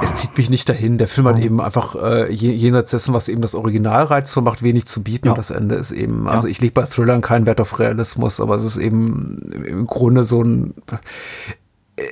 Es 0.00 0.16
zieht 0.16 0.36
mich 0.36 0.48
nicht 0.48 0.68
dahin. 0.68 0.96
Der 0.96 1.08
Film 1.08 1.26
hat 1.26 1.40
eben 1.40 1.60
einfach 1.60 1.96
äh, 1.96 2.32
jenseits 2.32 2.90
dessen, 2.90 3.14
was 3.14 3.28
eben 3.28 3.42
das 3.42 3.54
Original 3.54 4.04
reizvoll 4.04 4.44
macht, 4.44 4.62
wenig 4.62 4.86
zu 4.86 5.02
bieten. 5.02 5.26
Ja. 5.26 5.32
Und 5.32 5.38
das 5.38 5.50
Ende 5.50 5.74
ist 5.74 5.90
eben, 5.90 6.28
also 6.28 6.46
ich 6.46 6.60
lege 6.60 6.72
bei 6.72 6.84
Thrillern 6.84 7.20
keinen 7.20 7.46
Wert 7.46 7.60
auf 7.60 7.78
Realismus, 7.78 8.38
aber 8.40 8.54
es 8.54 8.64
ist 8.64 8.76
eben 8.76 9.38
im 9.66 9.86
Grunde 9.86 10.22
so 10.22 10.42
ein 10.42 10.74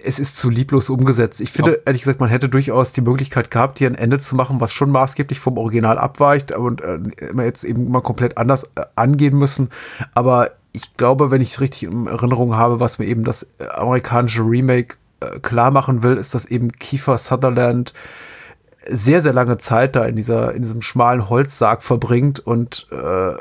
es 0.04 0.18
ist 0.18 0.36
zu 0.36 0.50
lieblos 0.50 0.90
umgesetzt. 0.90 1.40
Ich 1.40 1.52
finde, 1.52 1.72
ja. 1.72 1.76
ehrlich 1.86 2.02
gesagt, 2.02 2.20
man 2.20 2.28
hätte 2.28 2.48
durchaus 2.48 2.92
die 2.92 3.00
Möglichkeit 3.00 3.50
gehabt, 3.50 3.78
hier 3.78 3.88
ein 3.88 3.94
Ende 3.94 4.18
zu 4.18 4.36
machen, 4.36 4.60
was 4.60 4.72
schon 4.72 4.90
maßgeblich 4.90 5.40
vom 5.40 5.56
Original 5.56 5.98
abweicht 5.98 6.52
und 6.52 6.82
äh, 6.82 6.98
jetzt 7.38 7.64
eben 7.64 7.90
mal 7.90 8.02
komplett 8.02 8.36
anders 8.36 8.64
äh, 8.74 8.82
angehen 8.96 9.38
müssen. 9.38 9.70
Aber 10.14 10.50
ich 10.72 10.96
glaube, 10.96 11.30
wenn 11.30 11.40
ich 11.40 11.50
es 11.50 11.60
richtig 11.60 11.84
in 11.84 12.06
Erinnerung 12.06 12.56
habe, 12.56 12.78
was 12.78 12.98
mir 12.98 13.06
eben 13.06 13.24
das 13.24 13.46
amerikanische 13.74 14.42
Remake 14.42 14.96
klar 15.42 15.70
machen 15.70 16.02
will, 16.02 16.16
ist, 16.16 16.34
dass 16.34 16.46
eben 16.46 16.72
Kiefer 16.72 17.18
Sutherland 17.18 17.92
sehr, 18.86 19.20
sehr 19.20 19.32
lange 19.32 19.58
Zeit 19.58 19.94
da 19.94 20.04
in 20.04 20.16
dieser, 20.16 20.54
in 20.54 20.62
diesem 20.62 20.82
schmalen 20.82 21.28
Holzsarg 21.28 21.82
verbringt 21.82 22.40
und 22.40 22.86
äh, 22.90 23.32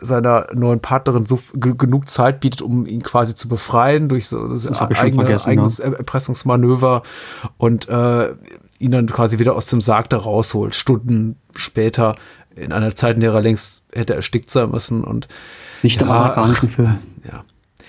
seiner 0.00 0.46
neuen 0.54 0.80
Partnerin 0.80 1.26
so 1.26 1.38
genug 1.54 2.08
Zeit 2.08 2.40
bietet, 2.40 2.62
um 2.62 2.86
ihn 2.86 3.02
quasi 3.02 3.34
zu 3.34 3.48
befreien 3.48 4.08
durch 4.08 4.28
so 4.28 4.48
das 4.48 4.66
eigene, 4.66 5.44
eigenes 5.44 5.78
ja. 5.78 5.92
Erpressungsmanöver 5.92 7.02
und 7.58 7.88
äh, 7.88 8.34
ihn 8.78 8.92
dann 8.92 9.06
quasi 9.06 9.38
wieder 9.38 9.54
aus 9.54 9.66
dem 9.66 9.80
Sarg 9.80 10.08
da 10.10 10.18
rausholt, 10.18 10.74
Stunden 10.74 11.36
später, 11.54 12.14
in 12.54 12.72
einer 12.72 12.94
Zeit, 12.94 13.16
in 13.16 13.20
der 13.20 13.34
er 13.34 13.42
längst 13.42 13.84
hätte 13.92 14.14
erstickt 14.14 14.50
sein 14.50 14.70
müssen 14.70 15.04
und 15.04 15.28
nicht 15.82 16.00
ja, 16.00 16.06
im 16.06 16.12
amerikanischen 16.12 16.68
Film. 16.70 16.98
Ja 17.24 17.44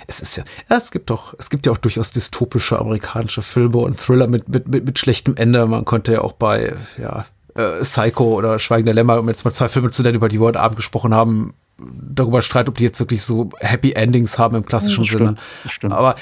es 0.07 0.21
ist 0.21 0.37
ja, 0.37 0.43
ja, 0.69 0.77
es 0.77 0.91
gibt 0.91 1.09
doch, 1.09 1.33
es 1.37 1.49
gibt 1.49 1.65
ja 1.65 1.71
auch 1.71 1.77
durchaus 1.77 2.11
dystopische 2.11 2.79
amerikanische 2.79 3.41
Filme 3.41 3.77
und 3.77 3.99
Thriller 3.99 4.27
mit, 4.27 4.47
mit, 4.47 4.67
mit, 4.67 4.85
mit 4.85 4.97
schlechtem 4.97 5.35
Ende. 5.35 5.65
Man 5.67 5.85
konnte 5.85 6.13
ja 6.13 6.21
auch 6.21 6.31
bei, 6.31 6.73
ja, 6.97 7.25
äh, 7.55 7.81
Psycho 7.81 8.23
oder 8.35 8.57
Schweigen 8.59 8.85
der 8.85 8.93
Lämmer, 8.93 9.19
um 9.19 9.27
jetzt 9.27 9.43
mal 9.43 9.51
zwei 9.51 9.67
Filme 9.67 9.91
zu 9.91 10.03
nennen, 10.03 10.15
über 10.15 10.29
die 10.29 10.39
wir 10.39 10.45
heute 10.45 10.61
Abend 10.61 10.77
gesprochen 10.77 11.13
haben, 11.13 11.53
darüber 11.77 12.41
streiten, 12.41 12.69
ob 12.69 12.77
die 12.77 12.83
jetzt 12.83 12.99
wirklich 12.99 13.23
so 13.23 13.49
Happy 13.59 13.91
Endings 13.91 14.39
haben 14.39 14.55
im 14.55 14.65
klassischen 14.65 15.03
das 15.03 15.11
Sinne. 15.11 15.25
Stimmt, 15.25 15.39
das 15.63 15.71
stimmt. 15.71 15.93
Aber 15.93 16.15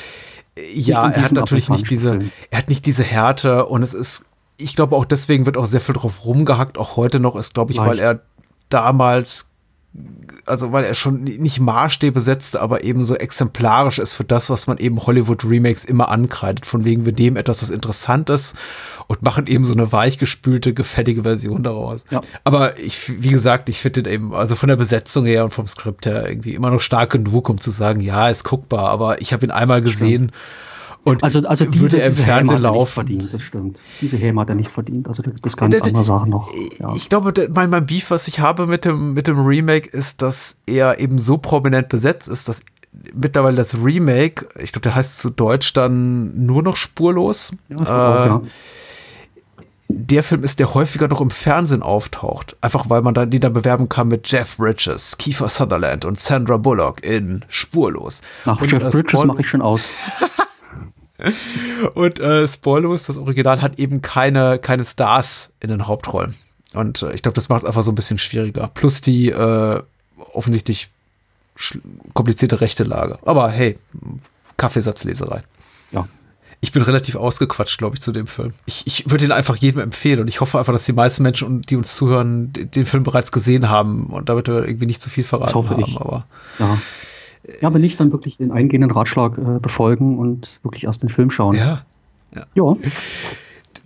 ja, 0.74 1.10
er 1.10 1.24
hat 1.24 1.32
natürlich 1.34 1.70
nicht 1.70 1.90
diese, 1.90 2.12
Film. 2.12 2.32
er 2.50 2.60
hat 2.60 2.70
nicht 2.70 2.86
diese 2.86 3.04
Härte 3.04 3.66
und 3.66 3.84
es 3.84 3.94
ist, 3.94 4.26
ich 4.58 4.76
glaube 4.76 4.96
auch 4.96 5.06
deswegen 5.06 5.46
wird 5.46 5.58
auch 5.58 5.66
sehr 5.66 5.82
viel 5.82 5.96
drauf 5.96 6.26
rumgehackt, 6.26 6.78
auch 6.78 6.96
heute 6.96 7.20
noch 7.20 7.36
ist, 7.36 7.54
glaube 7.54 7.72
ich, 7.72 7.78
Nein. 7.78 7.88
weil 7.88 8.00
er 8.00 8.22
damals 8.70 9.50
also 10.46 10.72
weil 10.72 10.84
er 10.84 10.94
schon 10.94 11.24
nicht 11.24 11.60
Maßstäbe 11.60 12.20
setzt, 12.20 12.58
aber 12.58 12.84
eben 12.84 13.04
so 13.04 13.16
exemplarisch 13.16 14.00
ist 14.00 14.14
für 14.14 14.24
das, 14.24 14.50
was 14.50 14.68
man 14.68 14.78
eben 14.78 15.06
Hollywood-Remakes 15.06 15.86
immer 15.86 16.10
ankreidet. 16.10 16.66
Von 16.66 16.86
wegen, 16.86 17.06
wir 17.06 17.14
nehmen 17.14 17.36
etwas, 17.38 17.62
was 17.62 17.70
interessant 17.70 18.30
ist 18.30 18.56
und 19.08 19.24
machen 19.24 19.48
eben 19.48 19.66
so 19.66 19.74
eine 19.74 19.92
weichgespülte, 19.92 20.74
gefällige 20.74 21.24
Version 21.24 21.64
daraus. 21.64 22.06
Ja. 22.12 22.22
Aber 22.44 22.78
ich, 22.80 23.22
wie 23.22 23.30
gesagt, 23.30 23.70
ich 23.70 23.80
finde 23.80 24.10
eben, 24.10 24.34
also 24.34 24.56
von 24.56 24.70
der 24.70 24.76
Besetzung 24.76 25.26
her 25.26 25.44
und 25.44 25.52
vom 25.52 25.68
Skript 25.68 26.06
her 26.06 26.30
irgendwie 26.30 26.54
immer 26.54 26.70
noch 26.70 26.82
stark 26.82 27.12
genug, 27.12 27.50
um 27.50 27.60
zu 27.60 27.72
sagen, 27.72 28.00
ja, 28.02 28.30
ist 28.30 28.44
guckbar, 28.44 28.90
aber 28.90 29.22
ich 29.22 29.34
habe 29.34 29.46
ihn 29.46 29.52
einmal 29.52 29.82
gesehen. 29.82 30.30
Stimmt 30.30 30.34
und 31.06 31.24
also, 31.24 31.40
also 31.48 31.66
diese, 31.66 31.82
würde 31.82 32.02
er 32.02 32.08
im 32.08 32.14
Fernsehen 32.14 32.62
laufen. 32.64 32.94
Verdient, 32.94 33.32
das 33.32 33.44
stimmt. 33.44 33.78
Diese 34.02 34.18
Helm 34.18 34.40
hat 34.40 34.50
er 34.50 34.56
nicht 34.56 34.72
verdient. 34.72 35.08
Also 35.08 35.22
das 35.22 35.56
ganz 35.56 35.80
andere 35.80 36.04
Sachen 36.04 36.32
noch. 36.32 36.52
Ja. 36.80 36.96
Ich 36.96 37.10
glaube, 37.10 37.32
mein, 37.54 37.70
mein 37.70 37.86
Beef, 37.86 38.10
was 38.10 38.28
ich 38.28 38.40
habe 38.40 38.66
mit 38.66 38.86
dem, 38.86 39.14
mit 39.14 39.28
dem 39.28 39.40
Remake, 39.46 39.88
ist, 39.88 40.24
dass 40.24 40.58
er 40.66 41.00
eben 41.00 41.20
so 41.20 41.38
prominent 41.38 41.90
besetzt 41.90 42.28
ist, 42.28 42.50
dass 42.50 42.66
mittlerweile 43.14 43.56
das 43.56 43.76
Remake, 43.76 44.48
ich 44.60 44.72
glaube, 44.72 44.82
der 44.82 44.96
heißt 44.96 45.20
zu 45.20 45.30
Deutsch 45.30 45.74
dann 45.74 46.44
nur 46.48 46.64
noch 46.64 46.76
spurlos. 46.76 47.52
Ja, 47.70 47.78
äh, 47.78 47.82
auch, 47.82 48.26
ja. 48.26 48.42
Der 49.88 50.24
Film 50.24 50.44
ist, 50.44 50.58
der 50.58 50.74
häufiger 50.74 51.08
noch 51.08 51.22
im 51.22 51.30
Fernsehen 51.30 51.84
auftaucht. 51.84 52.58
Einfach 52.62 52.90
weil 52.90 53.04
man 53.04 53.14
dann 53.14 53.30
die 53.30 53.40
dann 53.40 53.54
bewerben 53.54 53.90
kann 53.90 54.08
mit 54.08 54.28
Jeff 54.32 54.58
Bridges, 54.58 55.18
Kiefer 55.18 55.50
Sutherland 55.50 56.04
und 56.04 56.20
Sandra 56.20 56.58
Bullock 56.58 57.04
in 57.04 57.46
Spurlos. 57.48 58.24
Ach, 58.46 58.60
und 58.60 58.72
Jeff 58.72 58.90
Bridges 58.90 59.24
mache 59.24 59.42
ich 59.42 59.48
schon 59.48 59.62
aus. 59.62 59.84
Und 61.94 62.20
äh, 62.20 62.48
Spoilers, 62.48 63.06
das 63.06 63.18
Original 63.18 63.62
hat 63.62 63.80
eben 63.80 64.02
keine, 64.02 64.60
keine 64.60 64.84
Stars 64.84 65.52
in 65.60 65.70
den 65.70 65.88
Hauptrollen. 65.88 66.36
Und 66.74 67.02
äh, 67.02 67.14
ich 67.14 67.22
glaube, 67.22 67.36
das 67.36 67.50
macht 67.50 67.64
es 67.64 67.66
einfach 67.66 67.84
so 67.84 67.92
ein 67.92 67.96
bisschen 67.96 68.18
schwieriger. 68.18 68.70
Plus 68.74 69.02
die 69.02 69.30
äh, 69.30 69.82
offensichtlich 70.34 70.90
komplizierte 72.14 72.62
rechte 72.62 72.84
Lage. 72.84 73.18
Aber 73.24 73.50
hey, 73.50 73.78
Kaffeesatzleserei. 74.58 75.44
Ja. 75.92 76.08
Ich 76.62 76.72
bin 76.72 76.82
relativ 76.82 77.16
ausgequatscht, 77.16 77.78
glaube 77.78 77.96
ich, 77.96 78.02
zu 78.02 78.12
dem 78.12 78.28
Film. 78.28 78.54
Ich, 78.66 78.88
ich 78.88 79.10
würde 79.10 79.26
ihn 79.26 79.32
einfach 79.32 79.56
jedem 79.56 79.82
empfehlen 79.82 80.20
und 80.22 80.28
ich 80.28 80.42
hoffe 80.42 80.58
einfach, 80.58 80.74
dass 80.74 80.86
die 80.86 80.94
meisten 80.94 81.24
Menschen, 81.24 81.62
die 81.62 81.76
uns 81.76 81.96
zuhören, 81.96 82.52
den 82.54 82.86
Film 82.86 83.04
bereits 83.04 83.32
gesehen 83.32 83.70
haben 83.70 84.08
und 84.08 84.30
damit 84.30 84.48
wir 84.48 84.66
irgendwie 84.66 84.88
nicht 84.88 85.02
zu 85.02 85.10
viel 85.10 85.24
verraten 85.24 85.70
haben. 85.70 85.84
Ich. 85.88 85.96
Aber 85.96 86.26
ja. 86.60 86.78
Ja, 87.62 87.74
wenn 87.74 87.82
nicht, 87.82 88.00
dann 88.00 88.12
wirklich 88.12 88.38
den 88.38 88.52
eingehenden 88.52 88.92
Ratschlag 88.92 89.38
äh, 89.38 89.60
befolgen 89.60 90.18
und 90.18 90.60
wirklich 90.64 90.86
erst 90.86 91.04
den 91.04 91.10
Film 91.10 91.32
schauen. 91.32 91.56
Ja. 91.56 91.82
Ja. 92.34 92.46
ja. 92.54 92.76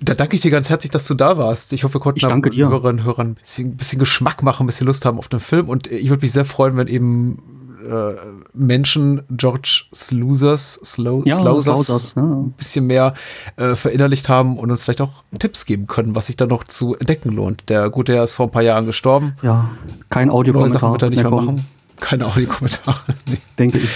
Da 0.01 0.13
danke 0.13 0.35
ich 0.35 0.41
dir 0.41 0.51
ganz 0.51 0.69
herzlich, 0.69 0.91
dass 0.91 1.07
du 1.07 1.13
da 1.13 1.37
warst. 1.37 1.73
Ich 1.73 1.83
hoffe, 1.83 1.95
wir 1.95 2.01
konnten 2.01 2.19
den 2.19 2.69
Hörerinnen 2.69 3.01
und 3.01 3.03
Hörern 3.05 3.27
ein 3.31 3.35
bisschen, 3.35 3.75
bisschen, 3.75 3.99
Geschmack 3.99 4.43
machen, 4.43 4.63
ein 4.63 4.67
bisschen 4.67 4.87
Lust 4.87 5.03
haben 5.03 5.17
auf 5.17 5.27
den 5.27 5.41
Film. 5.41 5.67
Und 5.67 5.87
ich 5.87 6.09
würde 6.09 6.21
mich 6.21 6.31
sehr 6.31 6.45
freuen, 6.45 6.77
wenn 6.77 6.87
eben 6.87 7.37
äh, 7.85 8.13
Menschen 8.53 9.23
George 9.29 9.83
Slousers, 9.93 10.79
Slow, 10.85 11.23
ja, 11.25 11.37
Slousers 11.37 12.13
ja. 12.15 12.21
ein 12.21 12.51
bisschen 12.51 12.87
mehr 12.87 13.13
äh, 13.57 13.75
verinnerlicht 13.75 14.29
haben 14.29 14.57
und 14.57 14.71
uns 14.71 14.83
vielleicht 14.83 15.01
auch 15.01 15.23
Tipps 15.37 15.65
geben 15.65 15.87
können, 15.87 16.15
was 16.15 16.27
sich 16.27 16.37
da 16.37 16.45
noch 16.45 16.63
zu 16.63 16.95
entdecken 16.95 17.33
lohnt. 17.33 17.69
Der 17.69 17.89
gute 17.89 18.13
Herr 18.13 18.23
ist 18.23 18.33
vor 18.33 18.47
ein 18.47 18.51
paar 18.51 18.61
Jahren 18.61 18.85
gestorben. 18.85 19.33
Ja, 19.41 19.69
kein 20.09 20.29
Audiokommentar. 20.29 20.79
Sachen 20.79 20.91
wird 20.93 21.01
er 21.01 21.09
nicht 21.09 21.23
mehr, 21.23 21.31
mehr 21.31 21.41
machen 21.41 21.65
keine 21.99 22.25
Audiokommentare. 22.25 23.15
nee. 23.27 23.37
Denke 23.57 23.77
ich. 23.79 23.89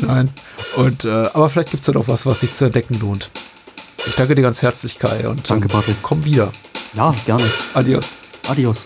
Nein. 0.00 0.30
Und, 0.76 1.04
äh, 1.04 1.08
aber 1.08 1.48
vielleicht 1.50 1.70
gibt 1.70 1.82
es 1.82 1.86
ja 1.86 1.94
noch 1.94 2.08
was, 2.08 2.26
was 2.26 2.40
sich 2.40 2.54
zu 2.54 2.66
entdecken 2.66 2.98
lohnt. 3.00 3.30
Ich 4.06 4.14
danke 4.14 4.34
dir 4.34 4.42
ganz 4.42 4.62
herzlich, 4.62 4.98
Kai. 4.98 5.28
Und 5.28 5.48
danke, 5.50 5.68
Patrick. 5.68 5.96
Komm 6.02 6.24
wieder. 6.24 6.52
Ja, 6.94 7.14
gerne. 7.26 7.44
Adios. 7.74 8.14
Adios. 8.48 8.84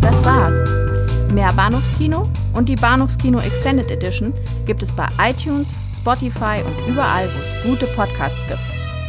Das 0.00 0.24
war's. 0.24 0.54
Mehr 1.32 1.52
Bahnhofskino 1.52 2.28
und 2.54 2.68
die 2.68 2.76
Bahnhofskino 2.76 3.38
Extended 3.38 3.90
Edition 3.90 4.32
gibt 4.66 4.82
es 4.82 4.90
bei 4.90 5.06
iTunes, 5.20 5.74
Spotify 5.96 6.62
und 6.64 6.92
überall, 6.92 7.28
wo 7.28 7.38
es 7.38 7.64
gute 7.64 7.86
Podcasts 7.94 8.46
gibt. 8.48 8.77